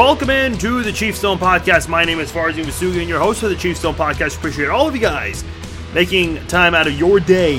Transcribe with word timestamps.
Welcome 0.00 0.30
in 0.30 0.56
to 0.56 0.82
the 0.82 0.92
Chief 0.92 1.14
Zone 1.14 1.38
Podcast. 1.38 1.86
My 1.86 2.06
name 2.06 2.20
is 2.20 2.32
Farzin 2.32 2.64
Vasugi, 2.64 3.00
and 3.00 3.08
your 3.08 3.20
host 3.20 3.42
of 3.42 3.50
the 3.50 3.54
Chief 3.54 3.76
Zone 3.76 3.94
Podcast. 3.94 4.38
Appreciate 4.38 4.70
all 4.70 4.88
of 4.88 4.94
you 4.94 5.00
guys 5.02 5.44
making 5.92 6.44
time 6.46 6.74
out 6.74 6.86
of 6.86 6.98
your 6.98 7.20
day 7.20 7.58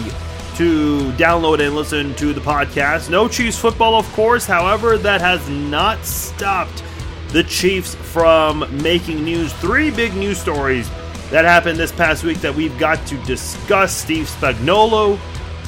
to 0.56 1.12
download 1.18 1.64
and 1.64 1.75
listen 1.75 2.16
to 2.16 2.34
the 2.34 2.42
podcast. 2.42 3.12
No 3.12 3.28
Chiefs 3.28 3.60
football, 3.60 3.93
of 3.93 4.12
course. 4.14 4.48
However, 4.48 4.98
that 4.98 5.21
has 5.21 5.48
not 5.50 6.04
stopped 6.04 6.84
the 7.28 7.43
Chiefs 7.43 7.93
from 7.93 8.65
making 8.82 9.23
news. 9.23 9.54
Three 9.54 9.92
big 9.92 10.15
news 10.15 10.39
stories 10.39 10.89
that 11.29 11.46
happened 11.46 11.78
this 11.78 11.92
past 11.92 12.23
week 12.23 12.39
that 12.39 12.56
we've 12.56 12.78
got 12.79 13.06
to 13.06 13.18
discuss. 13.23 13.96
Steve 13.96 14.26
Spagnuolo, 14.26 15.20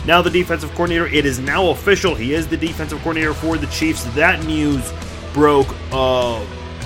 now 0.07 0.23
the 0.23 0.31
defensive 0.31 0.71
coordinator. 0.71 1.05
It 1.05 1.27
is 1.27 1.37
now 1.37 1.69
official. 1.69 2.15
He 2.15 2.33
is 2.33 2.47
the 2.47 2.57
defensive 2.57 2.97
coordinator 3.01 3.35
for 3.35 3.59
the 3.59 3.67
Chiefs. 3.67 4.05
That 4.15 4.43
news 4.45 4.91
broke 5.33 5.67
uh, 5.91 6.43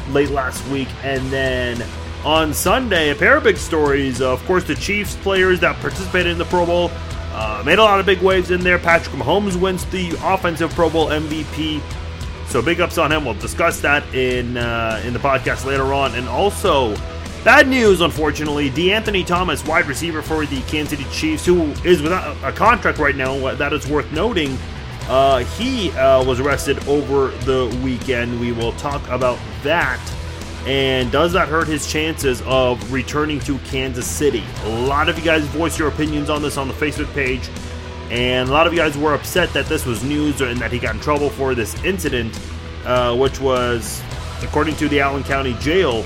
late 0.10 0.30
last 0.30 0.66
week. 0.68 0.88
And 1.04 1.30
then 1.30 1.84
on 2.24 2.54
Sunday, 2.54 3.10
a 3.12 3.16
pair 3.16 3.38
of 3.38 3.44
big 3.44 3.58
stories. 3.58 4.22
Of 4.22 4.44
course, 4.46 4.64
the 4.64 4.76
Chiefs 4.76 5.16
players 5.18 5.60
that 5.62 5.76
participated 5.78 6.32
in 6.32 6.38
the 6.38 6.46
Pro 6.46 6.66
Bowl 6.66 6.92
uh, 7.34 7.62
made 7.66 7.80
a 7.80 7.84
lot 7.84 8.00
of 8.00 8.06
big 8.06 8.22
waves 8.22 8.52
in 8.52 8.62
there. 8.62 8.80
Patrick 8.80 9.16
Mahomes 9.16 9.56
wins 9.56 9.86
the 9.86 10.10
offensive 10.24 10.72
Pro 10.72 10.90
Bowl 10.90 11.08
MVP. 11.08 11.82
So 12.48 12.62
big 12.62 12.82
ups 12.82 12.98
on 12.98 13.12
him. 13.12 13.26
We'll 13.26 13.34
discuss 13.36 13.82
that 13.82 14.04
in 14.16 14.58
uh, 14.58 15.02
in 15.06 15.14
the 15.14 15.20
podcast 15.20 15.66
later 15.66 15.94
on. 15.94 16.16
And 16.16 16.28
also, 16.28 16.96
bad 17.44 17.68
news, 17.68 18.02
unfortunately, 18.02 18.72
DeAnthony 18.72 19.26
Thomas, 19.26 19.64
wide 19.66 19.86
receiver 19.86 20.22
for 20.22 20.46
the 20.46 20.62
Kansas 20.62 20.98
City 20.98 21.10
Chiefs, 21.12 21.46
who 21.46 21.72
is 21.84 22.02
without 22.02 22.36
a 22.44 22.52
contract 22.56 23.00
right 23.00 23.16
now. 23.16 23.54
That 23.56 23.74
is 23.74 23.86
worth 23.88 24.12
noting. 24.12 24.58
Uh, 25.08 25.40
he 25.40 25.92
uh, 25.92 26.24
was 26.26 26.40
arrested 26.40 26.86
over 26.88 27.30
the 27.46 27.68
weekend. 27.84 28.40
We 28.40 28.52
will 28.52 28.74
talk 28.74 29.08
about 29.08 29.40
that. 29.64 30.02
And 30.66 31.10
does 31.14 31.32
that 31.32 31.48
hurt 31.48 31.68
his 31.68 31.90
chances 31.90 32.42
of 32.46 32.92
returning 32.92 33.40
to 33.42 33.58
Kansas 33.60 34.06
City? 34.06 34.44
A 34.64 34.70
lot 34.82 35.08
of 35.08 35.18
you 35.18 35.24
guys 35.24 35.46
voiced 35.46 35.80
your 35.80 35.88
opinions 35.88 36.30
on 36.30 36.42
this 36.42 36.58
on 36.58 36.68
the 36.68 36.74
Facebook 36.74 37.12
page. 37.14 37.50
And 38.10 38.50
a 38.50 38.52
lot 38.52 38.68
of 38.68 38.74
you 38.74 38.80
guys 38.80 38.98
were 38.98 39.14
upset 39.14 39.54
that 39.54 39.68
this 39.68 39.86
was 39.86 40.04
news 40.04 40.42
and 40.42 40.60
that 40.60 40.72
he 40.72 40.80
got 40.80 40.96
in 40.96 41.02
trouble 41.02 41.30
for 41.30 41.56
this 41.56 41.82
incident, 41.86 42.38
uh, 42.86 43.16
which 43.16 43.40
was, 43.40 44.02
according 44.42 44.76
to 44.78 44.90
the 44.90 45.00
Allen 45.00 45.24
County 45.24 45.54
Jail, 45.60 46.06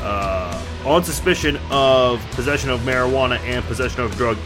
uh, 0.00 0.64
on 0.86 1.04
suspicion 1.04 1.58
of 1.70 2.24
possession 2.30 2.70
of 2.70 2.80
marijuana 2.80 3.38
and 3.40 3.62
possession 3.66 4.00
of 4.00 4.14
drug 4.16 4.38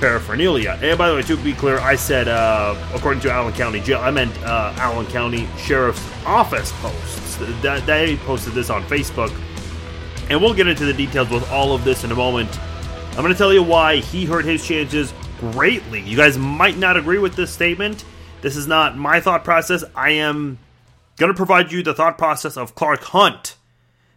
paraphernalia. 0.00 0.78
And 0.82 0.96
by 0.98 1.08
the 1.08 1.14
way, 1.14 1.22
to 1.22 1.36
be 1.36 1.52
clear, 1.52 1.78
I 1.78 1.96
said 1.96 2.28
uh, 2.28 2.76
according 2.94 3.20
to 3.22 3.30
Allen 3.30 3.52
County 3.54 3.80
Jail. 3.80 4.00
I 4.00 4.10
meant 4.10 4.36
uh, 4.42 4.72
Allen 4.76 5.06
County 5.06 5.48
Sheriff's 5.56 6.04
Office 6.24 6.72
posts. 6.80 7.36
That 7.62 7.86
they 7.86 8.16
posted 8.18 8.52
this 8.52 8.68
on 8.68 8.82
Facebook, 8.84 9.32
and 10.28 10.40
we'll 10.40 10.54
get 10.54 10.66
into 10.66 10.84
the 10.84 10.92
details 10.92 11.30
with 11.30 11.48
all 11.52 11.72
of 11.72 11.84
this 11.84 12.02
in 12.02 12.10
a 12.10 12.16
moment. 12.16 12.58
I'm 13.10 13.22
going 13.22 13.32
to 13.32 13.38
tell 13.38 13.52
you 13.52 13.62
why 13.62 13.96
he 13.96 14.24
hurt 14.24 14.44
his 14.44 14.66
chances 14.66 15.12
greatly. 15.38 16.00
You 16.00 16.16
guys 16.16 16.36
might 16.36 16.76
not 16.76 16.96
agree 16.96 17.18
with 17.18 17.36
this 17.36 17.52
statement. 17.52 18.04
This 18.40 18.56
is 18.56 18.66
not 18.66 18.96
my 18.96 19.20
thought 19.20 19.44
process. 19.44 19.84
I 19.94 20.10
am 20.10 20.58
going 21.16 21.32
to 21.32 21.36
provide 21.36 21.70
you 21.70 21.82
the 21.82 21.94
thought 21.94 22.18
process 22.18 22.56
of 22.56 22.74
Clark 22.74 23.02
Hunt 23.02 23.56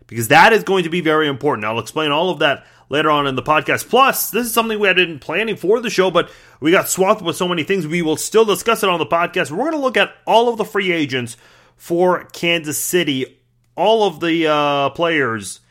because 0.08 0.28
that 0.28 0.52
is 0.52 0.64
going 0.64 0.84
to 0.84 0.90
be 0.90 1.02
very 1.02 1.28
important. 1.28 1.66
I'll 1.66 1.80
explain 1.80 2.12
all 2.12 2.30
of 2.30 2.40
that 2.40 2.66
later 2.92 3.10
on 3.10 3.26
in 3.26 3.36
the 3.36 3.42
podcast. 3.42 3.90
Plus, 3.90 4.30
this 4.30 4.46
is 4.46 4.54
something 4.54 4.78
we 4.78 4.88
had 4.88 4.98
been 4.98 5.18
planning 5.18 5.56
for 5.56 5.80
the 5.80 5.90
show, 5.90 6.12
but 6.12 6.30
we 6.60 6.72
got 6.72 6.90
swamped 6.90 7.24
with 7.24 7.38
so 7.38 7.48
many 7.48 7.64
things. 7.64 7.88
We 7.88 8.02
will 8.02 8.18
still 8.18 8.46
discuss 8.46 8.84
it 8.84 8.90
on 8.90 9.00
the 9.00 9.06
podcast. 9.06 9.50
We're 9.50 9.70
going 9.70 9.72
to 9.72 9.78
look 9.78 9.98
at 9.98 10.14
all 10.28 10.50
of 10.50 10.58
the 10.58 10.66
free 10.66 10.92
agents 10.92 11.38
for 11.78 12.26
Kansas 12.26 12.78
City, 12.78 13.40
all 13.76 14.04
of 14.04 14.20
the 14.20 14.46
uh, 14.46 14.90
players, 14.90 15.62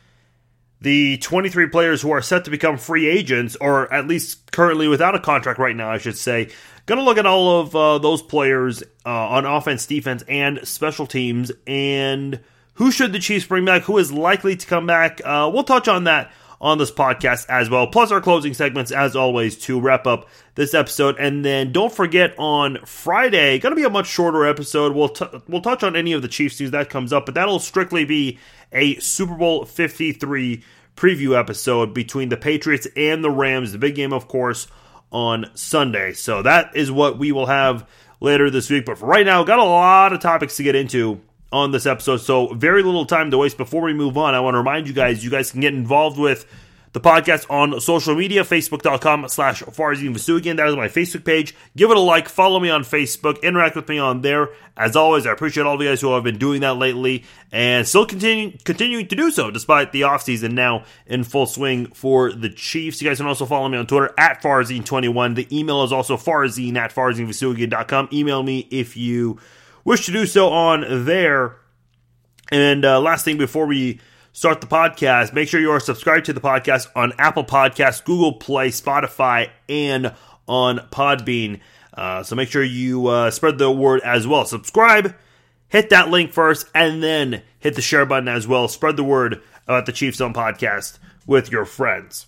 the 0.81 1.19
23 1.19 1.69
players 1.69 2.01
who 2.01 2.11
are 2.11 2.23
set 2.23 2.45
to 2.45 2.51
become 2.51 2.77
free 2.77 3.07
agents, 3.07 3.55
or 3.61 3.91
at 3.93 4.07
least 4.07 4.51
currently 4.51 4.87
without 4.87 5.13
a 5.13 5.19
contract 5.19 5.59
right 5.59 5.75
now, 5.75 5.91
I 5.91 5.99
should 5.99 6.17
say. 6.17 6.49
Going 6.87 6.97
to 6.97 7.05
look 7.05 7.19
at 7.19 7.27
all 7.27 7.61
of 7.61 7.75
uh, 7.75 7.97
those 7.99 8.23
players 8.23 8.81
uh, 9.05 9.09
on 9.09 9.45
offense, 9.45 9.85
defense, 9.85 10.23
and 10.27 10.67
special 10.67 11.05
teams, 11.05 11.51
and 11.67 12.39
who 12.73 12.91
should 12.91 13.13
the 13.13 13.19
Chiefs 13.19 13.45
bring 13.45 13.63
back? 13.63 13.83
Who 13.83 13.99
is 13.99 14.11
likely 14.11 14.55
to 14.55 14.65
come 14.65 14.87
back? 14.87 15.21
Uh, 15.23 15.51
we'll 15.53 15.63
touch 15.63 15.87
on 15.87 16.05
that 16.05 16.31
on 16.61 16.77
this 16.77 16.91
podcast 16.91 17.47
as 17.49 17.69
well. 17.69 17.87
Plus 17.87 18.11
our 18.11 18.21
closing 18.21 18.53
segments, 18.53 18.91
as 18.91 19.15
always, 19.15 19.57
to 19.57 19.81
wrap 19.81 20.05
up 20.05 20.29
this 20.53 20.75
episode. 20.75 21.15
And 21.17 21.43
then 21.43 21.71
don't 21.71 21.91
forget 21.91 22.35
on 22.37 22.77
Friday, 22.85 23.57
going 23.57 23.71
to 23.71 23.75
be 23.75 23.85
a 23.85 23.89
much 23.89 24.07
shorter 24.07 24.45
episode. 24.45 24.95
We'll 24.95 25.09
t- 25.09 25.25
we'll 25.47 25.61
touch 25.61 25.81
on 25.81 25.95
any 25.95 26.13
of 26.13 26.21
the 26.21 26.27
Chiefs 26.27 26.59
news 26.59 26.71
that 26.71 26.91
comes 26.91 27.11
up, 27.11 27.25
but 27.25 27.33
that'll 27.33 27.59
strictly 27.59 28.05
be 28.05 28.37
a 28.71 28.95
Super 28.99 29.33
Bowl 29.33 29.65
53 29.65 30.63
preview 30.95 31.37
episode 31.37 31.95
between 31.95 32.29
the 32.29 32.37
Patriots 32.37 32.87
and 32.95 33.23
the 33.23 33.31
Rams. 33.31 33.71
The 33.71 33.79
big 33.79 33.95
game, 33.95 34.13
of 34.13 34.27
course, 34.27 34.67
on 35.11 35.49
Sunday. 35.55 36.13
So 36.13 36.43
that 36.43 36.75
is 36.75 36.91
what 36.91 37.17
we 37.17 37.31
will 37.31 37.47
have 37.47 37.87
later 38.19 38.51
this 38.51 38.69
week. 38.69 38.85
But 38.85 38.99
for 38.99 39.07
right 39.07 39.25
now, 39.25 39.43
got 39.43 39.57
a 39.57 39.63
lot 39.63 40.13
of 40.13 40.19
topics 40.19 40.57
to 40.57 40.63
get 40.63 40.75
into 40.75 41.21
on 41.51 41.71
this 41.71 41.85
episode. 41.85 42.17
So, 42.17 42.53
very 42.53 42.83
little 42.83 43.05
time 43.05 43.31
to 43.31 43.37
waste. 43.37 43.57
Before 43.57 43.81
we 43.81 43.93
move 43.93 44.17
on, 44.17 44.33
I 44.35 44.39
want 44.39 44.55
to 44.55 44.59
remind 44.59 44.87
you 44.87 44.93
guys 44.93 45.23
you 45.23 45.29
guys 45.29 45.51
can 45.51 45.61
get 45.61 45.73
involved 45.73 46.17
with 46.17 46.45
the 46.93 46.99
podcast 46.99 47.49
on 47.49 47.79
social 47.79 48.15
media, 48.15 48.43
facebook.com 48.43 49.29
slash 49.29 49.63
Farzin 49.63 50.13
Vousoughian. 50.13 50.57
That 50.57 50.67
is 50.67 50.75
my 50.75 50.87
Facebook 50.87 51.23
page. 51.23 51.55
Give 51.75 51.89
it 51.89 51.95
a 51.97 52.01
like, 52.01 52.27
follow 52.27 52.59
me 52.59 52.69
on 52.69 52.83
Facebook, 52.83 53.41
interact 53.41 53.75
with 53.75 53.87
me 53.87 53.97
on 53.97 54.21
there. 54.21 54.49
As 54.75 54.95
always, 54.95 55.25
I 55.25 55.31
appreciate 55.31 55.65
all 55.65 55.75
of 55.75 55.81
you 55.81 55.87
guys 55.87 56.01
who 56.01 56.13
have 56.13 56.23
been 56.23 56.37
doing 56.37 56.61
that 56.61 56.75
lately 56.75 57.23
and 57.51 57.87
still 57.87 58.05
continue, 58.05 58.57
continuing 58.65 59.07
to 59.07 59.15
do 59.15 59.31
so 59.31 59.51
despite 59.51 59.91
the 59.91 60.01
offseason 60.01 60.51
now 60.51 60.83
in 61.05 61.23
full 61.23 61.45
swing 61.45 61.87
for 61.87 62.33
the 62.33 62.49
Chiefs. 62.49 63.01
You 63.01 63.09
guys 63.09 63.17
can 63.17 63.27
also 63.27 63.45
follow 63.45 63.69
me 63.69 63.77
on 63.77 63.87
Twitter 63.87 64.13
at 64.17 64.41
Farzin21. 64.41 65.35
The 65.35 65.57
email 65.57 65.83
is 65.83 65.93
also 65.93 66.17
farzine 66.17 66.75
at 66.75 66.93
farzinvousoughian.com. 66.93 68.09
Email 68.11 68.43
me 68.43 68.67
if 68.69 68.97
you 68.97 69.39
wish 69.83 70.05
to 70.05 70.11
do 70.11 70.25
so 70.25 70.49
on 70.49 71.05
there. 71.05 71.57
And 72.51 72.83
uh, 72.83 72.99
last 72.99 73.25
thing 73.25 73.37
before 73.37 73.65
we 73.65 73.99
start 74.33 74.61
the 74.61 74.67
podcast, 74.67 75.33
make 75.33 75.47
sure 75.47 75.59
you 75.59 75.71
are 75.71 75.79
subscribed 75.79 76.25
to 76.25 76.33
the 76.33 76.41
podcast 76.41 76.87
on 76.95 77.13
Apple 77.17 77.43
Podcasts, 77.43 78.03
Google 78.03 78.33
Play, 78.33 78.69
Spotify, 78.69 79.49
and 79.69 80.13
on 80.47 80.79
Podbean. 80.91 81.59
Uh, 81.93 82.23
so 82.23 82.35
make 82.35 82.49
sure 82.49 82.63
you 82.63 83.07
uh, 83.07 83.31
spread 83.31 83.57
the 83.57 83.71
word 83.71 84.01
as 84.01 84.27
well. 84.27 84.45
Subscribe, 84.45 85.15
hit 85.67 85.89
that 85.89 86.09
link 86.09 86.31
first, 86.31 86.67
and 86.73 87.01
then 87.03 87.41
hit 87.59 87.75
the 87.75 87.81
share 87.81 88.05
button 88.05 88.27
as 88.27 88.47
well. 88.47 88.67
Spread 88.67 88.97
the 88.97 89.03
word 89.03 89.41
about 89.67 89.85
the 89.85 89.91
Chiefs 89.91 90.17
Zone 90.17 90.33
podcast 90.33 90.99
with 91.25 91.51
your 91.51 91.65
friends. 91.65 92.27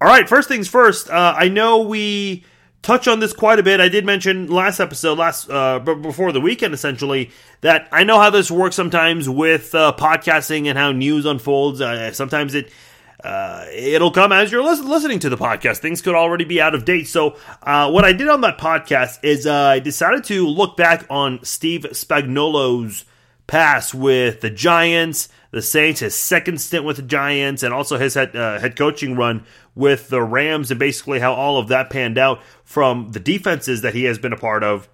All 0.00 0.08
right, 0.08 0.28
first 0.28 0.48
things 0.48 0.66
first. 0.66 1.08
Uh, 1.08 1.34
I 1.36 1.48
know 1.48 1.82
we 1.82 2.44
touch 2.82 3.08
on 3.08 3.20
this 3.20 3.32
quite 3.32 3.58
a 3.58 3.62
bit. 3.62 3.80
I 3.80 3.88
did 3.88 4.04
mention 4.04 4.48
last 4.48 4.80
episode, 4.80 5.18
last 5.18 5.48
uh, 5.48 5.78
before 5.78 6.32
the 6.32 6.40
weekend, 6.40 6.74
essentially, 6.74 7.30
that 7.60 7.88
I 7.92 8.04
know 8.04 8.18
how 8.18 8.30
this 8.30 8.50
works 8.50 8.76
sometimes 8.76 9.28
with 9.28 9.74
uh, 9.74 9.94
podcasting 9.96 10.66
and 10.66 10.76
how 10.76 10.92
news 10.92 11.24
unfolds. 11.24 11.80
Uh, 11.80 12.12
sometimes 12.12 12.54
it 12.54 12.70
uh, 13.22 13.66
it'll 13.72 14.10
come 14.10 14.32
as 14.32 14.50
you're 14.50 14.62
listening 14.62 15.20
to 15.20 15.28
the 15.28 15.36
podcast. 15.36 15.78
Things 15.78 16.02
could 16.02 16.14
already 16.14 16.44
be 16.44 16.60
out 16.60 16.74
of 16.74 16.84
date. 16.84 17.06
So, 17.06 17.36
uh, 17.62 17.90
what 17.90 18.04
I 18.04 18.12
did 18.12 18.28
on 18.28 18.40
that 18.40 18.58
podcast 18.58 19.20
is 19.22 19.46
uh, 19.46 19.54
I 19.54 19.78
decided 19.78 20.24
to 20.24 20.46
look 20.46 20.76
back 20.76 21.06
on 21.08 21.42
Steve 21.44 21.86
Spagnuolo's 21.92 23.04
pass 23.46 23.94
with 23.94 24.40
the 24.40 24.50
Giants, 24.50 25.28
the 25.50 25.62
Saints, 25.62 26.00
his 26.00 26.16
second 26.16 26.60
stint 26.60 26.84
with 26.84 26.96
the 26.96 27.02
Giants, 27.02 27.62
and 27.62 27.72
also 27.72 27.98
his 27.98 28.14
head, 28.14 28.34
uh, 28.34 28.58
head 28.58 28.76
coaching 28.76 29.14
run 29.14 29.44
with 29.74 30.08
the 30.08 30.22
Rams, 30.22 30.70
and 30.70 30.78
basically 30.78 31.20
how 31.20 31.32
all 31.32 31.58
of 31.58 31.68
that 31.68 31.90
panned 31.90 32.18
out 32.18 32.42
from 32.64 33.12
the 33.12 33.20
defenses 33.20 33.82
that 33.82 33.94
he 33.94 34.04
has 34.04 34.18
been 34.18 34.32
a 34.32 34.36
part 34.36 34.62
of. 34.62 34.88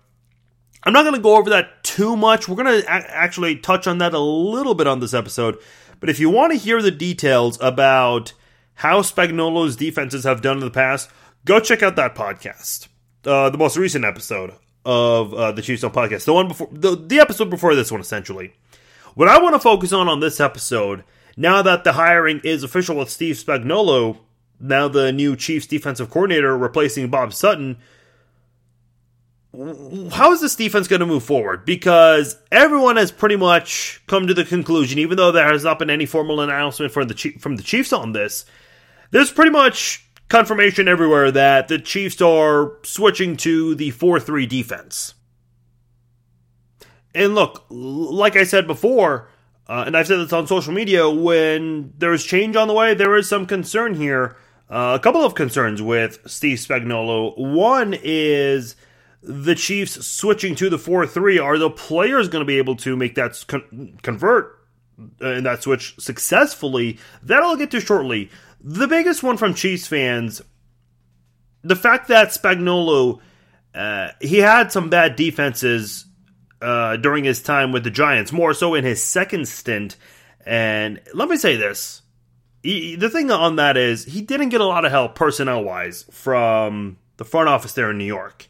I'm 0.85 0.93
not 0.93 1.03
going 1.03 1.15
to 1.15 1.21
go 1.21 1.37
over 1.37 1.51
that 1.51 1.83
too 1.83 2.17
much. 2.17 2.49
We're 2.49 2.63
going 2.63 2.83
to 2.83 2.89
actually 2.89 3.57
touch 3.57 3.87
on 3.87 3.99
that 3.99 4.15
a 4.15 4.21
little 4.21 4.75
bit 4.75 4.87
on 4.87 5.01
this 5.01 5.15
episode. 5.15 5.59
But 6.01 6.09
if 6.09 6.21
you 6.21 6.31
want 6.31 6.53
to 6.53 6.59
hear 6.59 6.81
the 6.81 6.93
details 6.93 7.59
about 7.61 8.33
how 8.75 9.03
Spagnuolo's 9.03 9.75
defenses 9.75 10.23
have 10.23 10.41
done 10.41 10.59
in 10.59 10.65
the 10.65 10.71
past, 10.71 11.11
go 11.45 11.59
check 11.59 11.83
out 11.83 11.97
that 11.97 12.15
podcast, 12.15 12.87
uh, 13.25 13.51
the 13.51 13.59
most 13.59 13.77
recent 13.77 14.05
episode 14.05 14.55
of 14.85 15.35
uh, 15.35 15.51
the 15.51 15.63
Chiefs 15.63 15.83
Zone 15.83 15.91
podcast, 15.91 16.25
the 16.25 16.33
one 16.33 16.49
before 16.49 16.69
the, 16.71 16.95
the 16.95 17.19
episode 17.19 17.51
before 17.51 17.75
this 17.75 17.91
one, 17.91 18.01
essentially. 18.01 18.55
What 19.15 19.29
I 19.29 19.41
want 19.41 19.57
to 19.57 19.61
focus 19.61 19.93
on 19.93 20.09
on 20.09 20.21
this 20.21 20.39
episode, 20.39 21.03
now 21.37 21.61
that 21.63 21.83
the 21.83 21.95
hiring 21.95 22.41
is 22.45 22.63
official 22.63 22.97
with 22.97 23.11
Steve 23.11 23.35
Spagnuolo, 23.35 24.19
now 24.61 24.89
the 24.89 25.13
new 25.13 25.37
Chiefs 25.37 25.67
defensive 25.67 26.11
coordinator 26.11 26.57
replacing 26.57 27.09
Bob 27.09 27.33
Sutton, 27.33 27.79
how 30.13 30.33
is 30.33 30.41
this 30.41 30.57
defense 30.57 30.89
going 30.89 31.01
to 31.01 31.07
move 31.07 31.25
forward? 31.25 31.65
Because 31.65 32.37
everyone 32.53 32.97
has 32.97 33.11
pretty 33.11 33.37
much 33.37 34.03
come 34.07 34.27
to 34.27 34.35
the 34.35 34.45
conclusion, 34.45 34.99
even 34.99 35.17
though 35.17 35.33
there 35.33 35.51
has 35.51 35.65
not 35.65 35.79
been 35.79 35.91
any 35.91 36.07
formal 36.07 36.41
announcement 36.41 36.93
from 36.93 37.09
the 37.09 37.15
from 37.39 37.57
the 37.57 37.63
Chiefs 37.63 37.93
on 37.93 38.13
this, 38.13 38.45
there's 39.11 39.33
pretty 39.33 39.51
much 39.51 40.05
confirmation 40.29 40.87
everywhere 40.87 41.31
that 41.31 41.69
the 41.69 41.79
Chiefs 41.79 42.21
are 42.21 42.73
switching 42.85 43.37
to 43.39 43.75
the 43.75 43.91
4 43.91 44.21
3 44.21 44.47
defense. 44.47 45.15
And 47.15 47.35
look, 47.35 47.65
like 47.71 48.37
I 48.37 48.45
said 48.45 48.67
before, 48.67 49.29
uh, 49.67 49.85
and 49.87 49.97
I've 49.97 50.07
said 50.07 50.19
this 50.19 50.33
on 50.33 50.47
social 50.47 50.73
media, 50.73 51.11
when 51.11 51.93
there's 51.99 52.25
change 52.25 52.55
on 52.55 52.69
the 52.69 52.75
way, 52.75 52.95
there 52.95 53.17
is 53.17 53.29
some 53.29 53.47
concern 53.47 53.95
here. 53.95 54.37
Uh, 54.71 54.97
a 54.99 55.03
couple 55.03 55.25
of 55.25 55.35
concerns 55.35 55.81
with 55.81 56.19
Steve 56.27 56.59
Spagnuolo. 56.59 57.37
One 57.39 57.95
is 58.03 58.77
the 59.23 59.55
Chiefs 59.55 60.07
switching 60.07 60.55
to 60.57 60.69
the 60.69 60.79
4 60.79 61.07
3. 61.07 61.39
Are 61.39 61.59
the 61.59 61.71
players 61.71 62.29
going 62.29 62.43
to 62.43 62.47
be 62.47 62.59
able 62.59 62.77
to 62.77 62.97
make 62.97 63.15
that 63.15 63.43
con- 63.47 63.99
convert 64.03 64.59
and 65.21 65.47
that 65.47 65.63
switch 65.63 65.95
successfully? 65.99 66.99
That 67.23 67.43
I'll 67.43 67.57
get 67.57 67.71
to 67.71 67.81
shortly. 67.81 68.31
The 68.61 68.89
biggest 68.89 69.23
one 69.23 69.37
from 69.37 69.55
Chiefs 69.55 69.87
fans 69.87 70.43
the 71.63 71.77
fact 71.77 72.09
that 72.09 72.29
Spagnuolo 72.29 73.21
uh, 73.75 74.09
he 74.21 74.39
had 74.39 74.73
some 74.73 74.91
bad 74.91 75.17
defenses 75.17 76.07
uh, 76.61 76.97
during 76.97 77.25
his 77.25 77.43
time 77.43 77.71
with 77.71 77.85
the 77.85 77.91
Giants, 77.91 78.33
more 78.33 78.55
so 78.55 78.75
in 78.75 78.85
his 78.85 79.03
second 79.03 79.47
stint. 79.47 79.97
And 80.45 81.01
let 81.15 81.29
me 81.29 81.37
say 81.37 81.57
this: 81.57 82.03
he, 82.63 82.97
the 82.97 83.11
thing 83.11 83.31
on 83.31 83.57
that 83.57 83.77
is 83.77 84.05
he 84.05 84.21
didn't 84.21 84.49
get 84.49 84.61
a 84.61 84.67
lot 84.67 84.85
of 84.85 84.91
help 84.91 85.15
personnel 85.15 85.63
wise 85.63 86.05
from 86.11 86.99
the 87.17 87.25
front 87.25 87.49
office 87.49 87.73
there 87.73 87.91
in 87.91 87.99
New 87.99 88.05
York. 88.05 88.49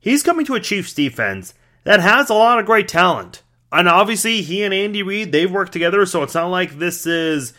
He's 0.00 0.22
coming 0.22 0.46
to 0.46 0.54
a 0.54 0.60
Chiefs 0.60 0.94
defense 0.94 1.54
that 1.84 2.00
has 2.00 2.30
a 2.30 2.34
lot 2.34 2.58
of 2.58 2.66
great 2.66 2.88
talent, 2.88 3.42
and 3.72 3.88
obviously 3.88 4.42
he 4.42 4.62
and 4.62 4.72
Andy 4.72 5.02
Reid 5.02 5.32
they've 5.32 5.50
worked 5.50 5.72
together, 5.72 6.06
so 6.06 6.22
it's 6.22 6.34
not 6.34 6.48
like 6.48 6.78
this 6.78 7.06
is 7.06 7.52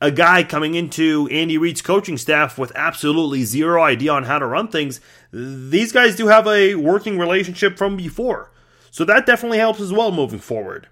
a 0.00 0.10
guy 0.10 0.42
coming 0.44 0.74
into 0.74 1.28
Andy 1.30 1.56
Reid's 1.56 1.80
coaching 1.80 2.18
staff 2.18 2.58
with 2.58 2.72
absolutely 2.74 3.44
zero 3.44 3.82
idea 3.82 4.12
on 4.12 4.24
how 4.24 4.38
to 4.38 4.46
run 4.46 4.68
things. 4.68 5.00
These 5.32 5.92
guys 5.92 6.16
do 6.16 6.26
have 6.26 6.46
a 6.46 6.74
working 6.74 7.18
relationship 7.18 7.78
from 7.78 7.96
before. 7.96 8.50
So 8.90 9.04
that 9.04 9.26
definitely 9.26 9.58
helps 9.58 9.80
as 9.80 9.92
well 9.92 10.12
moving 10.12 10.40
forward. 10.40 10.88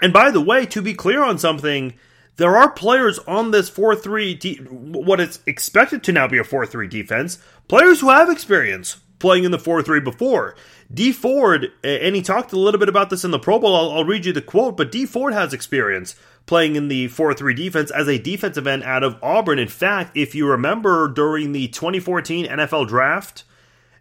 And 0.00 0.12
by 0.12 0.30
the 0.30 0.40
way, 0.40 0.64
to 0.66 0.80
be 0.80 0.94
clear 0.94 1.22
on 1.22 1.38
something, 1.38 1.94
there 2.38 2.56
are 2.56 2.70
players 2.70 3.18
on 3.20 3.50
this 3.50 3.68
4 3.68 3.96
3, 3.96 4.34
de- 4.34 4.56
what 4.58 5.20
is 5.20 5.40
expected 5.44 6.02
to 6.04 6.12
now 6.12 6.26
be 6.26 6.38
a 6.38 6.44
4 6.44 6.66
3 6.66 6.86
defense, 6.86 7.38
players 7.66 8.00
who 8.00 8.10
have 8.10 8.30
experience 8.30 8.98
playing 9.18 9.42
in 9.42 9.50
the 9.50 9.58
4 9.58 9.82
3 9.82 10.00
before. 10.00 10.54
D 10.92 11.12
Ford, 11.12 11.72
and 11.84 12.16
he 12.16 12.22
talked 12.22 12.52
a 12.52 12.58
little 12.58 12.78
bit 12.80 12.88
about 12.88 13.10
this 13.10 13.24
in 13.24 13.32
the 13.32 13.40
Pro 13.40 13.58
Bowl, 13.58 13.74
I'll, 13.74 13.90
I'll 13.90 14.04
read 14.04 14.24
you 14.24 14.32
the 14.32 14.40
quote, 14.40 14.76
but 14.76 14.92
D 14.92 15.04
Ford 15.04 15.34
has 15.34 15.52
experience 15.52 16.14
playing 16.46 16.76
in 16.76 16.86
the 16.86 17.08
4 17.08 17.34
3 17.34 17.54
defense 17.54 17.90
as 17.90 18.08
a 18.08 18.18
defensive 18.18 18.68
end 18.68 18.84
out 18.84 19.02
of 19.02 19.18
Auburn. 19.20 19.58
In 19.58 19.68
fact, 19.68 20.16
if 20.16 20.34
you 20.34 20.48
remember 20.48 21.08
during 21.08 21.50
the 21.50 21.66
2014 21.68 22.46
NFL 22.46 22.86
draft, 22.86 23.42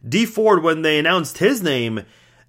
D 0.07 0.27
Ford, 0.27 0.61
when 0.61 0.83
they 0.83 0.99
announced 0.99 1.39
his 1.39 1.63
name, 1.63 2.03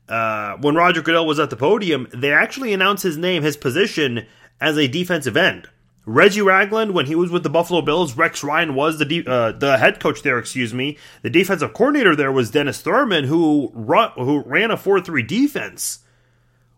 uh, 0.06 0.56
when 0.58 0.75
Roger 0.75 1.00
Goodell 1.00 1.26
was 1.26 1.41
at 1.41 1.49
the 1.49 1.56
podium, 1.56 2.08
they 2.12 2.31
actually 2.31 2.75
announced 2.75 3.02
his 3.02 3.17
name, 3.17 3.43
his 3.43 3.56
position, 3.56 4.26
as 4.61 4.76
a 4.76 4.87
defensive 4.87 5.37
end. 5.37 5.69
Reggie 6.08 6.40
Ragland, 6.40 6.94
when 6.94 7.05
he 7.05 7.14
was 7.14 7.31
with 7.31 7.43
the 7.43 7.50
Buffalo 7.50 7.82
Bills, 7.82 8.16
Rex 8.16 8.43
Ryan 8.43 8.75
was 8.75 8.99
the 8.99 9.05
de- 9.05 9.26
uh, 9.26 9.52
the 9.52 9.76
head 9.76 10.00
coach 10.00 10.22
there. 10.22 10.38
Excuse 10.38 10.72
me. 10.72 10.96
The 11.20 11.28
defensive 11.28 11.75
coordinator 11.75 12.16
there 12.16 12.32
was 12.32 12.50
Dennis 12.50 12.81
Thurman, 12.81 13.25
who 13.25 13.70
run, 13.75 14.12
who 14.14 14.43
ran 14.44 14.70
a 14.70 14.78
four 14.78 15.02
three 15.02 15.22
defense 15.22 15.99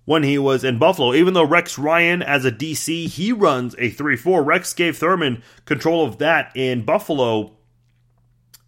when 0.05 0.25
he 0.25 0.37
was 0.37 0.65
in 0.65 0.81
Buffalo. 0.81 1.15
Even 1.15 1.35
though 1.35 1.44
Rex 1.44 1.79
Ryan, 1.79 2.23
as 2.23 2.44
a 2.44 2.50
DC, 2.50 3.06
he 3.06 3.31
runs 3.31 3.77
a 3.79 3.91
3 3.91 4.17
4. 4.17 4.43
Rex 4.43 4.75
gave 4.75 4.99
Thurman 4.99 5.44
control 5.65 6.05
of 6.05 6.19
that 6.19 6.50
in 6.56 6.85
Buffalo. 6.85 7.53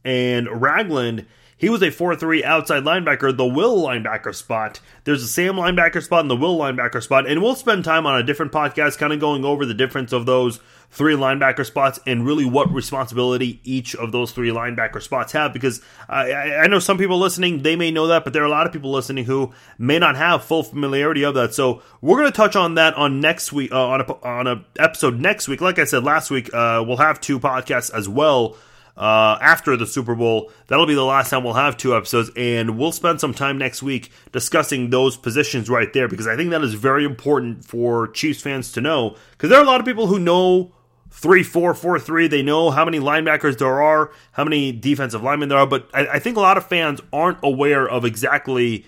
And 0.05 0.49
Ragland, 0.63 1.27
he 1.63 1.71
was 1.71 1.81
a 1.81 1.93
4 1.93 2.17
3 2.17 2.43
outside 2.43 2.83
linebacker, 2.83 3.35
the 3.35 3.47
will 3.47 3.81
linebacker 3.81 4.35
spot. 4.35 4.81
There's 5.05 5.23
a 5.23 5.29
Sam 5.29 5.55
linebacker 5.55 6.03
spot 6.03 6.23
and 6.23 6.31
the 6.31 6.35
will 6.35 6.59
linebacker 6.59 7.01
spot. 7.01 7.29
And 7.29 7.41
we'll 7.41 7.55
spend 7.55 7.85
time 7.85 8.05
on 8.05 8.19
a 8.19 8.25
different 8.25 8.51
podcast 8.51 8.99
kind 8.99 9.13
of 9.13 9.21
going 9.21 9.45
over 9.45 9.65
the 9.65 9.73
difference 9.73 10.13
of 10.13 10.27
those 10.27 10.59
three 10.91 11.15
linebacker 11.15 11.65
spots 11.65 12.01
and 12.05 12.27
really 12.27 12.45
what 12.45 12.69
responsibility 12.73 13.61
each 13.63 13.95
of 13.95 14.11
those 14.11 14.33
three 14.33 14.51
linebacker 14.51 15.01
spots 15.01 15.31
have. 15.35 15.53
Because 15.53 15.81
I, 16.09 16.33
I 16.33 16.67
know 16.67 16.81
some 16.81 16.99
people 16.99 17.21
listening, 17.21 17.63
they 17.63 17.77
may 17.77 17.93
know 17.93 18.09
that, 18.09 18.25
but 18.25 18.33
there 18.33 18.43
are 18.43 18.47
a 18.47 18.51
lot 18.51 18.67
of 18.67 18.73
people 18.73 18.91
listening 18.91 19.25
who 19.25 19.53
may 19.79 20.01
not 20.01 20.17
have 20.17 20.43
full 20.43 20.65
familiarity 20.65 21.23
of 21.23 21.35
that. 21.35 21.55
So 21.55 21.81
we're 22.01 22.19
going 22.19 22.33
to 22.33 22.37
touch 22.37 22.57
on 22.57 22.75
that 22.75 22.95
on 22.95 23.21
next 23.21 23.53
week, 23.53 23.71
uh, 23.71 23.87
on 23.87 24.01
a 24.01 24.13
on 24.25 24.47
a 24.49 24.65
episode 24.81 25.21
next 25.21 25.47
week. 25.47 25.61
Like 25.61 25.79
I 25.79 25.85
said 25.85 26.03
last 26.03 26.29
week, 26.29 26.53
uh, 26.53 26.83
we'll 26.85 26.97
have 26.97 27.21
two 27.21 27.39
podcasts 27.39 27.95
as 27.95 28.09
well. 28.09 28.57
Uh, 28.95 29.39
after 29.41 29.75
the 29.75 29.87
Super 29.87 30.15
Bowl. 30.15 30.53
That'll 30.67 30.85
be 30.85 30.95
the 30.95 31.03
last 31.03 31.31
time 31.31 31.45
we'll 31.45 31.55
have 31.55 31.79
two 31.79 31.97
episodes, 31.97 32.31
and 32.37 32.77
we'll 32.77 32.93
spend 32.93 33.21
some 33.21 33.33
time 33.33 33.57
next 33.57 33.83
week 33.83 34.13
discussing 34.33 34.91
those 34.91 35.17
positions 35.17 35.71
right 35.71 35.91
there 35.95 36.09
because 36.09 36.27
I 36.27 36.37
think 36.37 36.51
that 36.51 36.63
is 36.63 36.75
very 36.75 37.07
important 37.07 37.65
for 37.65 38.09
Chiefs 38.09 38.43
fans 38.43 38.71
to 38.73 38.83
know. 38.83 39.17
Because 39.31 39.49
there 39.49 39.59
are 39.59 39.65
a 39.65 39.67
lot 39.67 39.81
of 39.81 39.87
people 39.87 40.09
who 40.09 40.19
know 40.19 40.73
three 41.11 41.43
four 41.43 41.73
four 41.75 41.99
three. 41.99 42.27
They 42.29 42.43
know 42.43 42.71
how 42.71 42.85
many 42.85 42.99
linebackers 42.99 43.59
there 43.59 43.81
are, 43.81 44.11
how 44.33 44.45
many 44.45 44.73
defensive 44.73 45.23
linemen 45.23 45.49
there 45.49 45.59
are, 45.59 45.67
but 45.67 45.89
I, 45.95 46.07
I 46.07 46.19
think 46.19 46.37
a 46.37 46.41
lot 46.41 46.59
of 46.59 46.67
fans 46.67 47.01
aren't 47.13 47.39
aware 47.43 47.89
of 47.89 48.05
exactly 48.05 48.85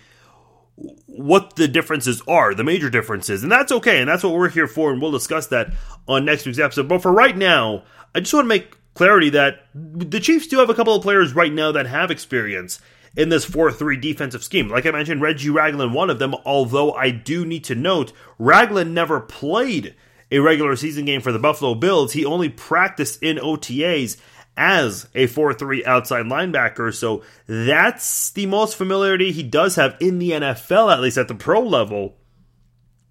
what 1.06 1.56
the 1.56 1.68
differences 1.68 2.20
are, 2.26 2.54
the 2.54 2.64
major 2.64 2.90
differences, 2.90 3.42
and 3.42 3.52
that's 3.52 3.70
okay, 3.72 4.00
and 4.00 4.08
that's 4.08 4.22
what 4.24 4.34
we're 4.34 4.48
here 4.50 4.66
for, 4.66 4.92
and 4.92 5.00
we'll 5.00 5.12
discuss 5.12 5.46
that 5.46 5.72
on 6.08 6.24
next 6.24 6.44
week's 6.44 6.58
episode. 6.58 6.88
But 6.88 7.00
for 7.00 7.12
right 7.12 7.36
now, 7.36 7.84
I 8.14 8.20
just 8.20 8.34
want 8.34 8.44
to 8.44 8.48
make 8.48 8.76
clarity 8.94 9.30
that 9.30 9.66
the 9.74 10.20
Chiefs 10.20 10.46
do 10.46 10.58
have 10.58 10.70
a 10.70 10.74
couple 10.74 10.94
of 10.94 11.02
players 11.02 11.34
right 11.34 11.52
now 11.52 11.72
that 11.72 11.86
have 11.86 12.10
experience 12.10 12.80
in 13.16 13.28
this 13.28 13.46
4-3 13.46 14.00
defensive 14.00 14.42
scheme. 14.42 14.68
Like 14.68 14.86
I 14.86 14.90
mentioned, 14.90 15.22
Reggie 15.22 15.50
Ragland, 15.50 15.94
one 15.94 16.10
of 16.10 16.18
them, 16.18 16.34
although 16.44 16.92
I 16.92 17.10
do 17.10 17.44
need 17.44 17.64
to 17.64 17.74
note, 17.74 18.12
Ragland 18.38 18.94
never 18.94 19.20
played 19.20 19.94
a 20.30 20.40
regular 20.40 20.74
season 20.74 21.04
game 21.04 21.20
for 21.20 21.32
the 21.32 21.38
Buffalo 21.38 21.74
Bills. 21.74 22.12
He 22.12 22.24
only 22.24 22.48
practiced 22.48 23.22
in 23.22 23.36
OTAs 23.36 24.16
as 24.56 25.08
a 25.14 25.26
4 25.26 25.54
3 25.54 25.84
outside 25.84 26.26
linebacker. 26.26 26.92
So 26.94 27.22
that's 27.46 28.30
the 28.30 28.46
most 28.46 28.76
familiarity 28.76 29.32
he 29.32 29.42
does 29.42 29.76
have 29.76 29.96
in 30.00 30.18
the 30.18 30.32
NFL, 30.32 30.92
at 30.92 31.00
least 31.00 31.18
at 31.18 31.28
the 31.28 31.34
pro 31.34 31.60
level, 31.60 32.16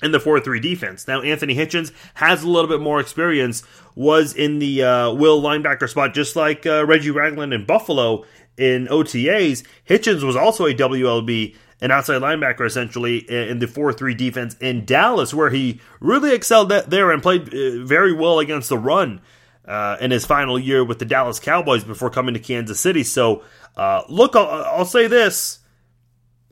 in 0.01 0.11
the 0.11 0.19
4 0.19 0.39
3 0.39 0.59
defense. 0.59 1.07
Now, 1.07 1.21
Anthony 1.21 1.55
Hitchens 1.55 1.91
has 2.15 2.43
a 2.43 2.49
little 2.49 2.69
bit 2.69 2.81
more 2.81 2.99
experience, 2.99 3.63
was 3.95 4.33
in 4.33 4.59
the 4.59 4.83
uh, 4.83 5.13
will 5.13 5.41
linebacker 5.41 5.89
spot, 5.89 6.13
just 6.13 6.35
like 6.35 6.65
uh, 6.65 6.85
Reggie 6.85 7.11
Ragland 7.11 7.53
in 7.53 7.65
Buffalo 7.65 8.25
in 8.57 8.87
OTAs. 8.87 9.63
Hitchens 9.87 10.23
was 10.23 10.35
also 10.35 10.65
a 10.65 10.73
WLB 10.73 11.55
an 11.83 11.91
outside 11.91 12.21
linebacker 12.21 12.65
essentially 12.65 13.17
in 13.17 13.59
the 13.59 13.65
4-3 13.65 14.15
defense 14.15 14.55
in 14.61 14.85
Dallas, 14.85 15.33
where 15.33 15.49
he 15.49 15.81
really 15.99 16.33
excelled 16.33 16.69
there 16.69 17.11
and 17.11 17.21
played 17.21 17.53
uh, 17.53 17.83
very 17.83 18.13
well 18.13 18.39
against 18.39 18.69
the 18.69 18.77
run 18.77 19.19
uh, 19.65 19.97
in 19.99 20.09
his 20.09 20.25
final 20.25 20.57
year 20.57 20.83
with 20.83 20.99
the 20.99 21.05
Dallas 21.05 21.41
Cowboys 21.41 21.83
before 21.83 22.09
coming 22.09 22.35
to 22.35 22.39
Kansas 22.39 22.79
City. 22.79 23.03
So, 23.03 23.43
uh, 23.75 24.03
look, 24.07 24.33
I'll, 24.33 24.47
I'll, 24.47 24.85
say 24.85 25.07
this: 25.07 25.59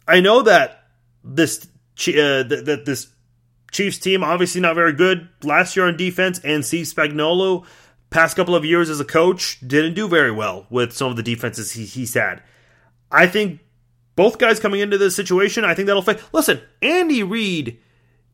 I 0.06 0.20
know 0.20 0.42
that 0.42 0.84
this 1.24 1.66
uh, 2.10 2.44
that 2.44 2.84
this 2.86 3.08
Chiefs 3.72 3.98
team 3.98 4.24
obviously 4.24 4.62
not 4.62 4.76
very 4.76 4.94
good 4.94 5.30
last 5.44 5.76
year 5.76 5.88
on 5.88 5.98
defense, 5.98 6.40
and 6.44 6.66
Steve 6.66 6.86
Spagnuolo 6.86 7.66
past 8.10 8.36
couple 8.36 8.56
of 8.56 8.66
years 8.66 8.90
as 8.90 9.00
a 9.00 9.06
coach 9.06 9.58
didn't 9.66 9.94
do 9.94 10.08
very 10.08 10.32
well 10.32 10.68
with 10.70 10.94
some 10.94 11.10
of 11.10 11.16
the 11.16 11.24
defenses 11.24 11.72
he, 11.72 11.86
he's 11.86 12.14
had. 12.14 12.44
I 13.10 13.28
think 13.28 13.62
both 14.16 14.38
guys 14.38 14.60
coming 14.60 14.82
into 14.82 14.98
this 14.98 15.16
situation, 15.16 15.66
I 15.66 15.74
think 15.74 15.88
that'll 15.88 16.02
fit. 16.02 16.22
Listen, 16.34 16.62
Andy 16.82 17.24
Reid 17.24 17.80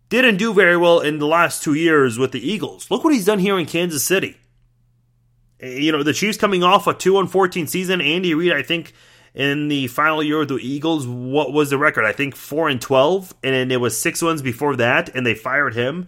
didn't 0.10 0.38
do 0.38 0.54
very 0.54 0.78
well 0.78 1.00
in 1.00 1.20
the 1.20 1.28
last 1.28 1.64
two 1.64 1.74
years 1.74 2.18
with 2.18 2.32
the 2.32 2.46
Eagles. 2.46 2.90
Look 2.90 3.04
what 3.04 3.14
he's 3.14 3.26
done 3.26 3.40
here 3.40 3.60
in 3.60 3.66
Kansas 3.66 4.04
City. 4.04 4.38
Eh, 5.60 5.78
you 5.78 5.92
know, 5.92 6.04
the 6.04 6.14
Chiefs 6.14 6.38
coming 6.38 6.64
off 6.64 6.88
a 6.88 6.94
2 6.94 7.18
on 7.18 7.28
14 7.28 7.68
season. 7.68 8.02
Andy 8.02 8.34
Reid, 8.34 8.54
I 8.54 8.64
think, 8.64 8.94
in 9.38 9.68
the 9.68 9.86
final 9.86 10.24
year 10.24 10.42
of 10.42 10.48
the 10.48 10.58
Eagles, 10.58 11.06
what 11.06 11.54
was 11.54 11.70
the 11.70 11.78
record? 11.78 12.06
I 12.06 12.12
think 12.12 12.36
4 12.36 12.70
and 12.70 12.82
12, 12.82 13.36
and 13.44 13.72
it 13.72 13.78
was 13.78 13.96
six 13.96 14.20
wins 14.24 14.42
before 14.42 14.76
that, 14.78 15.16
and 15.16 15.28
they 15.28 15.36
fired 15.36 15.76
him. 15.76 16.08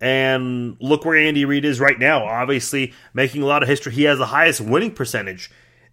And 0.00 0.76
look 0.80 1.04
where 1.04 1.18
Andy 1.18 1.44
Reid 1.44 1.64
is 1.64 1.80
right 1.80 1.98
now. 1.98 2.24
Obviously, 2.24 2.94
making 3.12 3.42
a 3.42 3.46
lot 3.46 3.64
of 3.64 3.68
history. 3.68 3.92
He 3.92 4.04
has 4.04 4.18
the 4.18 4.26
highest 4.26 4.60
winning 4.60 4.92
percentage 4.92 5.50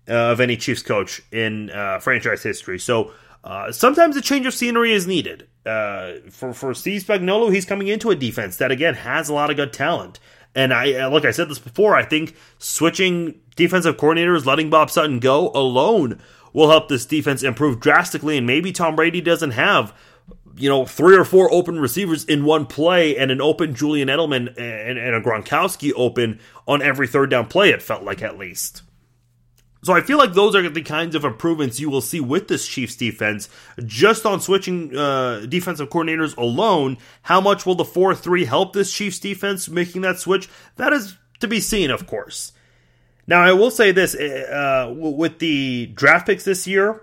uh, 0.07 0.13
of 0.13 0.39
any 0.39 0.57
Chiefs 0.57 0.83
coach 0.83 1.23
in 1.31 1.71
uh, 1.71 1.97
franchise 1.97 2.43
history. 2.43 2.77
So 2.77 3.11
uh, 3.43 3.71
sometimes 3.71 4.15
a 4.15 4.21
change 4.21 4.45
of 4.45 4.53
scenery 4.53 4.93
is 4.93 5.07
needed. 5.07 5.47
Uh, 5.65 6.17
for 6.29 6.53
for 6.53 6.75
Steve 6.75 7.01
Spagnuolo, 7.01 7.51
he's 7.51 7.65
coming 7.65 7.87
into 7.87 8.11
a 8.11 8.15
defense 8.15 8.57
that 8.57 8.69
again 8.69 8.93
has 8.93 9.27
a 9.27 9.33
lot 9.33 9.49
of 9.49 9.55
good 9.55 9.73
talent. 9.73 10.19
And 10.53 10.71
I 10.71 10.93
uh, 10.93 11.09
look, 11.09 11.25
I 11.25 11.31
said 11.31 11.49
this 11.49 11.57
before. 11.57 11.95
I 11.95 12.05
think 12.05 12.35
switching 12.59 13.39
defensive 13.55 13.97
coordinators, 13.97 14.45
letting 14.45 14.69
Bob 14.69 14.91
Sutton 14.91 15.17
go 15.17 15.49
alone, 15.49 16.21
will 16.55 16.69
help 16.69 16.87
this 16.87 17.05
defense 17.05 17.43
improve 17.43 17.81
drastically. 17.81 18.37
And 18.37 18.47
maybe 18.47 18.71
Tom 18.71 18.95
Brady 18.95 19.19
doesn't 19.19 19.51
have 19.51 19.93
you 20.57 20.69
know, 20.69 20.85
three 20.85 21.17
or 21.17 21.25
four 21.25 21.51
open 21.51 21.81
receivers 21.81 22.23
in 22.23 22.45
one 22.45 22.65
play 22.65 23.17
and 23.17 23.29
an 23.29 23.41
open 23.41 23.75
Julian 23.75 24.07
Edelman 24.07 24.47
and, 24.57 24.97
and, 24.97 25.13
a 25.13 25.19
Gronkowski 25.19 25.91
open 25.97 26.39
on 26.65 26.81
every 26.81 27.07
third 27.07 27.29
down 27.29 27.47
play, 27.47 27.71
it 27.71 27.81
felt 27.81 28.03
like 28.03 28.21
at 28.21 28.37
least. 28.37 28.81
So 29.83 29.91
I 29.91 29.99
feel 29.99 30.17
like 30.17 30.31
those 30.31 30.55
are 30.55 30.69
the 30.69 30.81
kinds 30.81 31.13
of 31.13 31.25
improvements 31.25 31.81
you 31.81 31.89
will 31.89 31.99
see 31.99 32.21
with 32.21 32.47
this 32.47 32.65
Chiefs 32.65 32.95
defense. 32.95 33.49
Just 33.85 34.25
on 34.25 34.39
switching 34.39 34.95
uh, 34.95 35.45
defensive 35.49 35.89
coordinators 35.89 36.37
alone, 36.37 36.97
how 37.23 37.41
much 37.41 37.65
will 37.65 37.75
the 37.75 37.83
4 37.83 38.15
3 38.15 38.45
help 38.45 38.71
this 38.71 38.93
Chiefs 38.93 39.19
defense 39.19 39.67
making 39.67 40.03
that 40.03 40.19
switch? 40.19 40.47
That 40.77 40.93
is 40.93 41.17
to 41.41 41.49
be 41.49 41.59
seen, 41.59 41.91
of 41.91 42.07
course. 42.07 42.53
Now, 43.27 43.41
I 43.41 43.53
will 43.53 43.71
say 43.71 43.91
this 43.91 44.15
uh, 44.15 44.93
with 44.95 45.39
the 45.39 45.87
draft 45.87 46.27
picks 46.27 46.43
this 46.43 46.67
year, 46.67 47.01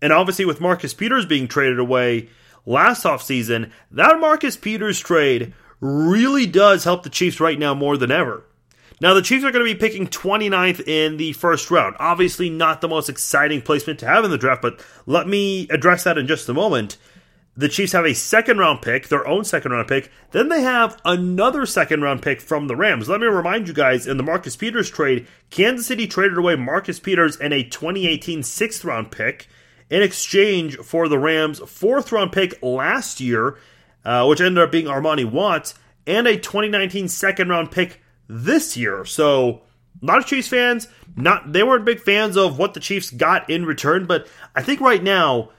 and 0.00 0.12
obviously 0.12 0.44
with 0.44 0.60
Marcus 0.60 0.94
Peters 0.94 1.26
being 1.26 1.46
traded 1.46 1.78
away 1.78 2.28
last 2.64 3.04
offseason, 3.04 3.70
that 3.90 4.20
Marcus 4.20 4.56
Peters 4.56 4.98
trade 4.98 5.52
really 5.80 6.46
does 6.46 6.84
help 6.84 7.02
the 7.02 7.10
Chiefs 7.10 7.40
right 7.40 7.58
now 7.58 7.74
more 7.74 7.96
than 7.96 8.10
ever. 8.10 8.44
Now, 9.00 9.14
the 9.14 9.22
Chiefs 9.22 9.44
are 9.44 9.50
going 9.50 9.66
to 9.66 9.74
be 9.74 9.78
picking 9.78 10.06
29th 10.06 10.86
in 10.86 11.16
the 11.16 11.32
first 11.32 11.72
round. 11.72 11.96
Obviously, 11.98 12.48
not 12.48 12.80
the 12.80 12.88
most 12.88 13.08
exciting 13.08 13.60
placement 13.60 13.98
to 13.98 14.06
have 14.06 14.24
in 14.24 14.30
the 14.30 14.38
draft, 14.38 14.62
but 14.62 14.80
let 15.06 15.26
me 15.26 15.66
address 15.70 16.04
that 16.04 16.18
in 16.18 16.28
just 16.28 16.48
a 16.48 16.54
moment. 16.54 16.98
The 17.54 17.68
Chiefs 17.68 17.92
have 17.92 18.06
a 18.06 18.14
second 18.14 18.58
round 18.58 18.80
pick, 18.80 19.08
their 19.08 19.26
own 19.28 19.44
second 19.44 19.72
round 19.72 19.86
pick. 19.86 20.10
Then 20.30 20.48
they 20.48 20.62
have 20.62 20.98
another 21.04 21.66
second 21.66 22.00
round 22.00 22.22
pick 22.22 22.40
from 22.40 22.66
the 22.66 22.76
Rams. 22.76 23.10
Let 23.10 23.20
me 23.20 23.26
remind 23.26 23.68
you 23.68 23.74
guys 23.74 24.06
in 24.06 24.16
the 24.16 24.22
Marcus 24.22 24.56
Peters 24.56 24.90
trade, 24.90 25.26
Kansas 25.50 25.86
City 25.86 26.06
traded 26.06 26.38
away 26.38 26.56
Marcus 26.56 26.98
Peters 26.98 27.36
and 27.36 27.52
a 27.52 27.62
2018 27.62 28.42
sixth 28.42 28.84
round 28.84 29.10
pick 29.10 29.48
in 29.90 30.02
exchange 30.02 30.78
for 30.78 31.08
the 31.08 31.18
Rams' 31.18 31.60
fourth 31.66 32.10
round 32.10 32.32
pick 32.32 32.62
last 32.62 33.20
year, 33.20 33.58
uh, 34.06 34.24
which 34.24 34.40
ended 34.40 34.64
up 34.64 34.72
being 34.72 34.86
Armani 34.86 35.30
Watts, 35.30 35.74
and 36.06 36.26
a 36.26 36.38
2019 36.38 37.08
second 37.08 37.50
round 37.50 37.70
pick 37.70 38.00
this 38.28 38.78
year. 38.78 39.04
So, 39.04 39.60
a 40.02 40.06
lot 40.06 40.16
of 40.16 40.24
Chiefs 40.24 40.48
fans, 40.48 40.88
not 41.14 41.52
they 41.52 41.62
weren't 41.62 41.84
big 41.84 42.00
fans 42.00 42.38
of 42.38 42.58
what 42.58 42.72
the 42.72 42.80
Chiefs 42.80 43.10
got 43.10 43.50
in 43.50 43.66
return, 43.66 44.06
but 44.06 44.26
I 44.56 44.62
think 44.62 44.80
right 44.80 45.02
now 45.02 45.50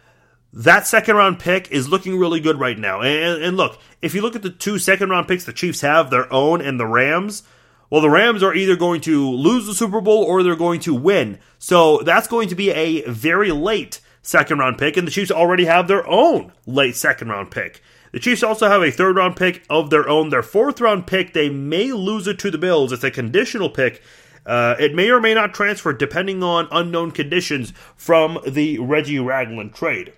that 0.54 0.86
second 0.86 1.16
round 1.16 1.40
pick 1.40 1.72
is 1.72 1.90
looking 1.90 2.18
really 2.18 2.40
good 2.40 2.60
right 2.60 2.78
now. 2.78 3.02
And, 3.02 3.44
and 3.44 3.58
look, 3.58 3.80
if 4.02 4.14
you 4.14 4.22
look 4.22 4.36
at 4.36 4.44
the 4.44 4.52
two 4.52 4.78
second 4.78 5.10
round 5.10 5.28
picks 5.28 5.46
the 5.46 5.54
Chiefs 5.54 5.82
have, 5.82 6.10
their 6.10 6.32
own 6.32 6.62
and 6.62 6.80
the 6.80 6.86
Rams, 6.86 7.44
well, 7.90 8.02
the 8.02 8.10
Rams 8.10 8.42
are 8.44 8.54
either 8.54 8.76
going 8.76 9.02
to 9.02 9.30
lose 9.30 9.66
the 9.66 9.74
Super 9.74 10.02
Bowl 10.02 10.24
or 10.24 10.42
they're 10.42 10.56
going 10.56 10.80
to 10.82 10.96
win. 10.96 11.40
So 11.60 12.00
that's 12.00 12.28
going 12.28 12.50
to 12.50 12.56
be 12.56 12.72
a 12.72 13.04
very 13.10 13.52
late 13.52 14.00
second 14.22 14.60
round 14.60 14.78
pick, 14.78 14.96
and 14.98 15.06
the 15.06 15.12
Chiefs 15.12 15.32
already 15.32 15.66
have 15.66 15.88
their 15.88 16.08
own 16.08 16.52
late 16.66 16.96
second 16.96 17.30
round 17.30 17.52
pick. 17.52 17.82
The 18.12 18.20
Chiefs 18.20 18.44
also 18.44 18.68
have 18.70 18.84
a 18.84 18.92
third 18.92 19.18
round 19.18 19.36
pick 19.36 19.64
of 19.70 19.90
their 19.90 20.08
own. 20.08 20.30
Their 20.30 20.44
fourth 20.44 20.80
round 20.80 21.08
pick, 21.08 21.34
they 21.34 21.50
may 21.50 21.92
lose 21.92 22.28
it 22.28 22.40
to 22.40 22.52
the 22.52 22.58
Bills. 22.58 22.92
It's 22.92 23.04
a 23.04 23.12
conditional 23.12 23.70
pick. 23.70 24.02
Uh, 24.46 24.76
it 24.80 24.94
may 24.94 25.10
or 25.10 25.20
may 25.20 25.34
not 25.34 25.54
transfer 25.54 25.94
depending 25.94 26.44
on 26.44 26.68
unknown 26.72 27.12
conditions 27.12 27.74
from 27.96 28.40
the 28.48 28.78
Reggie 28.80 29.20
Ragland 29.20 29.74
trade. 29.74 30.14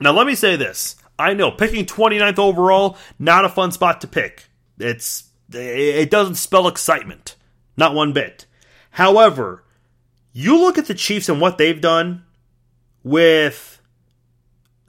Now, 0.00 0.12
let 0.12 0.26
me 0.26 0.34
say 0.34 0.56
this. 0.56 0.96
I 1.18 1.34
know 1.34 1.50
picking 1.50 1.84
29th 1.84 2.38
overall, 2.38 2.96
not 3.18 3.44
a 3.44 3.50
fun 3.50 3.72
spot 3.72 4.00
to 4.00 4.06
pick. 4.06 4.48
It's 4.78 5.24
it 5.52 6.10
doesn't 6.10 6.36
spell 6.36 6.68
excitement, 6.68 7.36
not 7.76 7.94
one 7.94 8.12
bit. 8.12 8.46
However, 8.92 9.64
you 10.32 10.58
look 10.58 10.78
at 10.78 10.86
the 10.86 10.94
Chiefs 10.94 11.28
and 11.28 11.40
what 11.40 11.58
they've 11.58 11.80
done 11.80 12.24
with 13.02 13.80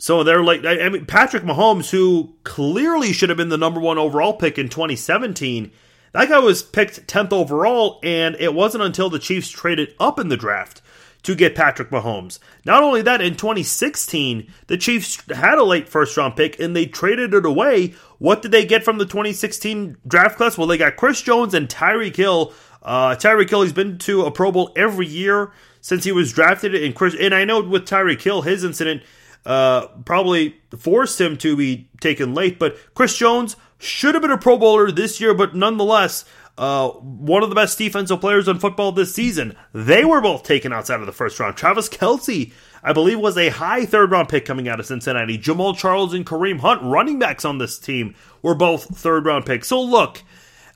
so 0.01 0.23
they're 0.23 0.43
like, 0.43 0.65
I 0.65 0.89
mean, 0.89 1.05
Patrick 1.05 1.43
Mahomes, 1.43 1.91
who 1.91 2.33
clearly 2.43 3.13
should 3.13 3.29
have 3.29 3.37
been 3.37 3.49
the 3.49 3.57
number 3.57 3.79
one 3.79 3.99
overall 3.99 4.33
pick 4.33 4.57
in 4.57 4.67
2017, 4.67 5.71
that 6.13 6.27
guy 6.27 6.39
was 6.39 6.63
picked 6.63 7.05
10th 7.05 7.31
overall, 7.31 7.99
and 8.01 8.35
it 8.39 8.55
wasn't 8.55 8.83
until 8.83 9.11
the 9.11 9.19
Chiefs 9.19 9.49
traded 9.49 9.93
up 9.99 10.17
in 10.17 10.29
the 10.29 10.37
draft 10.37 10.81
to 11.23 11.35
get 11.35 11.55
Patrick 11.55 11.89
Mahomes. 11.89 12.39
Not 12.65 12.83
only 12.83 13.01
that, 13.03 13.21
in 13.21 13.35
2016, 13.35 14.51
the 14.67 14.77
Chiefs 14.77 15.21
had 15.29 15.57
a 15.57 15.63
late 15.63 15.87
first 15.87 16.17
round 16.17 16.35
pick 16.35 16.59
and 16.59 16.75
they 16.75 16.85
traded 16.85 17.33
it 17.33 17.45
away. 17.45 17.93
What 18.17 18.41
did 18.41 18.51
they 18.51 18.65
get 18.65 18.83
from 18.83 18.97
the 18.97 19.05
2016 19.05 19.97
draft 20.07 20.37
class? 20.37 20.57
Well, 20.57 20.67
they 20.67 20.77
got 20.77 20.95
Chris 20.95 21.21
Jones 21.21 21.53
and 21.53 21.69
Tyreek 21.69 22.15
Hill. 22.15 22.53
Uh, 22.81 23.15
Tyreek 23.15 23.49
Hill, 23.49 23.61
he's 23.61 23.73
been 23.73 23.97
to 23.99 24.25
a 24.25 24.31
Pro 24.31 24.51
Bowl 24.51 24.71
every 24.75 25.07
year 25.07 25.51
since 25.81 26.03
he 26.03 26.11
was 26.11 26.33
drafted. 26.33 26.73
And 26.73 26.95
Chris, 26.95 27.15
and 27.19 27.33
I 27.33 27.45
know 27.45 27.61
with 27.61 27.87
Tyreek 27.87 28.21
Hill, 28.21 28.41
his 28.41 28.63
incident 28.63 29.03
uh, 29.45 29.87
probably 30.05 30.55
forced 30.77 31.19
him 31.19 31.37
to 31.37 31.55
be 31.55 31.89
taken 31.99 32.33
late. 32.33 32.59
But 32.59 32.77
Chris 32.93 33.17
Jones 33.17 33.55
should 33.79 34.13
have 34.13 34.21
been 34.21 34.31
a 34.31 34.37
Pro 34.37 34.57
Bowler 34.57 34.91
this 34.91 35.19
year, 35.19 35.33
but 35.33 35.55
nonetheless, 35.55 36.25
uh, 36.57 36.89
one 36.89 37.43
of 37.43 37.49
the 37.49 37.55
best 37.55 37.77
defensive 37.77 38.21
players 38.21 38.47
in 38.47 38.59
football 38.59 38.91
this 38.91 39.15
season. 39.15 39.55
They 39.73 40.05
were 40.05 40.21
both 40.21 40.43
taken 40.43 40.73
outside 40.73 40.99
of 40.99 41.05
the 41.05 41.11
first 41.11 41.39
round. 41.39 41.57
Travis 41.57 41.89
Kelce, 41.89 42.51
I 42.83 42.93
believe, 42.93 43.19
was 43.19 43.37
a 43.37 43.49
high 43.49 43.85
third 43.85 44.11
round 44.11 44.29
pick 44.29 44.45
coming 44.45 44.67
out 44.67 44.79
of 44.79 44.85
Cincinnati. 44.85 45.37
Jamaal 45.37 45.77
Charles 45.77 46.13
and 46.13 46.25
Kareem 46.25 46.59
Hunt, 46.59 46.81
running 46.83 47.19
backs 47.19 47.45
on 47.45 47.57
this 47.57 47.79
team, 47.79 48.15
were 48.41 48.55
both 48.55 48.97
third 48.97 49.25
round 49.25 49.45
picks. 49.45 49.69
So 49.69 49.81
look, 49.81 50.23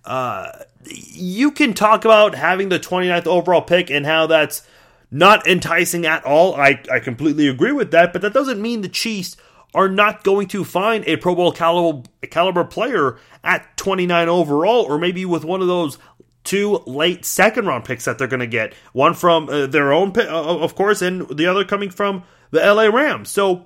uh, 0.05 0.51
you 0.85 1.51
can 1.51 1.73
talk 1.73 2.05
about 2.05 2.35
having 2.35 2.69
the 2.69 2.79
29th 2.79 3.27
overall 3.27 3.61
pick 3.61 3.89
and 3.89 4.05
how 4.05 4.27
that's 4.27 4.65
not 5.11 5.47
enticing 5.47 6.05
at 6.05 6.25
all. 6.25 6.55
I, 6.55 6.81
I 6.91 6.99
completely 6.99 7.47
agree 7.47 7.71
with 7.71 7.91
that, 7.91 8.13
but 8.13 8.21
that 8.21 8.33
doesn't 8.33 8.61
mean 8.61 8.81
the 8.81 8.89
Chiefs 8.89 9.37
are 9.75 9.89
not 9.89 10.23
going 10.23 10.47
to 10.47 10.63
find 10.63 11.03
a 11.05 11.17
Pro 11.17 11.35
Bowl 11.35 11.51
caliber, 11.51 12.09
caliber 12.31 12.63
player 12.63 13.19
at 13.43 13.75
29 13.75 14.29
overall, 14.29 14.85
or 14.85 14.97
maybe 14.97 15.25
with 15.25 15.43
one 15.43 15.61
of 15.61 15.67
those 15.67 15.99
two 16.45 16.81
late 16.85 17.25
second 17.25 17.67
round 17.67 17.83
picks 17.83 18.05
that 18.05 18.17
they're 18.17 18.27
going 18.27 18.39
to 18.39 18.47
get. 18.47 18.73
One 18.93 19.13
from 19.13 19.49
uh, 19.49 19.67
their 19.67 19.91
own, 19.91 20.13
pick, 20.13 20.27
uh, 20.27 20.59
of 20.59 20.75
course, 20.75 21.01
and 21.01 21.27
the 21.27 21.45
other 21.45 21.65
coming 21.65 21.89
from 21.89 22.23
the 22.51 22.61
LA 22.61 22.85
Rams. 22.85 23.29
So 23.29 23.65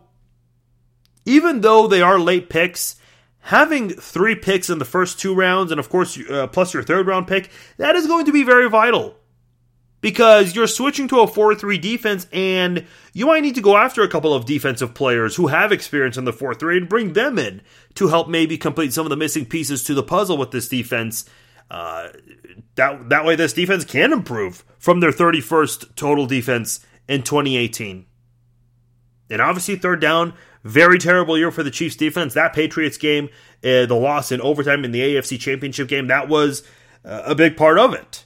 even 1.25 1.61
though 1.61 1.85
they 1.85 2.01
are 2.01 2.17
late 2.17 2.49
picks, 2.49 2.95
having 3.41 3.89
three 3.89 4.35
picks 4.35 4.69
in 4.69 4.79
the 4.79 4.85
first 4.85 5.19
two 5.19 5.35
rounds, 5.35 5.71
and 5.71 5.79
of 5.79 5.89
course, 5.89 6.19
uh, 6.27 6.47
plus 6.47 6.73
your 6.73 6.81
third 6.81 7.05
round 7.05 7.27
pick, 7.27 7.51
that 7.77 7.95
is 7.95 8.07
going 8.07 8.25
to 8.25 8.33
be 8.33 8.43
very 8.43 8.67
vital 8.67 9.18
because 10.01 10.55
you're 10.55 10.67
switching 10.67 11.07
to 11.09 11.19
a 11.19 11.27
4 11.27 11.55
3 11.55 11.77
defense 11.77 12.27
and 12.31 12.85
you 13.13 13.25
might 13.25 13.41
need 13.41 13.55
to 13.55 13.61
go 13.61 13.77
after 13.77 14.01
a 14.01 14.07
couple 14.07 14.33
of 14.33 14.45
defensive 14.45 14.93
players 14.93 15.35
who 15.35 15.47
have 15.47 15.71
experience 15.71 16.17
in 16.17 16.25
the 16.25 16.33
4 16.33 16.53
3 16.53 16.77
and 16.77 16.89
bring 16.89 17.13
them 17.13 17.37
in 17.37 17.61
to 17.95 18.07
help 18.07 18.27
maybe 18.27 18.57
complete 18.57 18.93
some 18.93 19.05
of 19.05 19.09
the 19.09 19.17
missing 19.17 19.45
pieces 19.45 19.83
to 19.83 19.93
the 19.93 20.03
puzzle 20.03 20.37
with 20.37 20.51
this 20.51 20.69
defense. 20.69 21.25
Uh, 21.69 22.09
that, 22.75 23.09
that 23.09 23.25
way, 23.25 23.35
this 23.35 23.53
defense 23.53 23.85
can 23.85 24.11
improve 24.11 24.63
from 24.79 25.01
their 25.01 25.11
31st 25.11 25.95
total 25.95 26.25
defense 26.25 26.85
in 27.07 27.21
2018. 27.23 28.05
And 29.29 29.41
obviously, 29.41 29.75
third 29.75 30.01
down, 30.01 30.33
very 30.63 30.97
terrible 30.97 31.37
year 31.37 31.51
for 31.51 31.61
the 31.61 31.71
Chiefs 31.71 31.95
defense. 31.95 32.33
That 32.33 32.53
Patriots 32.53 32.97
game, 32.97 33.29
uh, 33.63 33.85
the 33.85 33.95
loss 33.95 34.31
in 34.31 34.41
overtime 34.41 34.83
in 34.83 34.91
the 34.91 35.01
AFC 35.01 35.39
Championship 35.39 35.87
game, 35.87 36.07
that 36.07 36.27
was 36.27 36.63
uh, 37.05 37.23
a 37.25 37.35
big 37.35 37.55
part 37.55 37.77
of 37.77 37.93
it. 37.93 38.25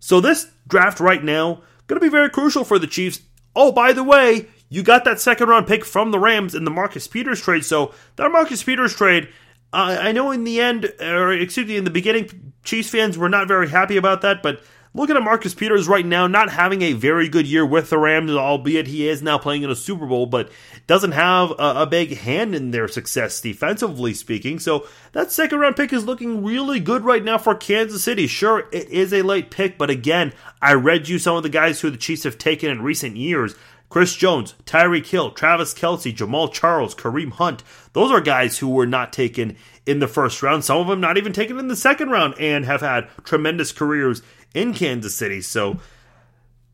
So 0.00 0.20
this 0.20 0.50
draft 0.66 1.00
right 1.00 1.22
now 1.22 1.62
going 1.86 2.00
to 2.00 2.04
be 2.04 2.10
very 2.10 2.30
crucial 2.30 2.64
for 2.64 2.78
the 2.78 2.86
Chiefs. 2.86 3.20
Oh, 3.56 3.72
by 3.72 3.92
the 3.92 4.04
way, 4.04 4.48
you 4.68 4.82
got 4.82 5.04
that 5.04 5.20
second 5.20 5.48
round 5.48 5.66
pick 5.66 5.84
from 5.84 6.10
the 6.10 6.18
Rams 6.18 6.54
in 6.54 6.64
the 6.64 6.70
Marcus 6.70 7.08
Peters 7.08 7.40
trade. 7.40 7.64
So 7.64 7.94
that 8.16 8.30
Marcus 8.30 8.62
Peters 8.62 8.94
trade, 8.94 9.28
I 9.72 10.12
know 10.12 10.30
in 10.30 10.44
the 10.44 10.60
end, 10.60 10.92
or 11.00 11.32
excuse 11.32 11.66
me, 11.66 11.76
in 11.76 11.84
the 11.84 11.90
beginning, 11.90 12.52
Chiefs 12.62 12.90
fans 12.90 13.16
were 13.18 13.28
not 13.28 13.48
very 13.48 13.68
happy 13.68 13.96
about 13.96 14.22
that, 14.22 14.42
but 14.42 14.62
Looking 14.94 15.16
at 15.16 15.22
Marcus 15.22 15.54
Peters 15.54 15.86
right 15.86 16.04
now, 16.04 16.26
not 16.26 16.50
having 16.50 16.82
a 16.82 16.94
very 16.94 17.28
good 17.28 17.46
year 17.46 17.64
with 17.64 17.90
the 17.90 17.98
Rams, 17.98 18.32
albeit 18.32 18.86
he 18.86 19.08
is 19.08 19.22
now 19.22 19.38
playing 19.38 19.62
in 19.62 19.70
a 19.70 19.76
Super 19.76 20.06
Bowl, 20.06 20.26
but 20.26 20.50
doesn't 20.88 21.12
have 21.12 21.50
a, 21.52 21.82
a, 21.82 21.86
big 21.86 22.16
hand 22.16 22.54
in 22.54 22.70
their 22.70 22.88
success 22.88 23.40
defensively 23.42 24.14
speaking. 24.14 24.58
So 24.58 24.88
that 25.12 25.30
second 25.30 25.60
round 25.60 25.76
pick 25.76 25.92
is 25.92 26.06
looking 26.06 26.42
really 26.42 26.80
good 26.80 27.04
right 27.04 27.22
now 27.22 27.36
for 27.36 27.54
Kansas 27.54 28.02
City. 28.02 28.26
Sure, 28.26 28.66
it 28.72 28.88
is 28.88 29.12
a 29.12 29.20
late 29.20 29.50
pick, 29.50 29.76
but 29.76 29.90
again, 29.90 30.32
I 30.62 30.72
read 30.72 31.06
you 31.06 31.18
some 31.18 31.36
of 31.36 31.42
the 31.42 31.50
guys 31.50 31.80
who 31.82 31.90
the 31.90 31.98
Chiefs 31.98 32.24
have 32.24 32.38
taken 32.38 32.70
in 32.70 32.82
recent 32.82 33.16
years. 33.16 33.54
Chris 33.90 34.16
Jones, 34.16 34.54
Tyreek 34.64 35.06
Hill, 35.06 35.30
Travis 35.30 35.74
Kelce, 35.74 36.14
Jamaal 36.14 36.52
Charles, 36.52 36.94
Kareem 36.94 37.32
Hunt. 37.32 37.62
Those 37.92 38.10
are 38.10 38.20
guys 38.20 38.58
who 38.58 38.68
were 38.68 38.86
not 38.86 39.12
taken 39.12 39.56
in 39.86 39.98
the 39.98 40.08
first 40.08 40.42
round. 40.42 40.64
Some 40.64 40.78
of 40.78 40.86
them 40.86 41.00
not 41.00 41.18
even 41.18 41.32
taken 41.34 41.58
in 41.58 41.68
the 41.68 41.76
second 41.76 42.08
round 42.10 42.34
and 42.38 42.64
have 42.64 42.80
had 42.80 43.08
tremendous 43.24 43.72
careers 43.72 44.22
in 44.54 44.72
Kansas 44.72 45.14
City. 45.14 45.42
So 45.42 45.78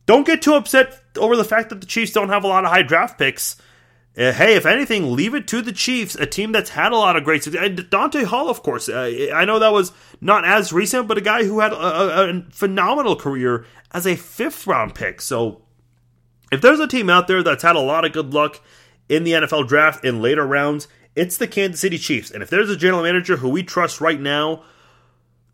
don't 0.07 0.27
get 0.27 0.43
too 0.43 0.55
upset 0.55 1.03
over 1.17 1.37
the 1.37 1.45
fact 1.45 1.71
that 1.71 1.81
the 1.81 1.87
Chiefs 1.87 2.13
don't 2.13 2.29
have 2.29 2.45
a 2.45 2.49
lot 2.49 2.65
of 2.65 2.71
high 2.71 2.83
draft 2.83 3.19
picks. 3.19 3.57
Uh, 4.17 4.33
hey, 4.33 4.55
if 4.55 4.65
anything, 4.65 5.15
leave 5.15 5.35
it 5.35 5.49
to 5.49 5.61
the 5.61 5.73
Chiefs, 5.73 6.15
a 6.15 6.25
team 6.25 6.53
that's 6.53 6.71
had 6.71 6.93
a 6.93 6.97
lot 6.97 7.17
of 7.17 7.25
great 7.25 7.43
success. 7.43 7.71
Dante 7.91 8.23
Hall, 8.23 8.49
of 8.49 8.63
course. 8.63 8.89
Uh, 8.89 9.31
I 9.35 9.45
know 9.45 9.59
that 9.59 9.73
was 9.73 9.93
not 10.21 10.45
as 10.45 10.73
recent, 10.73 11.09
but 11.09 11.19
a 11.19 11.21
guy 11.21 11.45
who 11.45 11.59
had 11.59 11.73
a, 11.73 11.77
a, 11.77 12.29
a 12.29 12.43
phenomenal 12.51 13.17
career 13.17 13.67
as 13.93 14.07
a 14.07 14.15
fifth 14.15 14.69
round 14.69 14.95
pick. 14.95 15.21
So 15.21 15.63
if 16.53 16.61
there's 16.61 16.79
a 16.79 16.87
team 16.87 17.11
out 17.11 17.27
there 17.27 17.43
that's 17.43 17.65
had 17.65 17.75
a 17.75 17.81
lot 17.81 18.05
of 18.05 18.13
good 18.13 18.33
luck 18.33 18.61
in 19.09 19.25
the 19.25 19.33
NFL 19.33 19.67
draft 19.67 20.05
in 20.05 20.23
later 20.23 20.47
rounds, 20.47 20.87
it's 21.17 21.37
the 21.37 21.49
Kansas 21.49 21.81
City 21.81 21.99
Chiefs. 21.99 22.31
And 22.31 22.41
if 22.41 22.51
there's 22.51 22.71
a 22.71 22.77
general 22.77 23.03
manager 23.03 23.39
who 23.39 23.49
we 23.49 23.65
trust 23.65 24.01
right 24.01 24.21
now 24.21 24.63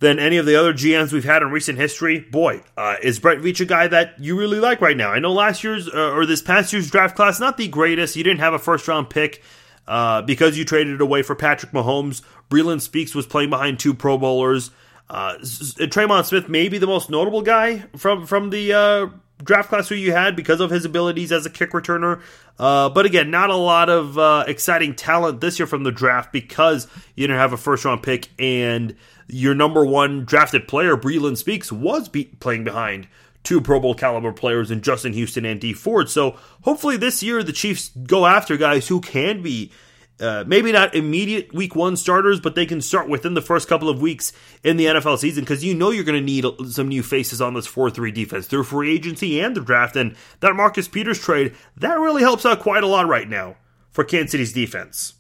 than 0.01 0.19
any 0.19 0.39
of 0.39 0.47
the 0.47 0.57
other 0.57 0.73
GMs 0.73 1.13
we've 1.13 1.25
had 1.25 1.43
in 1.43 1.51
recent 1.51 1.79
history. 1.79 2.19
Boy, 2.19 2.63
uh, 2.77 2.97
is 3.03 3.19
Brett 3.19 3.39
Veach 3.39 3.61
a 3.61 3.67
guy 3.67 3.87
that 3.87 4.19
you 4.19 4.37
really 4.39 4.59
like 4.59 4.81
right 4.81 4.97
now? 4.97 5.11
I 5.11 5.19
know 5.19 5.33
last 5.33 5.63
year's 5.63 5.89
uh, 5.89 6.13
or 6.13 6.27
this 6.27 6.43
past 6.43 6.73
year's 6.73 6.91
draft 6.91 7.15
class 7.15 7.39
not 7.39 7.57
the 7.57 7.69
greatest. 7.69 8.17
You 8.17 8.25
didn't 8.25 8.41
have 8.41 8.55
a 8.55 8.59
first 8.59 8.89
round 8.89 9.11
pick 9.11 9.43
uh, 9.87 10.23
because 10.23 10.59
you 10.59 10.65
traded 10.65 10.95
it 10.95 11.01
away 11.01 11.23
for 11.23 11.35
Patrick 11.35 11.73
Mahomes. 11.73 12.23
Breeland 12.49 12.81
Speaks 12.81 13.15
was 13.15 13.27
playing 13.27 13.51
behind 13.51 13.79
two 13.79 13.95
Pro 13.95 14.19
Bowlers. 14.19 14.71
Uh, 15.09 15.35
Tremon 15.41 16.25
Smith 16.25 16.49
may 16.49 16.69
be 16.69 16.79
the 16.79 16.87
most 16.87 17.11
notable 17.11 17.43
guy 17.43 17.81
from 17.97 18.27
from 18.27 18.51
the 18.51 18.73
uh, 18.73 19.07
draft 19.43 19.69
class 19.69 19.89
who 19.89 19.95
you 19.95 20.13
had 20.13 20.37
because 20.37 20.61
of 20.61 20.71
his 20.71 20.85
abilities 20.85 21.33
as 21.33 21.47
a 21.47 21.51
kick 21.51 21.71
returner. 21.71 22.21
Uh, 22.59 22.89
but 22.89 23.07
again, 23.07 23.31
not 23.31 23.51
a 23.51 23.57
lot 23.57 23.89
of 23.89 24.19
uh, 24.19 24.45
exciting 24.47 24.95
talent 24.95 25.41
this 25.41 25.59
year 25.59 25.67
from 25.67 25.83
the 25.83 25.93
draft 25.93 26.33
because 26.33 26.87
you 27.15 27.27
didn't 27.27 27.39
have 27.39 27.53
a 27.53 27.57
first 27.57 27.85
round 27.85 28.03
pick 28.03 28.29
and 28.39 28.95
your 29.29 29.55
number 29.55 29.85
one 29.85 30.25
drafted 30.25 30.69
player, 30.69 30.97
Breeland 30.97 31.37
Speaks, 31.37 31.71
was 31.71 32.09
be- 32.09 32.25
playing 32.41 32.65
behind 32.65 33.07
two 33.43 33.61
Pro 33.61 33.81
Bowl 33.81 33.95
caliber 33.95 34.33
players 34.33 34.71
in 34.71 34.83
Justin 34.83 35.13
Houston 35.13 35.45
and 35.45 35.61
D 35.61 35.73
Ford. 35.73 36.11
So 36.11 36.37
hopefully 36.63 36.97
this 36.97 37.23
year 37.23 37.43
the 37.43 37.53
Chiefs 37.53 37.91
go 38.07 38.27
after 38.27 38.57
guys 38.57 38.89
who 38.89 39.01
can 39.01 39.43
be 39.43 39.73
uh, 40.21 40.45
maybe 40.47 40.71
not 40.71 40.95
immediate 40.95 41.53
week 41.55 41.75
one 41.75 41.97
starters, 41.97 42.41
but 42.41 42.55
they 42.55 42.67
can 42.67 42.81
start 42.81 43.09
within 43.09 43.35
the 43.35 43.43
first 43.43 43.69
couple 43.69 43.89
of 43.89 44.03
weeks 44.03 44.33
in 44.63 44.77
the 44.77 44.87
NFL 44.87 45.19
season 45.19 45.43
because 45.45 45.65
you 45.65 45.75
know 45.75 45.91
you're 45.91 46.05
going 46.05 46.19
to 46.19 46.25
need 46.25 46.45
some 46.71 46.89
new 46.89 47.03
faces 47.03 47.41
on 47.41 47.55
this 47.55 47.67
4 47.67 47.91
3 47.91 48.11
defense 48.13 48.47
through 48.47 48.65
free 48.65 48.93
agency 48.93 49.41
and 49.41 49.57
the 49.57 49.61
draft. 49.61 49.97
And 49.97 50.15
that 50.41 50.55
Marcus 50.55 50.89
Peters 50.89 51.19
trade, 51.19 51.55
that 51.77 51.99
really 51.99 52.23
helps 52.23 52.45
out 52.45 52.61
quite 52.61 52.85
a 52.85 52.89
lot 52.89 53.09
right 53.09 53.29
now 53.29 53.57
for 53.91 54.05
Kansas 54.05 54.33
City's 54.33 54.53
defense. 54.53 55.15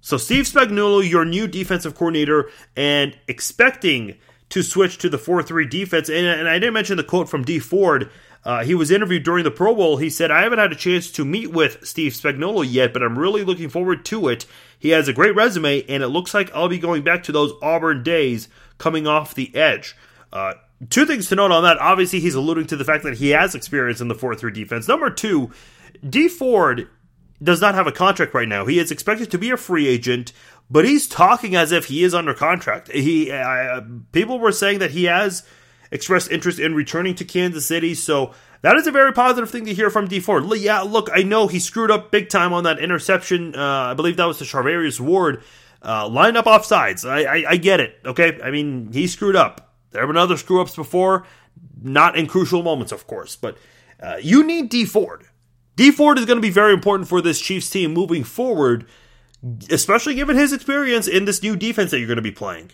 So, 0.00 0.16
Steve 0.16 0.44
Spagnuolo, 0.44 1.08
your 1.08 1.24
new 1.24 1.46
defensive 1.46 1.94
coordinator, 1.94 2.50
and 2.76 3.16
expecting 3.28 4.18
to 4.48 4.62
switch 4.62 4.98
to 4.98 5.08
the 5.08 5.16
4 5.16 5.42
3 5.42 5.66
defense. 5.66 6.08
And, 6.08 6.26
and 6.26 6.48
I 6.48 6.58
didn't 6.58 6.74
mention 6.74 6.98
the 6.98 7.04
quote 7.04 7.28
from 7.28 7.44
D 7.44 7.58
Ford 7.58 8.10
uh, 8.44 8.64
he 8.64 8.74
was 8.74 8.90
interviewed 8.90 9.22
during 9.22 9.44
the 9.44 9.50
Pro 9.50 9.74
Bowl. 9.74 9.98
He 9.98 10.10
said, 10.10 10.30
I 10.30 10.42
haven't 10.42 10.58
had 10.58 10.72
a 10.72 10.76
chance 10.76 11.10
to 11.12 11.24
meet 11.24 11.52
with 11.52 11.86
Steve 11.86 12.12
Spagnuolo 12.12 12.66
yet, 12.68 12.92
but 12.92 13.02
I'm 13.02 13.18
really 13.18 13.44
looking 13.44 13.68
forward 13.68 14.04
to 14.06 14.28
it. 14.28 14.46
He 14.78 14.88
has 14.90 15.06
a 15.06 15.12
great 15.12 15.34
resume, 15.36 15.84
and 15.88 16.02
it 16.02 16.08
looks 16.08 16.34
like 16.34 16.52
I'll 16.52 16.68
be 16.68 16.78
going 16.78 17.02
back 17.02 17.22
to 17.24 17.32
those 17.32 17.52
Auburn 17.62 18.02
days 18.02 18.48
coming 18.78 19.06
off 19.06 19.34
the 19.34 19.54
edge. 19.54 19.96
Uh, 20.32 20.54
two 20.90 21.06
things 21.06 21.28
to 21.28 21.36
note 21.36 21.52
on 21.52 21.62
that. 21.62 21.78
Obviously, 21.78 22.18
he's 22.18 22.34
alluding 22.34 22.66
to 22.66 22.76
the 22.76 22.84
fact 22.84 23.04
that 23.04 23.18
he 23.18 23.30
has 23.30 23.54
experience 23.54 24.00
in 24.00 24.08
the 24.08 24.14
4 24.14 24.34
3 24.34 24.50
defense. 24.50 24.88
Number 24.88 25.10
two, 25.10 25.50
D 26.08 26.28
Ford 26.28 26.88
does 27.40 27.60
not 27.60 27.74
have 27.74 27.86
a 27.86 27.92
contract 27.92 28.34
right 28.34 28.48
now. 28.48 28.66
He 28.66 28.78
is 28.78 28.90
expected 28.90 29.30
to 29.30 29.38
be 29.38 29.50
a 29.50 29.56
free 29.56 29.86
agent, 29.86 30.32
but 30.70 30.84
he's 30.84 31.06
talking 31.06 31.54
as 31.54 31.70
if 31.70 31.86
he 31.86 32.02
is 32.02 32.14
under 32.14 32.34
contract. 32.34 32.90
He 32.90 33.30
uh, 33.30 33.82
people 34.10 34.38
were 34.38 34.52
saying 34.52 34.80
that 34.80 34.92
he 34.92 35.04
has 35.04 35.44
expressed 35.92 36.32
interest 36.32 36.58
in 36.58 36.74
returning 36.74 37.14
to 37.14 37.24
Kansas 37.24 37.66
City. 37.66 37.94
So 37.94 38.32
that 38.62 38.76
is 38.76 38.86
a 38.88 38.90
very 38.90 39.12
positive 39.12 39.50
thing 39.50 39.66
to 39.66 39.74
hear 39.74 39.90
from 39.90 40.08
Dee 40.08 40.18
Ford. 40.18 40.44
Yeah, 40.56 40.80
look, 40.80 41.08
I 41.12 41.22
know 41.22 41.46
he 41.46 41.60
screwed 41.60 41.90
up 41.90 42.10
big 42.10 42.28
time 42.28 42.52
on 42.52 42.64
that 42.64 42.80
interception. 42.80 43.54
Uh, 43.54 43.90
I 43.90 43.94
believe 43.94 44.16
that 44.16 44.24
was 44.24 44.38
to 44.38 44.44
Charvarius 44.44 44.98
Ward. 44.98 45.44
Uh, 45.84 46.08
lined 46.08 46.36
up 46.36 46.46
off 46.46 46.64
sides. 46.64 47.04
I, 47.04 47.22
I, 47.22 47.44
I 47.50 47.56
get 47.56 47.80
it. 47.80 47.98
Okay, 48.04 48.40
I 48.42 48.50
mean 48.50 48.92
he 48.92 49.06
screwed 49.06 49.36
up. 49.36 49.74
There 49.90 50.00
have 50.00 50.08
been 50.08 50.16
other 50.16 50.36
screw 50.36 50.60
ups 50.60 50.76
before, 50.76 51.26
not 51.82 52.16
in 52.16 52.26
crucial 52.26 52.62
moments, 52.62 52.92
of 52.92 53.06
course. 53.06 53.36
But 53.36 53.58
uh, 54.00 54.16
you 54.22 54.44
need 54.44 54.70
D 54.70 54.84
Ford. 54.84 55.24
D 55.74 55.90
Ford 55.90 56.18
is 56.18 56.24
going 56.24 56.36
to 56.38 56.42
be 56.42 56.50
very 56.50 56.72
important 56.72 57.08
for 57.08 57.20
this 57.20 57.40
Chiefs 57.40 57.68
team 57.68 57.92
moving 57.92 58.22
forward, 58.22 58.86
especially 59.70 60.14
given 60.14 60.36
his 60.36 60.52
experience 60.52 61.08
in 61.08 61.24
this 61.24 61.42
new 61.42 61.56
defense 61.56 61.90
that 61.90 61.98
you're 61.98 62.06
going 62.06 62.16
to 62.16 62.22
be 62.22 62.30
playing. 62.30 62.70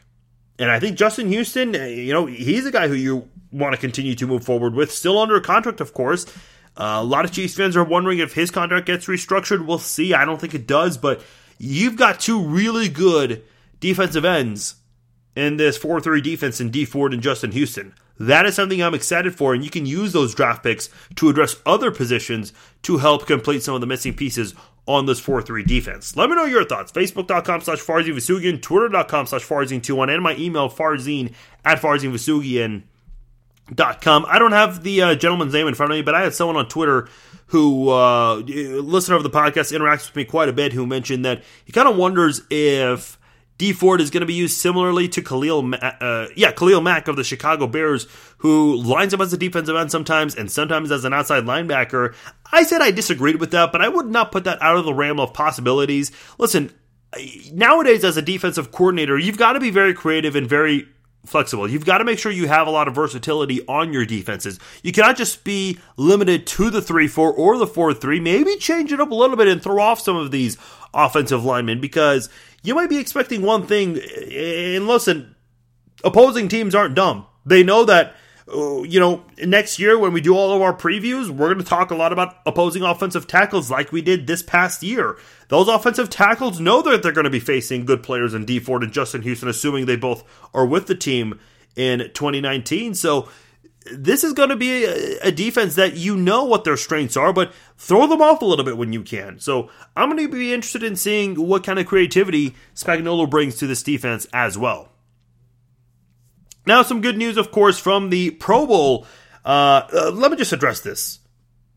And 0.58 0.70
I 0.70 0.80
think 0.80 0.96
Justin 0.96 1.28
Houston, 1.28 1.74
uh, 1.74 1.84
you 1.84 2.12
know, 2.12 2.26
he's 2.26 2.66
a 2.66 2.72
guy 2.72 2.88
who 2.88 2.94
you 2.94 3.28
want 3.52 3.74
to 3.74 3.80
continue 3.80 4.14
to 4.16 4.26
move 4.26 4.44
forward 4.44 4.74
with. 4.74 4.90
Still 4.90 5.18
under 5.18 5.40
contract, 5.40 5.80
of 5.80 5.94
course. 5.94 6.26
Uh, 6.76 6.98
a 7.00 7.04
lot 7.04 7.24
of 7.24 7.32
Chiefs 7.32 7.54
fans 7.54 7.76
are 7.76 7.84
wondering 7.84 8.18
if 8.18 8.34
his 8.34 8.50
contract 8.50 8.86
gets 8.86 9.06
restructured. 9.06 9.66
We'll 9.66 9.78
see. 9.78 10.14
I 10.14 10.24
don't 10.24 10.40
think 10.40 10.54
it 10.54 10.66
does, 10.66 10.96
but 10.96 11.22
you've 11.58 11.96
got 11.96 12.20
two 12.20 12.40
really 12.40 12.88
good 12.88 13.42
defensive 13.80 14.24
ends 14.24 14.76
in 15.34 15.56
this 15.56 15.76
4 15.76 16.00
3 16.00 16.20
defense 16.20 16.60
in 16.60 16.70
D 16.70 16.84
Ford 16.84 17.12
and 17.12 17.22
Justin 17.22 17.52
Houston. 17.52 17.94
That 18.20 18.46
is 18.46 18.56
something 18.56 18.82
I'm 18.82 18.94
excited 18.94 19.36
for, 19.36 19.54
and 19.54 19.64
you 19.64 19.70
can 19.70 19.86
use 19.86 20.12
those 20.12 20.34
draft 20.34 20.64
picks 20.64 20.90
to 21.16 21.28
address 21.28 21.56
other 21.64 21.92
positions 21.92 22.52
to 22.82 22.98
help 22.98 23.26
complete 23.26 23.62
some 23.62 23.74
of 23.76 23.80
the 23.80 23.86
missing 23.86 24.14
pieces 24.14 24.54
on 24.88 25.06
this 25.06 25.20
4-3 25.20 25.64
defense. 25.66 26.16
Let 26.16 26.30
me 26.30 26.36
know 26.36 26.46
your 26.46 26.64
thoughts. 26.64 26.90
Facebook.com 26.90 27.60
slash 27.60 27.80
Farzin 27.80 28.14
Vousoughian, 28.14 28.62
Twitter.com 28.62 29.26
slash 29.26 29.46
Farzin21, 29.46 30.12
and 30.12 30.22
my 30.22 30.34
email, 30.36 30.70
farzine 30.70 31.34
at 31.64 31.80
FarzinVousoughian.com. 31.80 34.26
I 34.26 34.38
don't 34.38 34.52
have 34.52 34.82
the 34.82 35.02
uh, 35.02 35.14
gentleman's 35.14 35.52
name 35.52 35.68
in 35.68 35.74
front 35.74 35.92
of 35.92 35.98
me, 35.98 36.02
but 36.02 36.14
I 36.14 36.22
had 36.22 36.32
someone 36.34 36.56
on 36.56 36.68
Twitter 36.68 37.08
who, 37.48 37.90
uh, 37.90 38.36
listener 38.36 39.16
of 39.16 39.22
the 39.22 39.30
podcast, 39.30 39.76
interacts 39.76 40.06
with 40.06 40.16
me 40.16 40.24
quite 40.24 40.48
a 40.48 40.54
bit, 40.54 40.72
who 40.72 40.86
mentioned 40.86 41.26
that 41.26 41.44
he 41.64 41.72
kind 41.72 41.86
of 41.86 41.96
wonders 41.96 42.40
if 42.50 43.18
D 43.58 43.72
Ford 43.72 44.00
is 44.00 44.10
going 44.10 44.20
to 44.20 44.26
be 44.26 44.34
used 44.34 44.56
similarly 44.56 45.08
to 45.08 45.20
Khalil, 45.20 45.74
uh, 45.74 46.28
yeah, 46.36 46.52
Khalil 46.52 46.80
Mack 46.80 47.08
of 47.08 47.16
the 47.16 47.24
Chicago 47.24 47.66
Bears, 47.66 48.06
who 48.38 48.76
lines 48.76 49.12
up 49.12 49.20
as 49.20 49.32
a 49.32 49.36
defensive 49.36 49.74
end 49.74 49.90
sometimes 49.90 50.36
and 50.36 50.50
sometimes 50.50 50.92
as 50.92 51.04
an 51.04 51.12
outside 51.12 51.44
linebacker. 51.44 52.14
I 52.52 52.62
said 52.62 52.80
I 52.80 52.90
disagreed 52.90 53.40
with 53.40 53.50
that, 53.50 53.72
but 53.72 53.82
I 53.82 53.88
would 53.88 54.06
not 54.06 54.32
put 54.32 54.44
that 54.44 54.60
out 54.62 54.76
of 54.76 54.84
the 54.84 54.94
realm 54.94 55.20
of 55.20 55.34
possibilities. 55.34 56.10
Listen, 56.38 56.72
nowadays 57.52 58.04
as 58.04 58.16
a 58.16 58.22
defensive 58.22 58.72
coordinator, 58.72 59.18
you've 59.18 59.38
got 59.38 59.52
to 59.52 59.60
be 59.60 59.70
very 59.70 59.94
creative 59.94 60.34
and 60.36 60.48
very 60.48 60.88
flexible. 61.26 61.68
You've 61.68 61.84
got 61.84 61.98
to 61.98 62.04
make 62.04 62.18
sure 62.18 62.32
you 62.32 62.48
have 62.48 62.66
a 62.66 62.70
lot 62.70 62.88
of 62.88 62.94
versatility 62.94 63.66
on 63.66 63.92
your 63.92 64.06
defenses. 64.06 64.58
You 64.82 64.92
cannot 64.92 65.16
just 65.16 65.44
be 65.44 65.78
limited 65.96 66.46
to 66.48 66.70
the 66.70 66.82
3 66.82 67.06
4 67.06 67.32
or 67.32 67.58
the 67.58 67.66
4 67.66 67.94
3. 67.94 68.20
Maybe 68.20 68.56
change 68.56 68.92
it 68.92 69.00
up 69.00 69.10
a 69.10 69.14
little 69.14 69.36
bit 69.36 69.48
and 69.48 69.62
throw 69.62 69.80
off 69.80 70.00
some 70.00 70.16
of 70.16 70.30
these 70.30 70.56
offensive 70.94 71.44
linemen 71.44 71.80
because 71.80 72.28
you 72.62 72.74
might 72.74 72.90
be 72.90 72.98
expecting 72.98 73.42
one 73.42 73.66
thing. 73.66 73.98
And 73.98 74.86
listen, 74.86 75.34
opposing 76.02 76.48
teams 76.48 76.74
aren't 76.74 76.94
dumb. 76.94 77.26
They 77.44 77.62
know 77.62 77.84
that, 77.84 78.14
Uh, 78.52 78.82
you 78.82 78.98
know, 78.98 79.22
next 79.44 79.78
year 79.78 79.98
when 79.98 80.12
we 80.12 80.20
do 80.20 80.34
all 80.34 80.54
of 80.54 80.62
our 80.62 80.72
previews, 80.74 81.28
we're 81.28 81.52
going 81.52 81.58
to 81.58 81.64
talk 81.64 81.90
a 81.90 81.94
lot 81.94 82.12
about 82.12 82.36
opposing 82.46 82.82
offensive 82.82 83.26
tackles 83.26 83.70
like 83.70 83.92
we 83.92 84.00
did 84.00 84.26
this 84.26 84.42
past 84.42 84.82
year. 84.82 85.18
Those 85.48 85.68
offensive 85.68 86.08
tackles 86.08 86.58
know 86.58 86.80
that 86.82 87.02
they're 87.02 87.12
going 87.12 87.24
to 87.24 87.30
be 87.30 87.40
facing 87.40 87.84
good 87.84 88.02
players 88.02 88.32
in 88.32 88.46
D 88.46 88.58
Ford 88.58 88.82
and 88.82 88.92
Justin 88.92 89.22
Houston, 89.22 89.48
assuming 89.48 89.84
they 89.84 89.96
both 89.96 90.24
are 90.54 90.64
with 90.64 90.86
the 90.86 90.94
team 90.94 91.38
in 91.76 91.98
2019. 92.14 92.94
So, 92.94 93.28
this 93.92 94.24
is 94.24 94.32
going 94.32 94.48
to 94.48 94.56
be 94.56 94.84
a, 94.84 95.32
defense 95.32 95.74
that 95.76 95.96
you 95.96 96.16
know 96.16 96.44
what 96.44 96.64
their 96.64 96.76
strengths 96.76 97.16
are, 97.16 97.32
but 97.32 97.52
throw 97.76 98.06
them 98.06 98.20
off 98.20 98.42
a 98.42 98.44
little 98.44 98.64
bit 98.64 98.76
when 98.76 98.92
you 98.92 99.02
can. 99.02 99.38
So 99.38 99.70
I'm 99.96 100.10
going 100.10 100.22
to 100.22 100.30
be 100.30 100.52
interested 100.52 100.82
in 100.82 100.96
seeing 100.96 101.34
what 101.36 101.64
kind 101.64 101.78
of 101.78 101.86
creativity 101.86 102.54
Spagnuolo 102.74 103.28
brings 103.28 103.56
to 103.56 103.66
this 103.66 103.82
defense 103.82 104.26
as 104.32 104.58
well. 104.58 104.90
Now, 106.68 106.82
some 106.82 107.00
good 107.00 107.16
news, 107.16 107.38
of 107.38 107.50
course, 107.50 107.78
from 107.78 108.10
the 108.10 108.30
Pro 108.30 108.66
Bowl. 108.66 109.06
Uh, 109.42 109.88
uh, 109.90 110.10
let 110.12 110.30
me 110.30 110.36
just 110.36 110.52
address 110.52 110.80
this. 110.80 111.18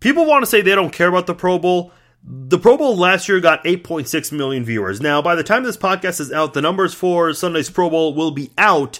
People 0.01 0.25
want 0.25 0.43
to 0.43 0.45
say 0.45 0.61
they 0.61 0.75
don't 0.75 0.91
care 0.91 1.07
about 1.07 1.27
the 1.27 1.33
Pro 1.33 1.57
Bowl. 1.57 1.93
The 2.21 2.59
Pro 2.59 2.75
Bowl 2.75 2.97
last 2.97 3.29
year 3.29 3.39
got 3.39 3.63
8.6 3.63 4.33
million 4.33 4.65
viewers. 4.65 4.99
Now, 4.99 5.21
by 5.21 5.35
the 5.35 5.45
time 5.45 5.63
this 5.63 5.77
podcast 5.77 6.19
is 6.19 6.33
out, 6.33 6.53
the 6.53 6.61
numbers 6.61 6.93
for 6.93 7.33
Sunday's 7.33 7.69
Pro 7.69 7.89
Bowl 7.89 8.13
will 8.13 8.31
be 8.31 8.51
out. 8.57 8.99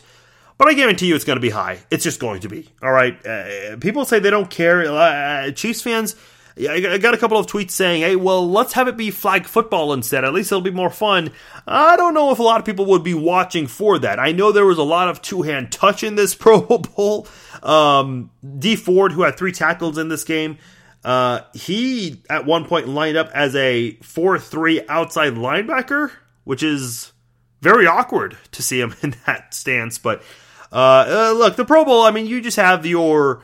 But 0.57 0.69
I 0.69 0.75
guarantee 0.75 1.07
you 1.07 1.15
it's 1.15 1.25
going 1.25 1.35
to 1.35 1.41
be 1.41 1.49
high. 1.49 1.79
It's 1.91 2.05
just 2.05 2.21
going 2.21 2.39
to 2.39 2.47
be. 2.47 2.69
All 2.81 2.93
right. 2.93 3.23
Uh, 3.25 3.75
people 3.81 4.05
say 4.05 4.19
they 4.19 4.29
don't 4.29 4.49
care. 4.49 4.89
Uh, 4.89 5.51
Chiefs 5.51 5.81
fans, 5.81 6.15
I 6.57 6.97
got 6.97 7.13
a 7.13 7.17
couple 7.17 7.37
of 7.37 7.47
tweets 7.47 7.71
saying, 7.71 8.01
hey, 8.01 8.15
well, 8.15 8.49
let's 8.49 8.73
have 8.73 8.87
it 8.87 8.97
be 8.97 9.09
flag 9.09 9.45
football 9.45 9.93
instead. 9.93 10.25
At 10.25 10.33
least 10.33 10.51
it'll 10.51 10.61
be 10.61 10.71
more 10.71 10.89
fun. 10.89 11.31
I 11.65 11.95
don't 11.95 12.13
know 12.13 12.31
if 12.31 12.39
a 12.39 12.43
lot 12.43 12.59
of 12.59 12.65
people 12.65 12.85
would 12.87 13.03
be 13.03 13.13
watching 13.13 13.67
for 13.67 13.97
that. 13.99 14.19
I 14.19 14.31
know 14.31 14.51
there 14.51 14.65
was 14.65 14.77
a 14.77 14.83
lot 14.83 15.07
of 15.07 15.21
two 15.21 15.43
hand 15.43 15.71
touch 15.71 16.03
in 16.03 16.15
this 16.15 16.35
Pro 16.41 16.61
Bowl. 16.61 17.27
Um, 17.63 18.31
Dee 18.59 18.75
Ford, 18.75 19.13
who 19.13 19.21
had 19.21 19.37
three 19.37 19.51
tackles 19.51 19.97
in 19.97 20.09
this 20.09 20.23
game, 20.23 20.57
uh, 21.03 21.41
he 21.53 22.21
at 22.29 22.45
one 22.45 22.65
point 22.65 22.87
lined 22.87 23.17
up 23.17 23.29
as 23.33 23.55
a 23.55 23.91
4 24.01 24.37
3 24.37 24.81
outside 24.87 25.33
linebacker, 25.33 26.11
which 26.43 26.61
is 26.61 27.11
very 27.61 27.87
awkward 27.87 28.37
to 28.51 28.61
see 28.61 28.79
him 28.81 28.95
in 29.01 29.15
that 29.25 29.53
stance. 29.53 29.97
But 29.97 30.21
uh, 30.71 31.05
uh, 31.07 31.33
look, 31.37 31.55
the 31.55 31.65
Pro 31.65 31.85
Bowl. 31.85 32.01
I 32.01 32.11
mean, 32.11 32.27
you 32.27 32.41
just 32.41 32.57
have 32.57 32.85
your 32.85 33.43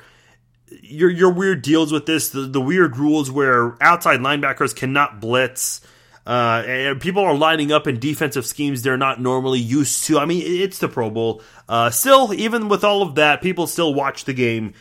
your 0.69 1.10
your 1.10 1.32
weird 1.32 1.62
deals 1.62 1.91
with 1.91 2.06
this. 2.06 2.30
The, 2.30 2.41
the 2.41 2.62
weird 2.62 2.97
rules 2.97 3.32
where 3.32 3.82
outside 3.82 4.19
linebackers 4.19 4.75
cannot 4.75 5.19
blitz. 5.19 5.82
Uh, 6.25 6.62
and 6.67 6.99
people 6.99 7.23
are 7.23 7.34
lining 7.34 7.71
up 7.71 7.88
in 7.88 7.99
defensive 7.99 8.45
schemes 8.45 8.82
they're 8.82 8.97
not 8.97 9.21
normally 9.21 9.60
used 9.60 10.03
to. 10.03 10.19
I 10.19 10.25
mean, 10.25 10.43
it's 10.45 10.77
the 10.80 10.89
Pro 10.89 11.10
Bowl. 11.10 11.41
Uh, 11.69 11.89
still, 11.89 12.34
even 12.34 12.67
with 12.67 12.84
all 12.84 13.01
of 13.01 13.15
that, 13.15 13.41
people 13.41 13.65
still 13.65 13.93
watch 13.93 14.25
the 14.25 14.34
game. 14.34 14.73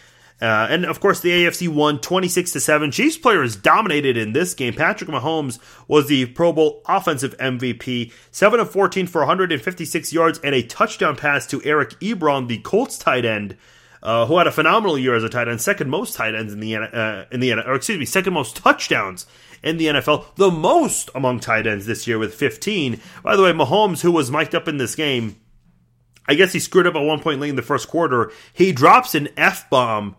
Uh, 0.42 0.66
and 0.68 0.84
of 0.84 1.00
course, 1.00 1.20
the 1.20 1.30
AFC 1.30 1.68
won 1.68 2.00
26 2.00 2.52
to 2.52 2.60
7. 2.60 2.90
Chiefs 2.90 3.16
players 3.16 3.56
dominated 3.56 4.16
in 4.16 4.32
this 4.32 4.54
game. 4.54 4.74
Patrick 4.74 5.08
Mahomes 5.08 5.58
was 5.88 6.08
the 6.08 6.26
Pro 6.26 6.52
Bowl 6.52 6.82
offensive 6.86 7.36
MVP, 7.38 8.12
7 8.32 8.60
of 8.60 8.70
14 8.70 9.06
for 9.06 9.20
156 9.20 10.12
yards 10.12 10.38
and 10.40 10.54
a 10.54 10.62
touchdown 10.62 11.16
pass 11.16 11.46
to 11.46 11.62
Eric 11.64 11.90
Ebron, 12.00 12.48
the 12.48 12.58
Colts 12.58 12.98
tight 12.98 13.24
end. 13.24 13.56
Uh, 14.06 14.24
who 14.26 14.38
had 14.38 14.46
a 14.46 14.52
phenomenal 14.52 14.96
year 14.96 15.16
as 15.16 15.24
a 15.24 15.28
tight 15.28 15.48
end, 15.48 15.60
second 15.60 15.90
most 15.90 16.14
tight 16.14 16.32
ends 16.32 16.52
in 16.52 16.60
the 16.60 16.76
uh, 16.76 17.24
in 17.32 17.40
the 17.40 17.52
or 17.52 17.74
excuse 17.74 17.98
me, 17.98 18.04
second 18.04 18.32
most 18.32 18.54
touchdowns 18.54 19.26
in 19.64 19.78
the 19.78 19.86
NFL, 19.86 20.36
the 20.36 20.50
most 20.50 21.10
among 21.12 21.40
tight 21.40 21.66
ends 21.66 21.86
this 21.86 22.06
year 22.06 22.16
with 22.16 22.32
15. 22.32 23.00
By 23.24 23.34
the 23.34 23.42
way, 23.42 23.50
Mahomes, 23.50 24.02
who 24.02 24.12
was 24.12 24.30
mic'd 24.30 24.54
up 24.54 24.68
in 24.68 24.76
this 24.76 24.94
game, 24.94 25.34
I 26.28 26.34
guess 26.34 26.52
he 26.52 26.60
screwed 26.60 26.86
up 26.86 26.94
at 26.94 27.02
one 27.02 27.18
point 27.18 27.40
late 27.40 27.50
in 27.50 27.56
the 27.56 27.62
first 27.62 27.88
quarter. 27.88 28.30
He 28.52 28.70
drops 28.70 29.16
an 29.16 29.28
f 29.36 29.68
bomb 29.68 30.14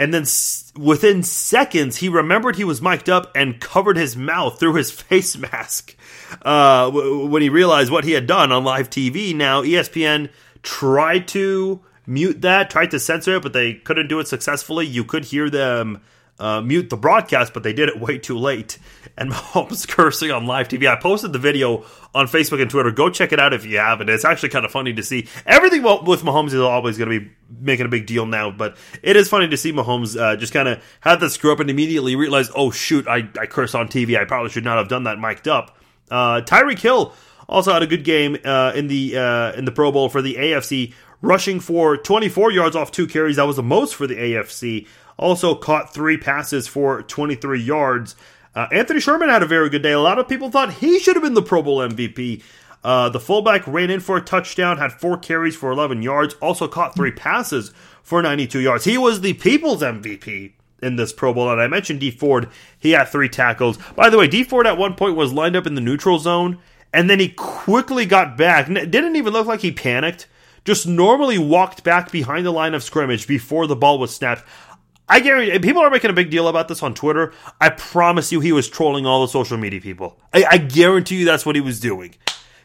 and 0.00 0.14
then 0.14 0.24
within 0.82 1.22
seconds, 1.22 1.98
he 1.98 2.08
remembered 2.08 2.56
he 2.56 2.64
was 2.64 2.80
mic'd 2.80 3.10
up 3.10 3.30
and 3.34 3.60
covered 3.60 3.98
his 3.98 4.16
mouth 4.16 4.58
through 4.58 4.76
his 4.76 4.90
face 5.02 5.36
mask 5.36 5.94
uh, 6.40 6.90
when 6.90 7.42
he 7.42 7.50
realized 7.50 7.92
what 7.92 8.04
he 8.04 8.12
had 8.12 8.26
done 8.26 8.50
on 8.50 8.64
live 8.64 8.88
TV. 8.88 9.36
Now, 9.36 9.62
ESPN 9.62 10.30
tried 10.62 11.28
to 11.28 11.84
mute 12.06 12.42
that, 12.42 12.70
tried 12.70 12.90
to 12.92 12.98
censor 12.98 13.36
it, 13.36 13.42
but 13.42 13.52
they 13.52 13.74
couldn't 13.74 14.08
do 14.08 14.20
it 14.20 14.28
successfully. 14.28 14.86
You 14.86 15.04
could 15.04 15.24
hear 15.24 15.50
them 15.50 16.00
uh, 16.40 16.62
mute 16.62 16.88
the 16.88 16.96
broadcast, 16.96 17.52
but 17.52 17.62
they 17.62 17.74
did 17.74 17.88
it 17.88 18.00
way 18.00 18.18
too 18.18 18.38
late. 18.38 18.78
And 19.18 19.32
Mahomes 19.32 19.86
cursing 19.88 20.30
on 20.30 20.46
live 20.46 20.68
TV. 20.68 20.88
I 20.88 20.98
posted 20.98 21.34
the 21.34 21.38
video 21.38 21.84
on 22.14 22.26
Facebook 22.26 22.62
and 22.62 22.70
Twitter. 22.70 22.90
Go 22.90 23.10
check 23.10 23.32
it 23.32 23.40
out 23.40 23.52
if 23.52 23.66
you 23.66 23.76
haven't. 23.76 24.08
It's 24.08 24.24
actually 24.24 24.48
kind 24.48 24.64
of 24.64 24.70
funny 24.70 24.94
to 24.94 25.02
see. 25.02 25.28
Everything 25.44 25.82
with 25.82 26.22
Mahomes 26.22 26.54
is 26.54 26.60
always 26.60 26.96
going 26.96 27.10
to 27.10 27.20
be 27.20 27.30
making 27.60 27.84
a 27.84 27.90
big 27.90 28.06
deal 28.06 28.24
now, 28.24 28.50
but 28.50 28.78
it 29.02 29.16
is 29.16 29.28
funny 29.28 29.48
to 29.48 29.58
see 29.58 29.72
Mahomes 29.72 30.18
uh, 30.18 30.36
just 30.36 30.54
kind 30.54 30.68
of 30.68 30.82
have 31.00 31.20
that 31.20 31.30
screw 31.30 31.52
up 31.52 31.60
and 31.60 31.68
immediately 31.68 32.16
realize, 32.16 32.50
oh 32.54 32.70
shoot, 32.70 33.06
I, 33.06 33.16
I 33.38 33.44
on 33.44 33.88
TV. 33.88 34.16
I 34.16 34.24
probably 34.24 34.48
should 34.48 34.64
not 34.64 34.78
have 34.78 34.88
done 34.88 35.04
that 35.04 35.18
mic'd 35.18 35.48
up. 35.48 35.76
Uh, 36.10 36.40
Tyreek 36.40 36.78
Hill 36.78 37.12
also 37.46 37.72
had 37.72 37.82
a 37.82 37.86
good 37.86 38.04
game 38.04 38.38
uh, 38.42 38.72
in 38.74 38.86
the 38.86 39.18
uh, 39.18 39.52
in 39.52 39.66
the 39.66 39.72
Pro 39.72 39.92
Bowl 39.92 40.08
for 40.08 40.22
the 40.22 40.36
AFC, 40.36 40.94
rushing 41.22 41.60
for 41.60 41.96
24 41.96 42.52
yards 42.52 42.76
off 42.76 42.90
two 42.90 43.06
carries. 43.06 43.36
That 43.36 43.46
was 43.46 43.56
the 43.56 43.62
most 43.62 43.94
for 43.94 44.06
the 44.06 44.16
AFC. 44.16 44.86
Also 45.16 45.54
caught 45.54 45.92
three 45.92 46.16
passes 46.16 46.66
for 46.66 47.02
23 47.02 47.60
yards. 47.60 48.16
Uh, 48.54 48.66
Anthony 48.72 49.00
Sherman 49.00 49.28
had 49.28 49.42
a 49.42 49.46
very 49.46 49.68
good 49.68 49.82
day. 49.82 49.92
A 49.92 50.00
lot 50.00 50.18
of 50.18 50.28
people 50.28 50.50
thought 50.50 50.74
he 50.74 50.98
should 50.98 51.16
have 51.16 51.22
been 51.22 51.34
the 51.34 51.42
Pro 51.42 51.62
Bowl 51.62 51.78
MVP. 51.78 52.42
Uh, 52.82 53.08
the 53.10 53.20
fullback 53.20 53.66
ran 53.66 53.90
in 53.90 54.00
for 54.00 54.16
a 54.16 54.22
touchdown, 54.22 54.78
had 54.78 54.92
four 54.92 55.18
carries 55.18 55.54
for 55.54 55.70
11 55.70 56.02
yards, 56.02 56.34
also 56.40 56.66
caught 56.66 56.94
three 56.94 57.12
passes 57.12 57.72
for 58.02 58.22
92 58.22 58.58
yards. 58.60 58.84
He 58.84 58.96
was 58.96 59.20
the 59.20 59.34
people's 59.34 59.82
MVP 59.82 60.52
in 60.82 60.96
this 60.96 61.12
Pro 61.12 61.34
Bowl. 61.34 61.50
And 61.50 61.60
I 61.60 61.66
mentioned 61.66 62.00
D 62.00 62.10
Ford, 62.10 62.48
he 62.78 62.92
had 62.92 63.04
three 63.04 63.28
tackles. 63.28 63.78
By 63.94 64.08
the 64.10 64.18
way, 64.18 64.26
D 64.26 64.44
Ford 64.44 64.66
at 64.66 64.78
one 64.78 64.94
point 64.94 65.16
was 65.16 65.32
lined 65.32 65.56
up 65.56 65.66
in 65.66 65.74
the 65.74 65.80
neutral 65.80 66.18
zone, 66.18 66.58
and 66.92 67.08
then 67.08 67.20
he 67.20 67.28
quickly 67.28 68.06
got 68.06 68.36
back. 68.36 68.66
Didn't 68.66 69.16
even 69.16 69.32
look 69.32 69.46
like 69.46 69.60
he 69.60 69.72
panicked. 69.72 70.26
Just 70.64 70.86
normally 70.86 71.38
walked 71.38 71.84
back 71.84 72.10
behind 72.10 72.44
the 72.44 72.50
line 72.50 72.74
of 72.74 72.82
scrimmage 72.82 73.26
before 73.26 73.66
the 73.66 73.76
ball 73.76 73.98
was 73.98 74.14
snapped. 74.14 74.44
I 75.08 75.20
guarantee 75.20 75.58
people 75.58 75.82
are 75.82 75.90
making 75.90 76.10
a 76.10 76.14
big 76.14 76.30
deal 76.30 76.46
about 76.46 76.68
this 76.68 76.82
on 76.82 76.94
Twitter. 76.94 77.32
I 77.60 77.70
promise 77.70 78.30
you, 78.30 78.38
he 78.40 78.52
was 78.52 78.68
trolling 78.68 79.06
all 79.06 79.22
the 79.22 79.28
social 79.28 79.58
media 79.58 79.80
people. 79.80 80.20
I, 80.32 80.44
I 80.48 80.58
guarantee 80.58 81.16
you 81.16 81.24
that's 81.24 81.44
what 81.44 81.56
he 81.56 81.60
was 81.60 81.80
doing. 81.80 82.14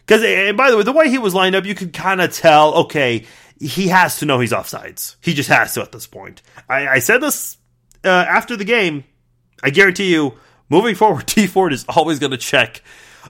Because, 0.05 0.23
and 0.23 0.55
by 0.55 0.69
the 0.69 0.77
way, 0.77 0.83
the 0.83 0.91
way 0.91 1.09
he 1.09 1.17
was 1.17 1.33
lined 1.33 1.55
up, 1.55 1.65
you 1.65 1.73
could 1.73 1.91
kind 1.91 2.21
of 2.21 2.31
tell. 2.31 2.75
Okay, 2.75 3.25
he 3.59 3.87
has 3.87 4.17
to 4.19 4.25
know 4.25 4.39
he's 4.39 4.51
offsides. 4.51 5.15
He 5.21 5.33
just 5.33 5.49
has 5.49 5.73
to 5.73 5.81
at 5.81 5.91
this 5.91 6.05
point. 6.05 6.43
I, 6.69 6.87
I 6.87 6.99
said 6.99 7.19
this 7.19 7.57
uh, 8.03 8.09
after 8.09 8.55
the 8.55 8.65
game. 8.65 9.05
I 9.63 9.71
guarantee 9.71 10.11
you, 10.11 10.33
moving 10.69 10.93
forward, 10.93 11.25
D 11.27 11.47
Ford 11.47 11.73
is 11.73 11.85
always 11.89 12.19
going 12.19 12.31
to 12.31 12.37
check 12.37 12.83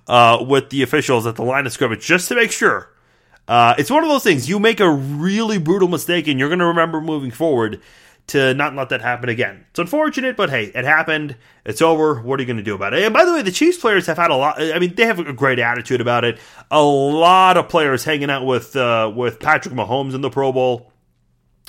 uh, 0.08 0.44
with 0.46 0.70
the 0.70 0.84
officials 0.84 1.26
at 1.26 1.36
the 1.36 1.44
line 1.44 1.66
of 1.66 1.72
scrimmage 1.72 2.06
just 2.06 2.28
to 2.30 2.36
make 2.36 2.52
sure. 2.52 2.92
Uh, 3.48 3.76
it's 3.78 3.90
one 3.90 4.04
of 4.04 4.10
those 4.10 4.24
things. 4.24 4.50
You 4.50 4.60
make 4.60 4.80
a 4.80 4.90
really 4.90 5.58
brutal 5.58 5.88
mistake, 5.88 6.28
and 6.28 6.40
you're 6.40 6.50
going 6.50 6.60
to 6.60 6.66
remember 6.66 7.00
moving 7.00 7.32
forward 7.32 7.82
to 8.28 8.54
not 8.56 8.76
let 8.76 8.90
that 8.90 9.02
happen 9.02 9.30
again. 9.30 9.66
It's 9.70 9.80
unfortunate, 9.80 10.36
but 10.36 10.50
hey, 10.50 10.66
it 10.66 10.84
happened. 10.84 11.36
It's 11.64 11.82
over. 11.82 12.22
What 12.22 12.40
are 12.40 12.44
you 12.44 12.48
going 12.48 12.58
to 12.58 12.64
do 12.64 12.74
about 12.74 12.94
it? 12.94 13.04
And 13.04 13.14
by 13.14 13.24
the 13.24 13.34
way, 13.34 13.44
the 13.44 13.52
Chiefs 13.52 13.78
players 13.78 14.08
have 14.08 14.18
had 14.18 14.32
a 14.32 14.36
lot. 14.36 14.60
I 14.60 14.80
mean, 14.80 14.96
they 14.96 15.06
have 15.06 15.20
a 15.20 15.34
great 15.34 15.60
attitude 15.60 16.02
about 16.02 16.24
it. 16.24 16.40
A 16.72 16.82
lot 16.82 17.58
of 17.58 17.70
players 17.70 18.04
hanging 18.04 18.32
out 18.32 18.46
with 18.46 18.76
uh, 18.76 19.12
with 19.16 19.40
Patrick 19.40 19.76
Mahomes 19.76 20.16
in 20.16 20.22
the 20.22 20.30
Pro 20.30 20.52
Bowl. 20.52 20.92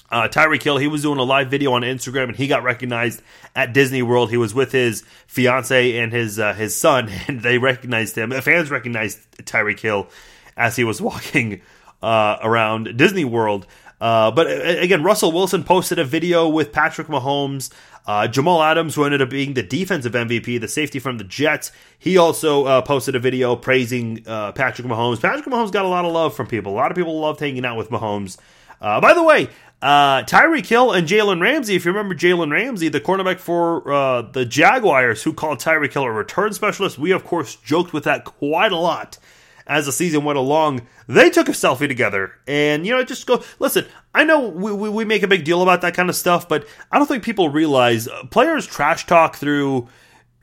Uh, 0.09 0.29
Tyreek 0.29 0.63
Hill, 0.63 0.77
he 0.77 0.87
was 0.87 1.03
doing 1.03 1.19
a 1.19 1.25
live 1.25 1.51
video 1.51 1.73
on 1.73 1.83
Instagram 1.83 2.29
and 2.29 2.37
he 2.37 2.47
got 2.47 2.63
recognized 2.63 3.23
at 3.57 3.73
Disney 3.73 4.03
World. 4.03 4.31
He 4.31 4.37
was 4.37 4.55
with 4.55 4.71
his 4.71 5.03
fiance 5.27 5.99
and 5.99 6.13
his 6.13 6.39
uh, 6.39 6.55
his 6.55 6.77
son, 6.77 7.11
and 7.29 7.43
they 7.43 7.59
recognized 7.59 8.17
him. 8.17 8.31
The 8.31 8.41
fans 8.41 8.71
recognized 8.71 9.19
Tyreek 9.43 9.81
Hill 9.81 10.09
as 10.57 10.77
he 10.77 10.85
was 10.85 11.01
walking 11.03 11.61
uh, 12.03 12.39
around 12.43 12.97
Disney 12.97 13.25
World. 13.25 13.67
Uh, 14.01 14.31
but 14.31 14.47
again, 14.47 15.03
Russell 15.03 15.33
Wilson 15.33 15.65
posted 15.65 15.99
a 15.99 16.05
video 16.05 16.49
with 16.49 16.73
Patrick 16.73 17.09
Mahomes. 17.09 17.71
Uh, 18.07 18.29
Jamal 18.29 18.63
Adams, 18.63 18.95
who 18.95 19.05
ended 19.05 19.21
up 19.21 19.31
being 19.31 19.55
the 19.55 19.65
defensive 19.65 20.13
MVP, 20.13 20.61
the 20.61 20.69
safety 20.69 21.01
from 21.01 21.19
the 21.19 21.25
Jets, 21.25 21.73
he 21.99 22.17
also 22.17 22.65
uh, 22.65 22.83
posted 22.83 23.17
a 23.17 23.19
video 23.19 23.57
praising 23.57 24.23
uh, 24.29 24.53
Patrick 24.53 24.87
Mahomes. 24.87 25.21
Patrick 25.21 25.47
Mahomes 25.47 25.73
got 25.73 25.85
a 25.85 25.89
lot 25.89 26.05
of 26.05 26.13
love 26.13 26.37
from 26.37 26.47
people. 26.47 26.73
A 26.73 26.77
lot 26.77 26.93
of 26.93 26.97
people 26.97 27.19
loved 27.19 27.41
hanging 27.41 27.65
out 27.65 27.77
with 27.77 27.91
Mahomes. 27.91 28.37
Uh, 28.81 29.01
by 29.01 29.13
the 29.13 29.25
way, 29.25 29.49
uh, 29.83 30.23
Tyreek 30.23 30.67
Hill 30.67 30.93
and 30.93 31.09
Jalen 31.09 31.41
Ramsey, 31.41 31.75
if 31.75 31.85
you 31.85 31.91
remember 31.91 32.15
Jalen 32.15 32.53
Ramsey, 32.53 32.89
the 32.89 33.01
cornerback 33.01 33.41
for 33.41 33.91
uh, 33.93 34.23
the 34.23 34.45
Jaguars, 34.45 35.25
who 35.25 35.33
called 35.33 35.59
Tyreek 35.59 35.93
Hill 35.93 36.05
a 36.05 36.13
return 36.13 36.53
specialist, 36.53 36.99
we 36.99 37.11
of 37.11 37.25
course 37.25 37.57
joked 37.57 37.93
with 37.93 38.05
that 38.05 38.25
quite 38.25 38.71
a 38.71 38.77
lot 38.77 39.19
as 39.67 39.87
the 39.87 39.93
season 39.93 40.25
went 40.25 40.39
along, 40.39 40.87
they 41.09 41.31
took 41.31 41.49
a 41.49 41.53
selfie 41.53 41.89
together. 41.89 42.33
And, 42.47 42.87
you 42.87 42.93
know, 42.93 43.03
just 43.03 43.27
go, 43.27 43.43
listen, 43.59 43.87
I 44.15 44.25
know 44.25 44.49
we, 44.49 44.73
we, 44.73 44.89
we 44.89 45.05
make 45.05 45.23
a 45.23 45.29
big 45.29 45.45
deal 45.45 45.63
about 45.63 45.81
that 45.83 45.95
kind 45.95 46.09
of 46.09 46.17
stuff, 46.17 46.49
but 46.49 46.67
I 46.91 46.99
don't 46.99 47.07
think 47.07 47.25
people 47.25 47.49
realize 47.49 48.09
uh, 48.09 48.25
players 48.31 48.67
trash 48.67 49.07
talk 49.07 49.37
through 49.37 49.89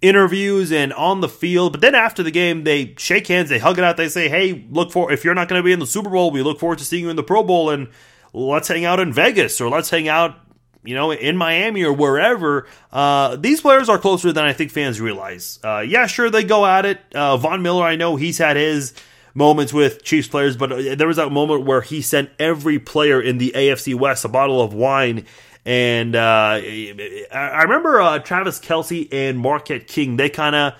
interviews 0.01 0.71
and 0.71 0.91
on 0.93 1.21
the 1.21 1.29
field, 1.29 1.71
but 1.71 1.81
then 1.81 1.95
after 1.95 2.23
the 2.23 2.31
game, 2.31 2.65
they 2.65 2.93
shake 2.97 3.27
hands, 3.27 3.49
they 3.49 3.59
hug 3.59 3.77
it 3.77 3.85
out, 3.85 3.95
they 3.95 4.09
say, 4.09 4.27
hey, 4.27 4.65
look 4.69 4.91
for, 4.91 5.11
if 5.11 5.23
you're 5.23 5.33
not 5.33 5.47
going 5.47 5.59
to 5.59 5.63
be 5.63 5.71
in 5.71 5.79
the 5.79 5.87
Super 5.87 6.09
Bowl, 6.09 6.29
we 6.29 6.41
look 6.41 6.59
forward 6.59 6.79
to 6.79 6.85
seeing 6.85 7.05
you 7.05 7.09
in 7.09 7.15
the 7.15 7.23
Pro 7.23 7.41
Bowl, 7.41 7.69
and 7.69 7.87
let's 8.33 8.67
hang 8.67 8.83
out 8.83 8.99
in 8.99 9.13
Vegas, 9.13 9.61
or 9.61 9.69
let's 9.69 9.89
hang 9.89 10.09
out 10.09 10.37
you 10.85 10.95
know, 10.95 11.11
in 11.11 11.37
Miami 11.37 11.83
or 11.83 11.93
wherever, 11.93 12.67
uh, 12.91 13.35
these 13.37 13.61
players 13.61 13.87
are 13.87 13.97
closer 13.97 14.33
than 14.33 14.43
I 14.43 14.53
think 14.53 14.71
fans 14.71 14.99
realize. 14.99 15.59
Uh, 15.63 15.79
yeah, 15.79 16.07
sure, 16.07 16.29
they 16.29 16.43
go 16.43 16.65
at 16.65 16.85
it. 16.85 16.99
Uh, 17.15 17.37
Von 17.37 17.61
Miller, 17.61 17.85
I 17.85 17.95
know 17.95 18.15
he's 18.15 18.37
had 18.37 18.57
his 18.57 18.93
moments 19.33 19.73
with 19.73 20.03
Chiefs 20.03 20.27
players, 20.27 20.55
but 20.55 20.71
uh, 20.71 20.95
there 20.95 21.07
was 21.07 21.17
that 21.17 21.31
moment 21.31 21.65
where 21.65 21.81
he 21.81 22.01
sent 22.01 22.29
every 22.39 22.79
player 22.79 23.21
in 23.21 23.37
the 23.37 23.51
AFC 23.55 23.95
West 23.95 24.25
a 24.25 24.27
bottle 24.29 24.61
of 24.61 24.73
wine. 24.73 25.25
And 25.65 26.15
uh, 26.15 26.59
I 26.59 27.63
remember 27.63 28.01
uh, 28.01 28.19
Travis 28.19 28.59
Kelce 28.59 29.07
and 29.11 29.39
Marquette 29.39 29.87
King, 29.87 30.17
they 30.17 30.29
kind 30.29 30.55
of 30.55 30.73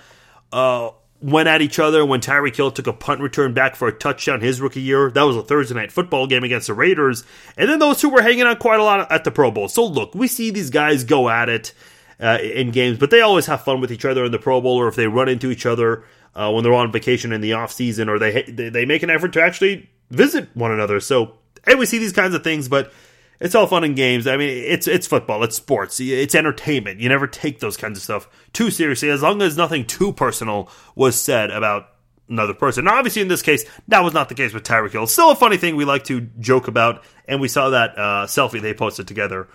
uh, 0.52 0.90
went 1.20 1.48
at 1.48 1.62
each 1.62 1.78
other 1.78 2.04
when 2.04 2.20
Tyreek 2.20 2.54
Hill 2.54 2.70
took 2.70 2.86
a 2.86 2.92
punt 2.92 3.20
return 3.22 3.54
back 3.54 3.76
for 3.76 3.88
a 3.88 3.92
touchdown 3.92 4.42
his 4.42 4.60
rookie 4.60 4.82
year. 4.82 5.10
That 5.10 5.22
was 5.22 5.36
a 5.36 5.42
Thursday 5.42 5.74
night 5.74 5.90
football 5.90 6.26
game 6.26 6.44
against 6.44 6.66
the 6.66 6.74
Raiders. 6.74 7.24
And 7.56 7.68
then 7.68 7.78
those 7.78 8.00
two 8.00 8.10
were 8.10 8.20
hanging 8.20 8.42
out 8.42 8.58
quite 8.58 8.78
a 8.78 8.84
lot 8.84 9.10
at 9.10 9.24
the 9.24 9.30
Pro 9.30 9.50
Bowl. 9.50 9.68
So 9.68 9.86
look, 9.86 10.14
we 10.14 10.28
see 10.28 10.50
these 10.50 10.70
guys 10.70 11.02
go 11.02 11.30
at 11.30 11.48
it 11.48 11.72
uh, 12.20 12.38
in 12.42 12.70
games, 12.70 12.98
but 12.98 13.10
they 13.10 13.22
always 13.22 13.46
have 13.46 13.64
fun 13.64 13.80
with 13.80 13.90
each 13.90 14.04
other 14.04 14.24
in 14.26 14.32
the 14.32 14.38
Pro 14.38 14.60
Bowl 14.60 14.76
or 14.76 14.86
if 14.86 14.96
they 14.96 15.06
run 15.06 15.30
into 15.30 15.50
each 15.50 15.64
other 15.64 16.04
uh, 16.34 16.50
when 16.52 16.64
they're 16.64 16.74
on 16.74 16.92
vacation 16.92 17.32
in 17.32 17.40
the 17.40 17.52
off 17.52 17.72
season, 17.72 18.08
or 18.08 18.18
they 18.18 18.42
they 18.42 18.84
make 18.84 19.02
an 19.02 19.10
effort 19.10 19.32
to 19.34 19.42
actually 19.42 19.88
visit 20.10 20.48
one 20.54 20.72
another. 20.72 21.00
So, 21.00 21.34
hey, 21.66 21.74
we 21.74 21.86
see 21.86 21.98
these 21.98 22.12
kinds 22.12 22.34
of 22.34 22.44
things, 22.44 22.68
but 22.68 22.92
it's 23.40 23.54
all 23.54 23.66
fun 23.66 23.84
and 23.84 23.96
games. 23.96 24.26
I 24.26 24.36
mean, 24.36 24.48
it's 24.48 24.86
it's 24.86 25.06
football, 25.06 25.42
it's 25.44 25.56
sports, 25.56 26.00
it's 26.00 26.34
entertainment. 26.34 27.00
You 27.00 27.08
never 27.08 27.26
take 27.26 27.60
those 27.60 27.76
kinds 27.76 27.98
of 27.98 28.02
stuff 28.02 28.28
too 28.52 28.70
seriously, 28.70 29.10
as 29.10 29.22
long 29.22 29.42
as 29.42 29.56
nothing 29.56 29.86
too 29.86 30.12
personal 30.12 30.70
was 30.94 31.20
said 31.20 31.50
about 31.50 31.88
another 32.28 32.54
person. 32.54 32.84
Now, 32.84 32.96
obviously, 32.96 33.22
in 33.22 33.28
this 33.28 33.42
case, 33.42 33.64
that 33.88 34.00
was 34.00 34.14
not 34.14 34.28
the 34.28 34.34
case 34.34 34.54
with 34.54 34.62
Tyreek 34.62 34.92
Hill. 34.92 35.06
Still 35.06 35.30
a 35.30 35.36
funny 35.36 35.56
thing 35.56 35.76
we 35.76 35.84
like 35.84 36.04
to 36.04 36.22
joke 36.40 36.68
about, 36.68 37.04
and 37.26 37.40
we 37.40 37.48
saw 37.48 37.70
that 37.70 37.98
uh, 37.98 38.26
selfie 38.26 38.60
they 38.60 38.74
posted 38.74 39.06
together 39.06 39.48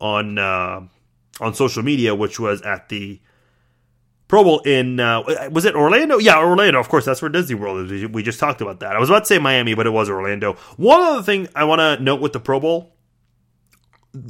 on 0.00 0.38
uh, 0.38 0.80
on 1.40 1.54
social 1.54 1.82
media, 1.82 2.14
which 2.14 2.38
was 2.38 2.62
at 2.62 2.88
the 2.88 3.20
Pro 4.32 4.44
Bowl 4.44 4.60
in 4.60 4.98
uh, 4.98 5.22
was 5.50 5.66
it 5.66 5.74
Orlando? 5.74 6.16
Yeah, 6.16 6.38
Orlando. 6.38 6.80
Of 6.80 6.88
course, 6.88 7.04
that's 7.04 7.20
where 7.20 7.28
Disney 7.28 7.54
World 7.54 7.92
is. 7.92 8.06
We 8.06 8.22
just 8.22 8.40
talked 8.40 8.62
about 8.62 8.80
that. 8.80 8.96
I 8.96 8.98
was 8.98 9.10
about 9.10 9.18
to 9.18 9.26
say 9.26 9.38
Miami, 9.38 9.74
but 9.74 9.86
it 9.86 9.90
was 9.90 10.08
Orlando. 10.08 10.54
One 10.78 11.02
other 11.02 11.22
thing 11.22 11.48
I 11.54 11.64
want 11.64 11.80
to 11.80 12.02
note 12.02 12.22
with 12.22 12.32
the 12.32 12.40
Pro 12.40 12.58
Bowl: 12.58 12.96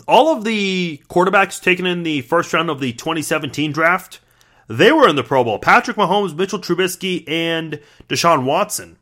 all 0.08 0.36
of 0.36 0.42
the 0.42 1.00
quarterbacks 1.08 1.62
taken 1.62 1.86
in 1.86 2.02
the 2.02 2.22
first 2.22 2.52
round 2.52 2.68
of 2.68 2.80
the 2.80 2.92
2017 2.92 3.70
draft, 3.70 4.18
they 4.66 4.90
were 4.90 5.08
in 5.08 5.14
the 5.14 5.22
Pro 5.22 5.44
Bowl. 5.44 5.60
Patrick 5.60 5.96
Mahomes, 5.96 6.34
Mitchell 6.34 6.58
Trubisky, 6.58 7.22
and 7.28 7.80
Deshaun 8.08 8.42
Watson. 8.42 8.98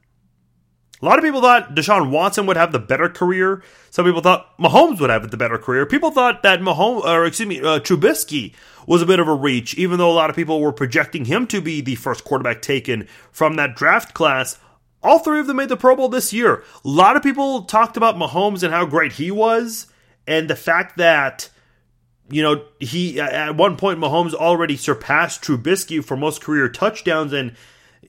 A 1.00 1.06
lot 1.06 1.18
of 1.18 1.24
people 1.24 1.40
thought 1.40 1.74
Deshaun 1.74 2.10
Watson 2.10 2.44
would 2.46 2.58
have 2.58 2.72
the 2.72 2.78
better 2.78 3.08
career. 3.08 3.62
Some 3.90 4.04
people 4.04 4.20
thought 4.20 4.56
Mahomes 4.58 5.00
would 5.00 5.08
have 5.08 5.30
the 5.30 5.36
better 5.36 5.56
career. 5.56 5.86
People 5.86 6.10
thought 6.10 6.42
that 6.42 6.60
Mahomes, 6.60 7.04
or 7.04 7.24
excuse 7.24 7.48
me, 7.48 7.60
uh, 7.60 7.80
Trubisky 7.80 8.52
was 8.86 9.00
a 9.00 9.06
bit 9.06 9.18
of 9.18 9.26
a 9.26 9.34
reach, 9.34 9.74
even 9.74 9.98
though 9.98 10.10
a 10.10 10.12
lot 10.12 10.28
of 10.28 10.36
people 10.36 10.60
were 10.60 10.72
projecting 10.72 11.24
him 11.24 11.46
to 11.46 11.60
be 11.60 11.80
the 11.80 11.94
first 11.94 12.24
quarterback 12.24 12.60
taken 12.60 13.08
from 13.32 13.56
that 13.56 13.76
draft 13.76 14.12
class. 14.12 14.58
All 15.02 15.20
three 15.20 15.40
of 15.40 15.46
them 15.46 15.56
made 15.56 15.70
the 15.70 15.76
Pro 15.76 15.96
Bowl 15.96 16.10
this 16.10 16.32
year. 16.32 16.62
A 16.84 16.88
lot 16.88 17.16
of 17.16 17.22
people 17.22 17.62
talked 17.62 17.96
about 17.96 18.16
Mahomes 18.16 18.62
and 18.62 18.72
how 18.72 18.84
great 18.84 19.12
he 19.12 19.30
was, 19.30 19.86
and 20.26 20.48
the 20.48 20.56
fact 20.56 20.98
that 20.98 21.48
you 22.30 22.42
know 22.42 22.64
he 22.78 23.18
at 23.18 23.56
one 23.56 23.78
point 23.78 23.98
Mahomes 23.98 24.34
already 24.34 24.76
surpassed 24.76 25.42
Trubisky 25.42 26.04
for 26.04 26.16
most 26.16 26.42
career 26.42 26.68
touchdowns 26.68 27.32
and 27.32 27.56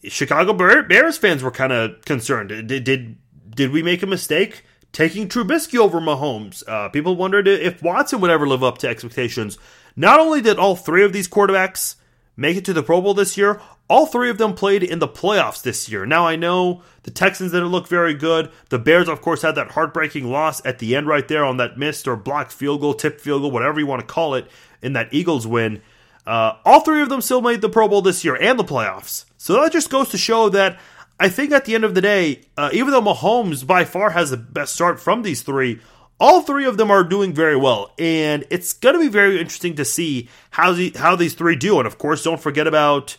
Chicago 0.04 0.54
Bears 0.54 1.18
fans 1.18 1.44
were 1.44 1.52
kind 1.52 1.72
of 1.72 2.04
concerned. 2.06 2.50
Did, 2.50 2.84
did 2.84 3.18
did 3.50 3.72
we 3.72 3.84
make 3.84 4.02
a 4.02 4.08
mistake 4.08 4.64
taking 4.92 5.28
Trubisky 5.28 5.78
over 5.78 6.00
Mahomes? 6.00 6.64
Uh, 6.68 6.90
people 6.90 7.16
wondered 7.16 7.48
if 7.48 7.84
Watson 7.84 8.22
would 8.22 8.32
ever 8.32 8.48
live 8.48 8.64
up 8.64 8.78
to 8.80 8.88
expectations. 8.88 9.58
Not 9.96 10.20
only 10.20 10.42
did 10.42 10.58
all 10.58 10.76
three 10.76 11.04
of 11.04 11.14
these 11.14 11.28
quarterbacks 11.28 11.96
make 12.38 12.58
it 12.58 12.66
to 12.66 12.74
the 12.74 12.82
Pro 12.82 13.02
Bowl 13.02 13.14
this 13.14 13.38
year, 13.38 13.62
all 13.90 14.06
three 14.06 14.30
of 14.30 14.38
them 14.38 14.54
played 14.54 14.84
in 14.84 15.00
the 15.00 15.08
playoffs 15.08 15.62
this 15.62 15.90
year. 15.90 16.06
Now 16.06 16.26
I 16.26 16.38
know 16.38 16.82
the 17.04 17.12
Texans 17.12 17.52
didn't 17.52 17.68
look 17.68 17.90
very 17.90 18.14
good. 18.14 18.50
The 18.70 18.80
Bears, 18.80 19.10
of 19.10 19.22
course, 19.22 19.42
had 19.42 19.56
that 19.56 19.72
heartbreaking 19.72 20.32
loss 20.32 20.66
at 20.66 20.80
the 20.80 20.96
end 20.96 21.08
right 21.08 21.28
there 21.28 21.44
on 21.44 21.58
that 21.58 21.78
missed 21.78 22.08
or 22.08 22.16
blocked 22.16 22.54
field 22.54 22.80
goal, 22.80 22.94
tip 22.94 23.20
field 23.20 23.42
goal, 23.42 23.52
whatever 23.52 23.80
you 23.80 23.86
want 23.86 24.00
to 24.00 24.14
call 24.14 24.34
it, 24.36 24.48
in 24.82 24.94
that 24.94 25.14
Eagles 25.14 25.46
win. 25.46 25.82
Uh, 26.26 26.54
all 26.64 26.80
three 26.80 27.02
of 27.02 27.10
them 27.10 27.20
still 27.20 27.42
made 27.42 27.60
the 27.60 27.70
Pro 27.70 27.90
Bowl 27.90 28.02
this 28.02 28.24
year 28.24 28.36
and 28.36 28.58
the 28.58 28.64
playoffs. 28.64 29.26
So 29.42 29.60
that 29.60 29.72
just 29.72 29.90
goes 29.90 30.10
to 30.10 30.20
show 30.20 30.50
that 30.50 30.80
I 31.20 31.28
think 31.28 31.52
at 31.52 31.66
the 31.66 31.74
end 31.74 31.84
of 31.84 31.96
the 31.96 32.02
day, 32.02 32.42
uh, 32.58 32.70
even 32.74 32.92
though 32.92 33.02
Mahomes 33.02 33.66
by 33.66 33.86
far 33.86 34.12
has 34.12 34.30
the 34.30 34.38
best 34.38 34.72
start 34.72 35.00
from 35.00 35.24
these 35.24 35.42
three, 35.42 35.80
all 36.20 36.44
three 36.44 36.66
of 36.66 36.78
them 36.78 36.92
are 36.92 37.04
doing 37.04 37.34
very 37.34 37.56
well, 37.56 37.92
and 37.98 38.46
it's 38.52 38.72
going 38.72 38.94
to 38.94 39.02
be 39.02 39.08
very 39.08 39.40
interesting 39.40 39.74
to 39.78 39.84
see 39.84 40.30
how 40.52 40.74
the, 40.74 40.92
how 40.96 41.16
these 41.16 41.34
three 41.34 41.56
do. 41.56 41.80
And 41.80 41.88
of 41.88 41.98
course, 41.98 42.24
don't 42.24 42.40
forget 42.40 42.68
about 42.68 43.18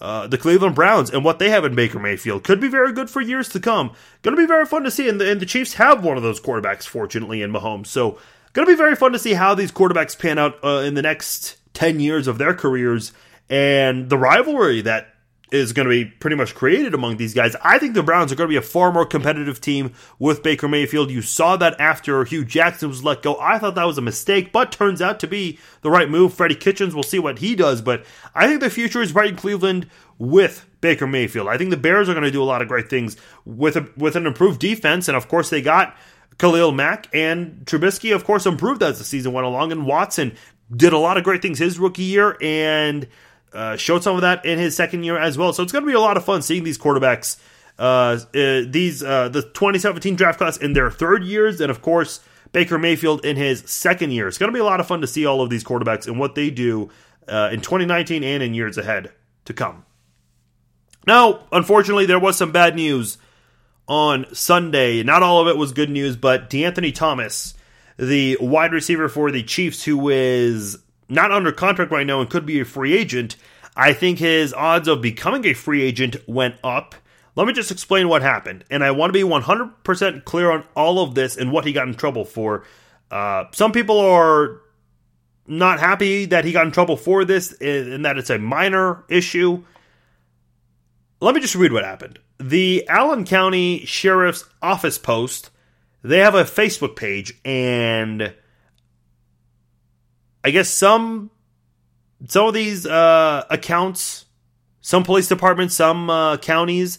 uh, 0.00 0.28
the 0.28 0.38
Cleveland 0.38 0.76
Browns 0.76 1.10
and 1.10 1.24
what 1.24 1.40
they 1.40 1.50
have 1.50 1.64
in 1.64 1.74
Baker 1.74 1.98
Mayfield. 1.98 2.44
Could 2.44 2.60
be 2.60 2.68
very 2.68 2.92
good 2.92 3.10
for 3.10 3.20
years 3.20 3.48
to 3.48 3.58
come. 3.58 3.90
Going 4.22 4.36
to 4.36 4.40
be 4.40 4.46
very 4.46 4.66
fun 4.66 4.84
to 4.84 4.92
see, 4.92 5.08
and 5.08 5.20
the, 5.20 5.28
and 5.28 5.40
the 5.40 5.46
Chiefs 5.46 5.74
have 5.74 6.04
one 6.04 6.16
of 6.16 6.22
those 6.22 6.40
quarterbacks, 6.40 6.86
fortunately, 6.86 7.42
in 7.42 7.50
Mahomes. 7.50 7.88
So 7.88 8.12
going 8.52 8.64
to 8.64 8.72
be 8.72 8.78
very 8.78 8.94
fun 8.94 9.10
to 9.10 9.18
see 9.18 9.34
how 9.34 9.56
these 9.56 9.72
quarterbacks 9.72 10.16
pan 10.16 10.38
out 10.38 10.62
uh, 10.62 10.84
in 10.86 10.94
the 10.94 11.02
next 11.02 11.56
10 11.72 11.98
years 11.98 12.28
of 12.28 12.38
their 12.38 12.54
careers 12.54 13.12
and 13.50 14.08
the 14.08 14.16
rivalry 14.16 14.80
that 14.82 15.13
is 15.54 15.72
going 15.72 15.88
to 15.88 15.90
be 15.90 16.04
pretty 16.04 16.36
much 16.36 16.54
created 16.54 16.94
among 16.94 17.16
these 17.16 17.34
guys. 17.34 17.54
I 17.62 17.78
think 17.78 17.94
the 17.94 18.02
Browns 18.02 18.32
are 18.32 18.34
going 18.34 18.48
to 18.48 18.52
be 18.52 18.56
a 18.56 18.62
far 18.62 18.92
more 18.92 19.06
competitive 19.06 19.60
team 19.60 19.92
with 20.18 20.42
Baker 20.42 20.68
Mayfield. 20.68 21.10
You 21.10 21.22
saw 21.22 21.56
that 21.56 21.80
after 21.80 22.24
Hue 22.24 22.44
Jackson 22.44 22.88
was 22.88 23.04
let 23.04 23.22
go. 23.22 23.38
I 23.40 23.58
thought 23.58 23.74
that 23.76 23.84
was 23.84 23.98
a 23.98 24.02
mistake, 24.02 24.52
but 24.52 24.72
turns 24.72 25.00
out 25.00 25.20
to 25.20 25.26
be 25.26 25.58
the 25.82 25.90
right 25.90 26.10
move. 26.10 26.34
Freddie 26.34 26.54
Kitchens, 26.54 26.94
we'll 26.94 27.02
see 27.02 27.18
what 27.18 27.38
he 27.38 27.54
does, 27.54 27.82
but 27.82 28.04
I 28.34 28.48
think 28.48 28.60
the 28.60 28.70
future 28.70 29.02
is 29.02 29.12
bright 29.12 29.30
in 29.30 29.36
Cleveland 29.36 29.88
with 30.18 30.66
Baker 30.80 31.06
Mayfield. 31.06 31.48
I 31.48 31.56
think 31.56 31.70
the 31.70 31.76
Bears 31.76 32.08
are 32.08 32.14
going 32.14 32.24
to 32.24 32.30
do 32.30 32.42
a 32.42 32.44
lot 32.44 32.62
of 32.62 32.68
great 32.68 32.90
things 32.90 33.16
with 33.44 33.76
a, 33.76 33.88
with 33.96 34.16
an 34.16 34.26
improved 34.26 34.60
defense, 34.60 35.08
and 35.08 35.16
of 35.16 35.28
course 35.28 35.50
they 35.50 35.62
got 35.62 35.96
Khalil 36.38 36.72
Mack 36.72 37.08
and 37.14 37.64
Trubisky, 37.64 38.14
of 38.14 38.24
course, 38.24 38.46
improved 38.46 38.82
as 38.82 38.98
the 38.98 39.04
season 39.04 39.32
went 39.32 39.46
along, 39.46 39.72
and 39.72 39.86
Watson 39.86 40.36
did 40.74 40.92
a 40.92 40.98
lot 40.98 41.16
of 41.16 41.24
great 41.24 41.42
things 41.42 41.58
his 41.58 41.78
rookie 41.78 42.02
year 42.02 42.36
and 42.40 43.06
uh, 43.54 43.76
showed 43.76 44.02
some 44.02 44.16
of 44.16 44.22
that 44.22 44.44
in 44.44 44.58
his 44.58 44.76
second 44.76 45.04
year 45.04 45.18
as 45.18 45.38
well. 45.38 45.52
So 45.52 45.62
it's 45.62 45.72
going 45.72 45.84
to 45.84 45.90
be 45.90 45.94
a 45.94 46.00
lot 46.00 46.16
of 46.16 46.24
fun 46.24 46.42
seeing 46.42 46.64
these 46.64 46.78
quarterbacks, 46.78 47.38
uh, 47.78 48.18
uh, 48.34 48.62
these 48.66 49.02
uh, 49.02 49.28
the 49.28 49.42
2017 49.42 50.16
draft 50.16 50.38
class 50.38 50.56
in 50.56 50.72
their 50.72 50.90
third 50.90 51.24
years, 51.24 51.60
and 51.60 51.70
of 51.70 51.82
course 51.82 52.20
Baker 52.52 52.78
Mayfield 52.78 53.24
in 53.24 53.36
his 53.36 53.60
second 53.70 54.12
year. 54.12 54.28
It's 54.28 54.38
going 54.38 54.50
to 54.50 54.54
be 54.54 54.60
a 54.60 54.64
lot 54.64 54.80
of 54.80 54.86
fun 54.86 55.00
to 55.00 55.06
see 55.06 55.24
all 55.24 55.40
of 55.40 55.50
these 55.50 55.64
quarterbacks 55.64 56.06
and 56.06 56.18
what 56.18 56.34
they 56.34 56.50
do 56.50 56.90
in 57.26 57.60
2019 57.60 58.22
and 58.22 58.42
in 58.42 58.54
years 58.54 58.76
ahead 58.76 59.10
to 59.46 59.54
come. 59.54 59.84
Now, 61.06 61.46
unfortunately, 61.52 62.06
there 62.06 62.18
was 62.18 62.36
some 62.36 62.52
bad 62.52 62.74
news 62.74 63.18
on 63.88 64.26
Sunday. 64.34 65.02
Not 65.02 65.22
all 65.22 65.40
of 65.40 65.48
it 65.48 65.56
was 65.56 65.72
good 65.72 65.90
news, 65.90 66.16
but 66.16 66.50
DeAnthony 66.50 66.94
Thomas 66.94 67.54
the 67.96 68.36
wide 68.40 68.72
receiver 68.72 69.08
for 69.08 69.30
the 69.30 69.42
Chiefs, 69.42 69.84
who 69.84 70.08
is 70.08 70.78
not 71.08 71.32
under 71.32 71.52
contract 71.52 71.90
right 71.90 72.06
now 72.06 72.20
and 72.20 72.30
could 72.30 72.46
be 72.46 72.60
a 72.60 72.64
free 72.64 72.94
agent, 72.96 73.36
I 73.76 73.92
think 73.92 74.18
his 74.18 74.52
odds 74.54 74.88
of 74.88 75.02
becoming 75.02 75.44
a 75.46 75.54
free 75.54 75.82
agent 75.82 76.16
went 76.26 76.56
up. 76.62 76.94
Let 77.36 77.46
me 77.46 77.52
just 77.52 77.70
explain 77.70 78.08
what 78.08 78.22
happened. 78.22 78.64
And 78.70 78.84
I 78.84 78.92
want 78.92 79.12
to 79.12 79.12
be 79.12 79.28
100% 79.28 80.24
clear 80.24 80.50
on 80.50 80.64
all 80.76 81.02
of 81.02 81.14
this 81.14 81.36
and 81.36 81.50
what 81.50 81.64
he 81.64 81.72
got 81.72 81.88
in 81.88 81.94
trouble 81.94 82.24
for. 82.24 82.64
Uh, 83.10 83.44
some 83.52 83.72
people 83.72 83.98
are 83.98 84.60
not 85.46 85.80
happy 85.80 86.26
that 86.26 86.44
he 86.44 86.52
got 86.52 86.66
in 86.66 86.72
trouble 86.72 86.96
for 86.96 87.24
this 87.24 87.52
and 87.60 88.04
that 88.04 88.18
it's 88.18 88.30
a 88.30 88.38
minor 88.38 89.04
issue. 89.08 89.64
Let 91.20 91.34
me 91.34 91.40
just 91.40 91.54
read 91.54 91.72
what 91.72 91.84
happened. 91.84 92.18
The 92.38 92.86
Allen 92.88 93.24
County 93.24 93.84
Sheriff's 93.84 94.44
Office 94.62 94.98
post 94.98 95.50
they 96.04 96.18
have 96.18 96.34
a 96.34 96.44
Facebook 96.44 96.96
page, 96.96 97.32
and 97.46 98.34
I 100.44 100.50
guess 100.50 100.68
some 100.68 101.30
some 102.28 102.46
of 102.46 102.54
these 102.54 102.86
uh, 102.86 103.44
accounts, 103.50 104.26
some 104.80 105.02
police 105.02 105.28
departments, 105.28 105.74
some 105.74 106.10
uh, 106.10 106.36
counties, 106.36 106.98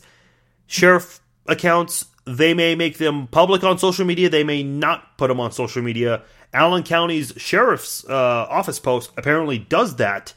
sheriff 0.68 1.22
accounts, 1.48 2.06
they 2.26 2.54
may 2.54 2.76
make 2.76 2.98
them 2.98 3.28
public 3.28 3.64
on 3.64 3.78
social 3.78 4.06
media. 4.06 4.30
They 4.30 4.44
may 4.44 4.64
not 4.64 5.18
put 5.18 5.28
them 5.28 5.40
on 5.40 5.52
social 5.52 5.82
media. 5.82 6.24
Allen 6.54 6.84
County's 6.84 7.34
sheriff's 7.38 8.04
uh, 8.08 8.48
office 8.50 8.80
post 8.80 9.12
apparently 9.18 9.60
does 9.60 9.98
that. 9.98 10.34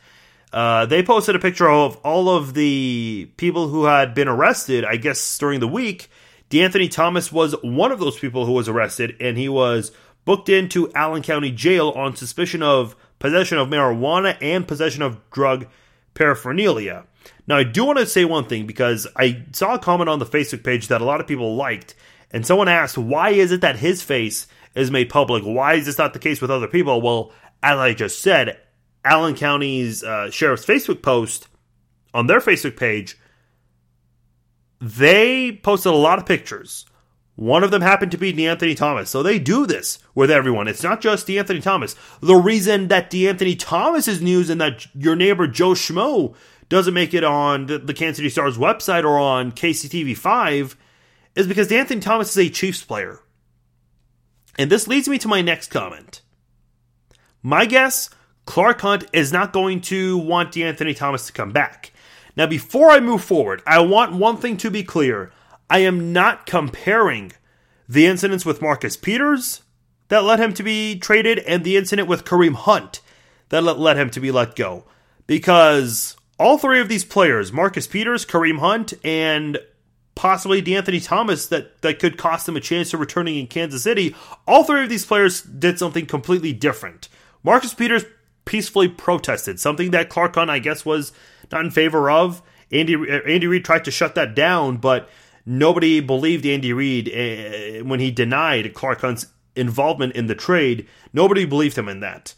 Uh, 0.53 0.87
they 0.87 1.03
posted 1.03 1.37
a 1.37 1.38
picture 1.38 1.68
of 1.68 1.97
all 1.99 2.29
of 2.29 2.55
the 2.55 3.31
people 3.37 3.68
who 3.68 3.85
had 3.85 4.14
been 4.14 4.29
arrested, 4.29 4.85
I 4.85 4.97
guess, 4.97 5.38
during 5.38 5.61
the 5.61 5.68
week, 5.68 6.11
DeAnthony 6.51 6.90
Thomas 6.90 7.31
was 7.31 7.55
one 7.62 7.92
of 7.92 8.01
those 8.01 8.18
people 8.18 8.47
who 8.47 8.53
was 8.53 8.68
arrested, 8.68 9.16
and 9.21 9.37
he 9.37 9.49
was 9.49 9.92
booked 10.24 10.48
into 10.48 10.92
Allen 10.94 11.22
County 11.22 11.50
Jail 11.50 11.90
on 11.90 12.16
suspicion 12.16 12.62
of 12.62 12.96
possession 13.18 13.59
of 13.59 13.68
marijuana 13.68 14.37
and 14.40 14.68
possession 14.68 15.02
of 15.02 15.18
drug 15.31 15.66
paraphernalia. 16.14 17.04
Now, 17.46 17.57
I 17.57 17.64
do 17.64 17.85
want 17.85 17.98
to 17.98 18.07
say 18.07 18.24
one 18.24 18.44
thing 18.44 18.66
because 18.66 19.07
I 19.16 19.44
saw 19.52 19.74
a 19.74 19.78
comment 19.78 20.09
on 20.09 20.18
the 20.18 20.26
Facebook 20.26 20.64
page 20.64 20.88
that 20.88 21.00
a 21.00 21.04
lot 21.04 21.20
of 21.20 21.26
people 21.26 21.57
liked, 21.57 21.94
and 22.31 22.46
someone 22.46 22.68
asked, 22.68 22.98
why 22.98 23.31
is 23.31 23.52
it 23.52 23.62
that 23.62 23.78
his 23.78 24.02
face 24.02 24.46
is 24.74 24.90
made 24.90 25.09
public? 25.09 25.42
Why 25.44 25.74
is 25.74 25.87
this 25.87 25.98
not 25.98 26.12
the 26.12 26.18
case 26.18 26.40
with 26.40 26.50
other 26.50 26.68
people? 26.68 27.00
Well, 27.00 27.33
as 27.62 27.78
I 27.78 27.94
just 27.94 28.20
said, 28.20 28.61
Allen 29.04 29.35
County's 29.35 30.04
uh, 30.04 30.31
sheriff's 30.31 30.66
Facebook 30.66 31.02
post 31.02 31.48
on 32.12 32.26
their 32.26 32.40
Facebook 32.40 32.76
page 32.76 33.18
they 34.81 35.52
posted 35.62 35.92
a 35.92 35.96
lot 35.96 36.18
of 36.18 36.26
pictures. 36.26 36.87
One 37.38 37.62
of 37.62 37.70
them 37.70 37.83
happened 37.83 38.11
to 38.11 38.18
be 38.18 38.33
DeAnthony 38.33 38.77
Thomas. 38.77 39.11
So 39.11 39.22
they 39.22 39.38
do 39.38 39.64
this 39.64 40.01
with 40.12 40.29
everyone. 40.29 40.66
It's 40.66 40.83
not 40.83 41.01
just 41.01 41.29
DeAnthony 41.29 41.62
Thomas. 41.62 41.94
The 42.20 42.35
reason 42.35 42.88
that 42.88 43.12
DeAnthony 43.12 43.57
Thomas 43.57 44.09
is 44.09 44.20
news 44.20 44.51
and 44.51 44.61
that 44.61 44.92
your 44.92 45.14
neighbor 45.14 45.46
Joe 45.46 45.70
Schmo 45.70 46.35
doesn't 46.68 46.94
make 46.94 47.14
it 47.14 47.22
on 47.22 47.66
the 47.66 47.94
Kansas 47.94 48.16
City 48.16 48.29
Stars 48.29 48.59
website 48.59 49.05
or 49.05 49.16
on 49.20 49.53
KCTV5 49.53 50.74
is 51.37 51.46
because 51.46 51.68
DeAnthony 51.68 52.03
Thomas 52.03 52.37
is 52.37 52.44
a 52.44 52.51
Chiefs 52.51 52.83
player. 52.83 53.20
And 54.59 54.68
this 54.68 54.88
leads 54.88 55.09
me 55.09 55.16
to 55.18 55.29
my 55.29 55.40
next 55.40 55.68
comment. 55.68 56.22
My 57.40 57.66
guess 57.66 58.11
Clark 58.46 58.81
Hunt 58.81 59.05
is 59.12 59.33
not 59.33 59.53
going 59.53 59.81
to 59.83 60.18
want 60.18 60.51
DeAnthony 60.51 60.96
Thomas 60.96 61.29
to 61.29 61.33
come 61.33 61.53
back. 61.53 61.92
Now, 62.35 62.48
before 62.48 62.90
I 62.90 62.98
move 62.98 63.22
forward, 63.22 63.62
I 63.64 63.79
want 63.79 64.14
one 64.14 64.38
thing 64.38 64.57
to 64.57 64.72
be 64.72 64.83
clear. 64.83 65.31
I 65.70 65.81
am 65.81 66.12
not 66.12 66.46
comparing 66.46 67.33
the 67.88 68.07
incidents 68.07 68.44
with 68.44 68.62
Marcus 68.62 68.96
Peters 68.96 69.62
that 70.09 70.24
led 70.24 70.40
him 70.40 70.52
to 70.54 70.62
be 70.62 70.98
traded 70.98 71.38
and 71.40 71.64
the 71.64 71.76
incident 71.76 72.09
with 72.09 72.24
Kareem 72.24 72.54
Hunt 72.54 73.00
that 73.50 73.62
led 73.62 73.96
him 73.96 74.11
to 74.11 74.20
be 74.20 74.31
let 74.31 74.57
go. 74.57 74.85
Because 75.26 76.16
all 76.38 76.59
three 76.59 76.81
of 76.81 76.88
these 76.88 77.04
players, 77.04 77.52
Marcus 77.52 77.87
Peters, 77.87 78.24
Kareem 78.24 78.59
Hunt, 78.59 78.94
and 79.04 79.59
possibly 80.14 80.62
DeAnthony 80.62 81.04
Thomas, 81.04 81.46
that, 81.46 81.81
that 81.83 81.98
could 81.98 82.18
cost 82.18 82.48
him 82.48 82.57
a 82.57 82.61
chance 82.61 82.92
of 82.94 83.00
returning 83.00 83.37
in 83.37 83.46
Kansas 83.46 83.83
City, 83.83 84.14
all 84.46 84.64
three 84.64 84.83
of 84.83 84.88
these 84.88 85.07
players 85.07 85.42
did 85.42 85.78
something 85.78 86.07
completely 86.07 86.52
different. 86.52 87.09
Marcus 87.42 87.74
Peters 87.74 88.04
peacefully 88.44 88.88
protested, 88.88 89.61
something 89.61 89.90
that 89.90 90.09
Clark 90.09 90.35
Hunt, 90.35 90.50
I 90.50 90.59
guess, 90.59 90.85
was 90.85 91.12
not 91.52 91.64
in 91.64 91.70
favor 91.70 92.11
of. 92.11 92.42
Andy 92.70 92.94
Andy 93.26 93.46
Reid 93.46 93.64
tried 93.64 93.85
to 93.85 93.90
shut 93.90 94.14
that 94.14 94.35
down, 94.35 94.76
but 94.76 95.09
nobody 95.48 96.00
believed 96.00 96.44
Andy 96.44 96.72
Reid 96.72 97.08
uh, 97.08 97.84
when 97.84 98.00
he 98.00 98.11
denied 98.11 98.74
Clark 98.74 99.00
Hunt's 99.00 99.26
involvement 99.56 100.14
in 100.14 100.26
the 100.26 100.34
trade. 100.34 100.87
Nobody 101.12 101.46
believed 101.46 101.76
him 101.76 101.88
in 101.88 102.00
that. 102.00 102.34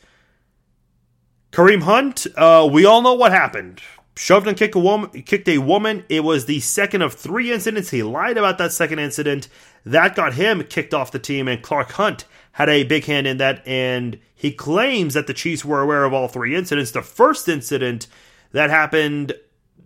Kareem 1.51 1.83
Hunt, 1.83 2.27
uh, 2.37 2.68
we 2.70 2.85
all 2.85 3.03
know 3.03 3.14
what 3.14 3.33
happened. 3.33 3.83
shoved 4.16 4.46
and 4.46 4.57
kicked 4.57 4.77
a 4.77 4.79
woman. 4.79 5.11
Kicked 5.23 5.49
a 5.49 5.59
woman. 5.59 6.05
It 6.09 6.23
was 6.23 6.46
the 6.46 6.61
second 6.61 7.03
of 7.03 7.14
three 7.14 7.53
incidents. 7.53 7.90
He 7.90 8.05
lied 8.05 8.38
about 8.38 8.59
that 8.59 8.73
second 8.73 9.01
incident. 9.01 9.49
That 9.85 10.14
got 10.14 10.35
him 10.35 10.62
kicked 10.62 10.94
off 10.94 11.11
the 11.11 11.18
team, 11.18 11.49
and 11.49 11.62
Clark 11.62 11.90
Hunt 11.92 12.25
had 12.53 12.68
a 12.68 12.85
big 12.85 13.05
hand 13.07 13.27
in 13.27 13.38
that. 13.38 13.66
And 13.66 14.20
he 14.35 14.53
claims 14.53 15.14
that 15.14 15.27
the 15.27 15.35
Chiefs 15.35 15.64
were 15.64 15.81
aware 15.81 16.05
of 16.05 16.12
all 16.12 16.29
three 16.29 16.55
incidents. 16.55 16.92
The 16.92 17.03
first 17.03 17.49
incident 17.49 18.07
that 18.53 18.70
happened, 18.70 19.33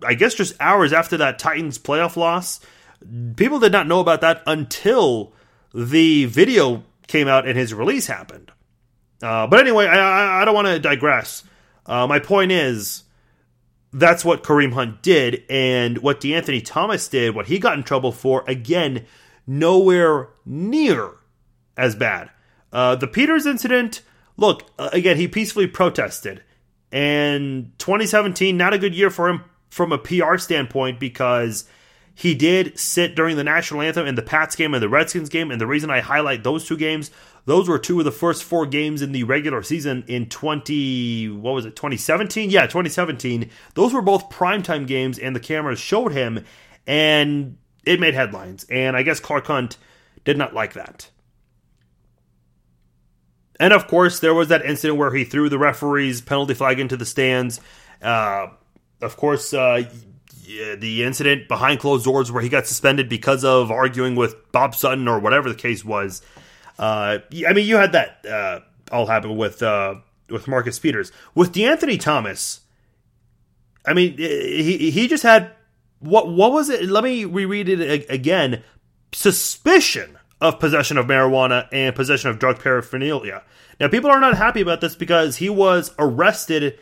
I 0.07 0.13
guess, 0.13 0.35
just 0.35 0.55
hours 0.61 0.93
after 0.93 1.17
that 1.17 1.39
Titans 1.39 1.79
playoff 1.79 2.17
loss. 2.17 2.61
People 3.37 3.59
did 3.59 3.73
not 3.73 3.87
know 3.87 4.01
about 4.01 4.21
that 4.21 4.43
until 4.47 5.33
the 5.75 6.25
video 6.27 6.85
came 7.07 7.29
out 7.29 7.47
and 7.47 7.59
his 7.59 7.75
release 7.75 8.07
happened. 8.07 8.51
Uh, 9.23 9.47
but 9.47 9.61
anyway, 9.61 9.87
I, 9.87 10.43
I 10.43 10.45
don't 10.45 10.55
want 10.55 10.69
to 10.69 10.79
digress. 10.79 11.45
Uh, 11.87 12.07
my 12.07 12.19
point 12.19 12.53
is, 12.53 13.05
that's 13.93 14.25
what 14.25 14.43
Kareem 14.43 14.73
Hunt 14.73 15.03
did, 15.03 15.45
and 15.49 15.99
what 15.99 16.21
De'Anthony 16.21 16.63
Thomas 16.65 17.09
did, 17.09 17.35
what 17.35 17.47
he 17.47 17.59
got 17.59 17.79
in 17.79 17.85
trouble 17.85 18.13
for, 18.13 18.45
again, 18.49 19.07
nowhere 19.47 20.31
near 20.45 21.13
as 21.77 21.95
bad. 21.95 22.31
Uh, 22.73 22.97
the 22.97 23.07
Peters 23.07 23.47
incident, 23.47 24.03
look, 24.37 24.65
uh, 24.79 24.91
again, 24.93 25.17
he 25.17 25.29
peacefully 25.29 25.67
protested. 25.67 26.43
And 26.91 27.73
2017, 27.79 28.57
not 28.57 28.75
a 28.75 28.79
good 28.79 28.95
year 28.95 29.11
for 29.11 29.29
him 29.29 29.45
from 29.69 29.93
a 29.93 29.99
PR 29.99 30.37
standpoint 30.39 31.01
because 31.01 31.65
he 32.15 32.35
did 32.35 32.79
sit 32.79 33.15
during 33.15 33.37
the 33.37 33.45
national 33.45 33.83
anthem 33.83 34.07
in 34.07 34.15
the 34.15 34.23
Pats 34.23 34.57
game 34.57 34.73
and 34.75 34.83
the 34.83 34.89
Redskins 34.89 35.29
game. 35.29 35.51
And 35.51 35.61
the 35.61 35.67
reason 35.67 35.91
I 35.91 36.01
highlight 36.01 36.45
those 36.45 36.67
two 36.67 36.77
games 36.77 37.11
those 37.47 37.69
were 37.69 37.79
two 37.79 37.99
of 37.99 38.05
the 38.05 38.13
first 38.13 38.43
four 38.43 38.67
games 38.67 39.03
in 39.03 39.13
the 39.13 39.25
regular 39.25 39.63
season 39.63 40.05
in 40.07 40.29
20, 40.29 41.29
what 41.29 41.55
was 41.55 41.67
it, 41.67 41.77
2017? 41.77 42.51
Yeah, 42.51 42.63
2017. 42.63 43.51
Those 43.75 43.93
were 43.93 44.03
both 44.03 44.31
primetime 44.31 44.87
games, 44.87 45.19
and 45.19 45.37
the 45.37 45.41
cameras 45.41 45.79
showed 45.79 46.13
him, 46.13 46.45
and 46.87 47.59
it 47.85 48.01
made 48.01 48.15
headlines. 48.15 48.65
And 48.71 48.97
I 48.97 49.03
guess 49.03 49.21
Clark 49.21 49.47
Hunt 49.47 49.77
did 50.25 50.39
not 50.39 50.55
like 50.55 50.73
that. 50.73 51.11
And 53.61 53.73
of 53.73 53.87
course, 53.87 54.21
there 54.21 54.35
was 54.35 54.49
that 54.49 54.65
incident 54.65 54.99
where 54.99 55.15
he 55.15 55.25
threw 55.25 55.49
the 55.49 55.59
referee's 55.59 56.21
penalty 56.21 56.55
flag 56.55 56.81
into 56.81 56.97
the 56.97 57.07
stands. 57.07 57.61
Uh, 58.03 58.49
of 59.03 59.17
course, 59.17 59.53
uh, 59.53 59.83
the 60.45 61.03
incident 61.05 61.49
behind 61.49 61.81
closed 61.81 62.05
doors 62.05 62.31
where 62.31 62.43
he 62.43 62.49
got 62.49 62.67
suspended 62.67 63.09
because 63.09 63.45
of 63.45 63.71
arguing 63.71 64.15
with 64.15 64.37
Bob 64.53 64.75
Sutton 64.75 65.09
or 65.09 65.19
whatever 65.19 65.49
the 65.49 65.55
case 65.55 65.85
was. 65.85 66.23
Uh, 66.79 67.19
I 67.47 67.53
mean, 67.53 67.67
you 67.67 67.77
had 67.77 67.93
that 67.93 68.25
uh, 68.27 68.61
all 68.93 69.07
happen 69.07 69.37
with 69.37 69.63
uh, 69.63 69.97
with 70.29 70.49
Marcus 70.49 70.79
Peters. 70.79 71.13
With 71.35 71.53
De'Anthony 71.53 71.99
Thomas, 71.99 72.61
I 73.87 73.95
mean, 73.95 74.17
he 74.17 74.91
he 74.91 75.09
just 75.09 75.23
had 75.23 75.53
what 76.01 76.29
what 76.29 76.53
was 76.53 76.69
it? 76.69 76.85
Let 76.85 77.05
me 77.05 77.25
reread 77.25 77.69
it 77.69 78.11
again. 78.11 78.63
Suspicion 79.13 80.19
of 80.41 80.59
possession 80.59 80.99
of 80.99 81.07
marijuana 81.07 81.69
and 81.73 81.95
possession 81.95 82.31
of 82.31 82.39
drug 82.39 82.59
paraphernalia. 82.61 83.43
Now, 83.81 83.89
people 83.89 84.11
are 84.11 84.21
not 84.21 84.37
happy 84.37 84.61
about 84.61 84.81
this 84.81 84.95
because 84.95 85.37
he 85.37 85.49
was 85.49 85.93
arrested 85.99 86.79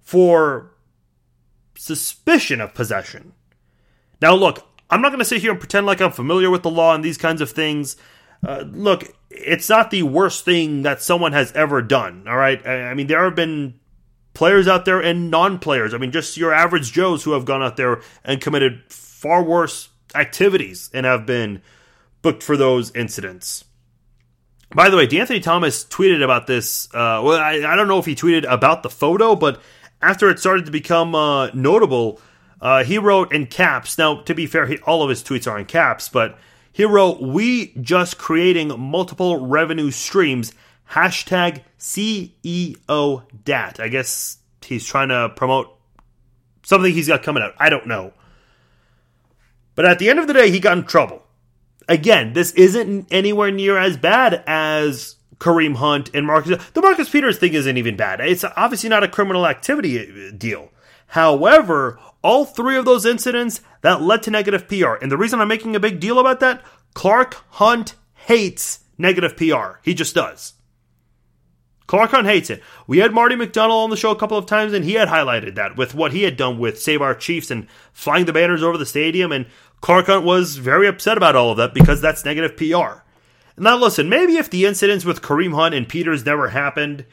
for 0.00 0.70
suspicion 1.76 2.60
of 2.60 2.74
possession. 2.74 3.32
Now, 4.20 4.34
look, 4.34 4.66
I'm 4.90 5.02
not 5.02 5.08
going 5.08 5.18
to 5.18 5.24
sit 5.24 5.40
here 5.40 5.50
and 5.50 5.60
pretend 5.60 5.86
like 5.86 6.00
I'm 6.00 6.12
familiar 6.12 6.50
with 6.50 6.62
the 6.62 6.70
law 6.70 6.94
and 6.94 7.04
these 7.04 7.18
kinds 7.18 7.40
of 7.40 7.50
things. 7.50 7.96
Uh, 8.46 8.64
look, 8.66 9.04
it's 9.30 9.68
not 9.68 9.90
the 9.90 10.02
worst 10.02 10.44
thing 10.44 10.82
that 10.82 11.02
someone 11.02 11.32
has 11.32 11.52
ever 11.52 11.82
done. 11.82 12.26
All 12.28 12.36
right. 12.36 12.64
I 12.66 12.94
mean, 12.94 13.06
there 13.06 13.24
have 13.24 13.34
been 13.34 13.74
players 14.34 14.68
out 14.68 14.84
there 14.84 15.00
and 15.00 15.30
non 15.30 15.58
players. 15.58 15.94
I 15.94 15.98
mean, 15.98 16.12
just 16.12 16.36
your 16.36 16.52
average 16.52 16.92
Joes 16.92 17.24
who 17.24 17.32
have 17.32 17.44
gone 17.44 17.62
out 17.62 17.76
there 17.76 18.02
and 18.24 18.40
committed 18.40 18.82
far 18.88 19.42
worse 19.42 19.88
activities 20.14 20.90
and 20.92 21.06
have 21.06 21.26
been 21.26 21.62
booked 22.22 22.42
for 22.42 22.56
those 22.56 22.94
incidents. 22.94 23.64
By 24.74 24.90
the 24.90 24.96
way, 24.96 25.06
De'Anthony 25.06 25.42
Thomas 25.42 25.84
tweeted 25.84 26.22
about 26.22 26.46
this. 26.46 26.88
Uh, 26.92 27.22
well, 27.24 27.40
I, 27.40 27.62
I, 27.64 27.76
don't 27.76 27.86
know 27.86 27.98
if 27.98 28.06
he 28.06 28.16
tweeted 28.16 28.50
about 28.50 28.82
the 28.82 28.90
photo, 28.90 29.36
but 29.36 29.60
after 30.04 30.28
it 30.28 30.38
started 30.38 30.66
to 30.66 30.70
become 30.70 31.14
uh, 31.14 31.46
notable, 31.54 32.20
uh, 32.60 32.84
he 32.84 32.98
wrote 32.98 33.32
in 33.32 33.46
caps. 33.46 33.96
Now, 33.96 34.20
to 34.22 34.34
be 34.34 34.46
fair, 34.46 34.66
he, 34.66 34.78
all 34.78 35.02
of 35.02 35.08
his 35.08 35.22
tweets 35.22 35.50
are 35.50 35.58
in 35.58 35.64
caps, 35.64 36.08
but 36.08 36.38
he 36.72 36.84
wrote, 36.84 37.22
We 37.22 37.74
just 37.80 38.18
creating 38.18 38.78
multiple 38.78 39.46
revenue 39.46 39.90
streams. 39.90 40.52
Hashtag 40.90 41.62
CEO 41.78 43.22
DAT. 43.44 43.80
I 43.80 43.88
guess 43.88 44.38
he's 44.60 44.86
trying 44.86 45.08
to 45.08 45.30
promote 45.30 45.74
something 46.62 46.92
he's 46.92 47.08
got 47.08 47.22
coming 47.22 47.42
out. 47.42 47.54
I 47.58 47.70
don't 47.70 47.86
know. 47.86 48.12
But 49.74 49.86
at 49.86 49.98
the 49.98 50.10
end 50.10 50.18
of 50.18 50.26
the 50.26 50.34
day, 50.34 50.50
he 50.50 50.60
got 50.60 50.76
in 50.76 50.84
trouble. 50.84 51.22
Again, 51.88 52.34
this 52.34 52.52
isn't 52.52 53.08
anywhere 53.10 53.50
near 53.50 53.78
as 53.78 53.96
bad 53.96 54.42
as 54.46 55.13
Kareem 55.38 55.76
Hunt 55.76 56.10
and 56.14 56.26
Marcus. 56.26 56.64
The 56.72 56.82
Marcus 56.82 57.08
Peters 57.08 57.38
thing 57.38 57.54
isn't 57.54 57.76
even 57.76 57.96
bad. 57.96 58.20
It's 58.20 58.44
obviously 58.56 58.88
not 58.88 59.04
a 59.04 59.08
criminal 59.08 59.46
activity 59.46 60.28
uh, 60.28 60.32
deal. 60.36 60.70
However, 61.08 61.98
all 62.22 62.44
three 62.44 62.76
of 62.76 62.84
those 62.84 63.04
incidents 63.04 63.60
that 63.82 64.02
led 64.02 64.22
to 64.24 64.30
negative 64.30 64.66
PR. 64.68 64.94
And 64.94 65.12
the 65.12 65.16
reason 65.18 65.40
I'm 65.40 65.48
making 65.48 65.76
a 65.76 65.80
big 65.80 66.00
deal 66.00 66.18
about 66.18 66.40
that, 66.40 66.62
Clark 66.94 67.34
Hunt 67.50 67.94
hates 68.14 68.80
negative 68.96 69.36
PR. 69.36 69.78
He 69.82 69.94
just 69.94 70.14
does. 70.14 70.54
Clark 71.86 72.12
Hunt 72.12 72.26
hates 72.26 72.48
it. 72.48 72.62
We 72.86 72.98
had 72.98 73.12
Marty 73.12 73.36
McDonald 73.36 73.84
on 73.84 73.90
the 73.90 73.96
show 73.96 74.10
a 74.10 74.16
couple 74.16 74.38
of 74.38 74.46
times, 74.46 74.72
and 74.72 74.84
he 74.84 74.94
had 74.94 75.08
highlighted 75.08 75.54
that 75.56 75.76
with 75.76 75.94
what 75.94 76.12
he 76.12 76.22
had 76.22 76.36
done 76.36 76.58
with 76.58 76.80
Save 76.80 77.02
Our 77.02 77.14
Chiefs 77.14 77.50
and 77.50 77.68
flying 77.92 78.24
the 78.24 78.32
banners 78.32 78.62
over 78.62 78.78
the 78.78 78.86
stadium. 78.86 79.32
And 79.32 79.46
Clark 79.82 80.06
Hunt 80.06 80.24
was 80.24 80.56
very 80.56 80.88
upset 80.88 81.18
about 81.18 81.36
all 81.36 81.50
of 81.50 81.58
that 81.58 81.74
because 81.74 82.00
that's 82.00 82.24
negative 82.24 82.56
PR. 82.56 83.03
Now, 83.56 83.76
listen, 83.76 84.08
maybe 84.08 84.36
if 84.36 84.50
the 84.50 84.66
incidents 84.66 85.04
with 85.04 85.22
Kareem 85.22 85.54
Hunt 85.54 85.74
and 85.74 85.88
Peters 85.88 86.26
never 86.26 86.48
happened, 86.48 87.04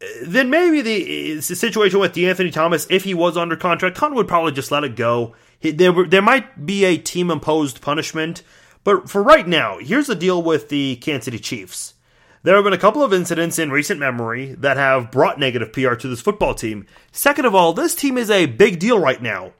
eh, 0.00 0.06
then 0.22 0.48
maybe 0.48 0.80
the, 0.80 1.32
eh, 1.32 1.34
the 1.36 1.42
situation 1.42 2.00
with 2.00 2.14
De'Anthony 2.14 2.52
Thomas, 2.52 2.86
if 2.88 3.04
he 3.04 3.14
was 3.14 3.36
under 3.36 3.56
contract, 3.56 3.98
Hunt 3.98 4.14
would 4.14 4.28
probably 4.28 4.52
just 4.52 4.70
let 4.70 4.84
it 4.84 4.96
go. 4.96 5.34
There, 5.60 6.06
there 6.06 6.22
might 6.22 6.64
be 6.64 6.84
a 6.84 6.96
team 6.96 7.30
imposed 7.30 7.80
punishment, 7.80 8.42
but 8.82 9.08
for 9.08 9.22
right 9.22 9.46
now, 9.46 9.78
here's 9.78 10.08
the 10.08 10.14
deal 10.14 10.42
with 10.42 10.70
the 10.70 10.96
Kansas 10.96 11.26
City 11.26 11.38
Chiefs. 11.38 11.94
There 12.44 12.56
have 12.56 12.64
been 12.64 12.72
a 12.72 12.78
couple 12.78 13.04
of 13.04 13.12
incidents 13.12 13.58
in 13.58 13.70
recent 13.70 14.00
memory 14.00 14.54
that 14.54 14.76
have 14.76 15.12
brought 15.12 15.38
negative 15.38 15.72
PR 15.72 15.94
to 15.94 16.08
this 16.08 16.20
football 16.20 16.54
team. 16.54 16.86
Second 17.12 17.44
of 17.44 17.54
all, 17.54 17.72
this 17.72 17.94
team 17.94 18.18
is 18.18 18.30
a 18.30 18.46
big 18.46 18.80
deal 18.80 18.98
right 18.98 19.22
now. 19.22 19.52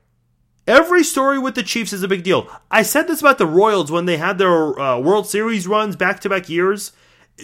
Every 0.66 1.02
story 1.02 1.38
with 1.38 1.56
the 1.56 1.62
Chiefs 1.64 1.92
is 1.92 2.04
a 2.04 2.08
big 2.08 2.22
deal. 2.22 2.46
I 2.70 2.82
said 2.82 3.08
this 3.08 3.20
about 3.20 3.38
the 3.38 3.46
Royals 3.46 3.90
when 3.90 4.04
they 4.04 4.16
had 4.16 4.38
their 4.38 4.78
uh, 4.78 4.98
World 4.98 5.26
Series 5.26 5.66
runs 5.66 5.96
back 5.96 6.20
to 6.20 6.28
back 6.28 6.48
years. 6.48 6.92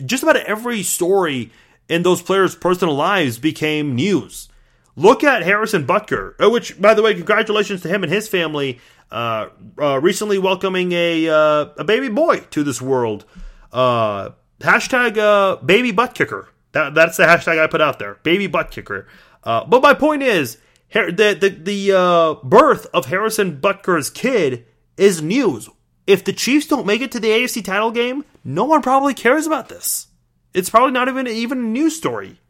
Just 0.04 0.22
about 0.22 0.37
every 0.37 0.85
story 0.85 1.50
in 1.88 2.04
those 2.04 2.22
players' 2.22 2.54
personal 2.54 2.94
lives 2.94 3.38
became 3.38 3.96
news. 3.96 4.48
Look 4.94 5.24
at 5.24 5.42
Harrison 5.42 5.85
Butker, 5.87 6.35
uh, 6.40 6.50
which, 6.50 6.81
by 6.81 6.94
the 6.94 7.02
way, 7.02 7.14
congratulations 7.14 7.83
to 7.83 7.88
him 7.88 8.04
and 8.04 8.12
his 8.12 8.28
family, 8.28 8.78
uh, 9.11 9.48
uh, 9.81 10.00
recently 10.00 10.38
welcoming 10.38 10.92
a 10.92 11.28
uh, 11.28 11.66
a 11.76 11.85
baby 11.85 12.09
boy 12.09 12.40
to 12.50 12.62
this 12.62 12.81
world. 12.81 13.24
Uh, 13.72 14.31
hashtag 14.61 15.66
baby 15.66 15.90
butt 15.90 16.14
kicker. 16.14 16.48
That, 16.72 16.94
that's 16.94 17.16
the 17.16 17.24
hashtag 17.24 17.59
I 17.59 17.66
put 17.66 17.81
out 17.81 17.98
there, 17.98 18.18
baby 18.22 18.46
butt 18.46 18.70
kicker. 18.70 19.09
but 19.42 19.83
my 19.83 19.94
point 19.94 20.22
is, 20.22 20.59
the 20.92 21.37
the, 21.38 21.48
the 21.48 21.96
uh, 21.96 22.35
birth 22.44 22.87
of 22.92 23.07
Harrison 23.07 23.61
Butker's 23.61 24.11
kid 24.11 24.66
is 24.96 25.22
news. 25.22 25.68
If 26.07 26.24
the 26.24 26.33
Chiefs 26.33 26.66
don't 26.66 26.87
make 26.87 27.03
it 27.03 27.12
to 27.12 27.20
the 27.20 27.29
AFC 27.29 27.62
title 27.62 27.90
game, 27.90 28.24
no 28.44 28.64
one 28.64 28.81
probably 28.81 29.14
cares 29.14 29.46
about 29.46 29.68
this. 29.68 30.07
It's 30.55 30.70
probably 30.70 30.92
not 30.92 31.09
even 31.09 31.27
even 31.27 31.59
a 31.59 31.62
news 31.62 31.96
story. 31.96 32.40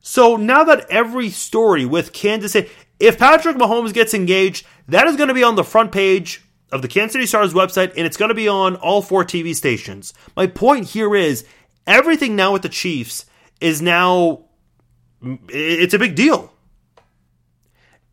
So 0.00 0.36
now 0.36 0.64
that 0.64 0.88
every 0.90 1.30
story 1.30 1.86
with 1.86 2.12
Kansas 2.12 2.52
City, 2.52 2.70
if 3.00 3.18
Patrick 3.18 3.56
Mahomes 3.56 3.94
gets 3.94 4.12
engaged, 4.12 4.66
that 4.88 5.06
is 5.06 5.16
going 5.16 5.28
to 5.28 5.34
be 5.34 5.42
on 5.42 5.54
the 5.54 5.64
front 5.64 5.92
page 5.92 6.42
of 6.70 6.82
the 6.82 6.88
Kansas 6.88 7.12
City 7.12 7.26
Stars 7.26 7.54
website 7.54 7.92
and 7.96 8.06
it's 8.06 8.16
going 8.16 8.28
to 8.28 8.34
be 8.34 8.48
on 8.48 8.76
all 8.76 9.00
four 9.00 9.24
TV 9.24 9.54
stations. 9.54 10.12
My 10.36 10.46
point 10.46 10.88
here 10.88 11.14
is 11.14 11.46
everything 11.86 12.36
now 12.36 12.52
with 12.52 12.62
the 12.62 12.68
Chiefs 12.68 13.24
is 13.60 13.80
now 13.80 14.43
it's 15.48 15.94
a 15.94 15.98
big 15.98 16.14
deal. 16.14 16.52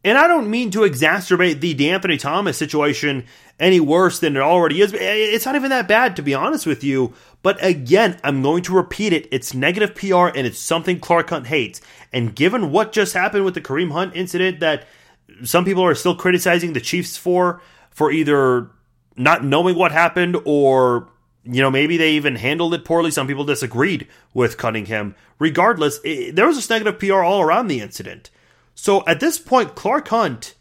And 0.03 0.18
I 0.18 0.28
don't 0.28 0.49
mean 0.49 0.72
to 0.72 0.80
exacerbate 0.80 1.59
the 1.59 1.76
De'Anthony 1.76 2.20
Thomas 2.20 2.57
situation 2.57 3.26
any 3.59 3.80
worse 3.80 4.18
than 4.18 4.36
it 4.36 4.39
already 4.39 4.82
is. 4.82 4.93
It's 4.95 5.45
not 5.45 5.55
even 5.55 5.70
that 5.70 5.88
bad, 5.88 6.16
to 6.16 6.24
be 6.24 6.34
honest 6.34 6.66
with 6.66 6.84
you. 6.84 7.14
But 7.43 7.64
again, 7.64 8.20
I'm 8.24 8.41
going 8.41 8.64
to 8.64 8.74
repeat 8.74 9.14
it. 9.14 9.28
It's 9.32 9.53
negative 9.53 9.93
PR 9.93 10.28
and 10.28 10.47
it's 10.47 10.57
something 10.57 10.99
Clark 10.99 11.30
Hunt 11.30 11.47
hates. 11.47 11.82
And 12.12 12.36
given 12.36 12.72
what 12.72 12.91
just 12.91 13.14
happened 13.14 13.45
with 13.45 13.53
the 13.53 13.62
Kareem 13.62 13.91
Hunt 13.91 14.16
incident 14.16 14.59
that 14.59 14.88
some 15.43 15.66
people 15.66 15.84
are 15.84 15.95
still 15.95 16.16
criticizing 16.16 16.74
the 16.74 16.82
Chiefs 16.82 17.16
for, 17.16 17.62
for 17.91 18.12
either 18.12 18.72
not 19.16 19.43
knowing 19.43 19.76
what 19.76 19.91
happened 19.91 20.38
or, 20.45 21.09
you 21.44 21.62
know, 21.62 21.72
maybe 21.72 21.98
they 21.98 22.12
even 22.12 22.36
handled 22.36 22.74
it 22.74 22.86
poorly. 22.86 23.12
Some 23.12 23.28
people 23.28 23.44
disagreed 23.44 24.08
with 24.34 24.58
Cunningham. 24.58 25.16
Regardless, 25.39 26.00
it, 26.04 26.36
there 26.36 26.48
was 26.48 26.64
a 26.64 26.74
negative 26.74 27.00
PR 27.00 27.24
all 27.24 27.42
around 27.42 27.68
the 27.68 27.82
incident. 27.82 28.30
So 28.76 29.04
at 29.08 29.20
this 29.20 29.39
point, 29.39 29.76
Clark 29.76 30.08
Hunt, 30.10 30.56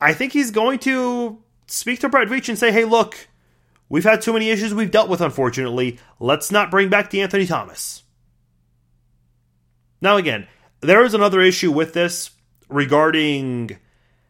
I 0.00 0.12
think 0.12 0.32
he's 0.32 0.50
going 0.50 0.80
to 0.80 1.42
speak 1.66 2.00
to 2.00 2.08
Brett 2.08 2.28
Veach 2.28 2.48
and 2.48 2.58
say, 2.58 2.72
hey, 2.72 2.84
look, 2.84 3.28
we've 3.88 4.04
had 4.04 4.22
too 4.22 4.32
many 4.32 4.50
issues 4.50 4.74
we've 4.74 4.90
dealt 4.90 5.08
with, 5.08 5.20
unfortunately. 5.20 5.98
Let's 6.18 6.50
not 6.50 6.70
bring 6.70 6.88
back 6.88 7.10
De'Anthony 7.10 7.46
Thomas. 7.46 8.02
Now, 10.00 10.16
again, 10.16 10.48
there 10.80 11.04
is 11.04 11.14
another 11.14 11.40
issue 11.40 11.70
with 11.70 11.92
this 11.92 12.30
regarding 12.68 13.78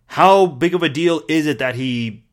how 0.06 0.44
big 0.44 0.74
of 0.74 0.82
a 0.82 0.90
deal 0.90 1.22
is 1.28 1.46
it 1.46 1.58
that 1.60 1.74
he 1.76 2.24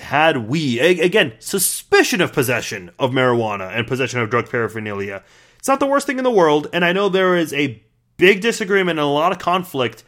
had 0.00 0.48
we 0.48 0.78
again 0.80 1.34
suspicion 1.38 2.20
of 2.20 2.32
possession 2.32 2.90
of 2.98 3.10
marijuana 3.10 3.76
and 3.76 3.86
possession 3.86 4.20
of 4.20 4.30
drug 4.30 4.50
paraphernalia. 4.50 5.22
It's 5.58 5.68
not 5.68 5.80
the 5.80 5.86
worst 5.86 6.06
thing 6.06 6.18
in 6.18 6.24
the 6.24 6.30
world, 6.30 6.68
and 6.72 6.84
I 6.84 6.92
know 6.92 7.08
there 7.08 7.36
is 7.36 7.52
a 7.52 7.82
big 8.16 8.40
disagreement 8.40 8.98
and 8.98 9.06
a 9.06 9.10
lot 9.10 9.32
of 9.32 9.38
conflict 9.38 10.04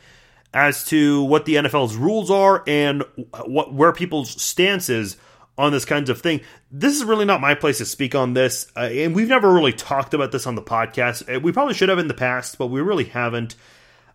as 0.52 0.84
to 0.86 1.22
what 1.24 1.44
the 1.44 1.54
NFL's 1.54 1.96
rules 1.96 2.30
are 2.30 2.64
and 2.66 3.04
what 3.44 3.72
where 3.72 3.92
people's 3.92 4.40
stance 4.40 4.88
is 4.88 5.16
on 5.56 5.72
this 5.72 5.84
kinds 5.84 6.10
of 6.10 6.20
thing. 6.20 6.40
This 6.70 6.96
is 6.96 7.04
really 7.04 7.24
not 7.24 7.40
my 7.40 7.54
place 7.54 7.78
to 7.78 7.84
speak 7.84 8.14
on 8.14 8.34
this, 8.34 8.70
uh, 8.76 8.80
and 8.80 9.14
we've 9.14 9.28
never 9.28 9.52
really 9.52 9.72
talked 9.72 10.14
about 10.14 10.32
this 10.32 10.46
on 10.46 10.54
the 10.54 10.62
podcast. 10.62 11.34
Uh, 11.34 11.40
we 11.40 11.52
probably 11.52 11.74
should 11.74 11.88
have 11.88 11.98
in 11.98 12.08
the 12.08 12.14
past, 12.14 12.58
but 12.58 12.66
we 12.68 12.80
really 12.80 13.04
haven't. 13.04 13.56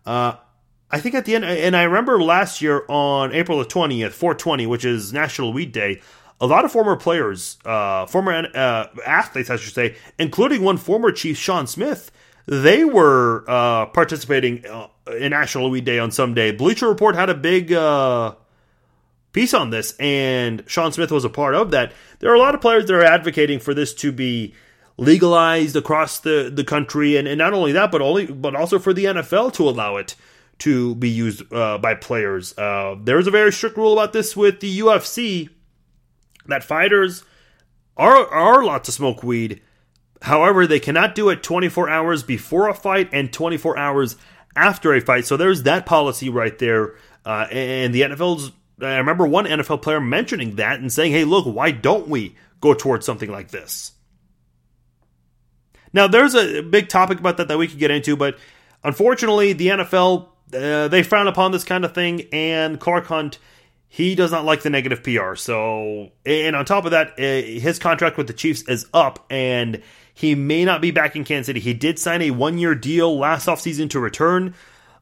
Uh, 0.04 0.34
I 0.90 1.00
think 1.00 1.14
at 1.14 1.24
the 1.24 1.34
end, 1.34 1.44
and 1.44 1.76
I 1.76 1.82
remember 1.82 2.20
last 2.22 2.62
year 2.62 2.84
on 2.88 3.32
April 3.32 3.58
the 3.58 3.64
20th, 3.64 4.12
420, 4.12 4.66
which 4.66 4.84
is 4.84 5.12
National 5.12 5.52
Weed 5.52 5.72
Day, 5.72 6.00
a 6.40 6.46
lot 6.46 6.64
of 6.64 6.70
former 6.70 6.96
players, 6.96 7.58
uh, 7.64 8.06
former 8.06 8.46
uh, 8.54 8.86
athletes, 9.04 9.50
I 9.50 9.56
should 9.56 9.74
say, 9.74 9.96
including 10.18 10.62
one 10.62 10.76
former 10.76 11.10
Chief, 11.10 11.36
Sean 11.36 11.66
Smith, 11.66 12.10
they 12.46 12.84
were 12.84 13.44
uh, 13.48 13.86
participating 13.86 14.64
uh, 14.66 14.88
in 15.18 15.30
National 15.30 15.70
Weed 15.70 15.84
Day 15.84 15.98
on 15.98 16.12
some 16.12 16.34
day. 16.34 16.52
Bleacher 16.52 16.88
Report 16.88 17.16
had 17.16 17.30
a 17.30 17.34
big 17.34 17.72
uh, 17.72 18.34
piece 19.32 19.54
on 19.54 19.70
this, 19.70 19.96
and 19.98 20.62
Sean 20.68 20.92
Smith 20.92 21.10
was 21.10 21.24
a 21.24 21.30
part 21.30 21.56
of 21.56 21.72
that. 21.72 21.92
There 22.20 22.30
are 22.30 22.36
a 22.36 22.38
lot 22.38 22.54
of 22.54 22.60
players 22.60 22.86
that 22.86 22.94
are 22.94 23.02
advocating 23.02 23.58
for 23.58 23.74
this 23.74 23.92
to 23.94 24.12
be 24.12 24.54
legalized 24.98 25.74
across 25.74 26.20
the, 26.20 26.50
the 26.54 26.64
country, 26.64 27.16
and, 27.16 27.26
and 27.26 27.38
not 27.38 27.54
only 27.54 27.72
that, 27.72 27.90
but 27.90 28.00
only 28.00 28.26
but 28.26 28.54
also 28.54 28.78
for 28.78 28.94
the 28.94 29.06
NFL 29.06 29.52
to 29.54 29.68
allow 29.68 29.96
it 29.96 30.14
to 30.58 30.94
be 30.94 31.08
used 31.08 31.52
uh, 31.52 31.78
by 31.78 31.94
players. 31.94 32.56
Uh, 32.56 32.96
there's 33.02 33.26
a 33.26 33.30
very 33.30 33.52
strict 33.52 33.76
rule 33.76 33.92
about 33.92 34.12
this 34.12 34.36
with 34.36 34.60
the 34.60 34.80
UFC 34.80 35.50
that 36.46 36.64
fighters 36.64 37.24
are 37.96 38.26
are 38.26 38.62
allowed 38.62 38.84
to 38.84 38.92
smoke 38.92 39.22
weed. 39.22 39.60
However, 40.22 40.66
they 40.66 40.80
cannot 40.80 41.14
do 41.14 41.28
it 41.28 41.42
24 41.42 41.88
hours 41.88 42.22
before 42.22 42.68
a 42.68 42.74
fight 42.74 43.10
and 43.12 43.32
24 43.32 43.76
hours 43.76 44.16
after 44.54 44.94
a 44.94 45.00
fight. 45.00 45.26
So 45.26 45.36
there's 45.36 45.64
that 45.64 45.86
policy 45.86 46.28
right 46.28 46.58
there. 46.58 46.96
Uh, 47.24 47.46
and 47.50 47.94
the 47.94 48.02
NFL's. 48.02 48.52
I 48.80 48.96
remember 48.96 49.26
one 49.26 49.46
NFL 49.46 49.82
player 49.82 50.00
mentioning 50.00 50.56
that 50.56 50.80
and 50.80 50.92
saying, 50.92 51.12
"Hey, 51.12 51.24
look, 51.24 51.46
why 51.46 51.70
don't 51.70 52.08
we 52.08 52.36
go 52.60 52.74
towards 52.74 53.06
something 53.06 53.30
like 53.30 53.50
this?" 53.50 53.92
Now, 55.92 56.06
there's 56.06 56.34
a 56.34 56.60
big 56.60 56.88
topic 56.88 57.18
about 57.18 57.38
that 57.38 57.48
that 57.48 57.56
we 57.56 57.68
could 57.68 57.78
get 57.78 57.90
into, 57.90 58.16
but 58.16 58.38
unfortunately, 58.84 59.54
the 59.54 59.68
NFL 59.68 60.28
uh, 60.54 60.88
they 60.88 61.02
frown 61.02 61.26
upon 61.26 61.52
this 61.52 61.64
kind 61.64 61.84
of 61.84 61.94
thing, 61.94 62.28
and 62.32 62.78
Clark 62.80 63.06
Hunt 63.06 63.38
he 63.88 64.14
does 64.14 64.30
not 64.30 64.44
like 64.44 64.62
the 64.62 64.68
negative 64.70 65.02
PR. 65.02 65.36
So, 65.36 66.10
and 66.26 66.54
on 66.54 66.64
top 66.64 66.84
of 66.84 66.90
that, 66.90 67.12
uh, 67.18 67.22
his 67.22 67.78
contract 67.78 68.18
with 68.18 68.26
the 68.26 68.32
Chiefs 68.32 68.62
is 68.68 68.86
up, 68.92 69.24
and 69.30 69.82
he 70.12 70.34
may 70.34 70.64
not 70.64 70.82
be 70.82 70.90
back 70.90 71.16
in 71.16 71.24
Kansas 71.24 71.46
City. 71.46 71.60
He 71.60 71.72
did 71.72 71.98
sign 71.98 72.22
a 72.22 72.30
one 72.30 72.58
year 72.58 72.74
deal 72.74 73.18
last 73.18 73.46
offseason 73.46 73.88
to 73.90 74.00
return. 74.00 74.54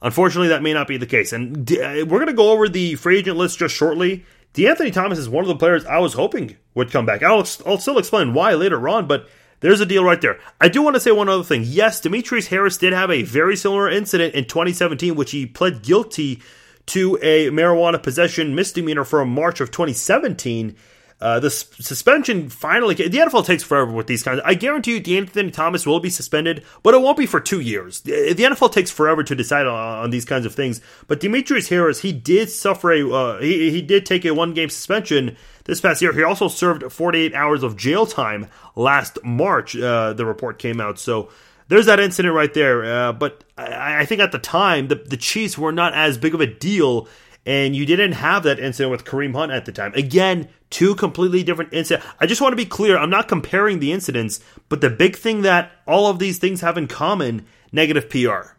Unfortunately, 0.02 0.48
that 0.48 0.62
may 0.62 0.74
not 0.74 0.86
be 0.86 0.96
the 0.96 1.06
case. 1.06 1.32
And 1.32 1.70
uh, 1.72 2.04
we're 2.06 2.18
going 2.18 2.26
to 2.26 2.34
go 2.34 2.52
over 2.52 2.68
the 2.68 2.94
free 2.96 3.18
agent 3.18 3.36
list 3.36 3.58
just 3.58 3.74
shortly. 3.74 4.24
De'Anthony 4.52 4.92
Thomas 4.92 5.18
is 5.18 5.28
one 5.28 5.42
of 5.42 5.48
the 5.48 5.56
players 5.56 5.84
I 5.86 5.98
was 5.98 6.12
hoping 6.12 6.56
would 6.74 6.92
come 6.92 7.06
back. 7.06 7.22
I'll, 7.22 7.46
I'll 7.66 7.78
still 7.78 7.98
explain 7.98 8.34
why 8.34 8.54
later 8.54 8.88
on, 8.88 9.08
but 9.08 9.28
there's 9.60 9.80
a 9.80 9.86
deal 9.86 10.04
right 10.04 10.20
there. 10.20 10.38
I 10.60 10.68
do 10.68 10.82
want 10.82 10.94
to 10.94 11.00
say 11.00 11.12
one 11.12 11.28
other 11.28 11.44
thing. 11.44 11.62
Yes, 11.64 12.00
Demetrius 12.00 12.48
Harris 12.48 12.76
did 12.76 12.92
have 12.92 13.10
a 13.10 13.22
very 13.22 13.56
similar 13.56 13.90
incident 13.90 14.34
in 14.34 14.44
2017, 14.44 15.14
which 15.14 15.30
he 15.30 15.46
pled 15.46 15.82
guilty 15.82 16.42
to 16.86 17.18
a 17.22 17.48
marijuana 17.50 18.02
possession 18.02 18.54
misdemeanor 18.54 19.04
from 19.04 19.30
March 19.30 19.60
of 19.60 19.70
2017. 19.70 20.76
Uh, 21.24 21.40
the 21.40 21.48
suspension 21.48 22.50
finally, 22.50 22.94
the 22.94 23.08
NFL 23.08 23.46
takes 23.46 23.62
forever 23.62 23.90
with 23.90 24.06
these 24.06 24.22
kinds. 24.22 24.42
I 24.44 24.52
guarantee 24.52 24.96
you, 24.96 25.00
De'Anthony 25.00 25.50
Thomas 25.50 25.86
will 25.86 25.98
be 25.98 26.10
suspended, 26.10 26.62
but 26.82 26.92
it 26.92 27.00
won't 27.00 27.16
be 27.16 27.24
for 27.24 27.40
two 27.40 27.60
years. 27.60 28.02
The 28.02 28.34
NFL 28.34 28.72
takes 28.72 28.90
forever 28.90 29.24
to 29.24 29.34
decide 29.34 29.66
on, 29.66 30.04
on 30.04 30.10
these 30.10 30.26
kinds 30.26 30.44
of 30.44 30.54
things. 30.54 30.82
But 31.06 31.20
Demetrius 31.20 31.70
Harris, 31.70 32.02
he 32.02 32.12
did 32.12 32.50
suffer 32.50 32.92
a, 32.92 33.10
uh, 33.10 33.40
he, 33.40 33.70
he 33.70 33.80
did 33.80 34.04
take 34.04 34.26
a 34.26 34.34
one 34.34 34.52
game 34.52 34.68
suspension 34.68 35.38
this 35.64 35.80
past 35.80 36.02
year. 36.02 36.12
He 36.12 36.22
also 36.22 36.46
served 36.46 36.92
48 36.92 37.32
hours 37.32 37.62
of 37.62 37.78
jail 37.78 38.04
time 38.04 38.50
last 38.76 39.18
March. 39.24 39.74
Uh, 39.74 40.12
the 40.12 40.26
report 40.26 40.58
came 40.58 40.78
out. 40.78 40.98
So 40.98 41.30
there's 41.68 41.86
that 41.86 42.00
incident 42.00 42.34
right 42.34 42.52
there. 42.52 42.84
Uh, 42.84 43.12
but 43.14 43.44
I, 43.56 44.00
I, 44.00 44.04
think 44.04 44.20
at 44.20 44.32
the 44.32 44.38
time, 44.38 44.88
the, 44.88 44.96
the 44.96 45.16
Chiefs 45.16 45.56
were 45.56 45.72
not 45.72 45.94
as 45.94 46.18
big 46.18 46.34
of 46.34 46.42
a 46.42 46.46
deal. 46.46 47.08
And 47.46 47.74
you 47.74 47.84
didn't 47.86 48.12
have 48.12 48.42
that 48.42 48.58
incident 48.58 48.90
with 48.90 49.04
Kareem 49.04 49.34
Hunt 49.34 49.52
at 49.52 49.64
the 49.64 49.72
time. 49.72 49.94
Again, 49.94 50.48
two 50.74 50.96
completely 50.96 51.44
different 51.44 51.72
incidents. 51.72 52.04
I 52.18 52.26
just 52.26 52.40
want 52.40 52.50
to 52.50 52.56
be 52.56 52.66
clear. 52.66 52.98
I'm 52.98 53.08
not 53.08 53.28
comparing 53.28 53.78
the 53.78 53.92
incidents, 53.92 54.40
but 54.68 54.80
the 54.80 54.90
big 54.90 55.14
thing 55.14 55.42
that 55.42 55.70
all 55.86 56.08
of 56.08 56.18
these 56.18 56.38
things 56.38 56.62
have 56.62 56.76
in 56.76 56.88
common 56.88 57.46
negative 57.70 58.10
PR. 58.10 58.56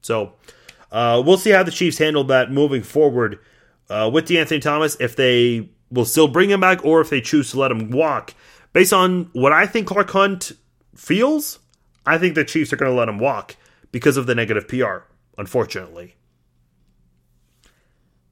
So 0.00 0.32
uh, 0.90 1.22
we'll 1.24 1.36
see 1.36 1.50
how 1.50 1.62
the 1.62 1.70
Chiefs 1.70 1.98
handle 1.98 2.24
that 2.24 2.50
moving 2.50 2.82
forward 2.82 3.40
uh, 3.90 4.10
with 4.10 4.26
De'Anthony 4.26 4.62
Thomas. 4.62 4.96
If 4.98 5.16
they 5.16 5.68
will 5.90 6.06
still 6.06 6.28
bring 6.28 6.48
him 6.48 6.60
back 6.60 6.82
or 6.82 7.02
if 7.02 7.10
they 7.10 7.20
choose 7.20 7.50
to 7.50 7.60
let 7.60 7.70
him 7.70 7.90
walk. 7.90 8.32
Based 8.72 8.94
on 8.94 9.28
what 9.34 9.52
I 9.52 9.66
think 9.66 9.86
Clark 9.86 10.10
Hunt 10.10 10.52
feels, 10.96 11.58
I 12.06 12.16
think 12.16 12.36
the 12.36 12.44
Chiefs 12.44 12.72
are 12.72 12.76
going 12.76 12.90
to 12.90 12.96
let 12.96 13.10
him 13.10 13.18
walk 13.18 13.56
because 13.92 14.16
of 14.16 14.24
the 14.24 14.34
negative 14.34 14.66
PR, 14.66 15.04
unfortunately. 15.36 16.16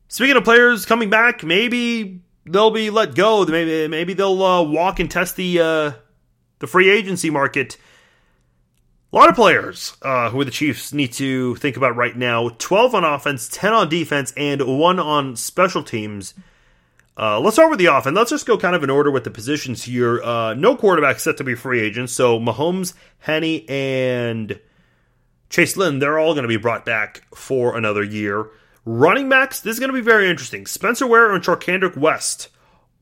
Speaking 0.08 0.36
of 0.36 0.44
players 0.44 0.86
coming 0.86 1.10
back, 1.10 1.44
maybe 1.44 2.22
they'll 2.46 2.70
be 2.70 2.90
let 2.90 3.14
go. 3.14 3.44
Maybe 3.44 3.88
maybe 3.88 4.14
they'll 4.14 4.42
uh, 4.42 4.62
walk 4.62 5.00
and 5.00 5.10
test 5.10 5.36
the 5.36 5.60
uh, 5.60 5.92
the 6.58 6.66
free 6.66 6.90
agency 6.90 7.30
market. 7.30 7.76
A 9.12 9.16
lot 9.16 9.28
of 9.28 9.34
players 9.34 9.94
uh, 10.00 10.30
who 10.30 10.42
the 10.42 10.50
Chiefs 10.50 10.92
need 10.92 11.12
to 11.14 11.54
think 11.56 11.76
about 11.76 11.96
right 11.96 12.16
now: 12.16 12.50
twelve 12.58 12.94
on 12.94 13.04
offense, 13.04 13.48
ten 13.48 13.72
on 13.72 13.88
defense, 13.88 14.32
and 14.36 14.62
one 14.78 14.98
on 14.98 15.36
special 15.36 15.82
teams. 15.82 16.34
Uh, 17.14 17.38
let's 17.38 17.56
start 17.56 17.68
with 17.68 17.78
the 17.78 17.86
offense. 17.86 18.16
Let's 18.16 18.30
just 18.30 18.46
go 18.46 18.56
kind 18.56 18.74
of 18.74 18.82
in 18.82 18.88
order 18.88 19.10
with 19.10 19.24
the 19.24 19.30
positions 19.30 19.82
here. 19.82 20.22
Uh, 20.22 20.54
no 20.54 20.76
quarterback 20.76 21.20
set 21.20 21.36
to 21.36 21.44
be 21.44 21.54
free 21.54 21.80
agents. 21.80 22.14
So 22.14 22.40
Mahomes, 22.40 22.94
Henne, 23.18 23.66
and 23.68 24.58
Chase 25.50 25.76
Litton, 25.76 25.98
they're 25.98 26.18
all 26.18 26.32
going 26.32 26.44
to 26.44 26.48
be 26.48 26.56
brought 26.56 26.86
back 26.86 27.22
for 27.34 27.76
another 27.76 28.02
year. 28.02 28.46
Running 28.84 29.28
backs, 29.28 29.60
this 29.60 29.74
is 29.74 29.80
going 29.80 29.90
to 29.90 29.98
be 29.98 30.00
very 30.00 30.28
interesting. 30.28 30.66
Spencer 30.66 31.06
Ware 31.06 31.32
and 31.32 31.42
Charcandrick 31.42 31.96
West 31.96 32.48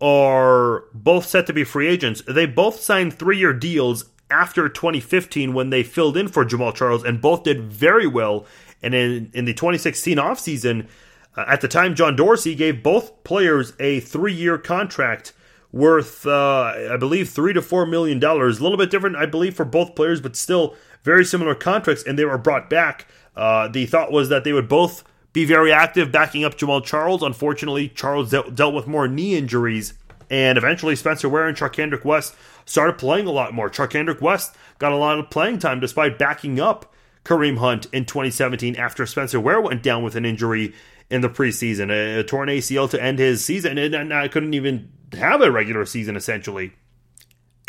are 0.01 0.85
both 0.93 1.27
set 1.27 1.47
to 1.47 1.53
be 1.53 1.65
free 1.65 1.89
agents. 1.89 2.23
They 2.29 2.47
both 2.47 2.81
signed 2.81 3.15
three 3.15 3.39
year 3.39 3.55
deals 3.55 4.05
after 4.31 4.69
2015 4.69 5.55
when 5.55 5.71
they 5.71 5.83
filled 5.83 6.17
in 6.17 6.29
for 6.29 6.45
Jamaal 6.45 6.75
Charles 6.75 7.03
and 7.03 7.21
both 7.21 7.45
did 7.45 7.65
very 7.65 8.07
well. 8.07 8.47
And 8.83 8.95
in, 8.95 9.31
in 9.33 9.45
the 9.47 9.55
2016 9.55 10.19
offseason, 10.19 10.87
uh, 11.37 11.45
at 11.47 11.61
the 11.61 11.69
time, 11.69 11.95
John 11.95 12.17
Dorsey 12.17 12.55
gave 12.55 12.83
both 12.83 13.25
players 13.25 13.73
a 13.79 14.01
three 14.01 14.35
year 14.35 14.59
contract 14.59 15.33
worth, 15.73 16.27
uh, 16.27 16.91
I 16.91 16.97
believe, 16.99 17.31
three 17.31 17.53
to 17.53 17.63
four 17.63 17.87
million 17.87 18.19
dollars. 18.19 18.59
A 18.59 18.63
little 18.63 18.79
bit 18.79 18.91
different, 18.91 19.17
I 19.17 19.27
believe, 19.27 19.55
for 19.55 19.65
both 19.65 19.95
players, 19.95 20.21
but 20.21 20.37
still 20.37 20.75
very 21.05 21.25
similar 21.25 21.55
contracts, 21.55 22.03
and 22.03 22.19
they 22.19 22.25
were 22.25 22.39
brought 22.39 22.69
back. 22.69 23.07
Uh, 23.37 23.69
the 23.69 23.87
thought 23.87 24.13
was 24.13 24.29
that 24.29 24.45
they 24.45 24.53
would 24.53 24.69
both 24.69 25.05
be 25.33 25.45
very 25.45 25.73
active 25.73 26.11
backing 26.11 26.45
up 26.45 26.57
Jamaal 26.57 26.85
Charles. 26.85 27.23
Unfortunately, 27.23 27.89
Charles 27.89 28.31
dealt, 28.31 28.55
dealt 28.55 28.75
with 28.75 28.87
more 28.87 29.09
knee 29.09 29.37
injuries, 29.37 29.95
and 30.29 30.59
eventually 30.59 30.97
Spencer 30.97 31.29
Ware 31.29 31.47
and 31.47 31.57
Charcandrick 31.57 32.05
West 32.05 32.35
started 32.65 32.99
playing 32.99 33.27
a 33.27 33.33
lot 33.33 33.55
more. 33.55 33.71
Charcandrick 33.71 34.21
West 34.21 34.57
got 34.79 34.93
a 34.93 34.97
lot 34.97 35.19
of 35.19 35.31
playing 35.31 35.59
time 35.59 35.81
despite 35.81 36.19
backing 36.19 36.61
up 36.61 36.93
Kareem 37.25 37.59
Hunt 37.59 37.87
in 37.93 38.05
2017 38.05 38.77
after 38.77 39.07
Spencer 39.07 39.41
Ware 39.41 39.61
went 39.61 39.83
down 39.83 40.03
with 40.03 40.17
an 40.17 40.25
injury 40.25 40.75
in 41.11 41.21
the 41.21 41.29
preseason, 41.29 41.91
a, 41.91 42.21
a 42.21 42.25
torn 42.25 42.49
ACL 42.49 42.89
to 42.91 43.03
end 43.03 43.19
his 43.19 43.45
season, 43.45 43.79
and 43.79 44.15
I 44.15 44.29
couldn't 44.29 44.55
even 44.55 44.91
have 45.13 45.43
a 45.43 45.51
regular 45.51 45.85
season 45.85 46.17
essentially. 46.17 46.73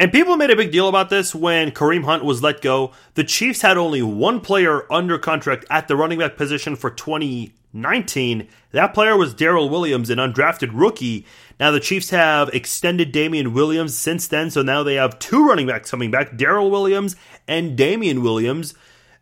And 0.01 0.11
people 0.11 0.35
made 0.35 0.49
a 0.49 0.55
big 0.55 0.71
deal 0.71 0.89
about 0.89 1.11
this 1.11 1.35
when 1.35 1.69
Kareem 1.69 2.05
Hunt 2.05 2.25
was 2.25 2.41
let 2.41 2.59
go. 2.59 2.91
The 3.13 3.23
Chiefs 3.23 3.61
had 3.61 3.77
only 3.77 4.01
one 4.01 4.41
player 4.41 4.91
under 4.91 5.19
contract 5.19 5.63
at 5.69 5.87
the 5.87 5.95
running 5.95 6.17
back 6.17 6.37
position 6.37 6.75
for 6.75 6.89
2019. 6.89 8.47
That 8.71 8.95
player 8.95 9.15
was 9.15 9.35
Darrel 9.35 9.69
Williams, 9.69 10.09
an 10.09 10.17
undrafted 10.17 10.71
rookie. 10.73 11.27
Now 11.59 11.69
the 11.69 11.79
Chiefs 11.79 12.09
have 12.09 12.49
extended 12.49 13.11
Damien 13.11 13.53
Williams 13.53 13.95
since 13.95 14.27
then, 14.27 14.49
so 14.49 14.63
now 14.63 14.81
they 14.81 14.95
have 14.95 15.19
two 15.19 15.47
running 15.47 15.67
backs 15.67 15.91
coming 15.91 16.09
back, 16.09 16.35
Darrel 16.35 16.71
Williams 16.71 17.15
and 17.47 17.77
Damien 17.77 18.23
Williams. 18.23 18.73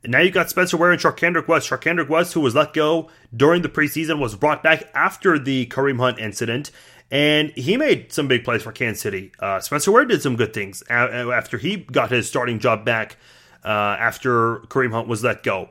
Now 0.06 0.22
you 0.22 0.32
got 0.32 0.50
Spencer 0.50 0.78
Ware 0.78 0.94
and 0.94 1.02
Charcandrick 1.02 1.50
West. 1.50 1.70
Charcandrick 1.70 2.08
West, 2.08 2.34
who 2.34 2.40
was 2.40 2.56
let 2.56 2.72
go 2.72 3.10
during 3.36 3.64
the 3.64 3.68
preseason, 3.68 4.20
was 4.20 4.34
brought 4.38 4.64
back 4.64 4.90
after 4.94 5.38
the 5.38 5.66
Kareem 5.66 6.00
Hunt 6.00 6.20
incident, 6.20 6.72
and 7.12 7.52
he 7.52 7.78
made 7.78 8.12
some 8.12 8.28
big 8.28 8.44
plays 8.44 8.62
for 8.62 8.72
Kansas 8.72 9.02
City. 9.02 9.32
Uh, 9.40 9.60
Spencer 9.60 9.92
Ware 9.92 10.06
did 10.06 10.22
some 10.22 10.36
good 10.36 10.54
things 10.54 10.84
after 10.90 11.58
he 11.58 11.78
got 11.78 12.12
his 12.12 12.28
starting 12.28 12.60
job 12.60 12.86
back 12.86 13.18
uh, 13.64 13.68
after 13.68 14.60
Kareem 14.68 14.92
Hunt 14.92 15.08
was 15.08 15.24
let 15.24 15.44
go. 15.44 15.70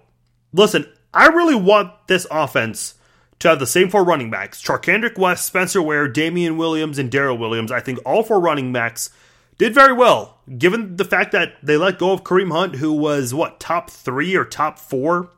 Listen, 0.52 0.86
I 1.14 1.28
really 1.28 1.54
want 1.54 1.92
this 2.06 2.26
offense 2.30 2.94
to 3.38 3.48
have 3.48 3.60
the 3.60 3.66
same 3.66 3.88
four 3.88 4.04
running 4.04 4.30
backs 4.30 4.62
Charcandrick 4.62 5.18
West, 5.18 5.46
Spencer 5.46 5.80
Ware, 5.80 6.08
Damien 6.08 6.56
Williams, 6.56 6.98
and 6.98 7.10
Darrel 7.10 7.38
Williams. 7.38 7.70
I 7.70 7.80
think 7.80 7.98
all 8.04 8.22
four 8.22 8.40
running 8.40 8.72
backs 8.72 9.10
did 9.58 9.74
very 9.74 9.92
well, 9.92 10.38
given 10.56 10.96
the 10.96 11.04
fact 11.04 11.32
that 11.32 11.54
they 11.62 11.76
let 11.76 11.98
go 11.98 12.12
of 12.12 12.24
Kareem 12.24 12.52
Hunt, 12.52 12.76
who 12.76 12.92
was 12.92 13.34
what, 13.34 13.60
top 13.60 13.90
three 13.90 14.36
or 14.36 14.44
top 14.44 14.78
four 14.78 15.30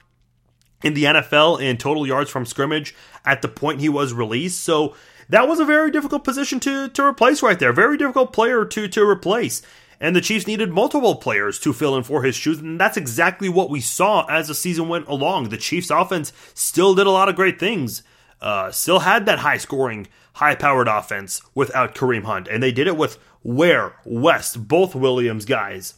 in 0.82 0.94
the 0.94 1.04
NFL 1.04 1.60
in 1.60 1.76
total 1.76 2.06
yards 2.06 2.30
from 2.30 2.46
scrimmage 2.46 2.94
at 3.24 3.42
the 3.42 3.48
point 3.48 3.80
he 3.80 3.88
was 3.88 4.12
released. 4.12 4.62
So 4.62 4.94
that 5.30 5.48
was 5.48 5.60
a 5.60 5.64
very 5.64 5.90
difficult 5.90 6.24
position 6.24 6.60
to, 6.60 6.88
to 6.88 7.04
replace 7.04 7.42
right 7.42 7.58
there. 7.58 7.72
Very 7.72 7.96
difficult 7.96 8.32
player 8.32 8.64
to, 8.64 8.88
to 8.88 9.08
replace. 9.08 9.62
And 10.00 10.16
the 10.16 10.20
Chiefs 10.20 10.46
needed 10.46 10.70
multiple 10.70 11.14
players 11.14 11.58
to 11.60 11.72
fill 11.72 11.96
in 11.96 12.02
for 12.02 12.22
his 12.22 12.34
shoes. 12.34 12.58
And 12.58 12.80
that's 12.80 12.96
exactly 12.96 13.48
what 13.48 13.70
we 13.70 13.80
saw 13.80 14.26
as 14.26 14.48
the 14.48 14.54
season 14.54 14.88
went 14.88 15.06
along. 15.08 15.48
The 15.48 15.56
Chiefs 15.56 15.90
offense 15.90 16.32
still 16.54 16.94
did 16.94 17.06
a 17.06 17.10
lot 17.10 17.28
of 17.28 17.36
great 17.36 17.60
things. 17.60 18.02
Uh, 18.40 18.70
still 18.70 19.00
had 19.00 19.26
that 19.26 19.40
high 19.40 19.58
scoring, 19.58 20.08
high 20.34 20.54
powered 20.54 20.88
offense 20.88 21.42
without 21.54 21.94
Kareem 21.94 22.24
Hunt. 22.24 22.48
And 22.48 22.62
they 22.62 22.72
did 22.72 22.86
it 22.86 22.96
with 22.96 23.18
Ware, 23.42 23.96
West, 24.04 24.66
both 24.66 24.94
Williams 24.94 25.44
guys. 25.44 25.94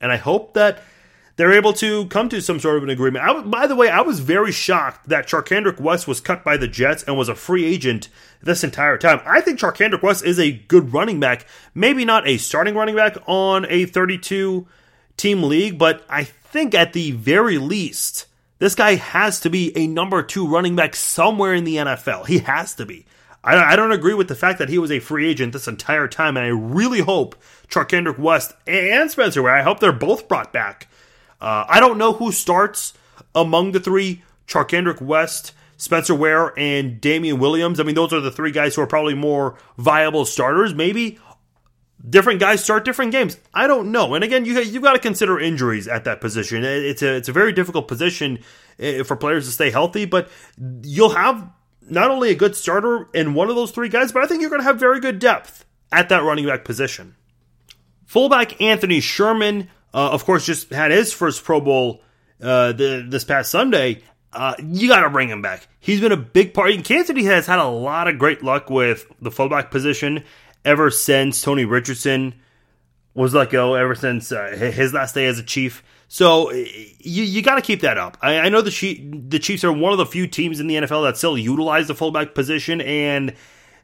And 0.00 0.12
I 0.12 0.16
hope 0.16 0.54
that 0.54 0.82
they're 1.36 1.52
able 1.52 1.74
to 1.74 2.06
come 2.06 2.28
to 2.30 2.40
some 2.40 2.58
sort 2.58 2.78
of 2.78 2.82
an 2.82 2.90
agreement. 2.90 3.24
I, 3.24 3.40
by 3.42 3.66
the 3.66 3.76
way, 3.76 3.88
I 3.88 4.00
was 4.00 4.20
very 4.20 4.52
shocked 4.52 5.08
that 5.08 5.26
Charcandrick 5.26 5.78
West 5.78 6.08
was 6.08 6.20
cut 6.20 6.42
by 6.42 6.56
the 6.56 6.68
Jets 6.68 7.02
and 7.02 7.16
was 7.16 7.28
a 7.28 7.34
free 7.34 7.64
agent 7.64 8.08
this 8.42 8.64
entire 8.64 8.96
time. 8.96 9.20
I 9.26 9.40
think 9.40 9.58
Charcandrick 9.58 10.02
West 10.02 10.24
is 10.24 10.38
a 10.38 10.52
good 10.52 10.92
running 10.92 11.20
back, 11.20 11.46
maybe 11.74 12.04
not 12.04 12.26
a 12.26 12.38
starting 12.38 12.74
running 12.74 12.96
back 12.96 13.16
on 13.26 13.66
a 13.68 13.84
32 13.84 14.66
team 15.16 15.42
league, 15.42 15.78
but 15.78 16.04
I 16.08 16.24
think 16.24 16.74
at 16.74 16.94
the 16.94 17.10
very 17.12 17.58
least, 17.58 18.26
this 18.58 18.74
guy 18.74 18.94
has 18.94 19.38
to 19.40 19.50
be 19.50 19.76
a 19.76 19.86
number 19.86 20.22
two 20.22 20.46
running 20.46 20.74
back 20.74 20.96
somewhere 20.96 21.52
in 21.52 21.64
the 21.64 21.76
NFL. 21.76 22.26
He 22.26 22.38
has 22.40 22.74
to 22.76 22.86
be. 22.86 23.04
I, 23.44 23.76
don't 23.76 23.92
agree 23.92 24.14
with 24.14 24.26
the 24.26 24.34
fact 24.34 24.58
that 24.58 24.70
he 24.70 24.78
was 24.78 24.90
a 24.90 24.98
free 24.98 25.28
agent 25.28 25.52
this 25.52 25.68
entire 25.68 26.08
time, 26.08 26.36
and 26.36 26.44
I 26.44 26.48
really 26.48 26.98
hope 26.98 27.36
Charcandrick 27.68 28.18
West 28.18 28.54
and 28.66 29.08
Spencer 29.08 29.40
Ware, 29.40 29.54
I 29.54 29.62
hope 29.62 29.78
they're 29.78 29.92
both 29.92 30.26
brought 30.26 30.52
back 30.52 30.88
uh, 31.40 31.64
I 31.68 31.80
don't 31.80 31.98
know 31.98 32.12
who 32.12 32.32
starts 32.32 32.94
among 33.34 33.72
the 33.72 33.80
three 33.80 34.22
Charcandrick 34.46 35.00
West, 35.00 35.52
Spencer 35.76 36.14
Ware, 36.14 36.52
and 36.58 37.00
Damien 37.00 37.38
Williams. 37.38 37.80
I 37.80 37.82
mean, 37.82 37.94
those 37.94 38.12
are 38.12 38.20
the 38.20 38.30
three 38.30 38.52
guys 38.52 38.74
who 38.74 38.82
are 38.82 38.86
probably 38.86 39.14
more 39.14 39.58
viable 39.76 40.24
starters. 40.24 40.74
Maybe 40.74 41.18
different 42.08 42.40
guys 42.40 42.62
start 42.62 42.84
different 42.84 43.12
games. 43.12 43.38
I 43.52 43.66
don't 43.66 43.92
know. 43.92 44.14
And 44.14 44.24
again, 44.24 44.44
you 44.44 44.58
you've 44.60 44.82
got 44.82 44.94
to 44.94 44.98
consider 44.98 45.38
injuries 45.38 45.88
at 45.88 46.04
that 46.04 46.20
position. 46.20 46.64
It's 46.64 47.02
a 47.02 47.16
it's 47.16 47.28
a 47.28 47.32
very 47.32 47.52
difficult 47.52 47.88
position 47.88 48.38
eh, 48.78 49.02
for 49.02 49.16
players 49.16 49.46
to 49.46 49.52
stay 49.52 49.70
healthy. 49.70 50.04
But 50.04 50.30
you'll 50.82 51.10
have 51.10 51.48
not 51.82 52.10
only 52.10 52.30
a 52.30 52.34
good 52.34 52.56
starter 52.56 53.08
in 53.14 53.34
one 53.34 53.48
of 53.50 53.56
those 53.56 53.70
three 53.70 53.88
guys, 53.88 54.12
but 54.12 54.22
I 54.22 54.26
think 54.26 54.40
you're 54.40 54.50
going 54.50 54.62
to 54.62 54.66
have 54.66 54.80
very 54.80 55.00
good 55.00 55.18
depth 55.18 55.64
at 55.92 56.08
that 56.08 56.22
running 56.22 56.46
back 56.46 56.64
position. 56.64 57.16
Fullback 58.04 58.60
Anthony 58.60 59.00
Sherman 59.00 59.68
uh, 59.96 60.10
of 60.10 60.26
course, 60.26 60.44
just 60.44 60.68
had 60.70 60.90
his 60.90 61.10
first 61.10 61.42
Pro 61.42 61.58
Bowl 61.58 62.02
uh, 62.42 62.72
the, 62.72 63.06
this 63.08 63.24
past 63.24 63.50
Sunday. 63.50 64.02
Uh, 64.30 64.54
you 64.62 64.88
got 64.88 65.00
to 65.00 65.08
bring 65.08 65.30
him 65.30 65.40
back. 65.40 65.66
He's 65.80 66.02
been 66.02 66.12
a 66.12 66.18
big 66.18 66.52
part. 66.52 66.72
And 66.72 66.84
Kansas 66.84 67.06
City 67.06 67.24
has 67.24 67.46
had 67.46 67.58
a 67.58 67.64
lot 67.64 68.06
of 68.06 68.18
great 68.18 68.44
luck 68.44 68.68
with 68.68 69.10
the 69.22 69.30
fullback 69.30 69.70
position 69.70 70.22
ever 70.66 70.90
since 70.90 71.40
Tony 71.40 71.64
Richardson 71.64 72.34
was 73.14 73.32
let 73.32 73.48
go, 73.48 73.72
ever 73.72 73.94
since 73.94 74.30
uh, 74.30 74.48
his 74.50 74.92
last 74.92 75.14
day 75.14 75.24
as 75.24 75.38
a 75.38 75.42
Chief. 75.42 75.82
So 76.08 76.50
you 76.50 77.24
you 77.24 77.40
got 77.40 77.54
to 77.54 77.62
keep 77.62 77.80
that 77.80 77.96
up. 77.96 78.18
I, 78.20 78.40
I 78.40 78.48
know 78.50 78.60
the 78.60 79.24
the 79.28 79.38
Chiefs 79.38 79.64
are 79.64 79.72
one 79.72 79.92
of 79.92 79.98
the 79.98 80.04
few 80.04 80.26
teams 80.26 80.60
in 80.60 80.66
the 80.66 80.74
NFL 80.74 81.08
that 81.08 81.16
still 81.16 81.38
utilize 81.38 81.88
the 81.88 81.94
fullback 81.94 82.34
position, 82.34 82.82
and 82.82 83.34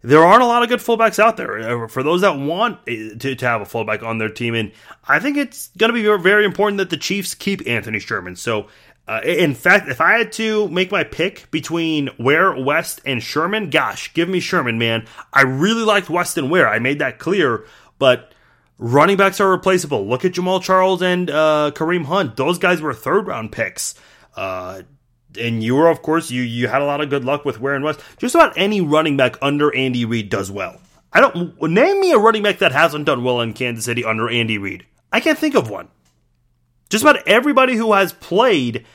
there 0.03 0.25
aren't 0.25 0.43
a 0.43 0.47
lot 0.47 0.63
of 0.63 0.69
good 0.69 0.81
fullbacks 0.81 1.19
out 1.19 1.37
there 1.37 1.85
uh, 1.85 1.89
for 1.89 2.03
those 2.03 2.23
that 2.23 2.37
want 2.37 2.79
uh, 2.81 3.17
to, 3.19 3.35
to 3.35 3.47
have 3.47 3.61
a 3.61 3.65
fullback 3.65 4.03
on 4.03 4.19
their 4.19 4.29
team. 4.29 4.55
And 4.55 4.73
I 5.07 5.21
think 5.21 5.37
it's 5.37 5.69
going 5.79 5.93
to 5.93 5.95
be 5.95 6.23
very 6.23 6.45
important 6.45 6.79
that 6.79 6.91
the 6.91 6.97
Chiefs 6.97 7.35
keep 7.35 7.67
Anthony 7.67 8.01
Sherman. 8.01 8.37
So, 8.37 8.67
uh, 9.07 9.21
in 9.25 9.55
fact, 9.55 9.89
if 9.89 10.01
I 10.01 10.19
had 10.19 10.33
to 10.33 10.69
make 10.69 10.91
my 10.91 11.05
pick 11.05 11.51
between 11.51 12.11
Ware, 12.19 12.55
West, 12.61 13.01
and 13.05 13.23
Sherman, 13.23 13.71
gosh, 13.71 14.13
give 14.15 14.29
me 14.29 14.41
Sherman, 14.41 14.79
man. 14.79 15.07
I 15.33 15.43
really 15.43 15.85
liked 15.85 16.11
West 16.11 16.37
and 16.39 16.51
Ware. 16.51 16.69
I 16.69 16.79
made 16.79 16.99
that 16.99 17.19
clear, 17.19 17.65
but 17.99 18.33
running 18.79 19.17
backs 19.17 19.41
are 19.41 19.51
replaceable. 19.51 20.07
Look 20.07 20.25
at 20.25 20.33
Jamaal 20.33 20.63
Charles 20.63 21.03
and 21.03 21.31
uh, 21.31 21.73
Kareem 21.75 22.05
Hunt. 22.05 22.37
Those 22.37 22.59
guys 22.59 22.81
were 22.81 22.95
third 22.95 23.27
round 23.27 23.53
picks. 23.53 23.95
Uh, 24.37 24.83
and 25.39 25.63
you 25.63 25.75
were, 25.75 25.89
of 25.89 26.03
course, 26.03 26.31
you 26.31 26.43
you 26.43 26.69
had 26.69 26.83
a 26.83 26.87
lot 26.87 27.01
of 27.01 27.11
good 27.11 27.25
luck 27.25 27.45
with 27.45 27.61
Ware 27.61 27.75
and 27.75 27.85
West. 27.85 28.01
Just 28.19 28.35
about 28.35 28.53
any 28.57 28.81
running 28.81 29.17
back 29.17 29.37
under 29.43 29.75
Andy 29.75 30.05
Reid 30.05 30.29
does 30.29 30.51
well. 30.51 30.81
I 31.13 31.21
don't 31.21 31.61
name 31.63 32.01
me 32.01 32.13
a 32.13 32.19
running 32.19 32.43
back 32.43 32.59
that 32.59 32.73
hasn't 32.73 33.05
done 33.05 33.23
well 33.23 33.41
in 33.41 33.53
Kansas 33.53 33.85
City 33.85 34.05
under 34.05 34.31
Andy 34.31 34.59
Reid. 34.59 34.87
I 35.13 35.21
can't 35.21 35.39
think 35.39 35.55
of 35.55 35.69
one. 35.69 35.89
Just 36.89 37.05
about 37.05 37.27
everybody 37.27 37.77
who 37.77 37.93
has 37.93 38.13
played, 38.13 38.87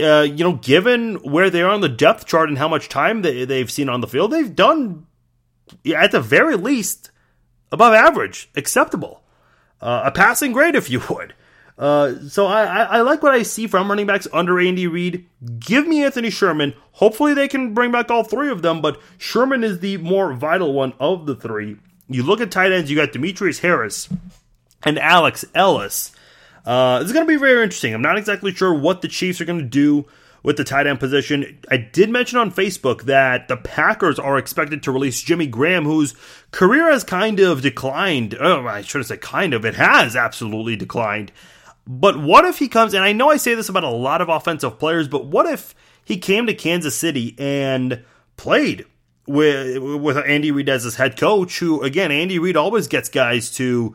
uh, 0.00 0.22
you 0.22 0.44
know, 0.44 0.54
given 0.54 1.16
where 1.16 1.50
they 1.50 1.62
are 1.62 1.70
on 1.70 1.80
the 1.80 1.88
depth 1.88 2.26
chart 2.26 2.48
and 2.48 2.58
how 2.58 2.68
much 2.68 2.88
time 2.88 3.22
they, 3.22 3.44
they've 3.44 3.70
seen 3.70 3.88
on 3.88 4.00
the 4.00 4.06
field, 4.08 4.32
they've 4.32 4.54
done 4.54 5.06
at 5.94 6.12
the 6.12 6.20
very 6.20 6.56
least 6.56 7.10
above 7.72 7.92
average, 7.94 8.50
acceptable, 8.56 9.22
uh, 9.80 10.02
a 10.04 10.10
passing 10.10 10.52
grade, 10.52 10.74
if 10.74 10.90
you 10.90 11.00
would. 11.10 11.34
Uh, 11.76 12.20
so 12.28 12.46
I, 12.46 12.64
I, 12.64 12.82
I, 12.82 13.00
like 13.00 13.22
what 13.22 13.34
I 13.34 13.42
see 13.42 13.66
from 13.66 13.88
running 13.88 14.06
backs 14.06 14.28
under 14.32 14.60
Andy 14.60 14.86
Reid. 14.86 15.26
Give 15.58 15.86
me 15.86 16.04
Anthony 16.04 16.30
Sherman. 16.30 16.74
Hopefully 16.92 17.34
they 17.34 17.48
can 17.48 17.74
bring 17.74 17.90
back 17.90 18.10
all 18.10 18.22
three 18.22 18.50
of 18.50 18.62
them, 18.62 18.80
but 18.80 19.00
Sherman 19.18 19.64
is 19.64 19.80
the 19.80 19.96
more 19.96 20.32
vital 20.32 20.72
one 20.72 20.92
of 21.00 21.26
the 21.26 21.34
three. 21.34 21.76
You 22.08 22.22
look 22.22 22.40
at 22.40 22.52
tight 22.52 22.70
ends, 22.70 22.90
you 22.90 22.96
got 22.96 23.12
Demetrius 23.12 23.58
Harris 23.58 24.08
and 24.84 24.98
Alex 25.00 25.44
Ellis. 25.54 26.12
Uh, 26.64 27.00
it's 27.02 27.12
going 27.12 27.26
to 27.26 27.32
be 27.32 27.38
very 27.38 27.62
interesting. 27.62 27.92
I'm 27.92 28.02
not 28.02 28.18
exactly 28.18 28.52
sure 28.52 28.72
what 28.72 29.02
the 29.02 29.08
Chiefs 29.08 29.40
are 29.40 29.44
going 29.44 29.58
to 29.58 29.64
do 29.64 30.06
with 30.44 30.56
the 30.56 30.64
tight 30.64 30.86
end 30.86 31.00
position. 31.00 31.58
I 31.70 31.78
did 31.78 32.10
mention 32.10 32.38
on 32.38 32.52
Facebook 32.52 33.02
that 33.04 33.48
the 33.48 33.56
Packers 33.56 34.18
are 34.18 34.38
expected 34.38 34.82
to 34.84 34.92
release 34.92 35.20
Jimmy 35.22 35.46
Graham, 35.46 35.84
whose 35.84 36.14
career 36.52 36.90
has 36.90 37.02
kind 37.02 37.40
of 37.40 37.62
declined. 37.62 38.36
Oh, 38.38 38.66
I 38.66 38.82
should 38.82 39.00
have 39.00 39.06
said 39.06 39.22
kind 39.22 39.54
of. 39.54 39.64
It 39.64 39.74
has 39.74 40.14
absolutely 40.14 40.76
declined. 40.76 41.32
But 41.86 42.18
what 42.18 42.44
if 42.44 42.58
he 42.58 42.68
comes, 42.68 42.94
and 42.94 43.04
I 43.04 43.12
know 43.12 43.30
I 43.30 43.36
say 43.36 43.54
this 43.54 43.68
about 43.68 43.84
a 43.84 43.90
lot 43.90 44.20
of 44.20 44.28
offensive 44.28 44.78
players, 44.78 45.06
but 45.08 45.26
what 45.26 45.46
if 45.46 45.74
he 46.04 46.16
came 46.16 46.46
to 46.46 46.54
Kansas 46.54 46.96
City 46.96 47.34
and 47.38 48.04
played 48.36 48.86
with 49.26 49.78
with 49.78 50.16
Andy 50.16 50.50
Reid 50.50 50.68
as 50.68 50.84
his 50.84 50.96
head 50.96 51.18
coach? 51.18 51.58
Who 51.58 51.82
again, 51.82 52.10
Andy 52.10 52.38
Reid 52.38 52.56
always 52.56 52.88
gets 52.88 53.08
guys 53.08 53.50
to 53.56 53.94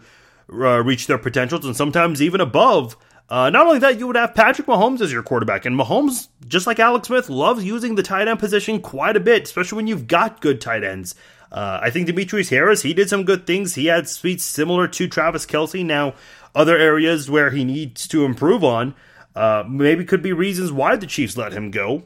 uh, 0.52 0.84
reach 0.84 1.08
their 1.08 1.18
potentials 1.18 1.66
and 1.66 1.76
sometimes 1.76 2.22
even 2.22 2.42
above. 2.42 2.96
Uh, 3.28 3.50
not 3.52 3.68
only 3.68 3.78
that, 3.78 4.00
you 4.00 4.08
would 4.08 4.16
have 4.16 4.34
Patrick 4.34 4.68
Mahomes 4.68 5.02
as 5.02 5.12
your 5.12 5.22
quarterback, 5.22 5.64
and 5.66 5.80
Mahomes, 5.80 6.30
just 6.48 6.66
like 6.66 6.80
Alex 6.80 7.08
Smith, 7.08 7.30
loves 7.30 7.64
using 7.64 7.94
the 7.94 8.02
tight 8.02 8.28
end 8.28 8.40
position 8.40 8.82
quite 8.82 9.16
a 9.16 9.20
bit, 9.20 9.44
especially 9.44 9.76
when 9.76 9.88
you've 9.88 10.08
got 10.08 10.42
good 10.42 10.60
tight 10.60 10.84
ends. 10.84 11.14
Uh, 11.52 11.80
I 11.82 11.90
think 11.90 12.08
Demetrius 12.08 12.50
Harris, 12.50 12.82
he 12.82 12.94
did 12.94 13.10
some 13.10 13.24
good 13.24 13.48
things. 13.48 13.76
He 13.76 13.88
had 13.88 14.08
speeds 14.08 14.44
similar 14.44 14.88
to 14.88 15.08
Travis 15.08 15.46
Kelce. 15.46 15.86
Now, 15.86 16.14
other 16.56 16.78
areas 16.78 17.30
where 17.30 17.52
he 17.52 17.64
needs 17.64 18.08
to 18.10 18.26
improve 18.26 18.64
on. 18.64 18.96
Uh, 19.36 19.64
maybe 19.68 20.04
could 20.04 20.22
be 20.22 20.34
reasons 20.34 20.72
why 20.72 20.96
the 20.96 21.08
Chiefs 21.08 21.38
let 21.38 21.54
him 21.54 21.72
go. 21.72 22.04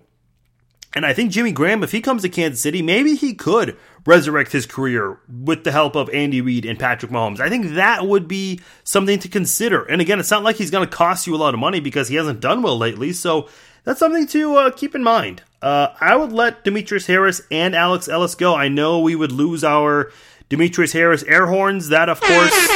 And 0.96 1.06
I 1.06 1.14
think 1.14 1.32
Jimmy 1.32 1.52
Graham, 1.52 1.84
if 1.84 1.92
he 1.92 2.02
comes 2.02 2.22
to 2.22 2.30
Kansas 2.30 2.62
City, 2.62 2.82
maybe 2.82 3.16
he 3.16 3.34
could 3.34 3.76
resurrect 4.06 4.52
his 4.52 4.66
career 4.66 5.20
with 5.28 5.64
the 5.64 5.72
help 5.72 5.96
of 5.96 6.10
Andy 6.12 6.40
Reid 6.40 6.66
and 6.66 6.78
Patrick 6.78 7.12
Mahomes. 7.12 7.40
I 7.40 7.50
think 7.50 7.74
that 7.74 8.06
would 8.06 8.28
be 8.28 8.60
something 8.84 9.18
to 9.20 9.28
consider. 9.28 9.84
And 9.84 10.02
again, 10.02 10.20
it's 10.20 10.30
not 10.30 10.44
like 10.44 10.58
he's 10.58 10.70
going 10.70 10.88
to 10.88 10.96
cost 10.96 11.26
you 11.26 11.36
a 11.36 11.38
lot 11.38 11.56
of 11.56 11.60
money 11.60 11.80
because 11.80 12.10
he 12.10 12.16
hasn't 12.16 12.42
done 12.42 12.62
well 12.62 12.78
lately. 12.78 13.12
So 13.14 13.50
that's 13.86 14.00
something 14.00 14.28
to 14.28 14.56
uh, 14.56 14.72
keep 14.72 14.94
in 14.94 15.02
mind. 15.02 15.42
Uh, 15.62 15.88
I 16.00 16.16
would 16.16 16.32
let 16.32 16.64
Demetrius 16.64 17.08
Harris 17.08 17.42
and 17.50 17.74
Alex 17.74 18.08
Ellis 18.08 18.36
go. 18.36 18.54
I 18.54 18.68
know 18.68 19.00
we 19.00 19.16
would 19.16 19.32
lose 19.32 19.64
our 19.64 20.12
Demetrius 20.50 20.92
Harris 20.92 21.24
air 21.24 21.48
horns. 21.48 21.90
That, 21.90 22.10
of 22.10 22.22
course. 22.22 22.70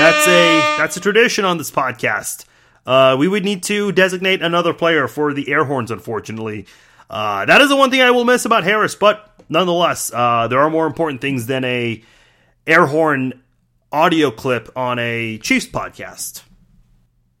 That's 0.00 0.26
a 0.28 0.78
that's 0.78 0.96
a 0.96 1.00
tradition 1.00 1.44
on 1.44 1.58
this 1.58 1.70
podcast. 1.70 2.46
Uh, 2.86 3.16
we 3.18 3.28
would 3.28 3.44
need 3.44 3.62
to 3.64 3.92
designate 3.92 4.40
another 4.40 4.72
player 4.72 5.06
for 5.06 5.34
the 5.34 5.52
air 5.52 5.62
horns. 5.64 5.90
Unfortunately, 5.90 6.66
uh, 7.10 7.44
that 7.44 7.60
is 7.60 7.68
the 7.68 7.76
one 7.76 7.90
thing 7.90 8.00
I 8.00 8.10
will 8.10 8.24
miss 8.24 8.46
about 8.46 8.64
Harris. 8.64 8.94
But 8.94 9.30
nonetheless, 9.50 10.10
uh, 10.10 10.48
there 10.48 10.60
are 10.60 10.70
more 10.70 10.86
important 10.86 11.20
things 11.20 11.44
than 11.44 11.64
a 11.64 12.02
air 12.66 12.86
horn 12.86 13.42
audio 13.92 14.30
clip 14.30 14.70
on 14.74 14.98
a 14.98 15.36
Chiefs 15.36 15.66
podcast. 15.66 16.44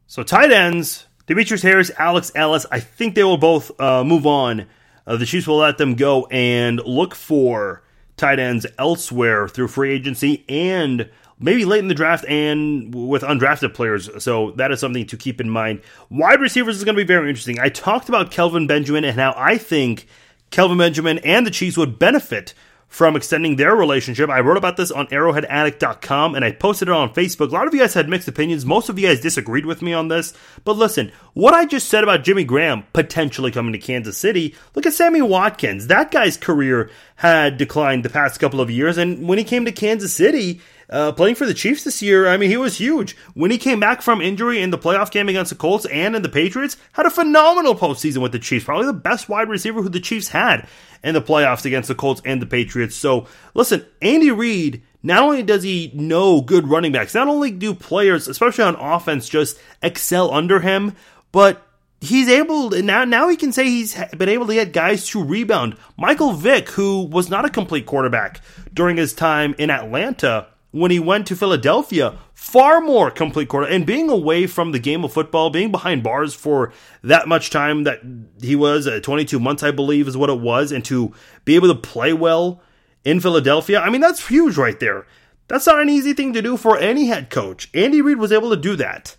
So 0.06 0.22
tight 0.22 0.52
ends 0.52 1.06
Demetrius 1.26 1.62
Harris, 1.62 1.90
Alex 1.98 2.30
Ellis, 2.34 2.66
I 2.70 2.80
think 2.80 3.14
they 3.14 3.24
will 3.24 3.38
both 3.38 3.80
uh, 3.80 4.04
move 4.04 4.26
on. 4.26 4.66
Uh, 5.06 5.16
the 5.16 5.24
Chiefs 5.24 5.46
will 5.46 5.56
let 5.56 5.78
them 5.78 5.94
go 5.94 6.26
and 6.26 6.78
look 6.84 7.14
for 7.14 7.84
tight 8.18 8.38
ends 8.38 8.66
elsewhere 8.78 9.48
through 9.48 9.68
free 9.68 9.94
agency 9.94 10.44
and 10.46 11.08
maybe 11.40 11.64
late 11.64 11.80
in 11.80 11.88
the 11.88 11.94
draft 11.94 12.24
and 12.26 12.94
with 12.94 13.22
undrafted 13.22 13.74
players. 13.74 14.08
So 14.22 14.52
that 14.52 14.70
is 14.70 14.80
something 14.80 15.06
to 15.06 15.16
keep 15.16 15.40
in 15.40 15.50
mind. 15.50 15.80
Wide 16.10 16.40
receivers 16.40 16.76
is 16.76 16.84
going 16.84 16.94
to 16.94 17.02
be 17.02 17.06
very 17.06 17.28
interesting. 17.28 17.58
I 17.58 17.70
talked 17.70 18.08
about 18.08 18.30
Kelvin 18.30 18.66
Benjamin 18.66 19.04
and 19.04 19.18
how 19.18 19.34
I 19.36 19.58
think 19.58 20.06
Kelvin 20.50 20.78
Benjamin 20.78 21.18
and 21.18 21.46
the 21.46 21.50
Chiefs 21.50 21.76
would 21.76 21.98
benefit 21.98 22.54
from 22.90 23.14
extending 23.14 23.54
their 23.54 23.76
relationship. 23.76 24.28
I 24.28 24.40
wrote 24.40 24.56
about 24.56 24.76
this 24.76 24.90
on 24.90 25.06
arrowheadaddict.com 25.06 26.34
and 26.34 26.44
I 26.44 26.50
posted 26.50 26.88
it 26.88 26.94
on 26.94 27.14
Facebook. 27.14 27.50
A 27.50 27.54
lot 27.54 27.68
of 27.68 27.72
you 27.72 27.80
guys 27.80 27.94
had 27.94 28.08
mixed 28.08 28.26
opinions. 28.26 28.66
Most 28.66 28.88
of 28.88 28.98
you 28.98 29.06
guys 29.06 29.20
disagreed 29.20 29.64
with 29.64 29.80
me 29.80 29.92
on 29.92 30.08
this. 30.08 30.34
But 30.64 30.76
listen, 30.76 31.12
what 31.32 31.54
I 31.54 31.66
just 31.66 31.88
said 31.88 32.02
about 32.02 32.24
Jimmy 32.24 32.42
Graham 32.42 32.82
potentially 32.92 33.52
coming 33.52 33.72
to 33.72 33.78
Kansas 33.78 34.18
City, 34.18 34.56
look 34.74 34.86
at 34.86 34.92
Sammy 34.92 35.22
Watkins. 35.22 35.86
That 35.86 36.10
guy's 36.10 36.36
career 36.36 36.90
had 37.14 37.58
declined 37.58 38.04
the 38.04 38.10
past 38.10 38.40
couple 38.40 38.60
of 38.60 38.72
years. 38.72 38.98
And 38.98 39.28
when 39.28 39.38
he 39.38 39.44
came 39.44 39.64
to 39.66 39.72
Kansas 39.72 40.12
City, 40.12 40.60
uh, 40.90 41.12
playing 41.12 41.36
for 41.36 41.46
the 41.46 41.54
Chiefs 41.54 41.84
this 41.84 42.02
year, 42.02 42.26
I 42.26 42.36
mean, 42.36 42.50
he 42.50 42.56
was 42.56 42.78
huge. 42.78 43.16
When 43.34 43.50
he 43.50 43.58
came 43.58 43.78
back 43.78 44.02
from 44.02 44.20
injury 44.20 44.60
in 44.60 44.70
the 44.70 44.78
playoff 44.78 45.10
game 45.10 45.28
against 45.28 45.50
the 45.50 45.56
Colts 45.56 45.86
and 45.86 46.16
in 46.16 46.22
the 46.22 46.28
Patriots, 46.28 46.76
had 46.92 47.06
a 47.06 47.10
phenomenal 47.10 47.76
postseason 47.76 48.18
with 48.18 48.32
the 48.32 48.38
Chiefs. 48.38 48.64
Probably 48.64 48.86
the 48.86 48.92
best 48.92 49.28
wide 49.28 49.48
receiver 49.48 49.82
who 49.82 49.88
the 49.88 50.00
Chiefs 50.00 50.28
had 50.28 50.68
in 51.04 51.14
the 51.14 51.22
playoffs 51.22 51.64
against 51.64 51.88
the 51.88 51.94
Colts 51.94 52.20
and 52.24 52.42
the 52.42 52.46
Patriots. 52.46 52.96
So, 52.96 53.26
listen, 53.54 53.86
Andy 54.02 54.32
Reid, 54.32 54.82
not 55.02 55.22
only 55.22 55.42
does 55.42 55.62
he 55.62 55.92
know 55.94 56.40
good 56.40 56.68
running 56.68 56.92
backs, 56.92 57.14
not 57.14 57.28
only 57.28 57.52
do 57.52 57.72
players, 57.72 58.26
especially 58.26 58.64
on 58.64 58.74
offense, 58.74 59.28
just 59.28 59.58
excel 59.82 60.32
under 60.32 60.60
him, 60.60 60.96
but 61.32 61.66
he's 62.00 62.28
able 62.28 62.70
now 62.70 63.04
now 63.04 63.28
he 63.28 63.36
can 63.36 63.52
say 63.52 63.64
he's 63.64 63.94
been 64.16 64.28
able 64.28 64.46
to 64.46 64.54
get 64.54 64.72
guys 64.72 65.06
to 65.08 65.22
rebound. 65.22 65.76
Michael 65.96 66.32
Vick, 66.32 66.68
who 66.70 67.04
was 67.04 67.30
not 67.30 67.44
a 67.44 67.50
complete 67.50 67.86
quarterback 67.86 68.40
during 68.72 68.96
his 68.96 69.12
time 69.12 69.54
in 69.58 69.70
Atlanta, 69.70 70.48
when 70.72 70.90
he 70.90 71.00
went 71.00 71.26
to 71.26 71.36
Philadelphia, 71.36 72.16
far 72.32 72.80
more 72.80 73.10
complete 73.10 73.48
quarter. 73.48 73.66
And 73.66 73.84
being 73.84 74.08
away 74.08 74.46
from 74.46 74.72
the 74.72 74.78
game 74.78 75.04
of 75.04 75.12
football, 75.12 75.50
being 75.50 75.70
behind 75.70 76.02
bars 76.02 76.34
for 76.34 76.72
that 77.02 77.26
much 77.26 77.50
time 77.50 77.84
that 77.84 78.00
he 78.40 78.54
was, 78.54 78.86
uh, 78.86 79.00
22 79.02 79.40
months, 79.40 79.62
I 79.62 79.72
believe, 79.72 80.06
is 80.06 80.16
what 80.16 80.30
it 80.30 80.38
was, 80.38 80.70
and 80.70 80.84
to 80.86 81.12
be 81.44 81.56
able 81.56 81.68
to 81.68 81.74
play 81.74 82.12
well 82.12 82.62
in 83.04 83.20
Philadelphia, 83.20 83.80
I 83.80 83.90
mean, 83.90 84.00
that's 84.00 84.28
huge 84.28 84.56
right 84.56 84.78
there. 84.78 85.06
That's 85.48 85.66
not 85.66 85.80
an 85.80 85.88
easy 85.88 86.12
thing 86.12 86.32
to 86.34 86.42
do 86.42 86.56
for 86.56 86.78
any 86.78 87.06
head 87.06 87.30
coach. 87.30 87.68
Andy 87.74 88.00
Reid 88.00 88.18
was 88.18 88.30
able 88.30 88.50
to 88.50 88.56
do 88.56 88.76
that. 88.76 89.16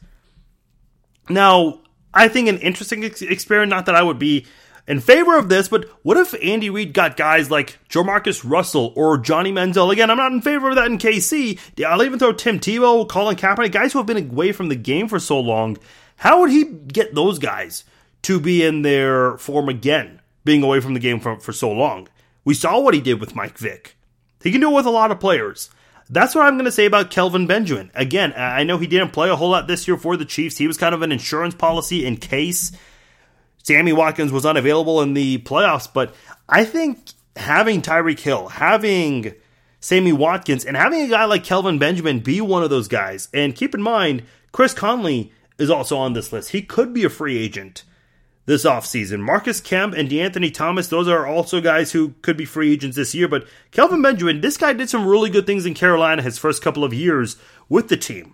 Now, 1.30 1.82
I 2.14 2.28
think 2.28 2.48
an 2.48 2.60
interesting 2.60 3.04
ex- 3.04 3.22
experiment, 3.22 3.70
not 3.70 3.86
that 3.88 3.96
I 3.96 4.04
would 4.04 4.20
be 4.20 4.46
in 4.88 5.00
favor 5.00 5.38
of 5.38 5.50
this, 5.50 5.68
but 5.68 5.86
what 6.04 6.18
if 6.18 6.34
Andy 6.44 6.70
Reid 6.70 6.94
got 6.94 7.18
guys 7.18 7.52
like 7.52 7.80
JaMarcus 7.90 8.48
Russell 8.50 8.94
or 8.96 9.18
Johnny 9.18 9.52
Manziel? 9.52 9.92
Again, 9.92 10.10
I'm 10.10 10.18
not 10.18 10.32
in 10.32 10.42
favor 10.42 10.70
of 10.70 10.76
that 10.76 10.88
in 10.88 10.98
KC. 10.98 11.60
I'll 11.86 12.04
even 12.04 12.20
throw 12.20 12.34
Tim 12.34 12.60
Tebow, 12.60 13.08
Colin 13.08 13.36
Kaepernick, 13.36 13.72
guys 13.72 13.94
who 13.94 14.00
have 14.00 14.08
been 14.08 14.30
away 14.30 14.52
from 14.52 14.70
the 14.70 14.76
game 14.76 15.08
for 15.08 15.20
so 15.20 15.40
long. 15.40 15.78
How 16.18 16.42
would 16.42 16.52
he 16.52 16.66
get 16.66 17.16
those 17.16 17.40
guys 17.40 17.84
to 18.24 18.40
be 18.40 18.64
in 18.64 18.82
their 18.82 19.38
form 19.38 19.70
again, 19.70 20.22
being 20.44 20.64
away 20.64 20.80
from 20.80 20.94
the 20.94 21.00
game 21.00 21.20
for, 21.20 21.40
for 21.40 21.54
so 21.54 21.72
long? 21.72 22.08
We 22.44 22.54
saw 22.54 22.80
what 22.80 22.94
he 22.94 23.02
did 23.02 23.20
with 23.20 23.36
Mike 23.36 23.58
Vick. 23.58 23.96
He 24.44 24.52
can 24.52 24.62
do 24.62 24.72
it 24.72 24.76
with 24.76 24.86
a 24.86 24.92
lot 24.92 25.12
of 25.12 25.20
players. 25.20 25.70
That's 26.10 26.36
what 26.36 26.46
I'm 26.46 26.56
going 26.56 26.66
to 26.66 26.72
say 26.72 26.86
about 26.86 27.10
Kelvin 27.10 27.48
Benjamin. 27.48 27.90
Again, 27.96 28.34
I 28.36 28.64
know 28.64 28.78
he 28.78 28.88
didn't 28.88 29.14
play 29.14 29.30
a 29.30 29.36
whole 29.36 29.52
lot 29.52 29.68
this 29.68 29.88
year 29.88 29.96
for 29.96 30.18
the 30.18 30.26
Chiefs. 30.26 30.58
He 30.58 30.68
was 30.68 30.78
kind 30.78 30.94
of 30.94 31.02
an 31.02 31.12
insurance 31.12 31.56
policy 31.56 32.06
in 32.06 32.18
case 32.18 32.74
Sammy 33.64 33.94
Watkins 33.94 34.32
was 34.32 34.46
unavailable 34.46 35.02
in 35.02 35.14
the 35.14 35.40
playoffs, 35.40 35.88
but 35.92 36.14
I 36.50 36.66
think 36.66 37.00
having 37.36 37.82
Tyreek 37.82 38.20
Hill, 38.20 38.50
having 38.50 39.34
Sammy 39.80 40.14
Watkins, 40.14 40.66
and 40.66 40.76
having 40.76 41.02
a 41.02 41.08
guy 41.08 41.26
like 41.26 41.44
Kelvin 41.44 41.80
Benjamin 41.80 42.20
be 42.20 42.42
one 42.42 42.64
of 42.64 42.70
those 42.70 42.88
guys, 42.88 43.30
and 43.34 43.56
keep 43.56 43.74
in 43.76 43.82
mind, 43.82 44.24
Chris 44.52 44.74
Conley 44.74 45.32
is 45.58 45.70
also 45.70 45.98
on 45.98 46.14
this 46.14 46.34
list. 46.34 46.50
He 46.50 46.62
could 46.62 46.94
be 46.94 47.04
a 47.04 47.10
free 47.10 47.38
agent 47.38 47.84
this 48.46 48.66
offseason. 48.66 49.20
Marcus 49.20 49.62
Kemp 49.62 49.94
and 49.94 50.10
DeAnthony 50.10 50.54
Thomas, 50.54 50.88
those 50.88 51.08
are 51.08 51.28
also 51.28 51.62
guys 51.62 51.92
who 51.92 52.16
could 52.22 52.36
be 52.36 52.46
free 52.46 52.74
agents 52.74 52.98
this 52.98 53.14
year. 53.14 53.28
But 53.28 53.48
Kelvin 53.70 54.02
Benjamin, 54.02 54.42
this 54.42 54.58
guy 54.58 54.74
did 54.74 54.90
some 54.90 55.08
really 55.08 55.30
good 55.30 55.46
things 55.46 55.66
in 55.66 55.74
Carolina 55.74 56.22
his 56.22 56.38
first 56.38 56.62
couple 56.62 56.84
of 56.84 56.94
years 56.94 57.38
with 57.70 57.88
the 57.88 57.98
team. 57.98 58.34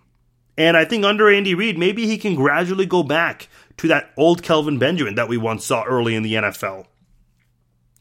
And 0.57 0.75
I 0.75 0.85
think 0.85 1.05
under 1.05 1.29
Andy 1.29 1.53
Reid, 1.53 1.77
maybe 1.77 2.07
he 2.07 2.17
can 2.17 2.33
gradually 2.33 2.85
go 2.85 3.03
back 3.03 3.47
to 3.77 3.87
that 3.87 4.11
old 4.17 4.43
Kelvin 4.43 4.79
Benjamin 4.79 5.15
that 5.15 5.29
we 5.29 5.37
once 5.37 5.65
saw 5.65 5.83
early 5.83 6.15
in 6.15 6.23
the 6.23 6.33
NFL. 6.33 6.85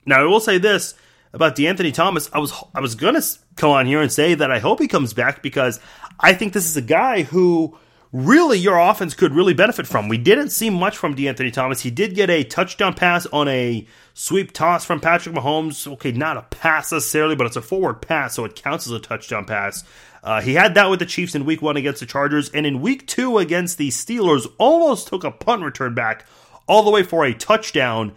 Now, 0.06 0.20
I 0.20 0.24
will 0.24 0.40
say 0.40 0.58
this 0.58 0.94
about 1.32 1.56
DeAnthony 1.56 1.92
Thomas. 1.92 2.30
I 2.32 2.38
was 2.38 2.52
I 2.74 2.80
was 2.80 2.94
gonna 2.94 3.22
come 3.56 3.70
on 3.70 3.86
here 3.86 4.00
and 4.00 4.10
say 4.10 4.34
that 4.34 4.50
I 4.50 4.58
hope 4.58 4.80
he 4.80 4.88
comes 4.88 5.12
back 5.12 5.42
because 5.42 5.80
I 6.18 6.32
think 6.32 6.52
this 6.52 6.66
is 6.66 6.76
a 6.76 6.82
guy 6.82 7.22
who 7.22 7.76
really 8.12 8.58
your 8.58 8.78
offense 8.78 9.14
could 9.14 9.34
really 9.34 9.52
benefit 9.52 9.86
from. 9.86 10.08
We 10.08 10.16
didn't 10.18 10.50
see 10.50 10.70
much 10.70 10.96
from 10.96 11.14
DeAnthony 11.14 11.52
Thomas. 11.52 11.80
He 11.80 11.90
did 11.90 12.14
get 12.14 12.30
a 12.30 12.44
touchdown 12.44 12.94
pass 12.94 13.26
on 13.26 13.48
a 13.48 13.86
sweep 14.14 14.52
toss 14.52 14.84
from 14.84 15.00
Patrick 15.00 15.34
Mahomes. 15.34 15.86
Okay, 15.94 16.12
not 16.12 16.36
a 16.36 16.42
pass 16.42 16.92
necessarily, 16.92 17.36
but 17.36 17.46
it's 17.46 17.56
a 17.56 17.62
forward 17.62 18.00
pass, 18.00 18.34
so 18.34 18.44
it 18.44 18.56
counts 18.56 18.86
as 18.86 18.92
a 18.92 19.00
touchdown 19.00 19.44
pass. 19.44 19.84
Uh, 20.26 20.40
he 20.40 20.54
had 20.54 20.74
that 20.74 20.90
with 20.90 20.98
the 20.98 21.06
Chiefs 21.06 21.36
in 21.36 21.44
week 21.44 21.62
one 21.62 21.76
against 21.76 22.00
the 22.00 22.06
Chargers, 22.06 22.48
and 22.48 22.66
in 22.66 22.80
week 22.80 23.06
two 23.06 23.38
against 23.38 23.78
the 23.78 23.90
Steelers, 23.90 24.44
almost 24.58 25.06
took 25.06 25.22
a 25.22 25.30
punt 25.30 25.62
return 25.62 25.94
back 25.94 26.26
all 26.66 26.82
the 26.82 26.90
way 26.90 27.04
for 27.04 27.24
a 27.24 27.32
touchdown. 27.32 28.12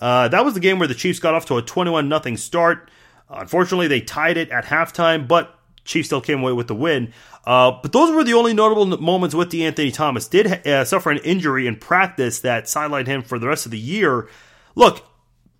Uh, 0.00 0.26
that 0.26 0.44
was 0.44 0.54
the 0.54 0.60
game 0.60 0.80
where 0.80 0.88
the 0.88 0.94
Chiefs 0.94 1.20
got 1.20 1.34
off 1.34 1.46
to 1.46 1.58
a 1.58 1.62
21 1.62 2.08
0 2.10 2.34
start. 2.34 2.90
Unfortunately, 3.30 3.86
they 3.86 4.00
tied 4.00 4.38
it 4.38 4.50
at 4.50 4.64
halftime, 4.64 5.28
but 5.28 5.56
Chiefs 5.84 6.08
still 6.08 6.20
came 6.20 6.40
away 6.40 6.52
with 6.52 6.66
the 6.66 6.74
win. 6.74 7.12
Uh, 7.46 7.78
but 7.80 7.92
those 7.92 8.10
were 8.10 8.24
the 8.24 8.34
only 8.34 8.54
notable 8.54 8.98
moments 8.98 9.32
with 9.32 9.52
DeAnthony 9.52 9.94
Thomas. 9.94 10.26
Did 10.26 10.66
uh, 10.66 10.84
suffer 10.84 11.12
an 11.12 11.18
injury 11.18 11.68
in 11.68 11.76
practice 11.76 12.40
that 12.40 12.64
sidelined 12.64 13.06
him 13.06 13.22
for 13.22 13.38
the 13.38 13.46
rest 13.46 13.66
of 13.66 13.70
the 13.70 13.78
year. 13.78 14.28
Look, 14.74 15.06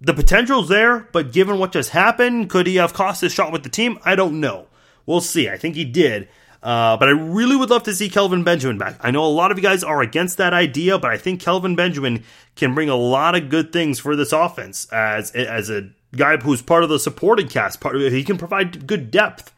the 0.01 0.15
potential's 0.15 0.69
there, 0.69 1.09
but 1.13 1.31
given 1.31 1.61
what 1.61 1.71
just 1.71 1.91
happened, 1.91 2.51
could 2.51 2.67
he 2.67 2.75
have 2.77 2.93
cost 2.93 3.21
his 3.21 3.33
shot 3.33 3.53
with 3.53 3.63
the 3.63 3.69
team? 3.69 4.01
I 4.05 4.17
don't 4.17 4.41
know. 4.41 4.67
We'll 5.07 5.21
see. 5.21 5.49
I 5.49 5.57
think 5.57 5.75
he 5.75 5.85
did. 5.85 6.29
Uh, 6.63 6.97
but 6.97 7.09
I 7.09 7.13
really 7.13 7.57
would 7.57 7.71
love 7.71 7.83
to 7.85 7.95
see 7.95 8.09
Kelvin 8.09 8.45
Benjamin 8.45 8.79
back. 8.79 8.97
I 9.01 9.11
know 9.11 9.25
a 9.25 9.27
lot 9.27 9.51
of 9.51 9.59
you 9.59 9.63
guys 9.63 9.83
are 9.83 10.01
against 10.01 10.39
that 10.39 10.55
idea, 10.55 10.97
but 10.97 11.11
I 11.11 11.17
think 11.17 11.41
Kelvin 11.41 11.75
Benjamin 11.75 12.23
can 12.55 12.73
bring 12.73 12.89
a 12.89 12.95
lot 12.95 13.35
of 13.35 13.49
good 13.49 13.73
things 13.73 13.99
for 13.99 14.15
this 14.15 14.33
offense 14.33 14.87
as 14.93 15.33
as 15.33 15.71
a 15.71 15.91
guy 16.15 16.37
who's 16.37 16.63
part 16.63 16.85
of 16.85 16.89
the 16.89 17.01
supporting 17.01 17.49
cast. 17.49 17.81
Part 17.81 17.97
he 17.97 18.23
can 18.23 18.39
provide 18.39 18.87
good 18.87 19.11
depth 19.11 19.53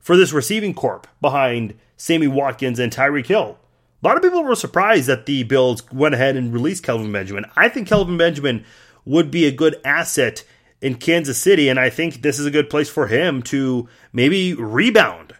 for 0.00 0.16
this 0.16 0.32
receiving 0.32 0.74
corp 0.74 1.08
behind 1.20 1.74
Sammy 1.96 2.28
Watkins 2.28 2.78
and 2.78 2.92
Tyreek 2.92 3.26
Hill. 3.26 3.58
A 4.02 4.06
lot 4.06 4.16
of 4.16 4.22
people 4.22 4.44
were 4.44 4.54
surprised 4.54 5.08
that 5.08 5.26
the 5.26 5.42
Bills 5.44 5.90
went 5.90 6.14
ahead 6.14 6.36
and 6.36 6.52
released 6.52 6.84
Kelvin 6.84 7.10
Benjamin. 7.10 7.46
I 7.56 7.68
think 7.68 7.88
Kelvin 7.88 8.18
Benjamin 8.18 8.64
would 9.04 9.30
be 9.30 9.46
a 9.46 9.50
good 9.50 9.80
asset 9.84 10.44
in 10.80 10.96
Kansas 10.96 11.38
City, 11.38 11.68
and 11.68 11.78
I 11.78 11.90
think 11.90 12.22
this 12.22 12.38
is 12.38 12.46
a 12.46 12.50
good 12.50 12.68
place 12.68 12.88
for 12.88 13.06
him 13.06 13.42
to 13.44 13.88
maybe 14.12 14.54
rebound 14.54 15.34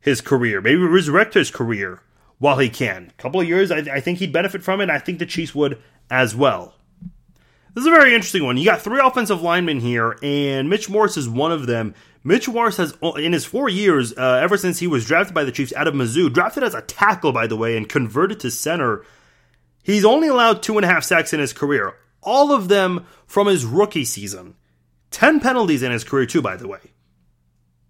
his 0.00 0.20
career, 0.20 0.60
maybe 0.60 0.76
resurrect 0.76 1.34
his 1.34 1.50
career 1.50 2.00
while 2.38 2.58
he 2.58 2.68
can. 2.68 3.12
A 3.18 3.22
couple 3.22 3.40
of 3.40 3.48
years, 3.48 3.70
I, 3.70 3.78
I 3.78 4.00
think 4.00 4.18
he'd 4.18 4.32
benefit 4.32 4.62
from 4.62 4.80
it. 4.80 4.84
And 4.84 4.92
I 4.92 4.98
think 4.98 5.18
the 5.18 5.26
Chiefs 5.26 5.54
would 5.54 5.80
as 6.10 6.34
well. 6.34 6.74
This 7.74 7.82
is 7.82 7.86
a 7.86 7.90
very 7.90 8.14
interesting 8.14 8.44
one. 8.44 8.56
You 8.56 8.64
got 8.64 8.80
three 8.80 9.00
offensive 9.00 9.42
linemen 9.42 9.80
here, 9.80 10.18
and 10.22 10.68
Mitch 10.68 10.88
Morse 10.88 11.16
is 11.16 11.28
one 11.28 11.52
of 11.52 11.66
them. 11.66 11.94
Mitch 12.24 12.48
Morse 12.48 12.78
has, 12.78 12.96
in 13.16 13.32
his 13.32 13.44
four 13.44 13.68
years, 13.68 14.12
uh, 14.16 14.40
ever 14.42 14.56
since 14.56 14.78
he 14.80 14.86
was 14.86 15.04
drafted 15.04 15.34
by 15.34 15.44
the 15.44 15.52
Chiefs 15.52 15.72
out 15.74 15.86
of 15.86 15.94
Mizzou, 15.94 16.32
drafted 16.32 16.64
as 16.64 16.74
a 16.74 16.82
tackle, 16.82 17.32
by 17.32 17.46
the 17.46 17.56
way, 17.56 17.76
and 17.76 17.88
converted 17.88 18.40
to 18.40 18.50
center, 18.50 19.04
he's 19.82 20.04
only 20.04 20.28
allowed 20.28 20.62
two 20.62 20.76
and 20.76 20.84
a 20.84 20.88
half 20.88 21.04
sacks 21.04 21.32
in 21.32 21.40
his 21.40 21.52
career, 21.52 21.94
all 22.22 22.52
of 22.52 22.68
them 22.68 23.06
from 23.26 23.46
his 23.46 23.64
rookie 23.64 24.04
season. 24.04 24.56
10 25.10 25.40
penalties 25.40 25.82
in 25.82 25.92
his 25.92 26.04
career, 26.04 26.26
too, 26.26 26.42
by 26.42 26.56
the 26.56 26.68
way. 26.68 26.80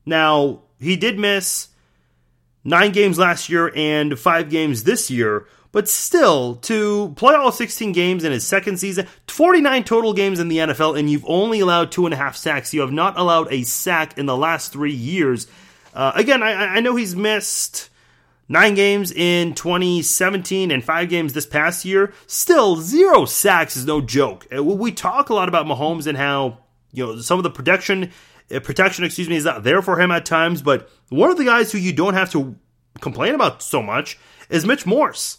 Now, 0.07 0.63
he 0.81 0.97
did 0.97 1.19
miss 1.19 1.69
nine 2.65 2.93
games 2.93 3.19
last 3.19 3.49
year 3.49 3.73
and 3.75 4.19
five 4.19 4.51
games 4.51 4.85
this 4.85 5.11
year, 5.11 5.47
but 5.71 5.89
still, 5.89 6.57
to 6.57 7.13
play 7.17 7.35
all 7.35 7.53
16 7.53 7.93
games 7.93 8.25
in 8.25 8.33
his 8.33 8.47
second 8.47 8.79
season, 8.79 9.07
49 9.27 9.85
total 9.85 10.15
games 10.15 10.41
in 10.41 10.49
the 10.49 10.59
NFL, 10.59 10.99
and 10.99 11.11
you've 11.11 11.27
only 11.27 11.61
allowed 11.61 11.93
two 11.93 12.07
and 12.07 12.15
a 12.15 12.17
half 12.17 12.37
sacks. 12.37 12.73
You 12.73 12.81
have 12.81 12.93
not 12.93 13.19
allowed 13.19 13.53
a 13.53 13.65
sack 13.65 14.17
in 14.17 14.27
the 14.27 14.37
last 14.37 14.73
three 14.73 14.95
years. 14.95 15.47
Uh, 15.93 16.13
again, 16.15 16.43
I, 16.43 16.77
I 16.77 16.81
know 16.81 16.97
he's 16.97 17.15
missed 17.15 17.91
nine 18.49 18.75
games 18.75 19.13
in 19.13 19.55
2017 19.55 20.71
and 20.71 20.83
five 20.83 21.11
games 21.11 21.35
this 21.35 21.47
past 21.47 21.85
year. 21.85 22.15
Still, 22.27 22.77
zero 22.77 23.27
sacks 23.27 23.77
is 23.77 23.85
no 23.85 24.01
joke. 24.01 24.47
Uh, 24.55 24.65
we 24.65 24.91
talk 24.91 25.29
a 25.29 25.35
lot 25.35 25.49
about 25.49 25.67
Mahomes 25.67 26.07
and 26.07 26.17
how 26.17 26.59
you 26.99 27.07
know 27.07 27.21
some 27.21 27.39
of 27.39 27.43
the 27.43 27.51
protection 27.51 28.11
uh, 28.55 28.61
protection 28.61 29.05
excuse 29.05 29.29
me 29.29 29.37
is 29.37 29.45
not 29.45 29.63
there 29.63 29.81
for 29.81 30.01
him 30.01 30.11
at 30.11 30.27
times 30.27 30.61
but 30.61 30.91
one 31.09 31.31
of 31.31 31.39
the 31.39 31.45
guys 31.45 31.73
who 31.73 31.79
you 31.79 31.93
don't 31.93 32.15
have 32.15 32.31
to 32.31 32.57
complain 33.01 33.35
about 33.35 33.63
so 33.63 33.83
much 33.83 34.19
is 34.51 34.67
Mitch 34.67 34.85
Morse 34.85 35.39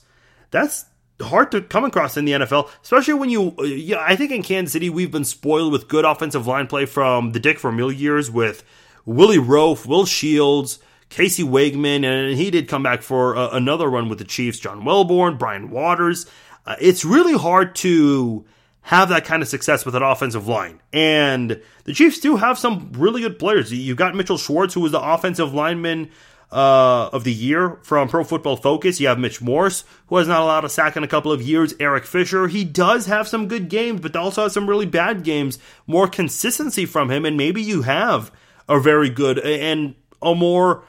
that's 0.52 0.86
hard 1.22 1.52
to 1.52 1.62
come 1.62 1.84
across 1.84 2.18
in 2.18 2.26
the 2.26 2.34
NFL, 2.34 2.70
especially 2.82 3.14
when 3.16 3.30
you. 3.30 3.56
Yeah, 3.64 3.98
I 4.00 4.16
think 4.16 4.32
in 4.32 4.44
Kansas 4.44 4.74
City 4.74 4.90
we've 4.90 5.12
been 5.12 5.26
spoiled 5.26 5.72
with 5.72 5.88
good 5.88 6.06
offensive 6.06 6.48
line 6.48 6.68
play 6.68 6.86
from 6.86 7.32
the 7.32 7.40
Dick 7.40 7.60
for 7.60 7.72
Vermeil 7.72 7.92
years 7.92 8.32
with 8.32 8.64
Willie 9.06 9.38
Roaf, 9.38 9.86
Will 9.86 10.06
Shields, 10.06 10.80
Casey 11.10 11.44
Wiegmann, 11.44 12.06
and 12.06 12.38
he 12.38 12.52
did 12.52 12.68
come 12.68 12.84
back 12.84 13.02
for 13.02 13.36
uh, 13.36 13.50
another 13.52 13.90
run 13.90 14.10
with 14.10 14.20
the 14.20 14.26
Chiefs. 14.26 14.60
John 14.60 14.82
Welbourn, 14.82 15.38
Brian 15.38 15.70
Waters. 15.70 16.26
Uh, 16.66 16.76
it's 16.80 17.04
really 17.04 17.38
hard 17.38 17.76
to 17.76 18.46
have 18.84 19.10
that 19.10 19.26
kind 19.26 19.42
of 19.42 19.48
success 19.48 19.86
with 19.86 19.96
an 19.96 20.04
offensive 20.04 20.48
line. 20.48 20.82
And 20.94 21.62
the 21.84 21.94
Chiefs 21.94 22.20
do 22.20 22.38
have 22.38 22.58
some 22.58 22.92
really 22.94 23.22
good 23.22 23.38
players. 23.38 23.72
You've 23.72 23.98
got 23.98 24.16
Mitchell 24.16 24.38
Schwartz, 24.38 24.74
who 24.74 24.82
was 24.82 24.92
the 24.92 25.02
offensive 25.02 25.54
lineman 25.54 26.10
uh, 26.52 27.10
of 27.14 27.24
the 27.24 27.34
year 27.34 27.78
from 27.84 28.08
Pro 28.08 28.24
Football 28.24 28.58
Focus. 28.58 29.00
You 29.00 29.08
have 29.08 29.20
Mitch 29.20 29.42
Morse, 29.42 29.84
who 30.08 30.18
has 30.18 30.28
not 30.28 30.42
allowed 30.42 30.66
a 30.66 30.70
sack 30.70 30.98
in 30.98 31.04
a 31.04 31.08
couple 31.08 31.32
of 31.32 31.42
years. 31.42 31.74
Eric 31.80 32.06
Fisher, 32.06 32.48
he 32.48 32.64
does 32.64 33.06
have 33.06 33.28
some 33.28 33.48
good 33.48 33.70
games, 33.70 34.02
but 34.02 34.16
also 34.16 34.44
has 34.44 34.54
some 34.54 34.68
really 34.68 34.88
bad 34.88 35.24
games. 35.24 35.60
More 35.86 36.08
consistency 36.08 36.86
from 36.86 37.12
him, 37.12 37.26
and 37.26 37.38
maybe 37.38 37.62
you 37.62 37.84
have 37.84 38.32
a 38.68 38.80
very 38.80 39.10
good 39.10 39.40
and 39.40 39.96
a 40.22 40.34
more 40.34 40.84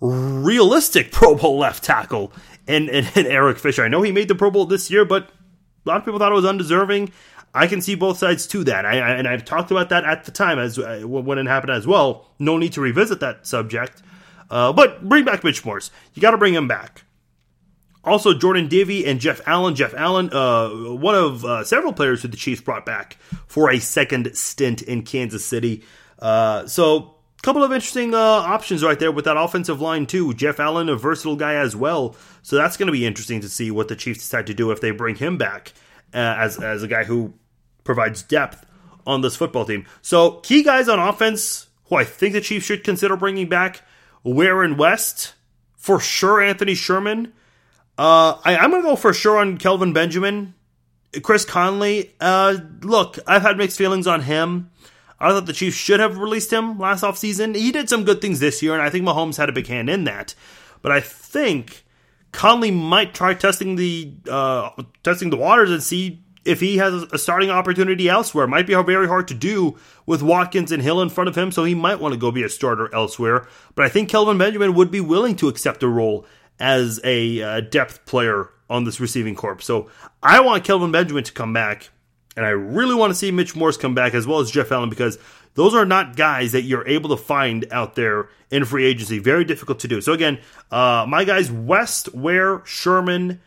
realistic 0.00 1.12
Pro 1.12 1.34
Bowl 1.34 1.58
left 1.58 1.84
tackle 1.84 2.32
in, 2.66 2.88
in, 2.88 3.06
in 3.14 3.26
Eric 3.26 3.58
Fisher. 3.58 3.84
I 3.84 3.88
know 3.88 4.02
he 4.02 4.12
made 4.12 4.28
the 4.28 4.34
Pro 4.34 4.50
Bowl 4.50 4.66
this 4.66 4.90
year, 4.90 5.04
but 5.04 5.30
a 5.86 5.88
lot 5.88 5.98
of 5.98 6.04
people 6.04 6.18
thought 6.18 6.32
it 6.32 6.34
was 6.34 6.44
undeserving. 6.44 7.12
I 7.54 7.66
can 7.68 7.80
see 7.80 7.94
both 7.94 8.18
sides 8.18 8.46
to 8.48 8.64
that, 8.64 8.84
I, 8.84 8.98
I, 8.98 9.10
and 9.12 9.26
I've 9.26 9.44
talked 9.44 9.70
about 9.70 9.88
that 9.88 10.04
at 10.04 10.24
the 10.24 10.30
time 10.30 10.58
as 10.58 10.78
uh, 10.78 11.02
when 11.06 11.38
it 11.38 11.46
happened 11.46 11.72
as 11.72 11.86
well. 11.86 12.28
No 12.38 12.58
need 12.58 12.72
to 12.74 12.82
revisit 12.82 13.20
that 13.20 13.46
subject, 13.46 14.02
uh, 14.50 14.72
but 14.72 15.08
bring 15.08 15.24
back 15.24 15.42
Mitch 15.42 15.64
Morse. 15.64 15.90
You 16.14 16.20
got 16.20 16.32
to 16.32 16.38
bring 16.38 16.54
him 16.54 16.68
back. 16.68 17.04
Also, 18.04 18.34
Jordan 18.34 18.68
Devey 18.68 19.06
and 19.06 19.18
Jeff 19.18 19.40
Allen. 19.46 19.74
Jeff 19.74 19.92
Allen, 19.94 20.30
uh, 20.32 20.68
one 20.68 21.16
of 21.16 21.44
uh, 21.44 21.64
several 21.64 21.92
players 21.92 22.22
who 22.22 22.28
the 22.28 22.36
Chiefs 22.36 22.60
brought 22.60 22.86
back 22.86 23.16
for 23.48 23.68
a 23.68 23.80
second 23.80 24.36
stint 24.36 24.80
in 24.82 25.02
Kansas 25.02 25.44
City. 25.44 25.82
Uh, 26.20 26.66
so, 26.68 27.15
couple 27.46 27.62
of 27.62 27.70
interesting 27.70 28.12
uh, 28.12 28.18
options 28.18 28.82
right 28.82 28.98
there 28.98 29.12
with 29.12 29.24
that 29.24 29.36
offensive 29.36 29.80
line 29.80 30.04
too. 30.04 30.34
Jeff 30.34 30.58
Allen, 30.58 30.88
a 30.88 30.96
versatile 30.96 31.36
guy 31.36 31.54
as 31.54 31.76
well. 31.76 32.16
So 32.42 32.56
that's 32.56 32.76
going 32.76 32.88
to 32.88 32.92
be 32.92 33.06
interesting 33.06 33.40
to 33.40 33.48
see 33.48 33.70
what 33.70 33.86
the 33.86 33.94
Chiefs 33.94 34.18
decide 34.18 34.48
to 34.48 34.54
do 34.54 34.72
if 34.72 34.80
they 34.80 34.90
bring 34.90 35.14
him 35.14 35.38
back 35.38 35.72
uh, 36.12 36.34
as 36.38 36.58
as 36.58 36.82
a 36.82 36.88
guy 36.88 37.04
who 37.04 37.34
provides 37.84 38.20
depth 38.24 38.66
on 39.06 39.20
this 39.20 39.36
football 39.36 39.64
team. 39.64 39.86
So 40.02 40.32
key 40.40 40.64
guys 40.64 40.88
on 40.88 40.98
offense 40.98 41.68
who 41.84 41.94
I 41.94 42.02
think 42.02 42.32
the 42.32 42.40
Chiefs 42.40 42.66
should 42.66 42.82
consider 42.82 43.16
bringing 43.16 43.48
back: 43.48 43.82
Ware 44.24 44.64
and 44.64 44.76
West 44.76 45.34
for 45.76 46.00
sure. 46.00 46.40
Anthony 46.42 46.74
Sherman. 46.74 47.32
Uh, 47.96 48.40
I, 48.44 48.56
am 48.56 48.72
going 48.72 48.82
to 48.82 48.88
go 48.88 48.96
for 48.96 49.14
sure 49.14 49.38
on 49.38 49.56
Kelvin 49.56 49.92
Benjamin. 49.92 50.54
Chris 51.22 51.44
Conley. 51.44 52.12
Uh, 52.20 52.56
look, 52.82 53.20
I've 53.24 53.42
had 53.42 53.56
mixed 53.56 53.78
feelings 53.78 54.08
on 54.08 54.22
him. 54.22 54.72
I 55.18 55.30
thought 55.30 55.46
the 55.46 55.52
Chiefs 55.52 55.76
should 55.76 56.00
have 56.00 56.18
released 56.18 56.52
him 56.52 56.78
last 56.78 57.02
offseason. 57.02 57.56
He 57.56 57.72
did 57.72 57.88
some 57.88 58.04
good 58.04 58.20
things 58.20 58.40
this 58.40 58.62
year, 58.62 58.74
and 58.74 58.82
I 58.82 58.90
think 58.90 59.04
Mahomes 59.04 59.36
had 59.36 59.48
a 59.48 59.52
big 59.52 59.66
hand 59.66 59.88
in 59.88 60.04
that. 60.04 60.34
But 60.82 60.92
I 60.92 61.00
think 61.00 61.84
Conley 62.32 62.70
might 62.70 63.14
try 63.14 63.34
testing 63.34 63.76
the 63.76 64.12
uh, 64.30 64.70
testing 65.02 65.30
the 65.30 65.36
waters 65.36 65.70
and 65.70 65.82
see 65.82 66.22
if 66.44 66.60
he 66.60 66.76
has 66.76 67.02
a 67.12 67.18
starting 67.18 67.50
opportunity 67.50 68.08
elsewhere. 68.08 68.44
It 68.44 68.48
Might 68.48 68.66
be 68.66 68.74
very 68.74 69.08
hard 69.08 69.26
to 69.28 69.34
do 69.34 69.76
with 70.06 70.22
Watkins 70.22 70.70
and 70.70 70.82
Hill 70.82 71.00
in 71.00 71.08
front 71.08 71.28
of 71.28 71.36
him, 71.36 71.50
so 71.50 71.64
he 71.64 71.74
might 71.74 71.98
want 71.98 72.14
to 72.14 72.20
go 72.20 72.30
be 72.30 72.44
a 72.44 72.48
starter 72.48 72.94
elsewhere. 72.94 73.48
But 73.74 73.84
I 73.84 73.88
think 73.88 74.08
Kelvin 74.08 74.38
Benjamin 74.38 74.74
would 74.74 74.90
be 74.90 75.00
willing 75.00 75.34
to 75.36 75.48
accept 75.48 75.82
a 75.82 75.88
role 75.88 76.24
as 76.58 77.00
a 77.04 77.42
uh, 77.42 77.60
depth 77.60 78.06
player 78.06 78.50
on 78.70 78.84
this 78.84 79.00
receiving 79.00 79.34
corps. 79.34 79.60
So 79.60 79.90
I 80.22 80.40
want 80.40 80.64
Kelvin 80.64 80.92
Benjamin 80.92 81.24
to 81.24 81.32
come 81.32 81.52
back, 81.52 81.90
and 82.36 82.44
I 82.44 82.50
really 82.50 82.94
want 82.94 83.10
to 83.10 83.14
see 83.14 83.30
Mitch 83.30 83.56
Morse 83.56 83.76
come 83.76 83.94
back 83.94 84.14
as 84.14 84.26
well 84.26 84.40
as 84.40 84.50
Jeff 84.50 84.70
Allen 84.70 84.90
because 84.90 85.18
those 85.54 85.74
are 85.74 85.86
not 85.86 86.16
guys 86.16 86.52
that 86.52 86.62
you're 86.62 86.86
able 86.86 87.10
to 87.10 87.16
find 87.16 87.66
out 87.70 87.94
there 87.94 88.28
in 88.50 88.64
free 88.64 88.84
agency. 88.84 89.18
Very 89.18 89.44
difficult 89.44 89.80
to 89.80 89.88
do. 89.88 90.00
So 90.00 90.12
again, 90.12 90.38
uh, 90.70 91.06
my 91.08 91.24
guys: 91.24 91.50
West, 91.50 92.14
Ware, 92.14 92.62
Sherman 92.64 93.40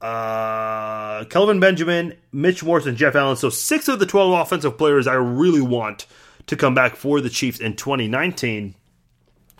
uh, 0.00 1.24
Kelvin 1.24 1.60
Benjamin, 1.60 2.14
Mitch 2.32 2.62
Morse, 2.62 2.86
and 2.86 2.96
Jeff 2.96 3.14
Allen. 3.14 3.36
So 3.36 3.50
six 3.50 3.88
of 3.88 3.98
the 3.98 4.06
12 4.06 4.40
offensive 4.40 4.78
players 4.78 5.06
I 5.06 5.14
really 5.14 5.60
want 5.60 6.06
to 6.46 6.56
come 6.56 6.74
back 6.74 6.96
for 6.96 7.20
the 7.20 7.30
Chiefs 7.30 7.58
in 7.58 7.76
2019. 7.76 8.74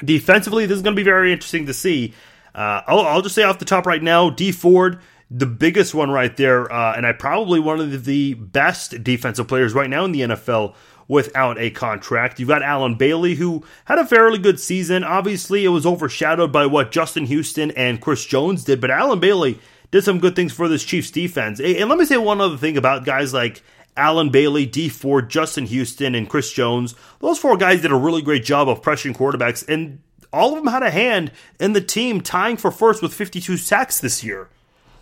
Defensively, 0.04 0.66
this 0.66 0.76
is 0.76 0.82
going 0.82 0.94
to 0.94 1.00
be 1.00 1.04
very 1.04 1.32
interesting 1.32 1.66
to 1.66 1.74
see. 1.74 2.12
Uh, 2.54 2.82
I'll, 2.86 3.00
I'll, 3.00 3.22
just 3.22 3.34
say 3.34 3.42
off 3.42 3.58
the 3.58 3.64
top 3.64 3.86
right 3.86 4.02
now, 4.02 4.30
D 4.30 4.52
Ford, 4.52 5.00
the 5.30 5.46
biggest 5.46 5.94
one 5.94 6.10
right 6.10 6.36
there, 6.36 6.70
uh, 6.72 6.96
and 6.96 7.06
I 7.06 7.12
probably 7.12 7.58
one 7.58 7.80
of 7.80 8.04
the 8.04 8.34
best 8.34 9.02
defensive 9.02 9.48
players 9.48 9.74
right 9.74 9.90
now 9.90 10.04
in 10.04 10.12
the 10.12 10.20
NFL 10.20 10.74
without 11.08 11.58
a 11.58 11.70
contract. 11.70 12.38
You've 12.38 12.48
got 12.48 12.62
Allen 12.62 12.94
Bailey, 12.94 13.34
who 13.34 13.64
had 13.86 13.98
a 13.98 14.06
fairly 14.06 14.38
good 14.38 14.60
season. 14.60 15.04
Obviously, 15.04 15.64
it 15.64 15.68
was 15.68 15.86
overshadowed 15.86 16.52
by 16.52 16.66
what 16.66 16.92
Justin 16.92 17.26
Houston 17.26 17.70
and 17.72 18.00
Chris 18.00 18.24
Jones 18.24 18.64
did, 18.64 18.80
but 18.80 18.90
Allen 18.90 19.20
Bailey 19.20 19.58
did 19.90 20.04
some 20.04 20.18
good 20.18 20.36
things 20.36 20.52
for 20.52 20.68
this 20.68 20.84
Chiefs 20.84 21.10
defense. 21.10 21.60
And 21.60 21.88
let 21.88 21.98
me 21.98 22.04
say 22.04 22.16
one 22.16 22.40
other 22.40 22.56
thing 22.56 22.76
about 22.76 23.04
guys 23.04 23.32
like 23.32 23.62
Allen 23.96 24.30
Bailey, 24.30 24.66
D 24.66 24.88
Ford, 24.88 25.30
Justin 25.30 25.66
Houston, 25.66 26.14
and 26.14 26.28
Chris 26.28 26.52
Jones. 26.52 26.94
Those 27.20 27.38
four 27.38 27.56
guys 27.56 27.82
did 27.82 27.92
a 27.92 27.96
really 27.96 28.22
great 28.22 28.44
job 28.44 28.68
of 28.68 28.82
pressuring 28.82 29.16
quarterbacks, 29.16 29.66
and 29.68 30.00
all 30.32 30.50
of 30.50 30.62
them 30.62 30.72
had 30.72 30.82
a 30.82 30.90
hand 30.90 31.32
in 31.58 31.72
the 31.72 31.80
team 31.80 32.20
tying 32.20 32.56
for 32.56 32.70
first 32.70 33.02
with 33.02 33.14
52 33.14 33.56
sacks 33.56 34.00
this 34.00 34.22
year. 34.22 34.48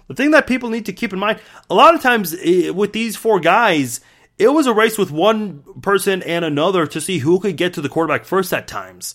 The 0.08 0.14
thing 0.14 0.32
that 0.32 0.46
people 0.46 0.70
need 0.70 0.86
to 0.86 0.92
keep 0.92 1.12
in 1.12 1.18
mind 1.18 1.40
a 1.70 1.74
lot 1.74 1.94
of 1.94 2.02
times 2.02 2.34
eh, 2.42 2.70
with 2.70 2.92
these 2.92 3.16
four 3.16 3.40
guys, 3.40 4.00
it 4.38 4.48
was 4.48 4.66
a 4.66 4.74
race 4.74 4.98
with 4.98 5.10
one 5.10 5.62
person 5.80 6.22
and 6.22 6.44
another 6.44 6.86
to 6.86 7.00
see 7.00 7.18
who 7.18 7.40
could 7.40 7.56
get 7.56 7.74
to 7.74 7.80
the 7.80 7.88
quarterback 7.88 8.24
first 8.24 8.52
at 8.52 8.68
times. 8.68 9.14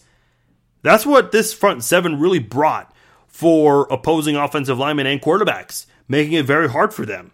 That's 0.81 1.05
what 1.05 1.31
this 1.31 1.53
front 1.53 1.83
seven 1.83 2.19
really 2.19 2.39
brought 2.39 2.93
for 3.27 3.87
opposing 3.91 4.35
offensive 4.35 4.79
linemen 4.79 5.07
and 5.07 5.21
quarterbacks, 5.21 5.85
making 6.07 6.33
it 6.33 6.45
very 6.45 6.69
hard 6.69 6.93
for 6.93 7.05
them. 7.05 7.31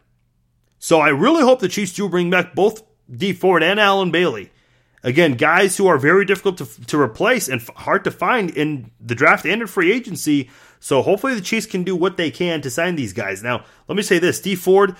So 0.79 0.99
I 0.99 1.09
really 1.09 1.43
hope 1.43 1.59
the 1.59 1.67
Chiefs 1.67 1.93
do 1.93 2.09
bring 2.09 2.29
back 2.29 2.53
both 2.53 2.83
D 3.11 3.33
Ford 3.33 3.63
and 3.63 3.79
Allen 3.79 4.11
Bailey. 4.11 4.51
Again, 5.03 5.33
guys 5.33 5.77
who 5.77 5.85
are 5.85 5.99
very 5.99 6.25
difficult 6.25 6.57
to, 6.57 6.85
to 6.87 6.99
replace 6.99 7.47
and 7.47 7.61
hard 7.75 8.03
to 8.05 8.11
find 8.11 8.49
in 8.49 8.89
the 8.99 9.13
draft 9.13 9.45
and 9.45 9.61
in 9.61 9.67
free 9.67 9.91
agency. 9.91 10.49
So 10.85 11.01
hopefully 11.01 11.33
the 11.33 11.41
Chiefs 11.41 11.65
can 11.65 11.83
do 11.83 11.95
what 11.95 12.15
they 12.15 12.29
can 12.29 12.61
to 12.61 12.69
sign 12.69 12.95
these 12.95 13.11
guys. 13.11 13.41
Now, 13.41 13.65
let 13.87 13.95
me 13.95 14.03
say 14.03 14.19
this: 14.19 14.39
D 14.39 14.53
Ford 14.55 14.95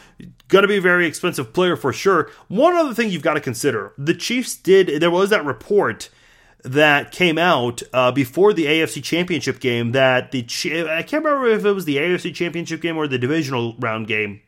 going 0.48 0.64
to 0.64 0.68
be 0.68 0.78
a 0.78 0.82
very 0.82 1.06
expensive 1.06 1.54
player 1.54 1.76
for 1.76 1.94
sure. 1.94 2.32
One 2.48 2.74
other 2.74 2.96
thing 2.96 3.12
you've 3.12 3.22
got 3.22 3.36
to 3.36 3.40
consider: 3.40 3.94
the 3.96 4.16
Chiefs 4.16 4.56
did. 4.56 5.00
There 5.00 5.12
was 5.12 5.30
that 5.30 5.46
report 5.46 6.10
that 6.64 7.12
came 7.12 7.38
out 7.38 7.84
uh, 7.94 8.12
before 8.12 8.52
the 8.52 8.66
AFC 8.66 9.04
Championship 9.04 9.60
game 9.60 9.92
that 9.92 10.32
the 10.32 10.40
I 10.90 11.04
can't 11.04 11.24
remember 11.24 11.50
if 11.50 11.64
it 11.64 11.74
was 11.74 11.86
the 11.86 11.98
AFC 11.98 12.34
Championship 12.34 12.82
game 12.82 12.98
or 12.98 13.08
the 13.08 13.20
divisional 13.20 13.76
round 13.78 14.08
game 14.08 14.42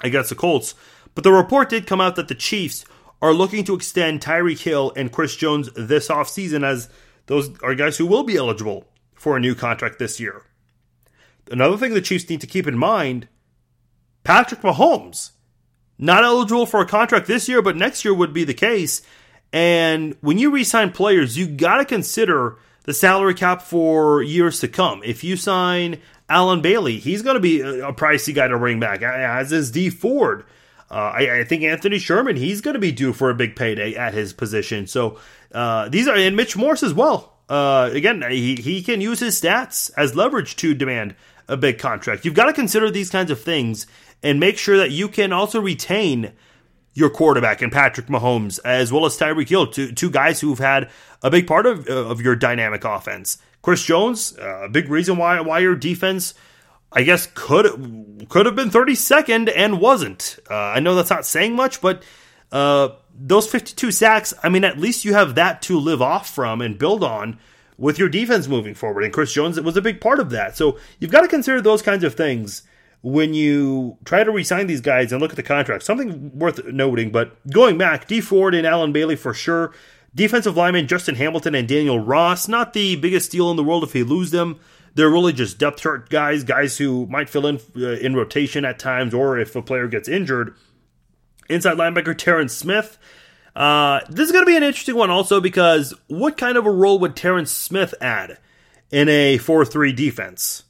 against 0.00 0.28
the 0.28 0.34
Colts, 0.34 0.74
but 1.14 1.24
the 1.24 1.32
report 1.32 1.70
did 1.70 1.86
come 1.86 2.02
out 2.02 2.16
that 2.16 2.28
the 2.28 2.34
Chiefs 2.34 2.84
are 3.22 3.32
looking 3.32 3.64
to 3.64 3.74
extend 3.74 4.20
Tyreek 4.20 4.60
Hill 4.60 4.92
and 4.94 5.10
Chris 5.10 5.36
Jones 5.36 5.70
this 5.74 6.08
offseason 6.08 6.64
as 6.64 6.90
those 7.28 7.48
are 7.62 7.74
guys 7.74 7.96
who 7.96 8.04
will 8.04 8.24
be 8.24 8.36
eligible 8.36 8.84
for 9.14 9.38
a 9.38 9.40
new 9.40 9.54
contract 9.54 9.98
this 9.98 10.20
year. 10.20 10.42
Another 11.50 11.76
thing 11.76 11.94
the 11.94 12.00
Chiefs 12.00 12.28
need 12.28 12.40
to 12.40 12.46
keep 12.46 12.66
in 12.66 12.78
mind 12.78 13.28
Patrick 14.24 14.60
Mahomes, 14.60 15.32
not 15.98 16.24
eligible 16.24 16.66
for 16.66 16.80
a 16.80 16.86
contract 16.86 17.26
this 17.26 17.48
year, 17.48 17.62
but 17.62 17.76
next 17.76 18.04
year 18.04 18.14
would 18.14 18.32
be 18.32 18.44
the 18.44 18.54
case. 18.54 19.02
And 19.52 20.16
when 20.20 20.38
you 20.38 20.50
re-sign 20.50 20.92
players, 20.92 21.36
you 21.36 21.48
got 21.48 21.78
to 21.78 21.84
consider 21.84 22.56
the 22.84 22.94
salary 22.94 23.34
cap 23.34 23.62
for 23.62 24.22
years 24.22 24.60
to 24.60 24.68
come. 24.68 25.02
If 25.04 25.24
you 25.24 25.36
sign 25.36 26.00
Allen 26.28 26.60
Bailey, 26.60 26.98
he's 26.98 27.22
going 27.22 27.34
to 27.34 27.40
be 27.40 27.60
a 27.60 27.92
pricey 27.92 28.34
guy 28.34 28.48
to 28.48 28.58
bring 28.58 28.78
back, 28.78 29.02
as 29.02 29.52
is 29.52 29.70
D 29.70 29.90
Ford. 29.90 30.44
Uh, 30.90 31.12
I, 31.14 31.40
I, 31.40 31.44
think 31.44 31.62
Anthony 31.62 32.00
Sherman, 32.00 32.34
he's 32.34 32.60
going 32.60 32.74
to 32.74 32.80
be 32.80 32.90
due 32.90 33.12
for 33.12 33.30
a 33.30 33.34
big 33.34 33.54
payday 33.54 33.94
at 33.94 34.12
his 34.12 34.32
position. 34.32 34.88
So 34.88 35.20
uh, 35.54 35.88
these 35.88 36.08
are, 36.08 36.16
and 36.16 36.34
Mitch 36.34 36.56
Morse 36.56 36.82
as 36.82 36.92
well. 36.92 37.36
Uh, 37.48 37.90
again, 37.92 38.24
he, 38.28 38.56
he 38.56 38.82
can 38.82 39.00
use 39.00 39.20
his 39.20 39.40
stats 39.40 39.92
as 39.96 40.16
leverage 40.16 40.56
to 40.56 40.74
demand 40.74 41.14
a 41.50 41.56
big 41.56 41.78
contract. 41.78 42.24
You've 42.24 42.34
got 42.34 42.46
to 42.46 42.52
consider 42.52 42.90
these 42.90 43.10
kinds 43.10 43.30
of 43.30 43.40
things 43.40 43.86
and 44.22 44.38
make 44.38 44.56
sure 44.56 44.76
that 44.78 44.90
you 44.90 45.08
can 45.08 45.32
also 45.32 45.60
retain 45.60 46.32
your 46.94 47.10
quarterback 47.10 47.62
and 47.62 47.72
Patrick 47.72 48.06
Mahomes, 48.06 48.58
as 48.64 48.92
well 48.92 49.06
as 49.06 49.16
Tyreek 49.16 49.48
Hill, 49.48 49.66
two, 49.66 49.92
two 49.92 50.10
guys 50.10 50.40
who've 50.40 50.58
had 50.58 50.90
a 51.22 51.30
big 51.30 51.46
part 51.46 51.66
of, 51.66 51.86
of 51.86 52.20
your 52.20 52.36
dynamic 52.36 52.84
offense. 52.84 53.38
Chris 53.62 53.84
Jones, 53.84 54.36
a 54.38 54.48
uh, 54.48 54.68
big 54.68 54.88
reason 54.88 55.16
why 55.16 55.40
why 55.40 55.58
your 55.58 55.76
defense, 55.76 56.34
I 56.92 57.02
guess, 57.02 57.28
could 57.34 58.26
could 58.28 58.46
have 58.46 58.56
been 58.56 58.70
32nd 58.70 59.52
and 59.54 59.80
wasn't. 59.80 60.38
Uh, 60.50 60.54
I 60.54 60.80
know 60.80 60.94
that's 60.94 61.10
not 61.10 61.26
saying 61.26 61.54
much, 61.54 61.80
but 61.80 62.02
uh, 62.52 62.90
those 63.14 63.46
52 63.46 63.92
sacks, 63.92 64.32
I 64.42 64.48
mean, 64.48 64.64
at 64.64 64.78
least 64.78 65.04
you 65.04 65.12
have 65.12 65.34
that 65.34 65.62
to 65.62 65.78
live 65.78 66.00
off 66.00 66.30
from 66.34 66.62
and 66.62 66.78
build 66.78 67.04
on 67.04 67.38
with 67.80 67.98
your 67.98 68.10
defense 68.10 68.46
moving 68.46 68.74
forward. 68.74 69.02
And 69.02 69.12
Chris 69.12 69.32
Jones 69.32 69.58
was 69.60 69.76
a 69.76 69.82
big 69.82 70.00
part 70.00 70.20
of 70.20 70.30
that. 70.30 70.56
So 70.56 70.78
you've 71.00 71.10
got 71.10 71.22
to 71.22 71.28
consider 71.28 71.60
those 71.60 71.82
kinds 71.82 72.04
of 72.04 72.14
things 72.14 72.62
when 73.00 73.32
you 73.32 73.96
try 74.04 74.22
to 74.22 74.30
resign 74.30 74.66
these 74.66 74.82
guys 74.82 75.10
and 75.10 75.20
look 75.20 75.30
at 75.30 75.36
the 75.36 75.42
contract. 75.42 75.82
Something 75.82 76.38
worth 76.38 76.64
noting, 76.66 77.10
but 77.10 77.34
going 77.48 77.78
back, 77.78 78.06
D 78.06 78.20
Ford 78.20 78.54
and 78.54 78.66
Allen 78.66 78.92
Bailey 78.92 79.16
for 79.16 79.32
sure. 79.32 79.72
Defensive 80.14 80.56
lineman 80.56 80.88
Justin 80.88 81.14
Hamilton 81.14 81.54
and 81.54 81.66
Daniel 81.66 81.98
Ross, 81.98 82.48
not 82.48 82.74
the 82.74 82.96
biggest 82.96 83.32
deal 83.32 83.50
in 83.50 83.56
the 83.56 83.64
world 83.64 83.82
if 83.82 83.94
you 83.94 84.04
lose 84.04 84.30
them. 84.30 84.60
They're 84.94 85.08
really 85.08 85.32
just 85.32 85.58
depth 85.58 85.80
chart 85.80 86.10
guys, 86.10 86.44
guys 86.44 86.76
who 86.76 87.06
might 87.06 87.30
fill 87.30 87.46
in 87.46 87.60
uh, 87.76 87.92
in 87.92 88.14
rotation 88.14 88.64
at 88.64 88.78
times, 88.78 89.14
or 89.14 89.38
if 89.38 89.56
a 89.56 89.62
player 89.62 89.88
gets 89.88 90.08
injured. 90.08 90.54
Inside 91.48 91.78
linebacker 91.78 92.18
Terrence 92.18 92.52
Smith. 92.52 92.98
Uh, 93.54 94.00
this 94.08 94.26
is 94.26 94.32
going 94.32 94.44
to 94.44 94.50
be 94.50 94.56
an 94.56 94.62
interesting 94.62 94.96
one 94.96 95.10
also 95.10 95.40
because 95.40 95.94
what 96.08 96.36
kind 96.36 96.56
of 96.56 96.66
a 96.66 96.70
role 96.70 96.98
would 96.98 97.16
Terrence 97.16 97.50
Smith 97.50 97.94
add 98.00 98.38
in 98.90 99.08
a 99.08 99.38
4 99.38 99.64
3 99.64 99.92
defense? 99.92 100.64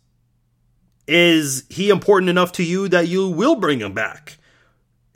Is 1.06 1.64
he 1.68 1.90
important 1.90 2.30
enough 2.30 2.52
to 2.52 2.62
you 2.62 2.88
that 2.88 3.08
you 3.08 3.28
will 3.28 3.56
bring 3.56 3.80
him 3.80 3.92
back? 3.92 4.38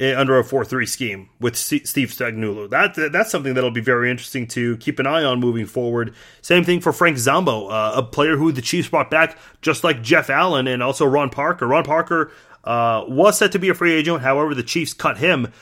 Eh, 0.01 0.13
under 0.13 0.37
a 0.37 0.43
4-3 0.43 0.89
scheme 0.89 1.29
with 1.39 1.55
Steve 1.55 1.85
Spagnuolo. 1.85 2.69
That 2.69 3.13
that's 3.13 3.31
something 3.31 3.55
that'll 3.55 3.71
be 3.71 3.81
very 3.81 4.11
interesting 4.11 4.49
to 4.49 4.77
keep 4.79 4.99
an 4.99 5.07
eye 5.07 5.23
on 5.23 5.39
moving 5.39 5.67
forward. 5.67 6.13
Same 6.43 6.65
thing 6.65 6.81
for 6.81 6.93
Frank 6.93 7.17
Zombo, 7.17 7.69
uh, 7.69 7.93
a 7.95 8.03
player 8.03 8.37
who 8.37 8.51
the 8.51 8.61
Chiefs 8.61 8.89
brought 8.89 9.09
back, 9.09 9.39
just 9.63 9.85
like 9.85 10.03
Jeff 10.03 10.31
Allen 10.31 10.67
and 10.67 10.83
also 10.83 11.07
Ron 11.07 11.31
Parker. 11.31 11.69
Ron 11.69 11.85
Parker 11.85 12.33
uh, 12.65 13.05
was 13.07 13.39
set 13.39 13.53
to 13.53 13.61
be 13.61 13.69
a 13.69 13.75
free 13.75 13.93
agent, 13.93 14.23
however, 14.23 14.53
the 14.53 14.65
Chiefs 14.65 14.95
cut 14.95 15.19
him 15.19 15.53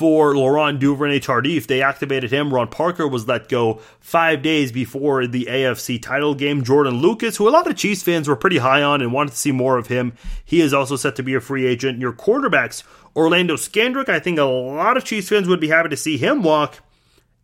for 0.00 0.34
Laurent 0.34 0.80
Duvernay 0.80 1.20
Tardif. 1.20 1.66
They 1.66 1.82
activated 1.82 2.32
him. 2.32 2.54
Ron 2.54 2.68
Parker 2.68 3.06
was 3.06 3.28
let 3.28 3.50
go 3.50 3.82
five 4.00 4.40
days 4.40 4.72
before 4.72 5.26
the 5.26 5.44
AFC 5.44 6.00
title 6.00 6.34
game. 6.34 6.64
Jordan 6.64 7.02
Lucas, 7.02 7.36
who 7.36 7.46
a 7.46 7.50
lot 7.50 7.66
of 7.66 7.76
Chiefs 7.76 8.02
fans 8.02 8.26
were 8.26 8.34
pretty 8.34 8.56
high 8.56 8.82
on 8.82 9.02
and 9.02 9.12
wanted 9.12 9.32
to 9.32 9.36
see 9.36 9.52
more 9.52 9.76
of 9.76 9.88
him, 9.88 10.14
he 10.42 10.62
is 10.62 10.72
also 10.72 10.96
set 10.96 11.16
to 11.16 11.22
be 11.22 11.34
a 11.34 11.40
free 11.40 11.66
agent. 11.66 11.98
Your 11.98 12.14
quarterbacks 12.14 12.82
Orlando 13.14 13.56
Scandrick, 13.56 14.08
I 14.08 14.20
think 14.20 14.38
a 14.38 14.44
lot 14.44 14.96
of 14.96 15.04
Chiefs 15.04 15.28
fans 15.28 15.48
would 15.48 15.60
be 15.60 15.68
happy 15.68 15.90
to 15.90 15.98
see 15.98 16.16
him 16.16 16.42
walk. 16.42 16.78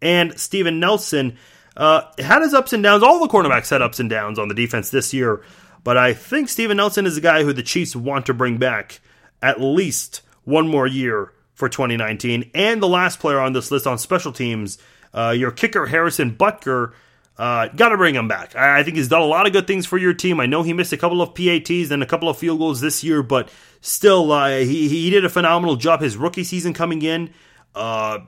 And 0.00 0.40
Steven 0.40 0.80
Nelson 0.80 1.36
uh, 1.76 2.04
had 2.18 2.40
his 2.40 2.54
ups 2.54 2.72
and 2.72 2.82
downs. 2.82 3.02
All 3.02 3.20
the 3.20 3.28
cornerbacks 3.28 3.68
had 3.68 3.82
ups 3.82 4.00
and 4.00 4.09
downs 4.09 4.38
on 4.38 4.48
the 4.48 4.54
defense 4.54 4.88
this 4.88 5.12
year. 5.12 5.42
But 5.84 5.98
I 5.98 6.14
think 6.14 6.48
Steven 6.48 6.78
Nelson 6.78 7.04
is 7.04 7.18
a 7.18 7.20
guy 7.20 7.42
who 7.42 7.52
the 7.52 7.62
Chiefs 7.62 7.94
want 7.94 8.24
to 8.24 8.32
bring 8.32 8.57
back 8.57 9.00
at 9.42 9.61
least 9.61 10.22
one 10.44 10.68
more 10.68 10.86
year 10.86 11.34
for 11.57 11.68
2019. 11.68 12.50
And 12.54 12.80
the 12.80 12.86
last 12.86 13.18
player 13.18 13.40
on 13.40 13.52
this 13.52 13.72
list 13.72 13.86
on 13.86 13.98
special 13.98 14.30
teams, 14.30 14.78
uh, 15.12 15.34
your 15.36 15.50
kicker 15.50 15.86
Harrison 15.86 16.36
Butker. 16.36 16.92
Uh, 17.38 17.68
Got 17.68 17.90
to 17.90 17.98
bring 17.98 18.14
him 18.14 18.28
back. 18.28 18.57
I, 18.57 18.78
I, 18.78 18.82
think 18.82 18.96
he's 18.96 19.09
done 19.09 19.20
a 19.20 19.26
lot 19.26 19.46
of 19.46 19.52
good 19.52 19.66
things 19.66 19.84
for 19.84 19.98
your 19.98 20.14
team. 20.14 20.40
I 20.40 20.46
know 20.46 20.62
he 20.62 20.72
missed 20.72 20.94
a 20.94 20.96
couple 20.96 21.20
of 21.20 21.34
PATs 21.34 21.90
and 21.90 22.02
a 22.02 22.07
couple 22.07 22.30
of 22.30 22.38
field 22.38 22.59
goals 22.59 22.80
this 22.80 23.04
year, 23.04 23.22
but 23.22 23.50
still, 23.82 24.32
uh, 24.32 24.61
he 24.61 24.88
he 24.88 25.11
did 25.11 25.22
a 25.22 25.28
phenomenal 25.28 25.76
job 25.76 26.00
his 26.00 26.16
rookie 26.16 26.44
season 26.44 26.72
coming 26.72 27.02
in. 27.02 27.34
Uh, 27.74 28.20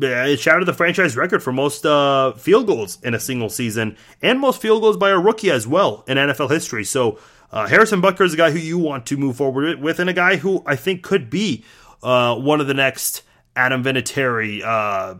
it 0.00 0.40
shattered 0.40 0.64
the 0.64 0.72
franchise 0.72 1.14
record 1.14 1.42
for 1.42 1.52
most 1.52 1.84
uh, 1.84 2.32
field 2.32 2.66
goals 2.66 2.98
in 3.02 3.12
a 3.12 3.20
single 3.20 3.50
season, 3.50 3.98
and 4.22 4.40
most 4.40 4.62
field 4.62 4.80
goals 4.80 4.96
by 4.96 5.10
a 5.10 5.18
rookie 5.18 5.50
as 5.50 5.66
well 5.66 6.04
in 6.06 6.16
NFL 6.16 6.50
history. 6.50 6.84
So 6.84 7.18
uh, 7.52 7.66
Harrison 7.66 8.00
Butker 8.00 8.24
is 8.24 8.32
a 8.32 8.36
guy 8.38 8.50
who 8.50 8.58
you 8.58 8.78
want 8.78 9.04
to 9.06 9.18
move 9.18 9.36
forward 9.36 9.80
with, 9.80 9.98
and 9.98 10.08
a 10.08 10.14
guy 10.14 10.36
who 10.36 10.62
I 10.64 10.76
think 10.76 11.02
could 11.02 11.28
be 11.28 11.64
uh, 12.02 12.36
one 12.36 12.60
of 12.60 12.66
the 12.66 12.74
next 12.74 13.22
Adam 13.56 13.82
Vinatieri, 13.82 14.62
uh, 14.62 15.16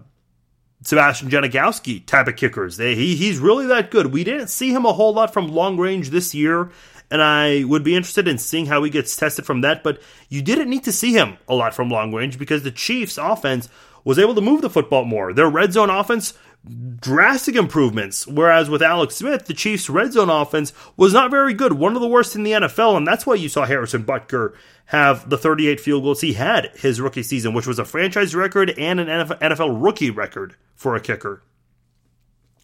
Sebastian 0.83 1.29
Janikowski 1.29 2.07
type 2.07 2.29
of 2.29 2.37
kickers. 2.37 2.76
They, 2.76 2.95
he, 2.95 3.16
he's 3.16 3.39
really 3.39 3.66
that 3.66 3.91
good. 3.91 4.07
We 4.07 4.24
didn't 4.24 4.49
see 4.49 4.70
him 4.72 4.87
a 4.87 4.93
whole 4.93 5.12
lot 5.12 5.33
from 5.33 5.49
long 5.49 5.76
range 5.76 6.11
this 6.11 6.35
year 6.35 6.70
and 7.11 7.22
I 7.22 7.64
would 7.64 7.85
be 7.85 7.95
interested 7.95 8.29
in 8.29 8.39
seeing 8.39 8.66
how 8.66 8.83
he 8.83 8.91
gets 8.91 9.16
tested 9.16 9.47
from 9.47 9.62
that. 9.62 9.83
But 9.83 10.01
you 10.29 10.43
didn't 10.43 10.70
need 10.70 10.85
to 10.85 10.93
see 10.93 11.12
him 11.12 11.39
a 11.49 11.55
lot 11.55 11.74
from 11.74 11.91
long 11.91 12.12
range 12.12 12.39
because 12.39 12.62
the 12.62 12.70
Chiefs' 12.70 13.18
offense 13.18 13.68
was 14.05 14.18
able 14.18 14.35
to 14.35 14.41
move 14.41 14.62
the 14.62 14.70
football 14.70 15.05
more. 15.05 15.33
Their 15.33 15.49
red 15.49 15.72
zone 15.72 15.91
offense, 15.91 16.35
drastic 16.64 17.54
improvements. 17.54 18.26
Whereas 18.26 18.68
with 18.68 18.82
Alex 18.82 19.16
Smith, 19.16 19.46
the 19.46 19.54
Chiefs' 19.54 19.88
red 19.88 20.12
zone 20.12 20.30
offense 20.30 20.72
was 20.96 21.12
not 21.12 21.30
very 21.30 21.54
good, 21.54 21.74
one 21.74 21.94
of 21.94 22.02
the 22.02 22.09
worst 22.09 22.34
in 22.34 22.42
the 22.42 22.52
NFL, 22.52 22.96
and 22.96 23.06
that's 23.06 23.26
why 23.26 23.34
you 23.34 23.48
saw 23.48 23.64
Harrison 23.64 24.04
Butker 24.04 24.54
have 24.86 25.28
the 25.28 25.38
38 25.38 25.80
field 25.80 26.02
goals 26.02 26.20
he 26.20 26.32
had 26.32 26.70
his 26.76 27.00
rookie 27.00 27.22
season, 27.22 27.54
which 27.54 27.66
was 27.66 27.78
a 27.78 27.84
franchise 27.84 28.34
record 28.34 28.70
and 28.78 29.00
an 29.00 29.09
NFL 29.09 29.82
rookie 29.82 30.11
record 30.11 30.54
for 30.74 30.94
a 30.94 31.00
kicker. 31.00 31.42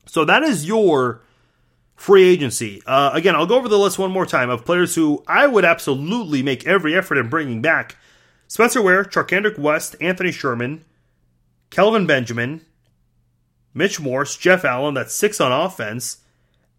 So 0.06 0.24
that 0.24 0.42
is 0.42 0.66
your 0.66 1.22
free 1.96 2.24
agency. 2.24 2.82
Uh, 2.86 3.10
again, 3.12 3.34
I'll 3.34 3.46
go 3.46 3.56
over 3.56 3.68
the 3.68 3.78
list 3.78 3.98
one 3.98 4.10
more 4.10 4.26
time 4.26 4.50
of 4.50 4.64
players 4.64 4.94
who 4.94 5.22
I 5.26 5.46
would 5.46 5.64
absolutely 5.64 6.42
make 6.42 6.66
every 6.66 6.96
effort 6.96 7.18
in 7.18 7.28
bringing 7.28 7.62
back. 7.62 7.96
Spencer 8.48 8.82
Ware, 8.82 9.04
Charcandrick 9.04 9.58
West, 9.58 9.96
Anthony 10.00 10.32
Sherman, 10.32 10.84
Kelvin 11.70 12.06
Benjamin, 12.06 12.64
Mitch 13.74 14.00
Morse, 14.00 14.36
Jeff 14.36 14.64
Allen, 14.64 14.94
that's 14.94 15.14
six 15.14 15.40
on 15.40 15.52
offense, 15.52 16.18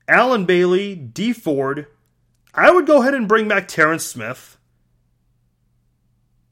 Allen 0.08 0.46
Bailey, 0.46 0.96
D 0.96 1.34
Ford. 1.34 1.88
I 2.54 2.72
would 2.72 2.88
go 2.88 3.02
ahead 3.02 3.14
and 3.14 3.28
bring 3.28 3.48
back 3.48 3.68
Terrence 3.68 4.06
Smith. 4.06 4.58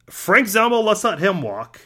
Frank 0.10 0.48
Zombo, 0.48 0.82
let's 0.82 1.04
let 1.04 1.20
him 1.20 1.41
walk. 1.41 1.82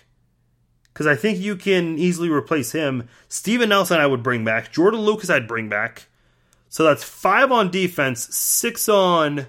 Because 0.91 1.05
I 1.05 1.15
think 1.15 1.37
you 1.37 1.55
can 1.55 1.99
easily 1.99 2.29
replace 2.29 2.71
him. 2.71 3.07
Steven 3.29 3.69
Nelson, 3.69 3.99
I 3.99 4.07
would 4.07 4.23
bring 4.23 4.43
back. 4.43 4.71
Jordan 4.71 5.01
Lucas, 5.01 5.29
I'd 5.29 5.47
bring 5.47 5.69
back. 5.69 6.07
So 6.69 6.83
that's 6.83 7.03
five 7.03 7.51
on 7.51 7.69
defense, 7.69 8.35
six 8.35 8.89
on 8.89 9.45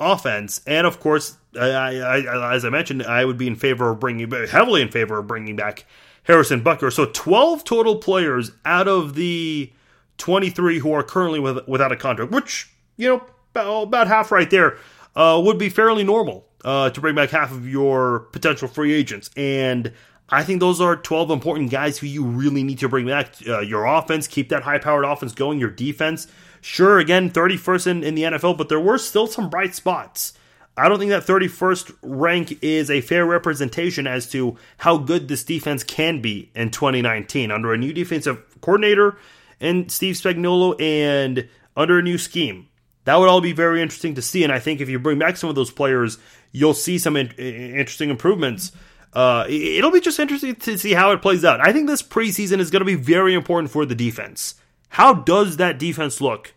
offense, 0.00 0.60
and 0.66 0.86
of 0.86 0.98
course, 0.98 1.36
I, 1.54 1.68
I, 1.68 2.20
I, 2.20 2.54
as 2.54 2.64
I 2.64 2.70
mentioned, 2.70 3.02
I 3.02 3.24
would 3.24 3.36
be 3.36 3.46
in 3.46 3.56
favor 3.56 3.90
of 3.90 4.00
bringing 4.00 4.30
heavily 4.30 4.82
in 4.82 4.90
favor 4.90 5.18
of 5.18 5.26
bringing 5.26 5.56
back 5.56 5.84
Harrison 6.30 6.62
Butker. 6.62 6.92
So 6.92 7.06
twelve 7.06 7.64
total 7.64 7.96
players 7.96 8.52
out 8.64 8.88
of 8.88 9.14
the 9.14 9.72
twenty-three 10.16 10.78
who 10.78 10.92
are 10.92 11.02
currently 11.02 11.40
with, 11.40 11.66
without 11.66 11.92
a 11.92 11.96
contract, 11.96 12.30
which 12.30 12.70
you 12.96 13.08
know 13.08 13.24
about, 13.52 13.82
about 13.82 14.06
half 14.06 14.30
right 14.30 14.48
there 14.48 14.78
uh, 15.16 15.40
would 15.44 15.58
be 15.58 15.68
fairly 15.68 16.04
normal 16.04 16.46
uh, 16.64 16.90
to 16.90 17.00
bring 17.00 17.16
back 17.16 17.30
half 17.30 17.50
of 17.50 17.68
your 17.68 18.20
potential 18.32 18.68
free 18.68 18.92
agents 18.92 19.30
and. 19.36 19.92
I 20.32 20.44
think 20.44 20.60
those 20.60 20.80
are 20.80 20.94
12 20.94 21.28
important 21.32 21.72
guys 21.72 21.98
who 21.98 22.06
you 22.06 22.24
really 22.24 22.62
need 22.62 22.78
to 22.78 22.88
bring 22.88 23.04
back. 23.04 23.34
Uh, 23.44 23.62
your 23.62 23.84
offense, 23.84 24.28
keep 24.28 24.48
that 24.50 24.62
high 24.62 24.78
powered 24.78 25.04
offense 25.04 25.32
going. 25.32 25.58
Your 25.58 25.70
defense, 25.70 26.28
sure, 26.60 27.00
again, 27.00 27.30
31st 27.30 27.86
in, 27.88 28.04
in 28.04 28.14
the 28.14 28.22
NFL, 28.22 28.56
but 28.56 28.68
there 28.68 28.78
were 28.78 28.96
still 28.96 29.26
some 29.26 29.50
bright 29.50 29.74
spots. 29.74 30.34
I 30.80 30.88
don't 30.88 30.98
think 30.98 31.10
that 31.10 31.26
31st 31.26 31.96
rank 32.02 32.58
is 32.62 32.90
a 32.90 33.00
fair 33.00 33.26
representation 33.26 34.06
as 34.06 34.28
to 34.30 34.56
how 34.78 34.96
good 34.96 35.28
this 35.28 35.44
defense 35.44 35.84
can 35.84 36.20
be 36.20 36.50
in 36.54 36.70
2019 36.70 37.50
under 37.50 37.72
a 37.72 37.78
new 37.78 37.92
defensive 37.92 38.42
coordinator 38.60 39.16
and 39.60 39.90
Steve 39.90 40.16
Spagnuolo 40.16 40.80
and 40.80 41.48
under 41.76 41.98
a 41.98 42.02
new 42.02 42.18
scheme. 42.18 42.68
That 43.04 43.16
would 43.16 43.28
all 43.28 43.40
be 43.40 43.52
very 43.52 43.82
interesting 43.82 44.14
to 44.14 44.22
see. 44.22 44.44
And 44.44 44.52
I 44.52 44.58
think 44.58 44.80
if 44.80 44.88
you 44.88 44.98
bring 44.98 45.18
back 45.18 45.36
some 45.36 45.50
of 45.50 45.56
those 45.56 45.70
players, 45.70 46.18
you'll 46.52 46.74
see 46.74 46.98
some 46.98 47.16
in- 47.16 47.30
interesting 47.32 48.10
improvements 48.10 48.72
uh, 49.12 49.44
it'll 49.48 49.90
be 49.90 50.00
just 50.00 50.20
interesting 50.20 50.54
to 50.54 50.78
see 50.78 50.92
how 50.92 51.10
it 51.10 51.22
plays 51.22 51.44
out. 51.44 51.60
I 51.60 51.72
think 51.72 51.86
this 51.86 52.02
preseason 52.02 52.58
is 52.58 52.70
going 52.70 52.80
to 52.80 52.86
be 52.86 52.94
very 52.94 53.34
important 53.34 53.70
for 53.70 53.84
the 53.84 53.94
defense. 53.94 54.54
How 54.90 55.14
does 55.14 55.56
that 55.56 55.78
defense 55.78 56.20
look 56.20 56.54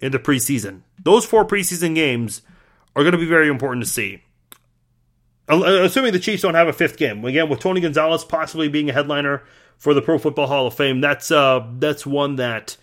in 0.00 0.12
the 0.12 0.18
preseason? 0.18 0.82
Those 1.02 1.24
four 1.24 1.44
preseason 1.44 1.94
games 1.94 2.42
are 2.96 3.02
going 3.02 3.12
to 3.12 3.18
be 3.18 3.26
very 3.26 3.48
important 3.48 3.84
to 3.84 3.90
see. 3.90 4.22
Assuming 5.48 6.12
the 6.12 6.20
Chiefs 6.20 6.42
don't 6.42 6.54
have 6.54 6.68
a 6.68 6.72
fifth 6.72 6.96
game, 6.96 7.24
again 7.24 7.48
with 7.48 7.60
Tony 7.60 7.80
Gonzalez 7.80 8.24
possibly 8.24 8.68
being 8.68 8.88
a 8.88 8.92
headliner 8.92 9.42
for 9.78 9.94
the 9.94 10.02
Pro 10.02 10.18
Football 10.18 10.46
Hall 10.46 10.66
of 10.66 10.74
Fame, 10.74 11.00
that's 11.00 11.30
uh, 11.30 11.66
that's 11.78 12.06
one 12.06 12.36
that 12.36 12.76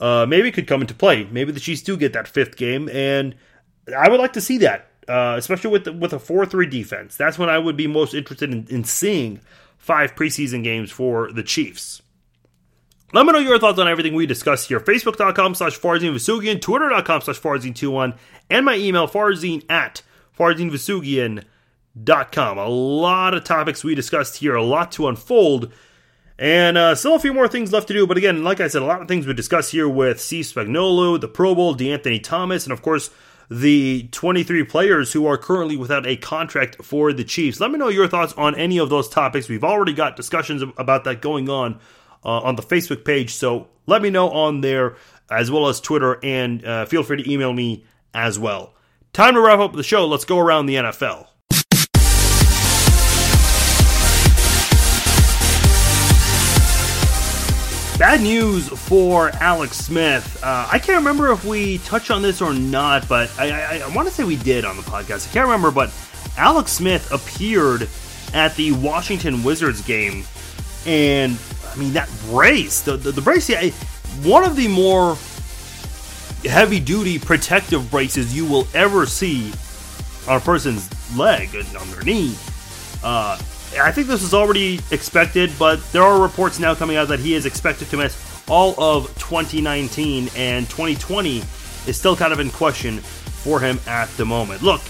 uh, 0.00 0.26
maybe 0.28 0.50
could 0.50 0.66
come 0.66 0.80
into 0.80 0.94
play. 0.94 1.28
Maybe 1.30 1.52
the 1.52 1.60
Chiefs 1.60 1.82
do 1.82 1.96
get 1.96 2.12
that 2.14 2.26
fifth 2.26 2.56
game, 2.56 2.88
and 2.88 3.36
I 3.96 4.08
would 4.08 4.18
like 4.18 4.32
to 4.32 4.40
see 4.40 4.58
that 4.58 4.88
uh, 5.08 5.36
especially 5.38 5.70
with 5.70 5.84
the, 5.84 5.92
with 5.92 6.12
a 6.12 6.18
four 6.18 6.44
three 6.44 6.66
defense. 6.66 7.16
That's 7.16 7.38
when 7.38 7.48
I 7.48 7.58
would 7.58 7.76
be 7.76 7.86
most 7.86 8.14
interested 8.14 8.52
in, 8.52 8.66
in 8.68 8.84
seeing 8.84 9.40
five 9.78 10.14
preseason 10.14 10.62
games 10.62 10.90
for 10.90 11.32
the 11.32 11.42
Chiefs. 11.42 12.02
Let 13.10 13.24
me 13.24 13.32
know 13.32 13.38
your 13.38 13.58
thoughts 13.58 13.78
on 13.78 13.88
everything 13.88 14.12
we 14.12 14.26
discussed 14.26 14.68
here. 14.68 14.80
Facebook.com 14.80 15.54
slash 15.54 15.80
Farzin 15.80 16.12
Vousoughian, 16.12 16.60
Twitter.com 16.60 17.22
slash 17.22 17.40
Farzin21, 17.40 18.18
and 18.50 18.66
my 18.66 18.76
email, 18.76 19.08
Farzin 19.08 19.64
at 19.70 20.02
FarzinVousoughian.com. 20.38 22.58
A 22.58 22.68
lot 22.68 23.32
of 23.32 23.44
topics 23.44 23.82
we 23.82 23.94
discussed 23.94 24.36
here, 24.36 24.54
a 24.54 24.62
lot 24.62 24.92
to 24.92 25.08
unfold, 25.08 25.72
and 26.38 26.76
uh, 26.76 26.94
still 26.94 27.14
a 27.14 27.18
few 27.18 27.32
more 27.32 27.48
things 27.48 27.72
left 27.72 27.88
to 27.88 27.94
do. 27.94 28.06
But 28.06 28.18
again, 28.18 28.44
like 28.44 28.60
I 28.60 28.68
said, 28.68 28.82
a 28.82 28.86
lot 28.86 29.00
of 29.00 29.08
things 29.08 29.26
we 29.26 29.32
discussed 29.32 29.72
here 29.72 29.88
with 29.88 30.20
Steve 30.20 30.44
Spagnuolo, 30.44 31.18
the 31.18 31.28
Pro 31.28 31.54
Bowl, 31.54 31.74
DeAnthony 31.74 32.22
Thomas, 32.22 32.66
and 32.66 32.74
of 32.74 32.82
course, 32.82 33.08
the 33.50 34.06
23 34.12 34.64
players 34.64 35.14
who 35.14 35.26
are 35.26 35.38
currently 35.38 35.78
without 35.78 36.06
a 36.06 36.16
contract 36.16 36.84
for 36.84 37.14
the 37.14 37.24
Chiefs. 37.24 37.58
Let 37.58 37.70
me 37.70 37.78
know 37.78 37.88
your 37.88 38.06
thoughts 38.06 38.34
on 38.34 38.54
any 38.54 38.76
of 38.76 38.90
those 38.90 39.08
topics. 39.08 39.48
We've 39.48 39.64
already 39.64 39.94
got 39.94 40.14
discussions 40.14 40.62
about 40.76 41.04
that 41.04 41.22
going 41.22 41.48
on 41.48 41.80
uh, 42.28 42.40
on 42.42 42.56
the 42.56 42.62
Facebook 42.62 43.04
page, 43.06 43.34
so 43.34 43.68
let 43.86 44.02
me 44.02 44.10
know 44.10 44.28
on 44.30 44.60
there 44.60 44.96
as 45.30 45.50
well 45.50 45.68
as 45.68 45.80
Twitter, 45.80 46.18
and 46.22 46.62
uh, 46.64 46.84
feel 46.84 47.02
free 47.02 47.22
to 47.22 47.30
email 47.30 47.54
me 47.54 47.84
as 48.12 48.38
well. 48.38 48.74
time 49.14 49.34
to 49.34 49.40
wrap 49.40 49.58
up 49.58 49.72
the 49.72 49.82
show. 49.82 50.06
Let's 50.06 50.26
go 50.26 50.38
around 50.38 50.66
the 50.66 50.74
NFL. 50.74 51.26
Bad 57.98 58.20
news 58.20 58.68
for 58.68 59.30
Alex 59.40 59.76
Smith. 59.76 60.40
Uh, 60.44 60.68
I 60.70 60.78
can't 60.78 60.98
remember 60.98 61.32
if 61.32 61.44
we 61.44 61.78
touched 61.78 62.12
on 62.12 62.22
this 62.22 62.40
or 62.40 62.54
not, 62.54 63.08
but 63.08 63.28
I, 63.38 63.50
I, 63.50 63.78
I 63.78 63.94
want 63.94 64.06
to 64.06 64.14
say 64.14 64.22
we 64.22 64.36
did 64.36 64.64
on 64.64 64.76
the 64.76 64.82
podcast. 64.82 65.28
I 65.28 65.32
can't 65.32 65.46
remember, 65.46 65.72
but 65.72 65.92
Alex 66.36 66.70
Smith 66.72 67.10
appeared 67.10 67.88
at 68.34 68.54
the 68.54 68.70
Washington 68.72 69.42
Wizards 69.42 69.82
game, 69.82 70.24
and 70.86 71.36
mean 71.78 71.92
that 71.94 72.10
brace, 72.26 72.80
the 72.82 72.96
the, 72.96 73.12
the 73.12 73.20
brace, 73.20 73.48
yeah, 73.48 73.68
one 74.22 74.44
of 74.44 74.56
the 74.56 74.68
more 74.68 75.16
heavy 76.44 76.80
duty 76.80 77.18
protective 77.18 77.90
braces 77.90 78.34
you 78.34 78.46
will 78.46 78.66
ever 78.74 79.06
see 79.06 79.52
on 80.28 80.36
a 80.36 80.40
person's 80.40 80.88
leg 81.16 81.54
and 81.54 81.76
on 81.76 81.90
their 81.90 82.02
knee. 82.02 82.34
Uh, 83.02 83.38
I 83.80 83.92
think 83.92 84.06
this 84.06 84.22
is 84.22 84.34
already 84.34 84.80
expected, 84.90 85.52
but 85.58 85.76
there 85.92 86.02
are 86.02 86.20
reports 86.20 86.58
now 86.58 86.74
coming 86.74 86.96
out 86.96 87.08
that 87.08 87.20
he 87.20 87.34
is 87.34 87.46
expected 87.46 87.88
to 87.90 87.96
miss 87.96 88.44
all 88.48 88.74
of 88.80 89.06
2019, 89.18 90.30
and 90.36 90.68
2020 90.70 91.38
is 91.86 91.98
still 91.98 92.16
kind 92.16 92.32
of 92.32 92.40
in 92.40 92.50
question 92.50 92.98
for 92.98 93.60
him 93.60 93.78
at 93.86 94.08
the 94.16 94.24
moment. 94.24 94.62
Look, 94.62 94.80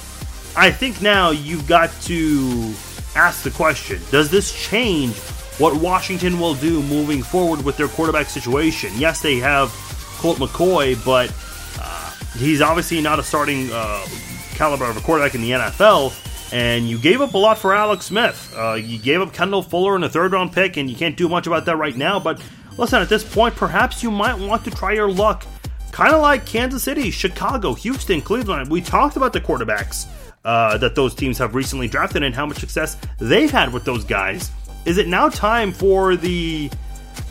I 0.56 0.70
think 0.70 1.02
now 1.02 1.30
you've 1.30 1.66
got 1.66 1.90
to 2.02 2.72
ask 3.14 3.42
the 3.42 3.50
question 3.50 4.00
Does 4.10 4.30
this 4.30 4.52
change 4.52 5.14
what 5.58 5.80
Washington 5.80 6.38
will 6.38 6.54
do 6.54 6.82
moving 6.82 7.22
forward 7.22 7.64
with 7.64 7.76
their 7.76 7.88
quarterback 7.88 8.28
situation? 8.28 8.90
Yes, 8.96 9.20
they 9.20 9.36
have 9.36 9.70
Colt 10.18 10.38
McCoy, 10.38 11.02
but 11.04 11.32
uh, 11.80 12.10
he's 12.38 12.60
obviously 12.60 13.00
not 13.00 13.18
a 13.18 13.22
starting 13.22 13.68
uh, 13.72 14.06
caliber 14.54 14.86
of 14.86 14.96
a 14.96 15.00
quarterback 15.00 15.34
in 15.34 15.40
the 15.40 15.50
NFL 15.50 16.12
and 16.52 16.88
you 16.88 16.98
gave 16.98 17.20
up 17.20 17.34
a 17.34 17.38
lot 17.38 17.58
for 17.58 17.74
Alex 17.74 18.06
Smith. 18.06 18.54
Uh, 18.56 18.74
you 18.74 18.98
gave 18.98 19.20
up 19.20 19.32
Kendall 19.32 19.62
Fuller 19.62 19.96
in 19.96 20.04
a 20.04 20.08
third 20.08 20.32
round 20.32 20.52
pick, 20.52 20.76
and 20.76 20.88
you 20.88 20.96
can't 20.96 21.16
do 21.16 21.28
much 21.28 21.46
about 21.46 21.64
that 21.66 21.76
right 21.76 21.96
now. 21.96 22.18
But 22.18 22.42
listen, 22.76 23.02
at 23.02 23.08
this 23.08 23.24
point, 23.24 23.54
perhaps 23.54 24.02
you 24.02 24.10
might 24.10 24.38
want 24.38 24.64
to 24.64 24.70
try 24.70 24.92
your 24.92 25.10
luck, 25.10 25.46
kind 25.92 26.14
of 26.14 26.22
like 26.22 26.46
Kansas 26.46 26.82
City, 26.82 27.10
Chicago, 27.10 27.74
Houston, 27.74 28.20
Cleveland. 28.20 28.70
We 28.70 28.80
talked 28.80 29.16
about 29.16 29.32
the 29.32 29.40
quarterbacks 29.40 30.06
uh, 30.44 30.78
that 30.78 30.94
those 30.94 31.14
teams 31.14 31.38
have 31.38 31.54
recently 31.54 31.88
drafted 31.88 32.22
and 32.22 32.34
how 32.34 32.46
much 32.46 32.58
success 32.58 32.96
they've 33.18 33.50
had 33.50 33.72
with 33.72 33.84
those 33.84 34.04
guys. 34.04 34.50
Is 34.88 34.96
it 34.96 35.06
now 35.06 35.28
time 35.28 35.72
for 35.72 36.16
the 36.16 36.70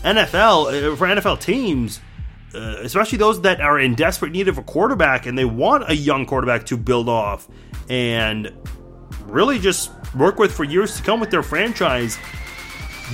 NFL, 0.03 0.91
uh, 0.91 0.95
for 0.95 1.07
NFL 1.07 1.41
teams? 1.41 1.99
Uh, 2.53 2.77
especially 2.83 3.17
those 3.17 3.41
that 3.41 3.59
are 3.59 3.79
in 3.79 3.95
desperate 3.95 4.31
need 4.31 4.47
of 4.47 4.59
a 4.59 4.61
quarterback 4.61 5.25
and 5.25 5.35
they 5.35 5.43
want 5.43 5.89
a 5.89 5.95
young 5.95 6.27
quarterback 6.27 6.67
to 6.67 6.77
build 6.77 7.09
off 7.09 7.47
and 7.89 8.53
really 9.23 9.57
just 9.57 9.91
work 10.15 10.37
with 10.37 10.51
for 10.51 10.65
years 10.65 10.97
to 10.97 11.01
come 11.01 11.19
with 11.19 11.31
their 11.31 11.41
franchise, 11.41 12.19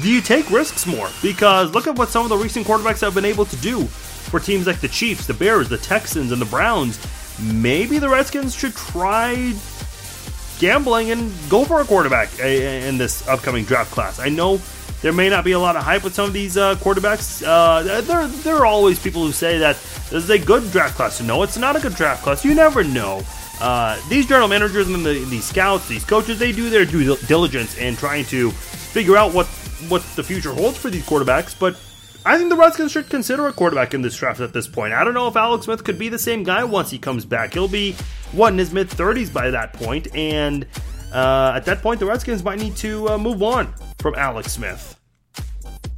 do 0.01 0.09
you 0.09 0.19
take 0.19 0.49
risks 0.49 0.85
more? 0.85 1.07
Because 1.21 1.73
look 1.73 1.87
at 1.87 1.95
what 1.95 2.09
some 2.09 2.23
of 2.23 2.29
the 2.29 2.37
recent 2.37 2.67
quarterbacks 2.67 2.99
have 2.99 3.15
been 3.15 3.23
able 3.23 3.45
to 3.45 3.55
do 3.57 3.85
for 3.85 4.41
teams 4.41 4.67
like 4.67 4.81
the 4.81 4.89
Chiefs, 4.89 5.25
the 5.25 5.33
Bears, 5.33 5.69
the 5.69 5.77
Texans, 5.77 6.33
and 6.33 6.41
the 6.41 6.45
Browns. 6.47 6.99
Maybe 7.41 7.97
the 7.97 8.09
Redskins 8.09 8.53
should 8.53 8.75
try 8.75 9.53
gambling 10.59 11.11
and 11.11 11.31
go 11.49 11.65
for 11.65 11.81
a 11.81 11.85
quarterback 11.85 12.39
in 12.39 12.97
this 12.97 13.27
upcoming 13.27 13.65
draft 13.65 13.91
class. 13.91 14.19
I 14.19 14.29
know 14.29 14.59
there 15.01 15.13
may 15.13 15.29
not 15.29 15.43
be 15.43 15.51
a 15.51 15.59
lot 15.59 15.75
of 15.75 15.83
hype 15.83 16.03
with 16.03 16.15
some 16.15 16.25
of 16.25 16.33
these 16.33 16.55
uh, 16.55 16.75
quarterbacks. 16.75 17.43
Uh, 17.45 18.01
there, 18.01 18.27
there 18.27 18.55
are 18.55 18.65
always 18.65 18.97
people 18.97 19.25
who 19.25 19.31
say 19.33 19.57
that 19.57 19.75
this 20.09 20.23
is 20.23 20.29
a 20.29 20.39
good 20.39 20.71
draft 20.71 20.95
class. 20.95 21.21
No, 21.21 21.43
it's 21.43 21.57
not 21.57 21.75
a 21.75 21.79
good 21.79 21.95
draft 21.95 22.23
class. 22.23 22.45
You 22.45 22.55
never 22.55 22.83
know. 22.83 23.21
Uh, 23.59 24.01
these 24.09 24.25
general 24.25 24.47
managers 24.47 24.87
and 24.87 25.05
the, 25.05 25.25
these 25.25 25.45
scouts, 25.45 25.87
these 25.87 26.05
coaches, 26.05 26.39
they 26.39 26.51
do 26.51 26.69
their 26.69 26.85
due 26.85 27.15
diligence 27.27 27.77
in 27.77 27.95
trying 27.95 28.25
to 28.25 28.51
figure 28.51 29.17
out 29.17 29.33
what 29.33 29.47
what 29.89 30.01
the 30.15 30.23
future 30.23 30.53
holds 30.53 30.77
for 30.77 30.89
these 30.89 31.05
quarterbacks. 31.05 31.57
But 31.57 31.77
I 32.25 32.37
think 32.37 32.49
the 32.49 32.55
Redskins 32.55 32.91
should 32.91 33.09
consider 33.09 33.47
a 33.47 33.53
quarterback 33.53 33.93
in 33.93 34.01
this 34.01 34.15
draft 34.15 34.39
at 34.39 34.53
this 34.53 34.67
point. 34.67 34.93
I 34.93 35.03
don't 35.03 35.13
know 35.13 35.27
if 35.27 35.35
Alex 35.35 35.65
Smith 35.65 35.83
could 35.83 35.99
be 35.99 36.07
the 36.07 36.19
same 36.19 36.43
guy 36.43 36.63
once 36.63 36.89
he 36.89 36.97
comes 36.97 37.25
back. 37.25 37.53
He'll 37.53 37.67
be 37.67 37.93
what 38.31 38.53
in 38.53 38.59
his 38.59 38.71
mid 38.71 38.87
30s 38.89 39.31
by 39.31 39.49
that 39.49 39.73
point, 39.73 40.13
and 40.15 40.65
uh, 41.11 41.53
at 41.55 41.65
that 41.65 41.81
point, 41.81 41.99
the 41.99 42.05
Redskins 42.05 42.43
might 42.43 42.59
need 42.59 42.75
to 42.77 43.09
uh, 43.09 43.17
move 43.17 43.43
on 43.43 43.73
from 43.99 44.15
Alex 44.15 44.53
Smith. 44.53 44.99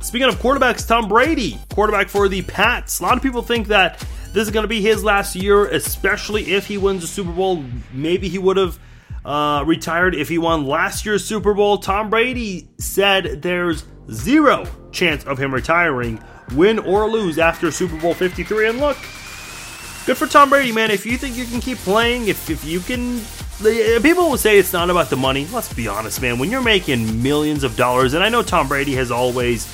Speaking 0.01 0.27
of 0.27 0.35
quarterbacks, 0.35 0.87
Tom 0.87 1.07
Brady, 1.07 1.59
quarterback 1.73 2.09
for 2.09 2.27
the 2.27 2.41
Pats. 2.43 2.99
A 2.99 3.03
lot 3.03 3.17
of 3.17 3.23
people 3.23 3.41
think 3.41 3.67
that 3.67 3.99
this 4.33 4.47
is 4.47 4.51
going 4.51 4.63
to 4.63 4.67
be 4.67 4.81
his 4.81 5.03
last 5.03 5.35
year, 5.35 5.65
especially 5.67 6.53
if 6.53 6.67
he 6.67 6.77
wins 6.77 7.01
the 7.01 7.07
Super 7.07 7.31
Bowl. 7.31 7.63
Maybe 7.93 8.29
he 8.29 8.37
would 8.37 8.57
have 8.57 8.79
uh, 9.23 9.63
retired 9.65 10.13
if 10.13 10.27
he 10.27 10.37
won 10.37 10.65
last 10.65 11.05
year's 11.05 11.23
Super 11.23 11.53
Bowl. 11.53 11.77
Tom 11.77 12.09
Brady 12.09 12.67
said 12.77 13.41
there's 13.41 13.85
zero 14.11 14.65
chance 14.95 15.23
of 15.25 15.37
him 15.37 15.53
retiring, 15.53 16.19
win 16.53 16.79
or 16.79 17.07
lose 17.07 17.37
after 17.37 17.69
Super 17.71 17.99
Bowl 17.99 18.13
53. 18.13 18.69
And 18.69 18.79
look, 18.79 18.97
good 20.05 20.17
for 20.17 20.25
Tom 20.25 20.49
Brady, 20.49 20.71
man. 20.71 20.89
If 20.89 21.05
you 21.05 21.17
think 21.17 21.35
you 21.35 21.45
can 21.45 21.59
keep 21.59 21.77
playing, 21.79 22.27
if, 22.27 22.49
if 22.49 22.63
you 22.65 22.79
can. 22.79 23.21
People 24.01 24.29
will 24.29 24.37
say 24.37 24.57
it's 24.57 24.73
not 24.73 24.89
about 24.89 25.09
the 25.09 25.15
money. 25.15 25.47
Let's 25.53 25.73
be 25.73 25.87
honest, 25.87 26.21
man. 26.21 26.39
When 26.39 26.51
you're 26.51 26.61
making 26.61 27.23
millions 27.23 27.63
of 27.63 27.77
dollars, 27.77 28.13
and 28.13 28.21
I 28.21 28.27
know 28.27 28.43
Tom 28.43 28.67
Brady 28.67 28.93
has 28.95 29.11
always 29.11 29.65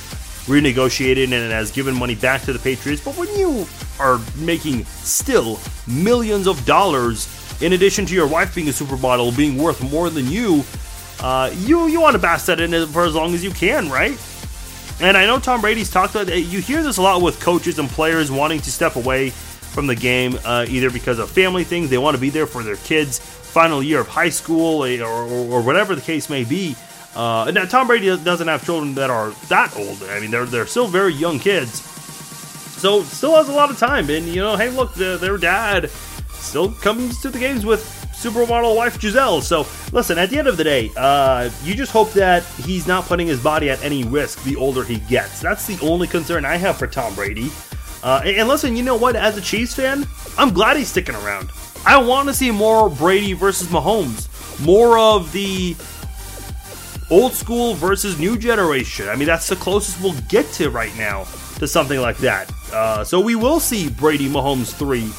renegotiated 0.46 1.24
and 1.24 1.52
has 1.52 1.72
given 1.72 1.98
money 1.98 2.16
back 2.16 2.42
to 2.44 2.54
the 2.54 2.60
Patriots. 2.60 3.04
But 3.04 3.18
when 3.18 3.34
you 3.36 3.66
are 4.00 4.20
making 4.38 4.86
still 4.86 5.60
millions 5.88 6.48
of 6.48 6.64
dollars, 6.66 7.28
in 7.62 7.74
addition 7.74 8.06
to 8.08 8.14
your 8.14 8.28
wife 8.28 8.54
being 8.54 8.68
a 8.68 8.72
supermodel 8.72 9.36
being 9.38 9.58
worth 9.58 9.82
more 9.92 10.10
than 10.10 10.28
you, 10.28 10.64
uh, 11.22 11.52
you 11.60 11.88
you 11.88 12.02
want 12.02 12.16
to 12.16 12.22
bask 12.22 12.48
that 12.48 12.60
in 12.60 12.88
for 12.88 13.06
as 13.06 13.14
long 13.14 13.34
as 13.34 13.44
you 13.44 13.52
can, 13.52 13.90
right? 13.90 14.18
And 15.02 15.18
I 15.18 15.26
know 15.26 15.40
Tom 15.40 15.62
Brady's 15.62 15.90
talked 15.90 16.14
about. 16.14 16.28
You 16.28 16.60
hear 16.62 16.84
this 16.84 16.98
a 16.98 17.02
lot 17.02 17.24
with 17.24 17.40
coaches 17.40 17.80
and 17.80 17.90
players 17.90 18.30
wanting 18.30 18.60
to 18.62 18.72
step 18.72 18.96
away 18.96 19.32
from 19.32 19.88
the 19.88 19.96
game, 19.96 20.38
uh, 20.46 20.66
either 20.70 20.92
because 20.92 21.18
of 21.18 21.32
family 21.32 21.64
things, 21.64 21.90
they 21.90 21.98
want 21.98 22.16
to 22.16 22.22
be 22.22 22.30
there 22.30 22.46
for 22.46 22.62
their 22.62 22.76
kids' 22.76 23.18
final 23.18 23.82
year 23.82 24.02
of 24.02 24.08
high 24.08 24.30
school, 24.30 24.86
or, 24.86 25.02
or, 25.02 25.28
or 25.28 25.62
whatever 25.64 25.96
the 25.96 26.02
case 26.02 26.30
may 26.30 26.44
be. 26.44 26.76
Uh, 27.16 27.52
now 27.54 27.66
Tom 27.66 27.88
Brady 27.88 28.16
doesn't 28.18 28.48
have 28.48 28.64
children 28.64 28.94
that 28.96 29.10
are 29.10 29.32
that 29.50 29.76
old. 29.76 30.04
I 30.04 30.20
mean, 30.20 30.30
they're 30.30 30.46
they're 30.46 30.68
still 30.68 30.88
very 30.88 31.14
young 31.14 31.40
kids, 31.40 31.82
so 31.82 33.02
still 33.02 33.36
has 33.36 33.50
a 33.50 33.54
lot 33.54 33.72
of 33.72 33.78
time. 33.80 34.10
And 34.10 34.28
you 34.28 34.42
know, 34.42 34.56
hey, 34.56 34.70
look, 34.70 34.94
the, 34.94 35.18
their 35.18 35.38
dad 35.38 35.90
still 36.30 36.72
comes 36.74 37.22
to 37.22 37.30
the 37.30 37.40
games 37.40 37.66
with 37.66 38.01
supermodel 38.22 38.76
wife 38.76 39.00
Gisele. 39.00 39.42
So 39.42 39.66
listen, 39.92 40.18
at 40.18 40.30
the 40.30 40.38
end 40.38 40.48
of 40.48 40.58
the 40.58 40.64
day, 40.64 40.92
uh, 40.96 41.50
you 41.64 41.74
just 41.74 41.92
hope 41.92 42.12
that 42.14 42.44
he's 42.64 42.88
not 42.88 43.06
putting 43.06 43.28
his 43.28 43.42
body 43.42 43.70
at 43.70 43.84
any 43.84 44.04
risk 44.04 44.44
the 44.44 44.56
older 44.56 44.84
he 44.84 44.98
gets. 44.98 45.40
That's 45.42 45.66
the 45.66 45.80
only 45.86 46.08
concern 46.08 46.46
I 46.46 46.58
have 46.58 46.78
for 46.78 46.88
Tom 46.88 47.16
Brady. 47.16 47.50
Uh, 48.04 48.22
and 48.26 48.48
listen, 48.48 48.76
you 48.76 48.84
know 48.84 48.96
what? 48.96 49.16
As 49.16 49.38
a 49.38 49.42
Chiefs 49.42 49.76
fan, 49.76 50.08
I'm 50.38 50.54
glad 50.54 50.78
he's 50.78 50.90
sticking 50.90 51.16
around. 51.16 51.52
I 51.86 51.98
want 51.98 52.28
to 52.30 52.34
see 52.34 52.52
more 52.52 52.90
Brady 52.90 53.34
versus 53.34 53.68
Mahomes, 53.68 54.28
more 54.64 54.98
of 54.98 55.32
the 55.32 55.76
old 57.10 57.34
school 57.34 57.74
versus 57.74 58.20
new 58.20 58.38
generation. 58.38 59.10
I 59.10 59.16
mean, 59.16 59.28
that's 59.28 59.48
the 59.48 59.56
closest 59.56 60.02
we'll 60.02 60.20
get 60.30 60.46
to 60.54 60.70
right 60.70 60.96
now 60.96 61.26
to 61.58 61.68
something 61.68 62.00
like 62.00 62.18
that. 62.20 62.52
Uh, 62.72 63.04
so 63.04 63.20
we 63.20 63.36
will 63.36 63.60
see 63.60 63.90
Brady 63.90 64.30
Mahomes 64.30 64.74
3 64.74 65.12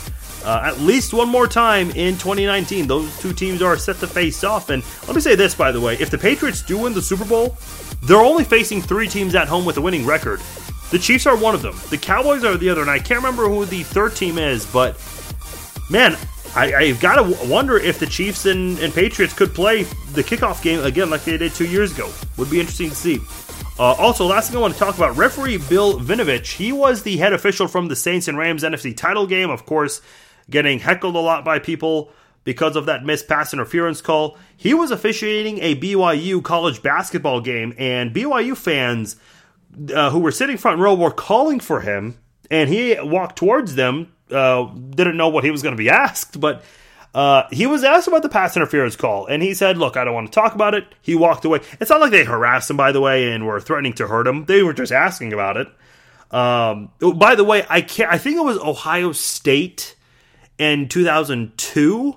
uh, 0.45 0.62
at 0.64 0.80
least 0.80 1.12
one 1.12 1.28
more 1.28 1.47
time 1.47 1.90
in 1.90 2.14
2019. 2.14 2.86
Those 2.86 3.18
two 3.20 3.32
teams 3.32 3.62
are 3.62 3.76
set 3.76 3.97
to 3.97 4.07
face 4.07 4.45
off. 4.45 4.70
And 4.70 4.82
let 5.07 5.14
me 5.14 5.20
say 5.20 5.34
this, 5.34 5.55
by 5.55 5.72
the 5.72 5.80
way 5.80 5.95
if 5.95 6.11
the 6.11 6.18
Patriots 6.18 6.62
do 6.62 6.78
win 6.78 6.93
the 6.93 7.03
Super 7.03 7.24
Bowl, 7.24 7.57
they're 8.03 8.16
only 8.16 8.45
facing 8.45 8.82
three 8.82 9.09
teams 9.09 9.34
at 9.34 9.49
home 9.49 9.64
with 9.64 9.76
a 9.76 9.80
winning 9.80 10.05
record. 10.05 10.40
The 10.90 10.99
Chiefs 10.99 11.26
are 11.26 11.36
one 11.36 11.55
of 11.55 11.62
them, 11.62 11.74
the 11.90 11.97
Cowboys 11.97 12.45
are 12.45 12.57
the 12.57 12.68
other, 12.68 12.82
and 12.82 12.90
I 12.90 12.99
can't 12.99 13.18
remember 13.18 13.49
who 13.49 13.64
the 13.64 13.82
third 13.82 14.14
team 14.14 14.36
is, 14.36 14.66
but 14.66 15.01
man, 15.88 16.18
I, 16.55 16.84
have 16.84 17.01
got 17.01 17.14
to 17.16 17.49
wonder 17.49 17.78
if 17.78 17.99
the 17.99 18.07
Chiefs 18.07 18.45
and, 18.45 18.78
and, 18.78 18.93
Patriots 18.93 19.32
could 19.32 19.55
play 19.55 19.84
the 20.12 20.22
kickoff 20.22 20.62
game 20.62 20.80
again 20.80 21.09
like 21.09 21.24
they 21.24 21.38
did 21.38 21.55
two 21.55 21.66
years 21.66 21.95
ago. 21.95 22.12
Would 22.36 22.51
be 22.51 22.61
interesting 22.61 22.90
to 22.90 22.95
see. 22.95 23.20
Uh, 23.78 23.95
also, 23.95 24.26
last 24.26 24.51
thing 24.51 24.59
I 24.59 24.61
want 24.61 24.74
to 24.74 24.78
talk 24.78 24.97
about 24.97 25.16
referee 25.16 25.57
Bill 25.57 25.99
Vinovich. 25.99 26.53
He 26.57 26.72
was 26.72 27.03
the 27.03 27.16
head 27.16 27.32
official 27.32 27.68
from 27.68 27.88
the 27.88 27.97
Saints 27.97 28.28
and 28.28 28.36
Rams 28.36 28.64
NFC 28.64 28.95
title 28.95 29.26
game, 29.26 29.49
of 29.49 29.64
course, 29.64 30.03
getting 30.51 30.78
heckled 30.78 31.16
a 31.16 31.20
lot 31.20 31.45
by 31.45 31.59
people 31.59 32.11
because 32.45 32.76
of 32.76 32.86
that 32.86 33.05
missed 33.05 33.28
pass 33.28 33.53
interference 33.53 34.01
call. 34.01 34.36
He 34.57 34.74
was 34.74 34.90
officiating 34.90 35.59
a 35.61 35.76
BYU 35.76 36.43
college 36.43 36.82
basketball 36.82 37.40
game, 37.40 37.74
and 37.78 38.14
BYU 38.14 38.57
fans 38.57 39.16
uh, 39.95 40.11
who 40.11 40.18
were 40.18 40.32
sitting 40.32 40.57
front 40.57 40.80
row 40.80 40.95
were 40.95 41.11
calling 41.11 41.61
for 41.61 41.80
him, 41.80 42.18
and 42.51 42.68
he 42.68 42.97
walked 43.01 43.36
towards 43.36 43.74
them 43.74 44.12
uh, 44.32 44.64
didn't 44.64 45.16
know 45.16 45.28
what 45.28 45.45
he 45.45 45.51
was 45.51 45.62
going 45.62 45.74
to 45.74 45.82
be 45.82 45.90
asked, 45.90 46.40
but 46.40 46.64
uh, 47.14 47.45
he 47.51 47.66
was 47.66 47.84
asked 47.84 48.09
about 48.09 48.22
the 48.22 48.28
pass 48.28 48.57
interference 48.57 48.97
call, 48.97 49.26
and 49.26 49.43
he 49.43 49.55
said, 49.55 49.76
"Look, 49.76 49.97
I 49.97 50.05
don't 50.05 50.14
want 50.14 50.28
to 50.28 50.34
talk 50.34 50.55
about 50.55 50.74
it." 50.74 50.86
He 51.03 51.14
walked 51.14 51.45
away. 51.45 51.61
It's 51.80 51.90
not 51.90 52.01
like 52.01 52.11
they 52.11 52.24
harassed 52.24 52.70
him, 52.70 52.76
by 52.76 52.93
the 52.93 53.01
way, 53.01 53.30
and 53.30 53.47
were 53.47 53.61
threatening 53.61 53.93
to 53.95 54.07
hurt 54.07 54.26
him. 54.26 54.47
They 54.47 54.62
were 54.62 54.72
just 54.72 54.93
asking 54.93 55.32
about 55.32 55.59
it. 55.59 55.68
Um, 56.30 56.90
by 57.16 57.34
the 57.34 57.45
way, 57.45 57.66
I 57.68 57.82
can't. 57.82 58.11
I 58.11 58.18
think 58.18 58.36
it 58.36 58.45
was 58.45 58.59
Ohio 58.59 59.12
State 59.12 59.95
in 60.63 60.89
2002 60.89 62.17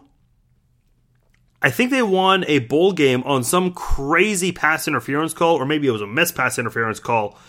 I 1.62 1.72
think 1.72 1.89
they 1.89 2.04
won 2.04 2.46
a 2.48 2.60
bowl 2.60 2.91
game 2.91 3.24
on 3.24 3.43
some 3.43 3.74
crazy 3.74 4.52
pass 4.52 4.88
interference 4.88 5.34
call, 5.34 5.56
or 5.56 5.66
maybe 5.66 5.88
it 5.88 5.91
was 5.91 6.02
a 6.02 6.06
missed 6.06 6.36
pass 6.36 6.60
interference 6.60 7.00
call. 7.00 7.39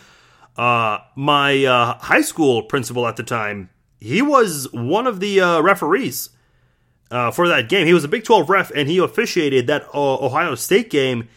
Uh, 0.56 1.00
my 1.14 1.66
uh, 1.66 1.98
high 1.98 2.22
school 2.22 2.62
principal 2.62 3.06
at 3.06 3.16
the 3.16 3.22
time, 3.22 3.68
he 4.00 4.22
was 4.22 4.72
one 4.72 5.06
of 5.06 5.20
the 5.20 5.42
uh, 5.42 5.60
referees 5.60 6.30
uh, 7.10 7.30
for 7.30 7.46
that 7.48 7.68
game. 7.68 7.86
He 7.86 7.92
was 7.92 8.04
a 8.04 8.08
Big 8.08 8.24
12 8.24 8.48
ref, 8.48 8.70
and 8.74 8.88
he 8.88 8.96
officiated 8.96 9.66
that 9.66 9.82
uh, 9.92 10.14
Ohio 10.24 10.54
State 10.54 10.88
game. 10.88 11.28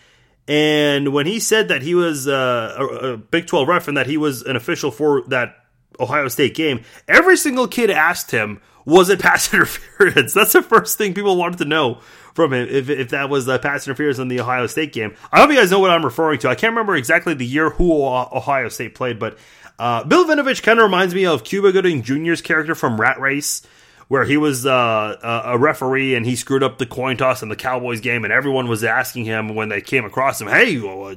And 0.47 1.12
when 1.12 1.26
he 1.26 1.41
said 1.41 1.68
that 1.68 1.82
he 1.82 1.95
was 1.95 2.30
uh, 2.30 2.76
a, 2.80 2.86
a 2.86 3.18
Big 3.18 3.47
12 3.47 3.68
ref 3.68 3.88
and 3.89 3.97
that 3.97 4.07
he 4.07 4.16
was 4.16 4.41
an 4.41 4.55
official 4.55 4.89
for 4.89 5.24
that 5.28 5.66
Ohio 5.99 6.27
State 6.27 6.55
game, 6.55 6.83
every 7.07 7.37
single 7.37 7.67
kid 7.67 7.89
asked 7.89 8.31
him, 8.31 8.61
was 8.85 9.09
it 9.09 9.19
pass 9.19 9.53
interference? 9.53 10.33
That's 10.33 10.53
the 10.53 10.61
first 10.61 10.97
thing 10.97 11.13
people 11.13 11.37
wanted 11.37 11.59
to 11.59 11.65
know 11.65 11.99
from 12.33 12.53
him 12.53 12.67
if, 12.69 12.89
if 12.89 13.09
that 13.09 13.29
was 13.29 13.47
uh, 13.47 13.57
pass 13.59 13.87
interference 13.87 14.19
in 14.19 14.27
the 14.27 14.39
Ohio 14.39 14.67
State 14.67 14.93
game. 14.93 15.15
I 15.31 15.39
hope 15.39 15.49
you 15.49 15.57
guys 15.57 15.71
know 15.71 15.79
what 15.79 15.91
I'm 15.91 16.05
referring 16.05 16.39
to. 16.39 16.49
I 16.49 16.55
can't 16.55 16.71
remember 16.71 16.95
exactly 16.95 17.33
the 17.33 17.45
year 17.45 17.71
who 17.71 17.91
Ohio 18.03 18.69
State 18.69 18.95
played, 18.95 19.19
but 19.19 19.37
uh, 19.77 20.03
Bill 20.03 20.25
Vinovich 20.25 20.63
kind 20.63 20.79
of 20.79 20.83
reminds 20.83 21.13
me 21.13 21.25
of 21.25 21.43
Cuba 21.43 21.71
Gooding 21.71 22.03
Jr.'s 22.03 22.41
character 22.41 22.75
from 22.75 22.99
Rat 22.99 23.19
Race 23.19 23.61
where 24.09 24.25
he 24.25 24.37
was 24.37 24.65
uh, 24.65 25.43
a 25.45 25.57
referee 25.57 26.15
and 26.15 26.25
he 26.25 26.35
screwed 26.35 26.63
up 26.63 26.79
the 26.79 26.85
coin 26.85 27.15
toss 27.15 27.43
in 27.43 27.49
the 27.49 27.55
Cowboys 27.55 28.01
game, 28.01 28.23
and 28.23 28.33
everyone 28.33 28.67
was 28.67 28.83
asking 28.83 29.23
him 29.23 29.53
when 29.53 29.69
they 29.69 29.81
came 29.81 30.03
across 30.03 30.41
him, 30.41 30.47
"Hey, 30.47 30.79
well, 30.79 31.15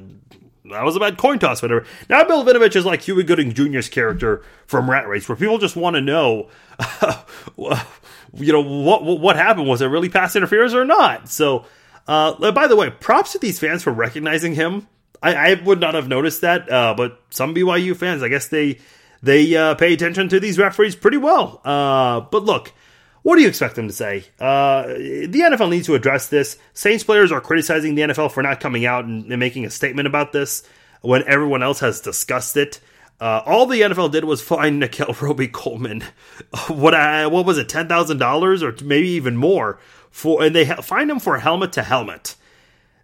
that 0.65 0.83
was 0.83 0.95
a 0.95 0.99
bad 0.99 1.17
coin 1.17 1.39
toss, 1.39 1.61
whatever." 1.61 1.85
Now 2.09 2.23
Bill 2.23 2.43
Vinovich 2.43 2.75
is 2.75 2.85
like 2.85 3.01
Cuba 3.01 3.23
Gooding 3.23 3.53
Jr.'s 3.53 3.89
character 3.89 4.43
from 4.65 4.89
Rat 4.89 5.07
Race, 5.07 5.27
where 5.27 5.35
people 5.35 5.57
just 5.57 5.75
want 5.75 5.95
to 5.95 6.01
know, 6.01 6.49
you 8.33 8.53
know, 8.53 8.61
what 8.61 9.03
what 9.03 9.35
happened? 9.35 9.67
Was 9.67 9.81
it 9.81 9.87
really 9.87 10.09
pass 10.09 10.35
interference 10.35 10.73
or 10.73 10.85
not? 10.85 11.29
So, 11.29 11.65
uh, 12.07 12.51
by 12.51 12.67
the 12.67 12.75
way, 12.75 12.89
props 12.89 13.33
to 13.33 13.39
these 13.39 13.59
fans 13.59 13.83
for 13.83 13.91
recognizing 13.91 14.55
him. 14.55 14.87
I, 15.21 15.51
I 15.51 15.53
would 15.63 15.79
not 15.79 15.93
have 15.93 16.09
noticed 16.09 16.41
that, 16.41 16.69
uh, 16.69 16.93
but 16.95 17.21
some 17.29 17.55
BYU 17.55 17.95
fans, 17.95 18.21
I 18.21 18.27
guess 18.27 18.49
they 18.49 18.79
they 19.23 19.55
uh, 19.55 19.75
pay 19.75 19.93
attention 19.93 20.27
to 20.29 20.39
these 20.39 20.59
referees 20.59 20.95
pretty 20.95 21.17
well. 21.17 21.61
Uh, 21.63 22.19
but 22.19 22.43
look, 22.43 22.73
what 23.23 23.37
do 23.37 23.41
you 23.41 23.47
expect 23.47 23.75
them 23.75 23.87
to 23.87 23.93
say? 23.93 24.25
Uh, 24.39 24.83
the 24.87 25.27
NFL 25.27 25.69
needs 25.69 25.87
to 25.87 25.95
address 25.95 26.27
this. 26.27 26.57
Saints 26.73 27.03
players 27.03 27.31
are 27.31 27.41
criticizing 27.41 27.95
the 27.95 28.03
NFL 28.03 28.31
for 28.31 28.43
not 28.43 28.59
coming 28.59 28.85
out 28.85 29.05
and, 29.05 29.31
and 29.31 29.39
making 29.39 29.65
a 29.65 29.69
statement 29.69 30.07
about 30.07 30.33
this 30.33 30.63
when 31.01 31.23
everyone 31.23 31.63
else 31.63 31.79
has 31.79 32.01
discussed 32.01 32.57
it. 32.57 32.79
Uh, 33.21 33.41
all 33.45 33.65
the 33.65 33.81
NFL 33.81 34.11
did 34.11 34.25
was 34.25 34.41
fine 34.41 34.79
Nickell 34.79 35.15
Robey-Coleman. 35.21 36.03
what 36.67 36.93
I, 36.93 37.27
what 37.27 37.45
was 37.45 37.57
it, 37.57 37.69
ten 37.69 37.87
thousand 37.87 38.17
dollars 38.17 38.61
or 38.61 38.75
maybe 38.83 39.09
even 39.09 39.37
more 39.37 39.79
for, 40.11 40.43
and 40.43 40.55
they 40.55 40.65
fined 40.65 41.09
him 41.09 41.19
for 41.19 41.39
helmet 41.39 41.71
to 41.73 41.83
helmet. 41.83 42.35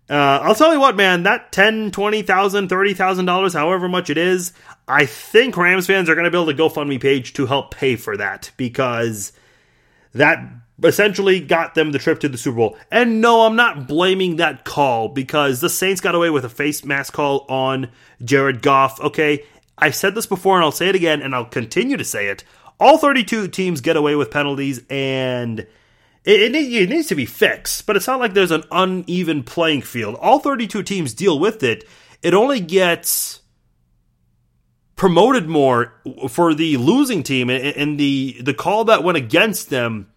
Uh, 0.09 0.39
I'll 0.41 0.55
tell 0.55 0.73
you 0.73 0.79
what, 0.79 0.95
man, 0.95 1.23
that 1.23 1.51
ten, 1.53 1.91
twenty 1.91 2.23
thousand, 2.23 2.67
thirty 2.67 2.93
thousand 2.93 3.25
dollars, 3.25 3.53
however 3.53 3.87
much 3.87 4.09
it 4.09 4.17
is, 4.17 4.51
I 4.87 5.05
think 5.05 5.55
Rams 5.55 5.87
fans 5.87 6.09
are 6.09 6.15
going 6.15 6.25
to 6.25 6.31
build 6.31 6.49
a 6.49 6.53
GoFundMe 6.53 6.99
page 6.99 7.33
to 7.33 7.45
help 7.45 7.73
pay 7.73 7.95
for 7.95 8.17
that 8.17 8.51
because 8.57 9.31
that 10.13 10.43
essentially 10.83 11.39
got 11.39 11.75
them 11.75 11.91
the 11.91 11.99
trip 11.99 12.19
to 12.19 12.29
the 12.29 12.37
Super 12.37 12.57
Bowl. 12.57 12.77
And 12.91 13.21
no, 13.21 13.41
I'm 13.41 13.55
not 13.55 13.87
blaming 13.87 14.37
that 14.37 14.63
call 14.63 15.09
because 15.09 15.61
the 15.61 15.69
Saints 15.69 16.01
got 16.01 16.15
away 16.15 16.29
with 16.29 16.45
a 16.45 16.49
face 16.49 16.85
mask 16.85 17.13
call 17.13 17.45
on 17.49 17.89
Jared 18.23 18.61
Goff. 18.61 18.99
Okay, 18.99 19.43
I've 19.77 19.95
said 19.95 20.15
this 20.15 20.25
before 20.25 20.55
and 20.55 20.63
I'll 20.63 20.71
say 20.71 20.89
it 20.89 20.95
again 20.95 21.21
and 21.21 21.35
I'll 21.35 21.45
continue 21.45 21.97
to 21.97 22.03
say 22.03 22.27
it. 22.27 22.43
All 22.79 22.97
32 22.97 23.49
teams 23.49 23.81
get 23.81 23.97
away 23.97 24.15
with 24.15 24.31
penalties 24.31 24.81
and 24.89 25.59
it, 25.59 25.67
it, 26.25 26.55
it 26.55 26.89
needs 26.89 27.07
to 27.07 27.15
be 27.15 27.25
fixed, 27.25 27.85
but 27.85 27.95
it's 27.95 28.07
not 28.07 28.19
like 28.19 28.33
there's 28.33 28.51
an 28.51 28.63
uneven 28.71 29.43
playing 29.43 29.81
field. 29.81 30.15
All 30.15 30.39
32 30.39 30.83
teams 30.83 31.13
deal 31.13 31.39
with 31.39 31.63
it. 31.63 31.85
It 32.21 32.33
only 32.33 32.59
gets 32.59 33.38
promoted 34.99 35.47
more 35.47 35.93
for 36.27 36.53
the 36.53 36.75
losing 36.75 37.23
team, 37.23 37.49
and 37.49 37.97
the 37.97 38.37
the 38.41 38.53
call 38.53 38.83
that 38.83 39.01
went 39.01 39.17
against 39.17 39.69
them 39.69 40.11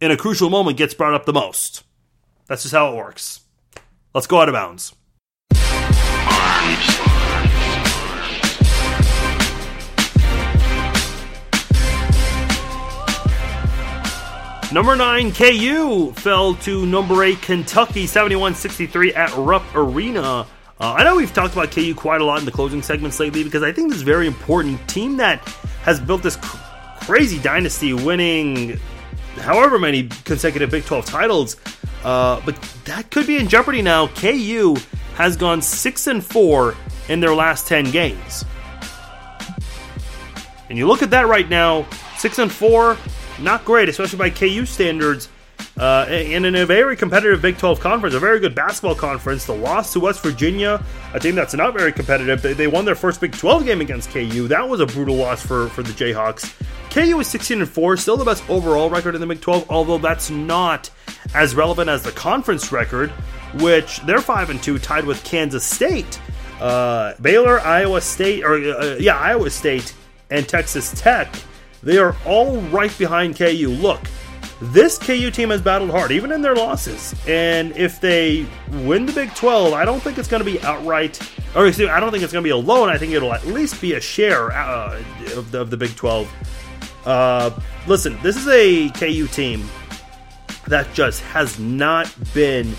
in 0.00 0.12
a 0.12 0.16
crucial 0.16 0.48
moment 0.48 0.78
gets 0.78 0.94
brought 0.94 1.12
up 1.12 1.26
the 1.26 1.32
most. 1.32 1.82
That's 2.46 2.62
just 2.62 2.72
how 2.72 2.92
it 2.92 2.96
works. 2.96 3.40
Let's 4.14 4.28
go 4.28 4.40
out 4.40 4.48
of 4.48 4.54
bounds. 4.54 4.94
Number 14.72 14.94
9, 14.94 15.32
KU 15.32 16.12
fell 16.12 16.54
to 16.54 16.86
number 16.86 17.24
8, 17.24 17.42
Kentucky, 17.42 18.06
71 18.06 18.54
63 18.54 19.12
at 19.14 19.36
Rupp 19.36 19.64
Arena. 19.74 20.46
Uh, 20.80 20.94
I 20.94 21.04
know 21.04 21.14
we've 21.16 21.32
talked 21.32 21.52
about 21.52 21.70
KU 21.70 21.94
quite 21.94 22.22
a 22.22 22.24
lot 22.24 22.38
in 22.38 22.46
the 22.46 22.50
closing 22.50 22.80
segments 22.80 23.20
lately 23.20 23.44
because 23.44 23.62
I 23.62 23.70
think 23.70 23.90
this 23.90 23.98
is 23.98 24.02
very 24.02 24.26
important. 24.26 24.88
Team 24.88 25.18
that 25.18 25.46
has 25.82 26.00
built 26.00 26.22
this 26.22 26.36
cr- 26.36 26.56
crazy 27.04 27.38
dynasty, 27.38 27.92
winning 27.92 28.80
however 29.36 29.78
many 29.78 30.08
consecutive 30.24 30.70
Big 30.70 30.86
12 30.86 31.04
titles, 31.04 31.56
uh, 32.02 32.40
but 32.46 32.56
that 32.86 33.10
could 33.10 33.26
be 33.26 33.36
in 33.36 33.46
jeopardy 33.46 33.82
now. 33.82 34.06
KU 34.06 34.74
has 35.16 35.36
gone 35.36 35.60
six 35.60 36.06
and 36.06 36.24
four 36.24 36.74
in 37.10 37.20
their 37.20 37.34
last 37.34 37.68
10 37.68 37.90
games, 37.90 38.46
and 40.70 40.78
you 40.78 40.86
look 40.86 41.02
at 41.02 41.10
that 41.10 41.28
right 41.28 41.50
now, 41.50 41.86
six 42.16 42.38
and 42.38 42.50
four, 42.50 42.96
not 43.38 43.66
great, 43.66 43.90
especially 43.90 44.18
by 44.18 44.30
KU 44.30 44.64
standards. 44.64 45.28
Uh, 45.80 46.04
and 46.10 46.44
in 46.44 46.54
a 46.56 46.66
very 46.66 46.94
competitive 46.94 47.40
Big 47.40 47.56
12 47.56 47.80
conference, 47.80 48.14
a 48.14 48.20
very 48.20 48.38
good 48.38 48.54
basketball 48.54 48.94
conference, 48.94 49.46
the 49.46 49.54
loss 49.54 49.94
to 49.94 50.00
West 50.00 50.22
Virginia, 50.22 50.84
a 51.14 51.18
team 51.18 51.34
that's 51.34 51.54
not 51.54 51.72
very 51.72 51.90
competitive, 51.90 52.42
they, 52.42 52.52
they 52.52 52.66
won 52.66 52.84
their 52.84 52.94
first 52.94 53.18
Big 53.18 53.32
12 53.32 53.64
game 53.64 53.80
against 53.80 54.10
KU. 54.10 54.46
That 54.46 54.68
was 54.68 54.80
a 54.80 54.86
brutal 54.86 55.16
loss 55.16 55.44
for, 55.44 55.68
for 55.70 55.82
the 55.82 55.92
Jayhawks. 55.92 56.54
KU 56.90 57.18
is 57.20 57.28
16 57.28 57.62
and 57.62 57.68
4, 57.68 57.96
still 57.96 58.18
the 58.18 58.26
best 58.26 58.48
overall 58.50 58.90
record 58.90 59.14
in 59.14 59.22
the 59.22 59.26
Big 59.26 59.40
12, 59.40 59.70
although 59.70 59.96
that's 59.96 60.28
not 60.28 60.90
as 61.34 61.54
relevant 61.54 61.88
as 61.88 62.02
the 62.02 62.12
conference 62.12 62.70
record, 62.70 63.08
which 63.62 64.00
they're 64.00 64.20
5 64.20 64.50
and 64.50 64.62
2, 64.62 64.78
tied 64.80 65.06
with 65.06 65.24
Kansas 65.24 65.64
State. 65.64 66.20
Uh, 66.60 67.14
Baylor, 67.22 67.58
Iowa 67.58 68.02
State, 68.02 68.44
or 68.44 68.56
uh, 68.56 68.96
yeah, 69.00 69.16
Iowa 69.16 69.48
State, 69.48 69.94
and 70.28 70.46
Texas 70.46 70.92
Tech, 71.00 71.34
they 71.82 71.96
are 71.96 72.14
all 72.26 72.58
right 72.64 72.96
behind 72.98 73.38
KU. 73.38 73.70
Look, 73.80 74.02
this 74.60 74.98
KU 74.98 75.30
team 75.30 75.50
has 75.50 75.62
battled 75.62 75.90
hard, 75.90 76.12
even 76.12 76.30
in 76.32 76.42
their 76.42 76.54
losses. 76.54 77.14
And 77.26 77.74
if 77.76 78.00
they 78.00 78.46
win 78.70 79.06
the 79.06 79.12
Big 79.12 79.34
12, 79.34 79.72
I 79.72 79.84
don't 79.84 80.00
think 80.00 80.18
it's 80.18 80.28
going 80.28 80.44
to 80.44 80.50
be 80.50 80.60
outright, 80.60 81.18
or 81.54 81.66
excuse 81.66 81.88
me, 81.88 81.92
I 81.92 81.98
don't 81.98 82.10
think 82.10 82.22
it's 82.22 82.32
going 82.32 82.42
to 82.42 82.46
be 82.46 82.52
alone. 82.52 82.90
I 82.90 82.98
think 82.98 83.12
it'll 83.12 83.32
at 83.32 83.46
least 83.46 83.80
be 83.80 83.94
a 83.94 84.00
share 84.00 84.52
uh, 84.52 85.02
of, 85.34 85.50
the, 85.50 85.60
of, 85.60 85.70
the, 85.70 85.76
Big 85.76 85.96
12. 85.96 87.06
Uh, 87.06 87.58
listen, 87.86 88.18
this 88.22 88.36
is 88.36 88.46
a 88.48 88.90
KU 88.90 89.26
team 89.28 89.66
that 90.66 90.92
just 90.92 91.22
has 91.22 91.58
not 91.58 92.12
been 92.34 92.74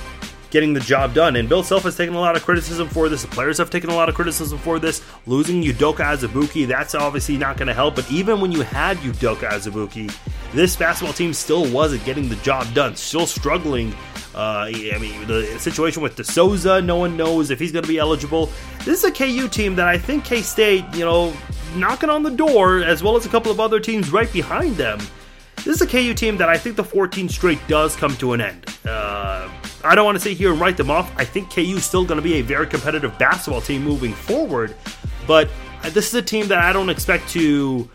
getting 0.51 0.73
the 0.73 0.79
job 0.81 1.13
done. 1.13 1.35
And 1.35 1.49
Bill 1.49 1.63
Self 1.63 1.83
has 1.83 1.95
taken 1.95 2.13
a 2.13 2.19
lot 2.19 2.35
of 2.35 2.43
criticism 2.43 2.87
for 2.87 3.09
this. 3.09 3.23
The 3.23 3.29
players 3.29 3.57
have 3.57 3.69
taken 3.69 3.89
a 3.89 3.95
lot 3.95 4.09
of 4.09 4.15
criticism 4.15 4.59
for 4.59 4.77
this. 4.77 5.01
Losing 5.25 5.63
Udoka 5.63 6.05
Azubuike, 6.05 6.67
that's 6.67 6.93
obviously 6.93 7.37
not 7.37 7.57
going 7.57 7.67
to 7.67 7.73
help. 7.73 7.95
But 7.95 8.11
even 8.11 8.39
when 8.39 8.51
you 8.51 8.61
had 8.61 8.97
Udoka 8.97 9.49
Azubuike, 9.49 10.15
this 10.53 10.75
basketball 10.75 11.13
team 11.13 11.33
still 11.33 11.71
wasn't 11.71 12.03
getting 12.05 12.29
the 12.29 12.35
job 12.37 12.71
done. 12.73 12.95
Still 12.95 13.25
struggling. 13.25 13.93
Uh, 14.35 14.69
I 14.69 14.97
mean, 14.99 15.27
the 15.27 15.57
situation 15.59 16.01
with 16.01 16.15
De 16.15 16.23
Sousa, 16.23 16.81
no 16.81 16.97
one 16.97 17.17
knows 17.17 17.49
if 17.49 17.59
he's 17.59 17.71
going 17.71 17.83
to 17.83 17.89
be 17.89 17.97
eligible. 17.97 18.49
This 18.79 19.03
is 19.03 19.03
a 19.03 19.11
KU 19.11 19.47
team 19.47 19.75
that 19.75 19.87
I 19.87 19.97
think 19.97 20.23
K 20.23 20.41
State, 20.41 20.85
you 20.93 21.05
know, 21.05 21.33
knocking 21.75 22.09
on 22.09 22.23
the 22.23 22.31
door, 22.31 22.83
as 22.83 23.03
well 23.03 23.15
as 23.15 23.25
a 23.25 23.29
couple 23.29 23.51
of 23.51 23.59
other 23.59 23.79
teams 23.79 24.11
right 24.11 24.31
behind 24.31 24.75
them. 24.77 24.99
This 25.63 25.75
is 25.75 25.81
a 25.81 25.87
KU 25.87 26.15
team 26.15 26.37
that 26.37 26.49
I 26.49 26.57
think 26.57 26.75
the 26.75 26.83
14 26.83 27.29
straight 27.29 27.59
does 27.67 27.95
come 27.95 28.15
to 28.17 28.33
an 28.33 28.41
end. 28.41 28.65
Uh, 28.83 29.47
I 29.83 29.93
don't 29.93 30.05
want 30.05 30.15
to 30.15 30.19
sit 30.19 30.35
here 30.35 30.51
and 30.51 30.59
write 30.59 30.75
them 30.75 30.89
off. 30.89 31.11
I 31.17 31.23
think 31.23 31.53
KU 31.53 31.61
is 31.61 31.85
still 31.85 32.03
going 32.03 32.17
to 32.17 32.23
be 32.23 32.35
a 32.35 32.41
very 32.41 32.65
competitive 32.65 33.15
basketball 33.19 33.61
team 33.61 33.83
moving 33.83 34.13
forward, 34.13 34.75
but 35.27 35.49
this 35.89 36.07
is 36.07 36.15
a 36.15 36.21
team 36.21 36.47
that 36.47 36.57
I 36.57 36.73
don't 36.73 36.89
expect 36.89 37.29
to 37.29 37.87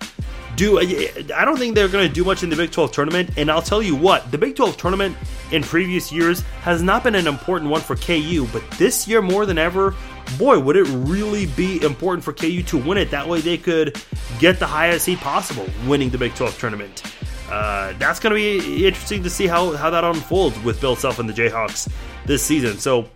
do. 0.54 0.78
I 0.78 1.44
don't 1.44 1.58
think 1.58 1.74
they're 1.74 1.88
going 1.88 2.06
to 2.06 2.12
do 2.12 2.24
much 2.24 2.42
in 2.42 2.50
the 2.50 2.56
Big 2.56 2.70
12 2.70 2.92
tournament. 2.92 3.30
And 3.36 3.50
I'll 3.50 3.62
tell 3.62 3.82
you 3.82 3.94
what, 3.96 4.30
the 4.30 4.38
Big 4.38 4.56
12 4.56 4.76
tournament 4.76 5.16
in 5.52 5.62
previous 5.62 6.10
years 6.10 6.40
has 6.62 6.82
not 6.82 7.02
been 7.02 7.14
an 7.14 7.26
important 7.26 7.70
one 7.70 7.80
for 7.80 7.96
KU, 7.96 8.46
but 8.52 8.62
this 8.72 9.06
year 9.06 9.22
more 9.22 9.44
than 9.44 9.58
ever, 9.58 9.94
boy, 10.38 10.58
would 10.58 10.76
it 10.76 10.84
really 10.84 11.46
be 11.46 11.82
important 11.82 12.24
for 12.24 12.32
KU 12.32 12.62
to 12.62 12.78
win 12.78 12.98
it. 12.98 13.10
That 13.10 13.28
way 13.28 13.40
they 13.40 13.58
could 13.58 14.00
get 14.38 14.58
the 14.58 14.66
highest 14.66 15.04
seed 15.04 15.18
possible 15.18 15.66
winning 15.86 16.10
the 16.10 16.18
Big 16.18 16.34
12 16.34 16.58
tournament. 16.58 17.02
Uh, 17.50 17.92
that's 17.98 18.18
going 18.18 18.30
to 18.30 18.34
be 18.34 18.86
interesting 18.86 19.22
to 19.22 19.30
see 19.30 19.46
how, 19.46 19.76
how 19.76 19.90
that 19.90 20.04
unfolds 20.04 20.58
with 20.64 20.80
Bill 20.80 20.96
Self 20.96 21.18
and 21.18 21.28
the 21.28 21.32
Jayhawks 21.32 21.88
this 22.24 22.42
season. 22.42 22.78
So, 22.78 23.08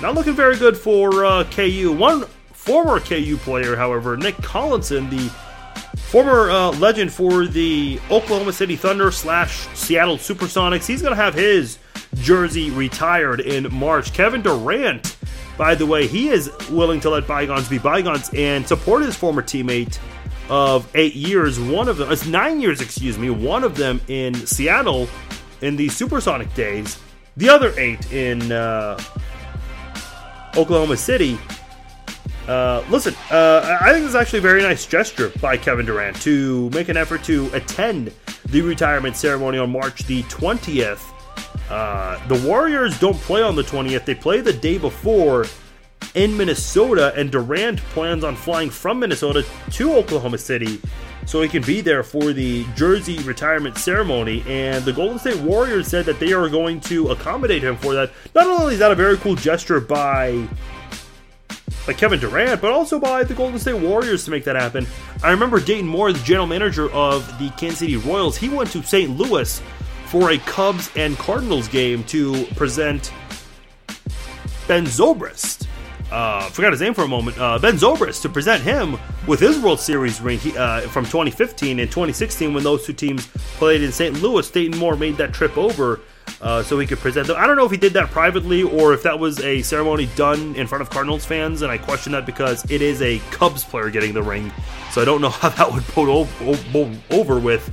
not 0.00 0.14
looking 0.14 0.34
very 0.34 0.56
good 0.56 0.76
for 0.76 1.24
uh, 1.24 1.44
KU. 1.44 1.94
One 1.96 2.24
former 2.52 3.00
KU 3.00 3.36
player, 3.38 3.76
however, 3.76 4.16
Nick 4.16 4.36
Collison, 4.36 5.10
the 5.10 5.28
former 6.10 6.50
uh, 6.50 6.70
legend 6.72 7.12
for 7.12 7.46
the 7.46 8.00
Oklahoma 8.10 8.52
City 8.52 8.76
Thunder 8.76 9.10
slash 9.10 9.68
Seattle 9.74 10.16
Supersonics, 10.16 10.86
he's 10.86 11.02
going 11.02 11.12
to 11.12 11.22
have 11.22 11.34
his 11.34 11.78
jersey 12.16 12.70
retired 12.70 13.40
in 13.40 13.72
March. 13.72 14.12
Kevin 14.12 14.42
Durant, 14.42 15.16
by 15.58 15.74
the 15.74 15.86
way, 15.86 16.06
he 16.06 16.30
is 16.30 16.50
willing 16.70 17.00
to 17.00 17.10
let 17.10 17.26
bygones 17.26 17.68
be 17.68 17.78
bygones 17.78 18.30
and 18.34 18.66
support 18.66 19.02
his 19.02 19.14
former 19.14 19.42
teammate 19.42 19.98
of 20.50 20.90
eight 20.96 21.14
years. 21.14 21.58
One 21.58 21.88
of 21.88 21.96
them, 21.96 22.10
it's 22.12 22.26
nine 22.26 22.60
years, 22.60 22.80
excuse 22.80 23.16
me. 23.16 23.30
One 23.30 23.64
of 23.64 23.76
them 23.76 24.00
in 24.08 24.34
Seattle 24.34 25.08
in 25.62 25.76
the 25.76 25.88
Supersonic 25.88 26.52
days. 26.54 26.98
The 27.36 27.48
other 27.48 27.72
eight 27.78 28.12
in 28.12 28.52
uh, 28.52 29.00
Oklahoma 30.56 30.96
City. 30.96 31.38
Uh, 32.48 32.82
listen, 32.90 33.14
uh, 33.30 33.78
I 33.80 33.92
think 33.92 34.04
it's 34.04 34.16
actually 34.16 34.40
a 34.40 34.42
very 34.42 34.60
nice 34.62 34.84
gesture 34.84 35.30
by 35.40 35.56
Kevin 35.56 35.86
Durant 35.86 36.20
to 36.22 36.68
make 36.70 36.88
an 36.88 36.96
effort 36.96 37.22
to 37.24 37.48
attend 37.52 38.12
the 38.46 38.60
retirement 38.60 39.16
ceremony 39.16 39.58
on 39.58 39.70
March 39.70 40.02
the 40.04 40.24
20th. 40.24 41.00
Uh, 41.70 42.26
the 42.26 42.34
Warriors 42.46 42.98
don't 42.98 43.16
play 43.18 43.42
on 43.42 43.54
the 43.54 43.62
20th, 43.62 44.04
they 44.04 44.16
play 44.16 44.40
the 44.40 44.52
day 44.52 44.78
before 44.78 45.46
in 46.14 46.36
Minnesota, 46.36 47.12
and 47.16 47.30
Durant 47.30 47.78
plans 47.78 48.24
on 48.24 48.36
flying 48.36 48.70
from 48.70 49.00
Minnesota 49.00 49.44
to 49.72 49.92
Oklahoma 49.94 50.38
City 50.38 50.80
so 51.26 51.40
he 51.42 51.48
can 51.48 51.62
be 51.62 51.80
there 51.80 52.02
for 52.02 52.32
the 52.32 52.64
jersey 52.74 53.18
retirement 53.20 53.78
ceremony. 53.78 54.42
And 54.46 54.84
the 54.84 54.92
Golden 54.92 55.18
State 55.18 55.38
Warriors 55.40 55.86
said 55.86 56.04
that 56.06 56.18
they 56.18 56.32
are 56.32 56.48
going 56.48 56.80
to 56.82 57.08
accommodate 57.08 57.62
him 57.62 57.76
for 57.76 57.94
that. 57.94 58.10
Not 58.34 58.46
only 58.46 58.74
is 58.74 58.80
that 58.80 58.90
a 58.90 58.96
very 58.96 59.16
cool 59.16 59.36
gesture 59.36 59.80
by 59.80 60.48
by 61.86 61.94
Kevin 61.94 62.20
Durant, 62.20 62.60
but 62.60 62.72
also 62.72 62.98
by 62.98 63.24
the 63.24 63.34
Golden 63.34 63.58
State 63.58 63.78
Warriors 63.80 64.24
to 64.24 64.30
make 64.30 64.44
that 64.44 64.56
happen. 64.56 64.86
I 65.22 65.30
remember 65.30 65.60
Dayton 65.60 65.86
Moore, 65.86 66.12
the 66.12 66.18
general 66.20 66.46
manager 66.46 66.90
of 66.90 67.26
the 67.38 67.48
Kansas 67.50 67.78
City 67.78 67.96
Royals, 67.96 68.36
he 68.36 68.48
went 68.48 68.70
to 68.72 68.82
St. 68.82 69.16
Louis 69.16 69.62
for 70.06 70.32
a 70.32 70.38
Cubs 70.38 70.90
and 70.96 71.16
Cardinals 71.16 71.68
game 71.68 72.04
to 72.04 72.44
present 72.56 73.12
Ben 74.68 74.84
Zobrist 74.84 75.66
uh, 76.10 76.48
forgot 76.50 76.72
his 76.72 76.80
name 76.80 76.94
for 76.94 77.02
a 77.02 77.08
moment, 77.08 77.38
uh, 77.38 77.58
Ben 77.58 77.74
Zobrist, 77.74 78.22
to 78.22 78.28
present 78.28 78.62
him 78.62 78.98
with 79.26 79.40
his 79.40 79.58
World 79.58 79.80
Series 79.80 80.20
ring 80.20 80.40
uh, 80.56 80.80
from 80.82 81.04
2015 81.04 81.78
and 81.78 81.88
2016 81.88 82.52
when 82.52 82.64
those 82.64 82.84
two 82.84 82.92
teams 82.92 83.26
played 83.56 83.82
in 83.82 83.92
St. 83.92 84.20
Louis. 84.20 84.48
Dayton 84.50 84.78
Moore 84.78 84.96
made 84.96 85.16
that 85.18 85.32
trip 85.32 85.56
over 85.56 86.00
uh, 86.40 86.62
so 86.62 86.78
he 86.78 86.86
could 86.86 86.98
present 86.98 87.26
them. 87.26 87.36
I 87.38 87.46
don't 87.46 87.56
know 87.56 87.64
if 87.64 87.70
he 87.70 87.76
did 87.76 87.92
that 87.92 88.10
privately 88.10 88.62
or 88.62 88.92
if 88.92 89.02
that 89.04 89.18
was 89.18 89.40
a 89.40 89.62
ceremony 89.62 90.08
done 90.16 90.54
in 90.56 90.66
front 90.66 90.82
of 90.82 90.90
Cardinals 90.90 91.24
fans, 91.24 91.62
and 91.62 91.70
I 91.70 91.78
question 91.78 92.12
that 92.12 92.26
because 92.26 92.68
it 92.70 92.82
is 92.82 93.02
a 93.02 93.18
Cubs 93.30 93.64
player 93.64 93.90
getting 93.90 94.12
the 94.12 94.22
ring, 94.22 94.52
so 94.90 95.02
I 95.02 95.04
don't 95.04 95.20
know 95.20 95.28
how 95.30 95.50
that 95.50 95.72
would 95.72 95.84
put 95.84 96.08
over, 96.08 96.98
over 97.10 97.38
with. 97.38 97.72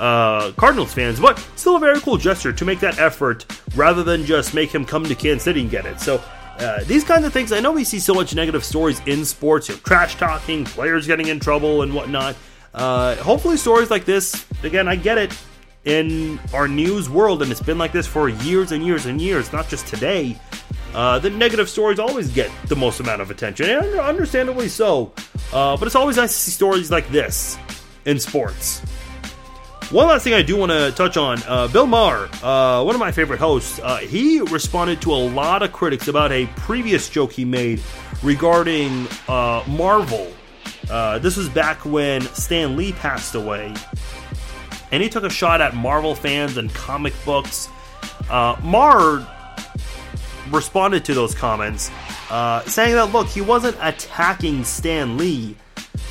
Uh, 0.00 0.50
Cardinals 0.52 0.92
fans, 0.92 1.20
but 1.20 1.38
still 1.54 1.76
a 1.76 1.78
very 1.78 2.00
cool 2.00 2.16
gesture 2.16 2.52
to 2.52 2.64
make 2.64 2.80
that 2.80 2.98
effort 2.98 3.46
rather 3.76 4.02
than 4.02 4.24
just 4.24 4.52
make 4.52 4.74
him 4.74 4.84
come 4.84 5.04
to 5.04 5.14
Kansas 5.14 5.44
City 5.44 5.60
and 5.60 5.70
get 5.70 5.86
it. 5.86 6.00
So 6.00 6.20
uh, 6.58 6.84
these 6.84 7.04
kinds 7.04 7.24
of 7.24 7.32
things, 7.32 7.52
I 7.52 7.60
know 7.60 7.72
we 7.72 7.84
see 7.84 7.98
so 7.98 8.14
much 8.14 8.34
negative 8.34 8.64
stories 8.64 9.00
in 9.06 9.24
sports, 9.24 9.68
you 9.68 9.74
know, 9.74 9.80
trash 9.84 10.16
talking, 10.16 10.64
players 10.64 11.06
getting 11.06 11.28
in 11.28 11.40
trouble, 11.40 11.82
and 11.82 11.94
whatnot. 11.94 12.36
Uh, 12.72 13.16
hopefully, 13.16 13.56
stories 13.56 13.90
like 13.90 14.04
this, 14.04 14.44
again, 14.62 14.88
I 14.88 14.96
get 14.96 15.18
it, 15.18 15.36
in 15.84 16.40
our 16.52 16.66
news 16.66 17.10
world, 17.10 17.42
and 17.42 17.50
it's 17.50 17.62
been 17.62 17.78
like 17.78 17.92
this 17.92 18.06
for 18.06 18.28
years 18.28 18.72
and 18.72 18.84
years 18.84 19.06
and 19.06 19.20
years, 19.20 19.52
not 19.52 19.68
just 19.68 19.86
today. 19.86 20.38
Uh, 20.94 21.18
the 21.18 21.30
negative 21.30 21.68
stories 21.68 21.98
always 21.98 22.30
get 22.30 22.50
the 22.68 22.76
most 22.76 23.00
amount 23.00 23.20
of 23.20 23.30
attention, 23.30 23.68
and 23.68 23.98
understandably 23.98 24.68
so. 24.68 25.12
Uh, 25.52 25.76
but 25.76 25.86
it's 25.86 25.94
always 25.94 26.16
nice 26.16 26.32
to 26.32 26.38
see 26.38 26.50
stories 26.50 26.90
like 26.90 27.08
this 27.10 27.58
in 28.06 28.18
sports. 28.18 28.80
One 29.90 30.08
last 30.08 30.24
thing 30.24 30.34
I 30.34 30.42
do 30.42 30.56
want 30.56 30.72
to 30.72 30.90
touch 30.92 31.16
on 31.16 31.40
uh, 31.46 31.68
Bill 31.68 31.86
Maher, 31.86 32.28
uh, 32.42 32.82
one 32.82 32.96
of 32.96 32.98
my 32.98 33.12
favorite 33.12 33.38
hosts, 33.38 33.78
uh, 33.80 33.98
he 33.98 34.40
responded 34.40 35.00
to 35.02 35.12
a 35.12 35.14
lot 35.14 35.62
of 35.62 35.72
critics 35.72 36.08
about 36.08 36.32
a 36.32 36.46
previous 36.56 37.08
joke 37.08 37.30
he 37.30 37.44
made 37.44 37.80
regarding 38.22 39.06
uh, 39.28 39.62
Marvel. 39.68 40.32
Uh, 40.90 41.18
this 41.20 41.36
was 41.36 41.48
back 41.48 41.84
when 41.84 42.22
Stan 42.22 42.76
Lee 42.76 42.92
passed 42.92 43.36
away. 43.36 43.72
And 44.90 45.02
he 45.02 45.08
took 45.08 45.22
a 45.22 45.30
shot 45.30 45.60
at 45.60 45.74
Marvel 45.74 46.14
fans 46.14 46.56
and 46.56 46.74
comic 46.74 47.12
books. 47.24 47.68
Uh, 48.28 48.56
Maher 48.64 49.24
responded 50.50 51.04
to 51.04 51.14
those 51.14 51.34
comments, 51.34 51.90
saying 52.66 52.94
that, 52.94 53.12
look, 53.12 53.28
he 53.28 53.42
wasn't 53.42 53.76
attacking 53.80 54.64
Stan 54.64 55.18
Lee 55.18 55.56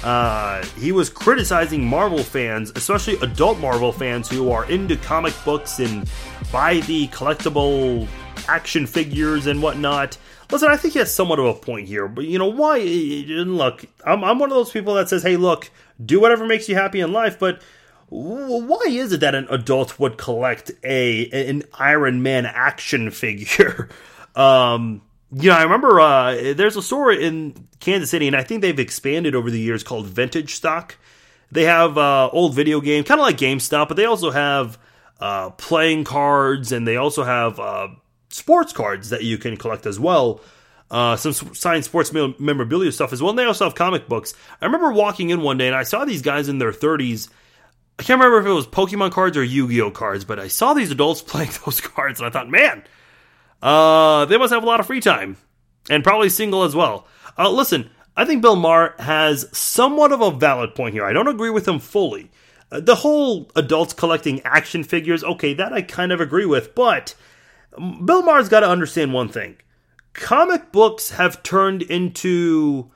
uh, 0.03 0.63
he 0.77 0.91
was 0.91 1.09
criticizing 1.09 1.85
Marvel 1.85 2.23
fans, 2.23 2.71
especially 2.75 3.15
adult 3.21 3.59
Marvel 3.59 3.91
fans 3.91 4.29
who 4.29 4.51
are 4.51 4.69
into 4.69 4.97
comic 4.97 5.33
books 5.45 5.79
and 5.79 6.09
buy 6.51 6.79
the 6.81 7.07
collectible 7.07 8.07
action 8.47 8.85
figures 8.85 9.47
and 9.47 9.61
whatnot. 9.61 10.17
Listen, 10.51 10.69
I 10.69 10.75
think 10.75 10.93
he 10.93 10.99
has 10.99 11.13
somewhat 11.13 11.39
of 11.39 11.45
a 11.45 11.53
point 11.53 11.87
here, 11.87 12.07
but 12.07 12.25
you 12.25 12.37
know 12.37 12.49
why? 12.49 12.79
Look, 12.79 13.85
I'm, 14.05 14.23
I'm 14.23 14.39
one 14.39 14.51
of 14.51 14.55
those 14.55 14.71
people 14.71 14.93
that 14.95 15.09
says, 15.09 15.23
"Hey, 15.23 15.37
look, 15.37 15.71
do 16.03 16.19
whatever 16.19 16.45
makes 16.45 16.67
you 16.67 16.75
happy 16.75 16.99
in 16.99 17.13
life," 17.13 17.39
but 17.39 17.61
why 18.09 18.83
is 18.87 19.13
it 19.13 19.21
that 19.21 19.33
an 19.33 19.47
adult 19.49 19.99
would 19.99 20.17
collect 20.17 20.69
a 20.83 21.49
an 21.49 21.63
Iron 21.79 22.21
Man 22.21 22.45
action 22.45 23.09
figure? 23.09 23.89
um, 24.35 25.01
you 25.35 25.49
know, 25.49 25.55
I 25.55 25.63
remember 25.63 25.99
uh, 25.99 26.53
there's 26.53 26.75
a 26.75 26.81
store 26.81 27.11
in 27.11 27.67
Kansas 27.79 28.09
City, 28.09 28.27
and 28.27 28.35
I 28.35 28.43
think 28.43 28.61
they've 28.61 28.79
expanded 28.79 29.35
over 29.35 29.49
the 29.49 29.59
years 29.59 29.83
called 29.83 30.07
Vintage 30.07 30.55
Stock. 30.55 30.97
They 31.51 31.63
have 31.63 31.97
uh, 31.97 32.29
old 32.31 32.53
video 32.53 32.81
games, 32.81 33.07
kind 33.07 33.19
of 33.19 33.25
like 33.25 33.37
GameStop, 33.37 33.87
but 33.87 33.97
they 33.97 34.05
also 34.05 34.31
have 34.31 34.77
uh, 35.19 35.51
playing 35.51 36.03
cards, 36.03 36.71
and 36.71 36.87
they 36.87 36.97
also 36.97 37.23
have 37.23 37.59
uh, 37.59 37.89
sports 38.29 38.73
cards 38.73 39.09
that 39.09 39.23
you 39.23 39.37
can 39.37 39.57
collect 39.57 39.85
as 39.85 39.99
well. 39.99 40.41
Uh, 40.91 41.15
some 41.15 41.33
signed 41.33 41.83
sports 41.83 42.13
memorabilia 42.13 42.91
stuff 42.91 43.13
as 43.13 43.21
well. 43.21 43.31
And 43.31 43.39
they 43.39 43.45
also 43.45 43.65
have 43.65 43.73
comic 43.73 44.07
books. 44.07 44.35
I 44.61 44.65
remember 44.65 44.91
walking 44.91 45.31
in 45.31 45.41
one 45.41 45.57
day, 45.57 45.67
and 45.67 45.75
I 45.75 45.83
saw 45.83 46.05
these 46.05 46.21
guys 46.21 46.49
in 46.49 46.59
their 46.59 46.71
30s. 46.71 47.29
I 47.97 48.03
can't 48.03 48.19
remember 48.19 48.39
if 48.39 48.45
it 48.45 48.53
was 48.53 48.67
Pokemon 48.67 49.11
cards 49.11 49.35
or 49.35 49.43
Yu 49.43 49.67
Gi 49.67 49.81
Oh 49.81 49.91
cards, 49.91 50.25
but 50.25 50.39
I 50.39 50.47
saw 50.47 50.73
these 50.73 50.91
adults 50.91 51.21
playing 51.23 51.51
those 51.65 51.81
cards, 51.81 52.19
and 52.19 52.27
I 52.27 52.31
thought, 52.31 52.49
man 52.49 52.83
uh, 53.63 54.25
they 54.25 54.37
must 54.37 54.53
have 54.53 54.61
a 54.61 54.67
lot 54.67 54.81
of 54.81 54.85
free 54.85 54.99
time 54.99 55.37
and 55.89 56.03
probably 56.03 56.29
single 56.29 56.63
as 56.63 56.75
well. 56.75 57.07
Uh, 57.37 57.49
listen, 57.49 57.89
I 58.15 58.25
think 58.25 58.41
Bill 58.41 58.57
Maher 58.57 58.93
has 58.99 59.47
somewhat 59.57 60.11
of 60.11 60.21
a 60.21 60.31
valid 60.31 60.75
point 60.75 60.93
here. 60.93 61.05
I 61.05 61.13
don't 61.13 61.29
agree 61.29 61.49
with 61.49 61.67
him 61.67 61.79
fully. 61.79 62.29
Uh, 62.69 62.81
the 62.81 62.95
whole 62.95 63.49
adults 63.55 63.93
collecting 63.93 64.41
action 64.41 64.83
figures, 64.83 65.23
okay, 65.23 65.53
that 65.53 65.71
I 65.71 65.81
kind 65.81 66.11
of 66.11 66.19
agree 66.19 66.45
with, 66.45 66.75
but 66.75 67.15
Bill 67.77 68.21
Maher's 68.21 68.49
got 68.49 68.59
to 68.59 68.69
understand 68.69 69.13
one 69.13 69.29
thing. 69.29 69.55
Comic 70.11 70.71
books 70.73 71.11
have 71.11 71.41
turned 71.41 71.81
into 71.83 72.91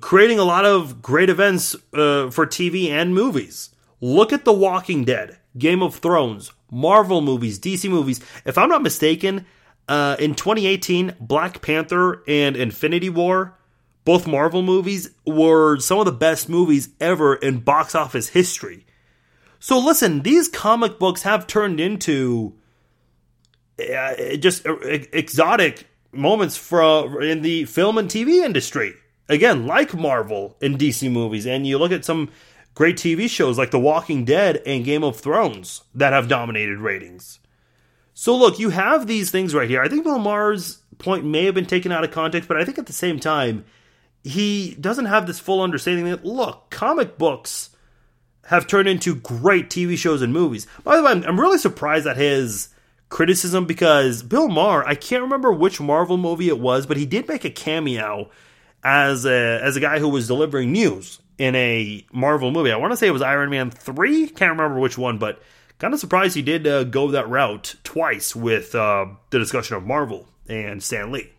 creating 0.00 0.38
a 0.38 0.44
lot 0.44 0.64
of 0.64 1.02
great 1.02 1.28
events 1.28 1.74
uh, 1.92 2.30
for 2.30 2.46
TV 2.46 2.88
and 2.88 3.12
movies. 3.12 3.70
Look 4.00 4.32
at 4.32 4.44
The 4.44 4.52
Walking 4.52 5.04
Dead, 5.04 5.39
Game 5.58 5.82
of 5.82 5.96
Thrones, 5.96 6.52
Marvel 6.70 7.20
movies, 7.20 7.58
DC 7.58 7.88
movies. 7.88 8.20
If 8.44 8.56
I'm 8.56 8.68
not 8.68 8.82
mistaken, 8.82 9.46
uh, 9.88 10.14
in 10.20 10.34
2018, 10.34 11.16
Black 11.20 11.62
Panther 11.62 12.22
and 12.28 12.56
Infinity 12.56 13.10
War, 13.10 13.58
both 14.04 14.26
Marvel 14.26 14.62
movies, 14.62 15.10
were 15.26 15.78
some 15.80 15.98
of 15.98 16.04
the 16.04 16.12
best 16.12 16.48
movies 16.48 16.90
ever 17.00 17.34
in 17.34 17.58
box 17.58 17.94
office 17.94 18.28
history. 18.28 18.86
So 19.58 19.78
listen, 19.78 20.22
these 20.22 20.48
comic 20.48 20.98
books 20.98 21.22
have 21.22 21.46
turned 21.46 21.80
into 21.80 22.54
uh, 23.78 24.36
just 24.36 24.64
exotic 24.64 25.86
moments 26.12 26.56
for 26.56 27.22
in 27.22 27.42
the 27.42 27.64
film 27.64 27.98
and 27.98 28.08
TV 28.08 28.44
industry. 28.44 28.94
Again, 29.28 29.66
like 29.66 29.94
Marvel 29.94 30.56
and 30.62 30.78
DC 30.78 31.10
movies, 31.10 31.46
and 31.46 31.66
you 31.66 31.78
look 31.78 31.92
at 31.92 32.04
some 32.04 32.30
great 32.80 32.96
TV 32.96 33.28
shows 33.28 33.58
like 33.58 33.72
The 33.72 33.78
Walking 33.78 34.24
Dead 34.24 34.62
and 34.64 34.86
Game 34.86 35.04
of 35.04 35.20
Thrones 35.20 35.82
that 35.94 36.14
have 36.14 36.28
dominated 36.28 36.78
ratings. 36.78 37.38
So 38.14 38.34
look, 38.34 38.58
you 38.58 38.70
have 38.70 39.06
these 39.06 39.30
things 39.30 39.54
right 39.54 39.68
here. 39.68 39.82
I 39.82 39.88
think 39.90 40.02
Bill 40.02 40.18
Maher's 40.18 40.78
point 40.96 41.26
may 41.26 41.44
have 41.44 41.54
been 41.54 41.66
taken 41.66 41.92
out 41.92 42.04
of 42.04 42.10
context, 42.10 42.48
but 42.48 42.56
I 42.56 42.64
think 42.64 42.78
at 42.78 42.86
the 42.86 42.94
same 42.94 43.20
time, 43.20 43.66
he 44.24 44.76
doesn't 44.80 45.04
have 45.04 45.26
this 45.26 45.38
full 45.38 45.60
understanding 45.60 46.06
that 46.06 46.24
look, 46.24 46.70
comic 46.70 47.18
books 47.18 47.68
have 48.46 48.66
turned 48.66 48.88
into 48.88 49.14
great 49.14 49.68
TV 49.68 49.94
shows 49.98 50.22
and 50.22 50.32
movies. 50.32 50.66
By 50.82 50.96
the 50.96 51.02
way, 51.02 51.10
I'm, 51.10 51.22
I'm 51.24 51.38
really 51.38 51.58
surprised 51.58 52.06
at 52.06 52.16
his 52.16 52.70
criticism 53.10 53.66
because 53.66 54.22
Bill 54.22 54.48
Maher, 54.48 54.88
I 54.88 54.94
can't 54.94 55.24
remember 55.24 55.52
which 55.52 55.82
Marvel 55.82 56.16
movie 56.16 56.48
it 56.48 56.58
was, 56.58 56.86
but 56.86 56.96
he 56.96 57.04
did 57.04 57.28
make 57.28 57.44
a 57.44 57.50
cameo 57.50 58.30
as 58.82 59.26
a 59.26 59.60
as 59.62 59.76
a 59.76 59.80
guy 59.80 59.98
who 59.98 60.08
was 60.08 60.26
delivering 60.26 60.72
news 60.72 61.20
in 61.40 61.56
a 61.56 62.04
Marvel 62.12 62.50
movie. 62.50 62.70
I 62.70 62.76
want 62.76 62.92
to 62.92 62.98
say 62.98 63.06
it 63.06 63.12
was 63.12 63.22
Iron 63.22 63.48
Man 63.48 63.70
3. 63.70 64.28
Can't 64.28 64.50
remember 64.50 64.78
which 64.78 64.98
one, 64.98 65.16
but 65.16 65.42
kind 65.78 65.94
of 65.94 65.98
surprised 65.98 66.36
he 66.36 66.42
did 66.42 66.66
uh, 66.66 66.84
go 66.84 67.10
that 67.10 67.30
route 67.30 67.76
twice 67.82 68.36
with 68.36 68.74
uh, 68.74 69.06
the 69.30 69.38
discussion 69.38 69.74
of 69.74 69.86
Marvel 69.86 70.28
and 70.50 70.82
Stan 70.82 71.10
Lee. 71.10 71.32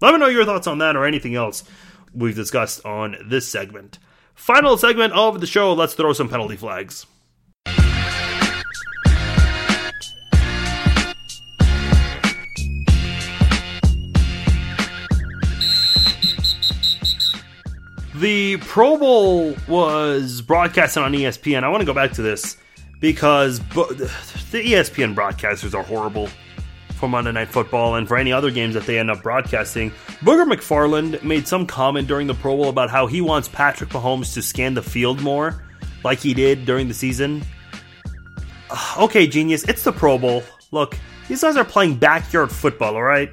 Let 0.00 0.14
me 0.14 0.18
know 0.18 0.28
your 0.28 0.46
thoughts 0.46 0.66
on 0.66 0.78
that 0.78 0.96
or 0.96 1.04
anything 1.04 1.34
else 1.34 1.62
we've 2.14 2.34
discussed 2.34 2.86
on 2.86 3.16
this 3.26 3.46
segment. 3.46 3.98
Final 4.34 4.78
segment 4.78 5.12
of 5.12 5.42
the 5.42 5.46
show, 5.46 5.74
let's 5.74 5.92
throw 5.92 6.14
some 6.14 6.30
penalty 6.30 6.56
flags. 6.56 7.04
The 18.22 18.56
Pro 18.58 18.96
Bowl 18.96 19.52
was 19.66 20.42
broadcasted 20.42 21.02
on 21.02 21.12
ESPN. 21.12 21.64
I 21.64 21.68
want 21.68 21.80
to 21.80 21.84
go 21.84 21.92
back 21.92 22.12
to 22.12 22.22
this 22.22 22.56
because 23.00 23.58
the 23.58 24.62
ESPN 24.62 25.12
broadcasters 25.16 25.74
are 25.74 25.82
horrible 25.82 26.28
for 26.94 27.08
Monday 27.08 27.32
Night 27.32 27.48
Football 27.48 27.96
and 27.96 28.06
for 28.06 28.16
any 28.16 28.32
other 28.32 28.52
games 28.52 28.74
that 28.74 28.86
they 28.86 29.00
end 29.00 29.10
up 29.10 29.24
broadcasting. 29.24 29.90
Booger 30.20 30.48
McFarland 30.48 31.20
made 31.24 31.48
some 31.48 31.66
comment 31.66 32.06
during 32.06 32.28
the 32.28 32.34
Pro 32.34 32.56
Bowl 32.56 32.68
about 32.68 32.90
how 32.90 33.08
he 33.08 33.20
wants 33.20 33.48
Patrick 33.48 33.90
Mahomes 33.90 34.34
to 34.34 34.42
scan 34.42 34.74
the 34.74 34.82
field 34.82 35.20
more, 35.20 35.64
like 36.04 36.20
he 36.20 36.32
did 36.32 36.64
during 36.64 36.86
the 36.86 36.94
season. 36.94 37.42
Okay, 38.96 39.26
genius, 39.26 39.64
it's 39.64 39.82
the 39.82 39.92
Pro 39.92 40.16
Bowl. 40.16 40.44
Look, 40.70 40.96
these 41.28 41.42
guys 41.42 41.56
are 41.56 41.64
playing 41.64 41.96
backyard 41.96 42.52
football, 42.52 42.94
all 42.94 43.02
right? 43.02 43.30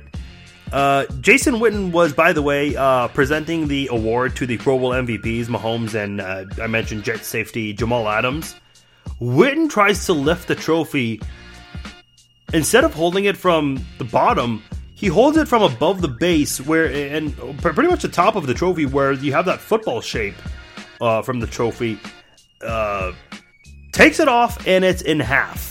Uh, 0.71 1.05
Jason 1.19 1.55
Witten 1.55 1.91
was, 1.91 2.13
by 2.13 2.31
the 2.31 2.41
way, 2.41 2.75
uh, 2.75 3.07
presenting 3.09 3.67
the 3.67 3.87
award 3.91 4.35
to 4.35 4.45
the 4.45 4.57
Pro 4.57 4.77
Bowl 4.77 4.91
MVPs, 4.91 5.45
Mahomes 5.45 5.95
and 5.95 6.21
uh, 6.21 6.45
I 6.61 6.67
mentioned 6.67 7.03
jet 7.03 7.25
safety 7.25 7.73
Jamal 7.73 8.07
Adams. 8.07 8.55
Witten 9.19 9.69
tries 9.69 10.05
to 10.05 10.13
lift 10.13 10.47
the 10.47 10.55
trophy. 10.55 11.21
Instead 12.53 12.83
of 12.83 12.93
holding 12.93 13.25
it 13.25 13.35
from 13.35 13.83
the 13.97 14.03
bottom, 14.03 14.63
he 14.93 15.07
holds 15.07 15.37
it 15.37 15.47
from 15.47 15.63
above 15.63 16.01
the 16.01 16.07
base, 16.07 16.61
where 16.61 16.85
and 16.85 17.35
pretty 17.61 17.89
much 17.89 18.03
the 18.03 18.07
top 18.07 18.35
of 18.35 18.45
the 18.45 18.53
trophy, 18.53 18.85
where 18.85 19.13
you 19.13 19.31
have 19.33 19.45
that 19.45 19.59
football 19.59 20.01
shape 20.01 20.35
uh, 21.01 21.21
from 21.21 21.39
the 21.39 21.47
trophy. 21.47 21.99
Uh, 22.61 23.13
takes 23.91 24.19
it 24.19 24.27
off, 24.27 24.67
and 24.67 24.85
it's 24.85 25.01
in 25.01 25.19
half. 25.19 25.67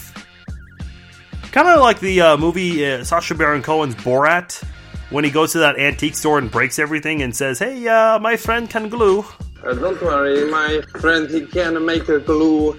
Kind 1.53 1.69
of 1.69 1.81
like 1.81 2.01
the 2.01 2.37
movie 2.39 3.05
Sacha 3.05 3.35
Baron 3.35 3.63
Cohen's 3.63 3.95
Borat, 3.97 4.63
when 5.11 5.25
he 5.25 5.31
goes 5.31 5.53
to 5.53 5.59
that 5.59 5.79
antique 5.79 6.17
store 6.17 6.39
and 6.39 6.51
breaks 6.51 6.79
everything 6.79 7.23
and 7.23 7.35
says, 7.35 7.59
"Hey, 7.59 7.87
uh, 7.89 8.19
my 8.19 8.37
friend 8.37 8.69
can 8.69 8.89
glue." 8.89 9.25
Uh, 9.65 9.75
don't 9.75 10.01
worry, 10.01 10.49
my 10.51 10.81
friend, 11.01 11.29
he 11.29 11.45
can 11.45 11.85
make 11.85 12.09
a 12.09 12.21
glue. 12.21 12.79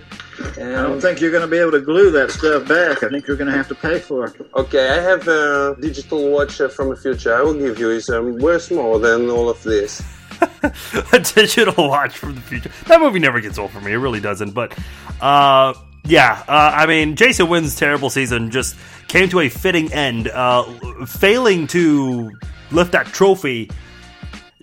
And 0.57 0.75
I 0.75 0.83
don't 0.83 1.01
think 1.01 1.19
you're 1.19 1.31
going 1.31 1.43
to 1.43 1.47
be 1.47 1.57
able 1.57 1.71
to 1.71 1.81
glue 1.81 2.11
that 2.11 2.31
stuff 2.31 2.65
back. 2.67 3.03
I 3.03 3.09
think 3.09 3.27
you're 3.27 3.35
going 3.35 3.51
to 3.51 3.57
have 3.57 3.67
to 3.67 3.75
pay 3.75 3.99
for 3.99 4.27
it. 4.27 4.49
Okay, 4.55 4.89
I 4.89 5.01
have 5.01 5.27
a 5.27 5.75
digital 5.79 6.29
watch 6.31 6.61
uh, 6.61 6.69
from 6.69 6.89
the 6.89 6.95
future. 6.95 7.35
I 7.35 7.41
will 7.41 7.53
give 7.55 7.77
you. 7.77 7.89
It's 7.89 8.09
um, 8.09 8.37
worth 8.37 8.71
more 8.71 8.99
than 8.99 9.29
all 9.29 9.49
of 9.49 9.61
this. 9.63 10.01
a 11.11 11.19
digital 11.19 11.89
watch 11.89 12.17
from 12.17 12.35
the 12.35 12.41
future. 12.41 12.71
That 12.87 13.01
movie 13.01 13.19
never 13.19 13.41
gets 13.41 13.57
old 13.57 13.71
for 13.71 13.81
me. 13.81 13.91
It 13.91 13.97
really 13.97 14.21
doesn't. 14.21 14.51
But 14.51 14.77
uh, 15.19 15.73
yeah, 16.09 16.43
uh, 16.47 16.71
I 16.75 16.85
mean, 16.85 17.15
Jason 17.15 17.47
Witten's 17.47 17.75
terrible 17.75 18.09
season 18.09 18.51
just 18.51 18.75
came 19.07 19.29
to 19.29 19.39
a 19.39 19.49
fitting 19.49 19.93
end, 19.93 20.27
uh, 20.27 20.63
failing 21.05 21.67
to 21.67 22.31
lift 22.71 22.91
that 22.91 23.07
trophy 23.07 23.69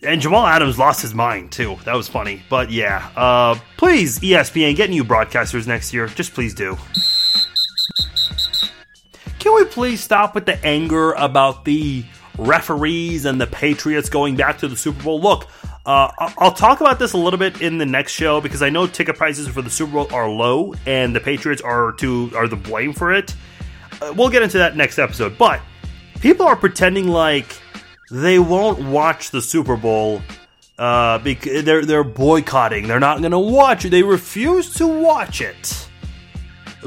and 0.03 0.21
Jamal 0.21 0.47
Adams 0.47 0.79
lost 0.79 1.03
his 1.03 1.15
mind 1.15 1.53
too. 1.53 1.77
That 1.85 1.95
was 1.95 2.09
funny. 2.09 2.43
But 2.49 2.71
yeah, 2.71 3.11
uh, 3.17 3.59
please 3.77 4.19
ESPN 4.21 4.77
get 4.77 4.91
new 4.91 5.05
broadcasters 5.05 5.67
next 5.67 5.93
year. 5.93 6.07
Just 6.07 6.35
please 6.35 6.55
do. 6.55 6.77
Can 9.39 9.55
we 9.55 9.65
please 9.65 10.01
stop 10.01 10.35
with 10.35 10.47
the 10.47 10.65
anger 10.65 11.13
about 11.13 11.65
the 11.65 12.05
referees 12.39 13.25
and 13.25 13.41
the 13.41 13.47
Patriots 13.47 14.09
going 14.09 14.37
back 14.37 14.59
to 14.59 14.69
the 14.69 14.77
Super 14.77 15.03
Bowl? 15.03 15.21
Look, 15.21 15.49
uh, 15.87 16.11
I'll 16.39 16.53
talk 16.53 16.81
about 16.81 16.99
this 16.99 17.13
a 17.13 17.17
little 17.17 17.39
bit 17.39 17.63
in 17.63 17.79
the 17.79 17.87
next 17.87 18.13
show 18.13 18.41
because 18.41 18.61
I 18.61 18.71
know 18.71 18.89
ticket 18.89 19.17
prices 19.17 19.47
for 19.47 19.63
the 19.63 19.71
Super 19.71 19.93
Bowl 19.93 20.09
are 20.13 20.29
low 20.29 20.75
and 20.85 21.15
the 21.15 21.21
Patriots 21.21 21.63
are 21.63 21.93
to 21.93 22.33
are 22.35 22.49
the 22.49 22.57
blame 22.57 22.93
for 22.93 23.13
it. 23.13 23.35
Uh, 24.03 24.13
we'll 24.17 24.29
get 24.29 24.43
into 24.43 24.59
that 24.59 24.77
next 24.77 24.99
episode. 24.99 25.39
But 25.39 25.61
people 26.21 26.45
are 26.45 26.57
pretending 26.57 27.07
like 27.07 27.47
they 28.11 28.41
won't 28.41 28.81
watch 28.81 29.31
the 29.31 29.41
Super 29.41 29.77
Bowl 29.77 30.23
uh, 30.77 31.19
because 31.19 31.63
they're 31.63 31.85
they're 31.85 32.03
boycotting. 32.03 32.89
They're 32.89 32.99
not 32.99 33.21
going 33.21 33.31
to 33.31 33.39
watch 33.39 33.85
it. 33.85 33.91
They 33.91 34.03
refuse 34.03 34.75
to 34.75 34.89
watch 34.89 35.41
it. 35.41 35.89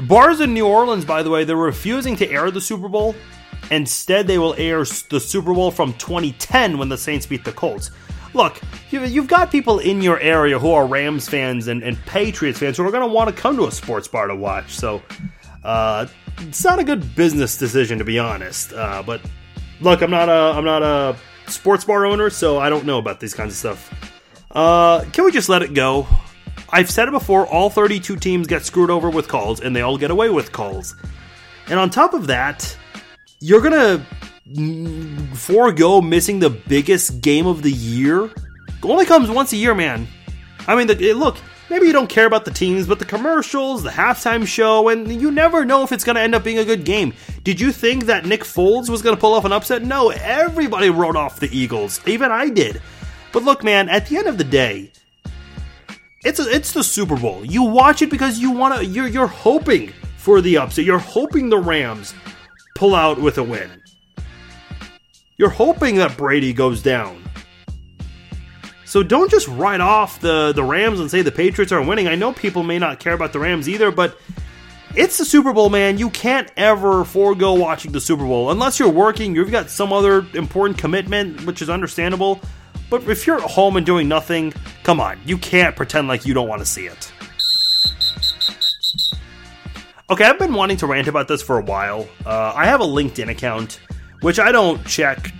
Bars 0.02 0.40
in 0.40 0.52
New 0.52 0.66
Orleans, 0.66 1.06
by 1.06 1.22
the 1.22 1.30
way, 1.30 1.44
they're 1.44 1.56
refusing 1.56 2.16
to 2.16 2.30
air 2.30 2.50
the 2.50 2.60
Super 2.60 2.88
Bowl. 2.88 3.14
Instead, 3.70 4.26
they 4.26 4.38
will 4.38 4.54
air 4.58 4.84
the 5.08 5.20
Super 5.20 5.54
Bowl 5.54 5.70
from 5.70 5.94
2010 5.94 6.76
when 6.76 6.90
the 6.90 6.98
Saints 6.98 7.24
beat 7.24 7.44
the 7.44 7.52
Colts. 7.52 7.90
Look, 8.32 8.60
you've 8.90 9.28
got 9.28 9.50
people 9.50 9.78
in 9.78 10.02
your 10.02 10.20
area 10.20 10.58
who 10.58 10.70
are 10.72 10.86
Rams 10.86 11.28
fans 11.28 11.68
and, 11.68 11.82
and 11.82 11.98
Patriots 12.06 12.58
fans 12.58 12.76
who 12.76 12.86
are 12.86 12.90
going 12.90 13.08
to 13.08 13.12
want 13.12 13.34
to 13.34 13.40
come 13.40 13.56
to 13.56 13.66
a 13.66 13.72
sports 13.72 14.06
bar 14.08 14.28
to 14.28 14.36
watch. 14.36 14.74
So, 14.74 15.02
uh, 15.64 16.06
it's 16.38 16.64
not 16.64 16.78
a 16.78 16.84
good 16.84 17.14
business 17.14 17.58
decision, 17.58 17.98
to 17.98 18.04
be 18.04 18.18
honest. 18.18 18.72
Uh, 18.72 19.02
but 19.04 19.20
look, 19.80 20.02
I'm 20.02 20.10
not 20.10 20.28
a 20.28 20.56
I'm 20.56 20.64
not 20.64 20.82
a 20.82 21.16
sports 21.50 21.84
bar 21.84 22.06
owner, 22.06 22.30
so 22.30 22.58
I 22.58 22.70
don't 22.70 22.86
know 22.86 22.98
about 22.98 23.20
these 23.20 23.34
kinds 23.34 23.52
of 23.52 23.58
stuff. 23.58 24.12
Uh, 24.50 25.04
can 25.12 25.24
we 25.24 25.32
just 25.32 25.48
let 25.48 25.62
it 25.62 25.74
go? 25.74 26.06
I've 26.70 26.90
said 26.90 27.08
it 27.08 27.12
before. 27.12 27.46
All 27.46 27.68
32 27.68 28.16
teams 28.16 28.46
get 28.46 28.64
screwed 28.64 28.90
over 28.90 29.10
with 29.10 29.28
calls, 29.28 29.60
and 29.60 29.74
they 29.74 29.82
all 29.82 29.98
get 29.98 30.10
away 30.10 30.30
with 30.30 30.52
calls. 30.52 30.94
And 31.68 31.78
on 31.78 31.90
top 31.90 32.14
of 32.14 32.26
that, 32.28 32.76
you're 33.40 33.60
gonna 33.60 34.04
forego 35.34 36.00
missing 36.00 36.40
the 36.40 36.50
biggest 36.50 37.20
game 37.20 37.46
of 37.46 37.62
the 37.62 37.70
year. 37.70 38.24
It 38.24 38.84
only 38.84 39.06
comes 39.06 39.30
once 39.30 39.52
a 39.52 39.56
year, 39.56 39.74
man. 39.74 40.08
I 40.66 40.76
mean, 40.76 40.86
the, 40.86 41.10
eh, 41.10 41.14
look, 41.14 41.36
maybe 41.68 41.86
you 41.86 41.92
don't 41.92 42.08
care 42.08 42.26
about 42.26 42.44
the 42.44 42.50
teams, 42.50 42.86
but 42.86 42.98
the 42.98 43.04
commercials, 43.04 43.82
the 43.82 43.90
halftime 43.90 44.46
show, 44.46 44.88
and 44.88 45.10
you 45.20 45.30
never 45.30 45.64
know 45.64 45.82
if 45.82 45.92
it's 45.92 46.04
going 46.04 46.16
to 46.16 46.22
end 46.22 46.34
up 46.34 46.44
being 46.44 46.58
a 46.58 46.64
good 46.64 46.84
game. 46.84 47.14
Did 47.44 47.60
you 47.60 47.72
think 47.72 48.06
that 48.06 48.26
Nick 48.26 48.42
Foles 48.42 48.88
was 48.88 49.02
going 49.02 49.14
to 49.14 49.20
pull 49.20 49.34
off 49.34 49.44
an 49.44 49.52
upset? 49.52 49.82
No, 49.82 50.10
everybody 50.10 50.90
wrote 50.90 51.16
off 51.16 51.40
the 51.40 51.54
Eagles. 51.56 52.00
Even 52.06 52.30
I 52.30 52.48
did. 52.48 52.82
But 53.32 53.44
look, 53.44 53.62
man, 53.62 53.88
at 53.88 54.06
the 54.06 54.16
end 54.16 54.26
of 54.26 54.38
the 54.38 54.44
day, 54.44 54.92
it's 56.24 56.40
a, 56.40 56.50
it's 56.54 56.72
the 56.72 56.84
Super 56.84 57.16
Bowl. 57.16 57.44
You 57.44 57.62
watch 57.62 58.02
it 58.02 58.10
because 58.10 58.38
you 58.38 58.50
want 58.50 58.74
to. 58.74 58.84
You're 58.84 59.06
you're 59.06 59.26
hoping 59.26 59.92
for 60.18 60.40
the 60.40 60.58
upset. 60.58 60.84
You're 60.84 60.98
hoping 60.98 61.48
the 61.48 61.58
Rams 61.58 62.12
pull 62.74 62.94
out 62.94 63.18
with 63.18 63.38
a 63.38 63.42
win. 63.42 63.79
You're 65.40 65.48
hoping 65.48 65.94
that 65.94 66.18
Brady 66.18 66.52
goes 66.52 66.82
down. 66.82 67.24
So 68.84 69.02
don't 69.02 69.30
just 69.30 69.48
write 69.48 69.80
off 69.80 70.20
the, 70.20 70.52
the 70.52 70.62
Rams 70.62 71.00
and 71.00 71.10
say 71.10 71.22
the 71.22 71.32
Patriots 71.32 71.72
are 71.72 71.80
winning. 71.80 72.08
I 72.08 72.14
know 72.14 72.34
people 72.34 72.62
may 72.62 72.78
not 72.78 73.00
care 73.00 73.14
about 73.14 73.32
the 73.32 73.38
Rams 73.38 73.66
either, 73.66 73.90
but 73.90 74.18
it's 74.94 75.16
the 75.16 75.24
Super 75.24 75.54
Bowl, 75.54 75.70
man. 75.70 75.96
You 75.96 76.10
can't 76.10 76.52
ever 76.58 77.06
forego 77.06 77.54
watching 77.54 77.90
the 77.90 78.02
Super 78.02 78.24
Bowl 78.24 78.50
unless 78.50 78.78
you're 78.78 78.90
working. 78.90 79.34
You've 79.34 79.50
got 79.50 79.70
some 79.70 79.94
other 79.94 80.26
important 80.34 80.76
commitment, 80.76 81.46
which 81.46 81.62
is 81.62 81.70
understandable. 81.70 82.38
But 82.90 83.08
if 83.08 83.26
you're 83.26 83.42
at 83.42 83.50
home 83.50 83.78
and 83.78 83.86
doing 83.86 84.08
nothing, 84.08 84.52
come 84.82 85.00
on, 85.00 85.18
you 85.24 85.38
can't 85.38 85.74
pretend 85.74 86.06
like 86.06 86.26
you 86.26 86.34
don't 86.34 86.48
want 86.48 86.60
to 86.60 86.66
see 86.66 86.84
it. 86.84 87.10
Okay, 90.10 90.24
I've 90.24 90.38
been 90.38 90.52
wanting 90.52 90.76
to 90.76 90.86
rant 90.86 91.08
about 91.08 91.28
this 91.28 91.40
for 91.40 91.56
a 91.56 91.62
while. 91.62 92.06
Uh, 92.26 92.52
I 92.54 92.66
have 92.66 92.82
a 92.82 92.86
LinkedIn 92.86 93.30
account, 93.30 93.80
which 94.20 94.38
I 94.38 94.52
don't 94.52 94.84
check 94.86 95.32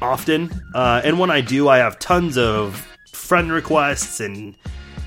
often. 0.00 0.50
Uh, 0.74 1.00
and 1.04 1.18
when 1.18 1.30
I 1.30 1.40
do, 1.40 1.68
I 1.68 1.78
have 1.78 1.98
tons 1.98 2.36
of 2.36 2.86
friend 3.12 3.50
requests 3.50 4.20
and 4.20 4.56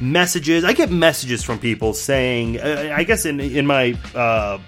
messages. 0.02 0.64
I 0.64 0.74
get 0.74 0.92
messages 0.92 1.44
from 1.44 1.60
people 1.60 1.94
saying, 1.94 2.60
uh, 2.60 2.94
I 2.96 3.04
guess 3.04 3.26
in 3.26 3.40
in 3.40 3.66
my 3.66 3.98
uh, 4.16 4.60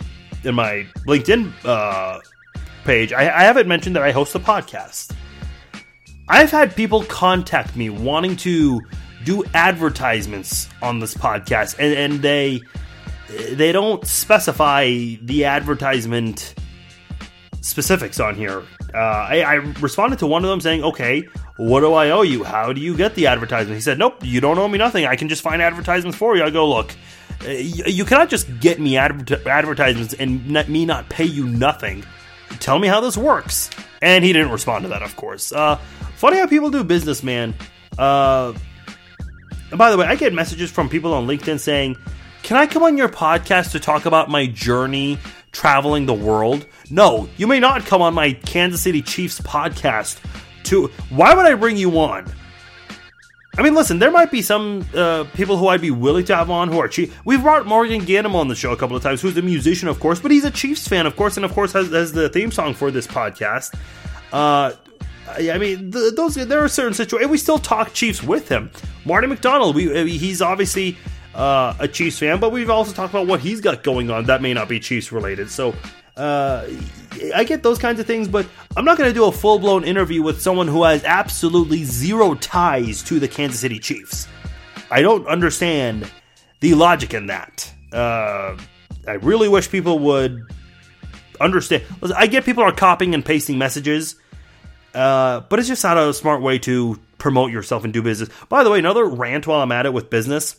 in 0.44 0.56
my 0.56 0.88
LinkedIn 1.08 1.52
uh, 1.66 2.20
page, 2.84 3.14
I, 3.14 3.24
I 3.24 3.44
haven't 3.44 3.68
mentioned 3.68 3.96
that 3.96 4.04
I 4.04 4.12
host 4.12 4.36
a 4.36 4.40
podcast. 4.40 5.14
I've 6.28 6.52
had 6.52 6.76
people 6.76 7.04
contact 7.04 7.76
me 7.76 7.90
wanting 7.90 8.38
to 8.38 8.82
do 9.26 9.44
advertisements 9.54 10.70
on 10.82 11.00
this 11.00 11.14
podcast, 11.14 11.76
and, 11.78 11.94
and 11.94 12.22
they 12.22 12.62
they 13.52 13.72
don't 13.72 14.06
specify 14.06 14.86
the 15.22 15.46
advertisement 15.46 16.56
specifics 17.62 18.20
on 18.20 18.36
here. 18.36 18.64
Uh, 18.94 18.98
I, 18.98 19.42
I, 19.42 19.54
responded 19.54 20.20
to 20.20 20.28
one 20.28 20.44
of 20.44 20.50
them 20.50 20.60
saying, 20.60 20.84
"Okay, 20.84 21.28
what 21.58 21.80
do 21.80 21.94
I 21.94 22.10
owe 22.10 22.24
you? 22.24 22.44
How 22.44 22.74
do 22.74 22.82
you 22.82 22.98
get 22.98 23.16
the 23.16 23.28
advertisement?" 23.28 23.76
He 23.76 23.82
said, 23.82 23.98
"Nope, 23.98 24.18
you 24.24 24.42
don't 24.42 24.58
owe 24.58 24.68
me 24.68 24.78
nothing. 24.78 25.06
I 25.06 25.16
can 25.16 25.30
just 25.30 25.42
find 25.42 25.62
advertisements 25.62 26.18
for 26.18 26.36
you." 26.36 26.44
I 26.44 26.50
go, 26.50 26.68
"Look, 26.68 26.94
uh, 27.46 27.52
you, 27.52 28.04
cannot 28.04 28.30
just 28.30 28.60
get 28.60 28.80
me 28.80 28.98
adver- 28.98 29.48
advertisements 29.48 30.14
and 30.16 30.46
me 30.68 30.86
not 30.86 31.08
pay 31.10 31.26
you 31.26 31.48
nothing. 31.48 32.04
Tell 32.60 32.78
me 32.78 32.88
how 32.88 33.00
this 33.00 33.16
works." 33.16 33.70
And 34.02 34.26
he 34.26 34.34
didn't 34.34 34.52
respond 34.52 34.84
to 34.84 34.90
that, 34.90 35.04
of 35.04 35.16
course. 35.16 35.54
Uh, 35.54 35.76
funny 36.16 36.38
how 36.38 36.48
people 36.48 36.72
do 36.72 36.84
business, 36.84 37.24
man. 37.24 37.54
Uh, 37.98 38.54
by 39.76 39.92
the 39.92 39.98
way, 39.98 40.08
I 40.08 40.16
get 40.16 40.34
messages 40.34 40.72
from 40.72 40.90
people 40.90 41.14
on 41.14 41.28
LinkedIn 41.28 41.60
saying, 41.60 41.96
"Can 42.42 42.58
I 42.58 42.66
come 42.66 42.84
on 42.84 42.98
your 42.98 43.10
podcast 43.10 43.72
to 43.72 43.80
talk 43.80 44.06
about 44.06 44.30
my 44.30 44.48
journey?" 44.48 45.20
traveling 45.52 46.06
the 46.06 46.14
world. 46.14 46.66
No, 46.92 47.30
you 47.38 47.48
may 47.48 47.62
not 47.62 47.86
come 47.86 48.02
on 48.02 48.14
my 48.14 48.34
Kansas 48.34 48.82
City 48.82 49.02
Chiefs 49.02 49.40
podcast 49.40 50.20
to. 50.64 50.88
Why 51.10 51.34
would 51.34 51.46
I 51.46 51.56
bring 51.56 51.78
you 51.78 51.98
on? 52.00 52.30
I 53.58 53.64
mean, 53.64 53.76
listen, 53.76 54.00
there 54.00 54.12
might 54.12 54.30
be 54.30 54.42
some 54.42 54.86
uh, 54.94 55.24
people 55.34 55.56
who 55.56 55.68
I'd 55.68 55.82
be 55.82 55.92
willing 55.92 56.26
to 56.26 56.36
have 56.36 56.50
on 56.50 56.70
who 56.70 56.80
are 56.80 56.88
Chiefs. 56.90 57.16
We've 57.24 57.42
brought 57.42 57.66
Morgan 57.66 58.04
Ganem 58.04 58.36
on 58.36 58.50
the 58.50 58.56
show 58.56 58.72
a 58.72 58.78
couple 58.78 58.96
of 58.98 59.04
times, 59.04 59.22
who's 59.22 59.38
a 59.38 59.42
musician, 59.42 59.88
of 59.88 60.00
course, 60.00 60.20
but 60.20 60.32
he's 60.32 60.44
a 60.46 60.52
Chiefs 60.52 60.88
fan, 60.88 61.06
of 61.06 61.16
course, 61.16 61.38
and 61.38 61.46
of 61.46 61.54
course 61.54 61.72
has, 61.74 61.90
has 61.92 62.12
the 62.12 62.30
theme 62.30 62.52
song 62.52 62.74
for 62.74 62.92
this 62.92 63.08
podcast. 63.08 63.74
Uh, 64.34 64.74
I 65.28 65.58
mean, 65.58 65.92
the, 65.92 66.12
those 66.16 66.36
there 66.36 66.64
are 66.64 66.68
certain 66.68 66.94
situations. 66.94 67.32
We 67.32 67.38
still 67.38 67.58
talk 67.58 67.94
Chiefs 67.94 68.22
with 68.22 68.50
him. 68.50 68.70
Marty 69.06 69.28
McDonald, 69.28 69.76
we 69.76 70.18
he's 70.18 70.42
obviously 70.42 70.98
uh, 71.36 71.74
a 71.80 71.88
Chiefs 71.88 72.20
fan, 72.20 72.40
but 72.40 72.52
we've 72.52 72.70
also 72.70 72.92
talked 72.92 73.14
about 73.14 73.28
what 73.28 73.40
he's 73.40 73.62
got 73.62 73.84
going 73.84 74.10
on 74.12 74.26
that 74.26 74.42
may 74.42 74.54
not 74.54 74.68
be 74.68 74.80
Chiefs 74.80 75.12
related. 75.12 75.50
So 75.50 75.74
uh, 76.18 76.68
I 77.36 77.44
get 77.44 77.64
those 77.64 77.78
kinds 77.78 78.00
of 78.00 78.06
things, 78.06 78.28
but 78.28 78.48
I'm 78.76 78.86
not 78.86 78.98
going 78.98 79.10
to 79.10 79.14
do 79.14 79.26
a 79.26 79.32
full 79.32 79.60
blown 79.60 79.84
interview 79.84 80.22
with 80.22 80.42
someone 80.42 80.68
who 80.68 80.84
has 80.84 81.04
absolutely 81.04 81.84
zero 81.84 82.36
ties 82.36 83.04
to 83.04 83.20
the 83.20 83.28
Kansas 83.28 83.60
City 83.60 83.80
Chiefs. 83.80 84.28
I 84.90 85.02
don't 85.02 85.26
understand 85.28 86.10
the 86.60 86.74
logic 86.74 87.14
in 87.14 87.28
that. 87.28 87.72
Uh, 87.92 88.58
I 89.08 89.14
really 89.22 89.48
wish 89.48 89.70
people 89.70 90.00
would 90.00 90.42
understand. 91.40 91.84
I 92.16 92.28
get 92.28 92.46
people 92.46 92.64
are 92.64 92.72
copying 92.72 93.14
and 93.14 93.24
pasting 93.26 93.58
messages, 93.58 94.16
uh, 94.94 95.42
but 95.42 95.60
it's 95.60 95.68
just 95.68 95.84
not 95.84 95.98
a 95.98 96.14
smart 96.14 96.42
way 96.42 96.60
to 96.60 97.00
promote 97.18 97.52
yourself 97.52 97.84
and 97.84 97.94
do 97.94 98.02
business. 98.02 98.30
By 98.50 98.64
the 98.64 98.70
way, 98.70 98.80
another 98.80 99.06
rant 99.06 99.48
while 99.48 99.62
I'm 99.62 99.72
at 99.72 99.86
it 99.86 99.94
with 99.94 100.10
business. 100.10 100.58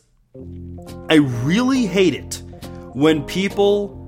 I 1.11 1.16
really 1.16 1.87
hate 1.87 2.15
it 2.15 2.43
when 2.95 3.24
people 3.24 4.02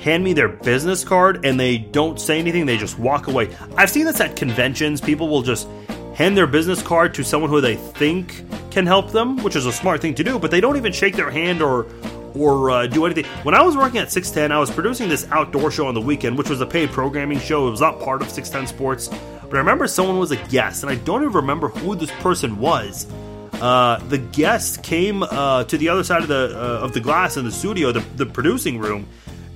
hand 0.00 0.24
me 0.24 0.32
their 0.32 0.48
business 0.48 1.04
card 1.04 1.44
and 1.44 1.60
they 1.60 1.78
don't 1.78 2.20
say 2.20 2.38
anything, 2.38 2.66
they 2.66 2.76
just 2.76 2.98
walk 2.98 3.26
away. 3.28 3.54
I've 3.76 3.90
seen 3.90 4.06
this 4.06 4.20
at 4.20 4.34
conventions. 4.34 5.00
People 5.00 5.28
will 5.28 5.42
just 5.42 5.68
hand 6.14 6.36
their 6.36 6.46
business 6.46 6.82
card 6.82 7.14
to 7.14 7.24
someone 7.24 7.50
who 7.50 7.60
they 7.60 7.76
think 7.76 8.44
can 8.70 8.86
help 8.86 9.10
them, 9.12 9.42
which 9.42 9.56
is 9.56 9.66
a 9.66 9.72
smart 9.72 10.00
thing 10.00 10.14
to 10.14 10.24
do, 10.24 10.38
but 10.38 10.50
they 10.50 10.60
don't 10.60 10.76
even 10.76 10.92
shake 10.92 11.16
their 11.16 11.30
hand 11.30 11.62
or 11.62 11.86
or 12.34 12.70
uh, 12.70 12.86
do 12.86 13.04
anything. 13.06 13.24
When 13.42 13.56
I 13.56 13.62
was 13.62 13.76
working 13.76 13.98
at 13.98 14.12
610, 14.12 14.56
I 14.56 14.60
was 14.60 14.70
producing 14.70 15.08
this 15.08 15.26
outdoor 15.32 15.72
show 15.72 15.88
on 15.88 15.94
the 15.94 16.00
weekend, 16.00 16.38
which 16.38 16.48
was 16.48 16.60
a 16.60 16.66
paid 16.66 16.90
programming 16.90 17.40
show. 17.40 17.66
It 17.66 17.72
was 17.72 17.80
not 17.80 18.00
part 18.00 18.22
of 18.22 18.30
610 18.30 18.72
Sports, 18.72 19.08
but 19.08 19.54
I 19.54 19.58
remember 19.58 19.88
someone 19.88 20.18
was 20.18 20.30
a 20.30 20.36
guest, 20.36 20.84
and 20.84 20.92
I 20.92 20.94
don't 20.94 21.22
even 21.22 21.32
remember 21.32 21.68
who 21.68 21.96
this 21.96 22.10
person 22.20 22.58
was. 22.58 23.08
Uh, 23.54 23.98
the 24.08 24.18
guest 24.18 24.82
came 24.84 25.22
uh, 25.24 25.64
to 25.64 25.76
the 25.76 25.88
other 25.88 26.04
side 26.04 26.22
of 26.22 26.28
the 26.28 26.56
uh, 26.56 26.84
of 26.84 26.92
the 26.92 27.00
glass 27.00 27.36
in 27.36 27.44
the 27.44 27.50
studio, 27.50 27.92
the, 27.92 28.00
the 28.16 28.26
producing 28.26 28.78
room, 28.78 29.06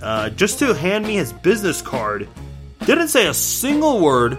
uh, 0.05 0.29
just 0.31 0.59
to 0.59 0.75
hand 0.75 1.07
me 1.07 1.15
his 1.15 1.33
business 1.33 1.81
card. 1.81 2.29
Didn't 2.81 3.09
say 3.09 3.27
a 3.27 3.35
single 3.35 4.01
word. 4.01 4.39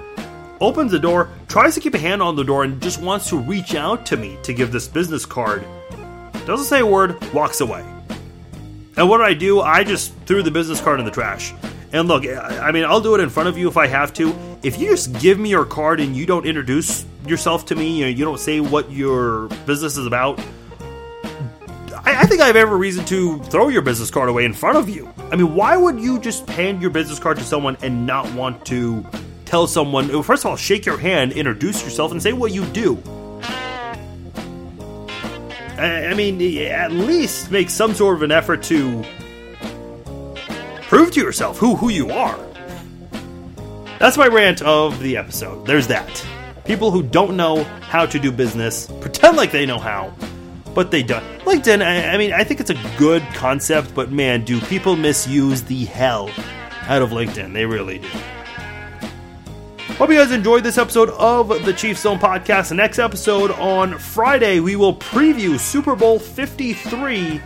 Opens 0.62 0.92
the 0.92 1.00
door, 1.00 1.30
tries 1.48 1.74
to 1.74 1.82
keep 1.82 1.96
a 1.96 1.98
hand 1.98 2.22
on 2.22 2.36
the 2.36 2.44
door, 2.44 2.64
and 2.64 2.82
just 2.82 3.02
wants 3.02 3.30
to 3.30 3.38
reach 3.38 3.76
out 3.76 4.06
to 4.06 4.16
me 4.16 4.38
to 4.44 4.54
give 4.54 4.72
this 4.72 4.88
business 4.88 5.26
card. 5.26 5.66
Doesn't 6.46 6.68
say 6.68 6.80
a 6.80 6.86
word, 6.86 7.22
walks 7.34 7.60
away. 7.60 7.84
And 8.96 9.10
what 9.10 9.18
did 9.18 9.26
I 9.26 9.34
do? 9.34 9.60
I 9.60 9.84
just 9.84 10.14
threw 10.28 10.44
the 10.44 10.52
business 10.52 10.80
card 10.80 11.00
in 11.00 11.06
the 11.06 11.12
trash. 11.12 11.54
And 11.92 12.08
look, 12.08 12.26
I 12.26 12.72
mean, 12.72 12.86
I'll 12.86 13.02
do 13.02 13.16
it 13.16 13.22
in 13.22 13.30
front 13.30 13.50
of 13.50 13.58
you 13.58 13.68
if 13.68 13.76
I 13.76 13.88
have 13.88 14.14
to. 14.14 14.34
If 14.64 14.80
you 14.80 14.92
just 14.92 15.20
give 15.20 15.40
me 15.40 15.50
your 15.50 15.66
card 15.66 16.00
and 16.00 16.16
you 16.16 16.26
don't 16.26 16.46
introduce 16.46 17.06
yourself 17.26 17.66
to 17.68 17.76
me, 17.76 17.98
you, 17.98 18.06
know, 18.06 18.12
you 18.12 18.24
don't 18.24 18.40
say 18.40 18.60
what 18.60 18.92
your 18.92 19.48
business 19.66 19.98
is 19.98 20.06
about, 20.06 20.40
I, 22.06 22.22
I 22.22 22.26
think 22.26 22.41
I 22.41 22.48
have 22.48 22.56
every 22.56 22.77
reason 22.77 23.03
to 23.06 23.40
throw 23.44 23.68
your 23.69 23.82
business 23.82 24.11
card 24.11 24.30
away 24.30 24.45
in 24.45 24.53
front 24.53 24.77
of 24.77 24.88
you. 24.88 25.11
I 25.32 25.36
mean, 25.36 25.56
why 25.56 25.76
would 25.76 25.99
you 25.99 26.19
just 26.19 26.48
hand 26.49 26.82
your 26.82 26.91
business 26.91 27.19
card 27.19 27.38
to 27.38 27.44
someone 27.44 27.77
and 27.82 28.06
not 28.06 28.32
want 28.34 28.65
to 28.68 29.06
tell 29.45 29.68
someone, 29.68 30.11
oh, 30.11 30.22
first 30.22 30.44
of 30.44 30.52
all, 30.52 30.57
shake 30.57 30.86
your 30.86 30.98
hand, 30.98 31.34
introduce 31.34 31.84
yourself, 31.84 32.11
and 32.11 32.22
say 32.22 32.34
what 32.34 32.52
you 32.52 32.64
do? 32.65 33.02
I 35.77 36.14
mean, 36.14 36.41
at 36.68 36.91
least 36.91 37.52
make 37.52 37.69
some 37.69 37.94
sort 37.94 38.15
of 38.15 38.22
an 38.22 38.32
effort 38.32 38.64
to 38.64 39.03
prove 40.84 41.11
to 41.11 41.19
yourself 41.19 41.57
who 41.57 41.76
who 41.76 41.90
you 41.90 42.11
are. 42.11 42.38
That's 43.99 44.18
my 44.18 44.27
rant 44.27 44.61
of 44.61 44.99
the 44.99 45.18
episode. 45.18 45.65
There's 45.65 45.88
that. 45.88 46.26
People 46.64 46.91
who 46.91 47.03
don't 47.03 47.36
know 47.36 47.64
how 47.64 48.06
to 48.06 48.19
do 48.19 48.32
business 48.32 48.88
pretend 49.02 49.36
like 49.36 49.52
they 49.52 49.65
know 49.65 49.80
how, 49.80 50.14
but 50.76 50.91
they 50.91 51.02
don't. 51.02 51.23
LinkedIn, 51.39 51.81
I, 51.81 52.14
I 52.14 52.18
mean, 52.18 52.34
I 52.34 52.43
think 52.43 52.60
it's 52.60 52.69
a 52.69 52.80
good 52.97 53.23
concept, 53.34 53.95
but 53.95 54.11
man, 54.11 54.43
do 54.43 54.60
people 54.61 54.95
misuse 54.95 55.64
the 55.64 55.85
hell 55.85 56.30
out 56.88 57.02
of 57.02 57.10
LinkedIn? 57.10 57.53
They 57.53 57.65
really 57.65 57.99
do. 57.99 58.10
Hope 59.95 60.10
you 60.10 60.18
guys 60.18 60.31
enjoyed 60.31 60.64
this 60.64 60.77
episode 60.77 61.10
of 61.11 61.47
the 61.64 61.72
Chiefs 61.72 62.02
Zone 62.02 62.19
podcast. 62.19 62.76
Next 62.76 62.99
episode 62.99 63.52
on 63.52 63.97
Friday, 63.97 64.60
we 64.60 64.76
will 64.76 64.93
preview 64.93 65.57
Super 65.57 65.95
Bowl 65.95 66.19
53 66.19 67.41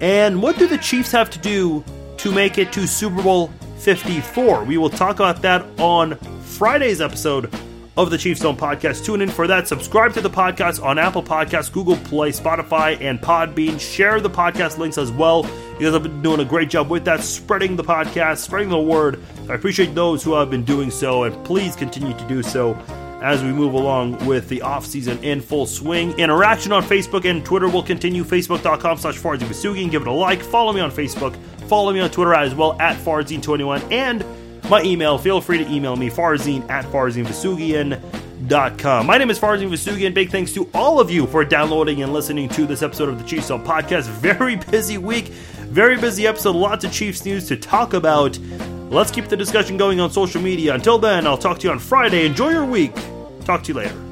and 0.00 0.42
what 0.42 0.58
do 0.58 0.66
the 0.66 0.78
Chiefs 0.78 1.12
have 1.12 1.28
to 1.30 1.38
do 1.38 1.84
to 2.16 2.32
make 2.32 2.56
it 2.56 2.72
to 2.72 2.86
Super 2.88 3.22
Bowl 3.22 3.48
54. 3.76 4.64
We 4.64 4.78
will 4.78 4.88
talk 4.88 5.16
about 5.16 5.42
that 5.42 5.66
on 5.78 6.16
Friday's 6.40 7.02
episode 7.02 7.52
of 7.96 8.10
the 8.10 8.18
Chiefs 8.18 8.40
Zone 8.40 8.56
podcast. 8.56 9.04
Tune 9.04 9.20
in 9.20 9.28
for 9.28 9.46
that. 9.46 9.68
Subscribe 9.68 10.14
to 10.14 10.20
the 10.20 10.30
podcast 10.30 10.82
on 10.82 10.98
Apple 10.98 11.22
Podcasts, 11.22 11.70
Google 11.70 11.96
Play, 11.96 12.30
Spotify, 12.30 12.98
and 13.00 13.20
Podbean. 13.20 13.78
Share 13.78 14.20
the 14.20 14.30
podcast 14.30 14.78
links 14.78 14.96
as 14.98 15.12
well. 15.12 15.44
You 15.78 15.86
guys 15.86 15.92
have 15.92 16.02
been 16.02 16.22
doing 16.22 16.40
a 16.40 16.44
great 16.44 16.70
job 16.70 16.88
with 16.90 17.04
that, 17.04 17.20
spreading 17.20 17.76
the 17.76 17.84
podcast, 17.84 18.38
spreading 18.38 18.70
the 18.70 18.80
word. 18.80 19.22
I 19.48 19.54
appreciate 19.54 19.94
those 19.94 20.22
who 20.22 20.34
have 20.34 20.50
been 20.50 20.64
doing 20.64 20.90
so, 20.90 21.24
and 21.24 21.44
please 21.44 21.76
continue 21.76 22.16
to 22.16 22.28
do 22.28 22.42
so 22.42 22.74
as 23.22 23.42
we 23.42 23.52
move 23.52 23.74
along 23.74 24.24
with 24.26 24.48
the 24.48 24.62
off 24.62 24.84
season 24.84 25.22
in 25.22 25.40
full 25.40 25.66
swing. 25.66 26.12
Interaction 26.18 26.72
on 26.72 26.82
Facebook 26.82 27.24
and 27.28 27.44
Twitter 27.44 27.68
will 27.68 27.82
continue. 27.82 28.24
Facebook.com 28.24 28.98
slash 28.98 29.18
Farzin 29.18 29.90
Give 29.90 30.02
it 30.02 30.08
a 30.08 30.12
like. 30.12 30.42
Follow 30.42 30.72
me 30.72 30.80
on 30.80 30.90
Facebook. 30.90 31.36
Follow 31.68 31.92
me 31.92 32.00
on 32.00 32.10
Twitter 32.10 32.34
as 32.34 32.54
well 32.54 32.76
at 32.80 32.96
Farzin21. 32.98 33.92
And 33.92 34.24
my 34.72 34.82
email, 34.82 35.16
feel 35.18 35.40
free 35.42 35.58
to 35.58 35.70
email 35.70 35.94
me, 35.96 36.08
farzin 36.08 36.66
at 36.70 36.86
farzinvousoughian.com. 36.86 39.06
My 39.06 39.18
name 39.18 39.28
is 39.28 39.38
Farzin 39.38 39.68
Vousoughian. 39.68 40.14
Big 40.14 40.30
thanks 40.30 40.54
to 40.54 40.66
all 40.72 40.98
of 40.98 41.10
you 41.10 41.26
for 41.26 41.44
downloading 41.44 42.02
and 42.02 42.14
listening 42.14 42.48
to 42.48 42.64
this 42.64 42.82
episode 42.82 43.10
of 43.10 43.18
the 43.18 43.24
Chiefs 43.28 43.48
Zone 43.48 43.62
podcast. 43.62 44.08
Very 44.08 44.56
busy 44.56 44.96
week, 44.96 45.26
very 45.26 45.98
busy 45.98 46.26
episode, 46.26 46.56
lots 46.56 46.86
of 46.86 46.92
Chiefs 46.92 47.26
news 47.26 47.46
to 47.48 47.56
talk 47.56 47.92
about. 47.92 48.38
Let's 48.88 49.10
keep 49.10 49.26
the 49.26 49.36
discussion 49.36 49.76
going 49.76 50.00
on 50.00 50.10
social 50.10 50.40
media. 50.40 50.74
Until 50.74 50.98
then, 50.98 51.26
I'll 51.26 51.36
talk 51.36 51.58
to 51.58 51.66
you 51.66 51.70
on 51.70 51.78
Friday. 51.78 52.24
Enjoy 52.24 52.48
your 52.48 52.64
week. 52.64 52.94
Talk 53.44 53.64
to 53.64 53.68
you 53.68 53.74
later. 53.74 54.11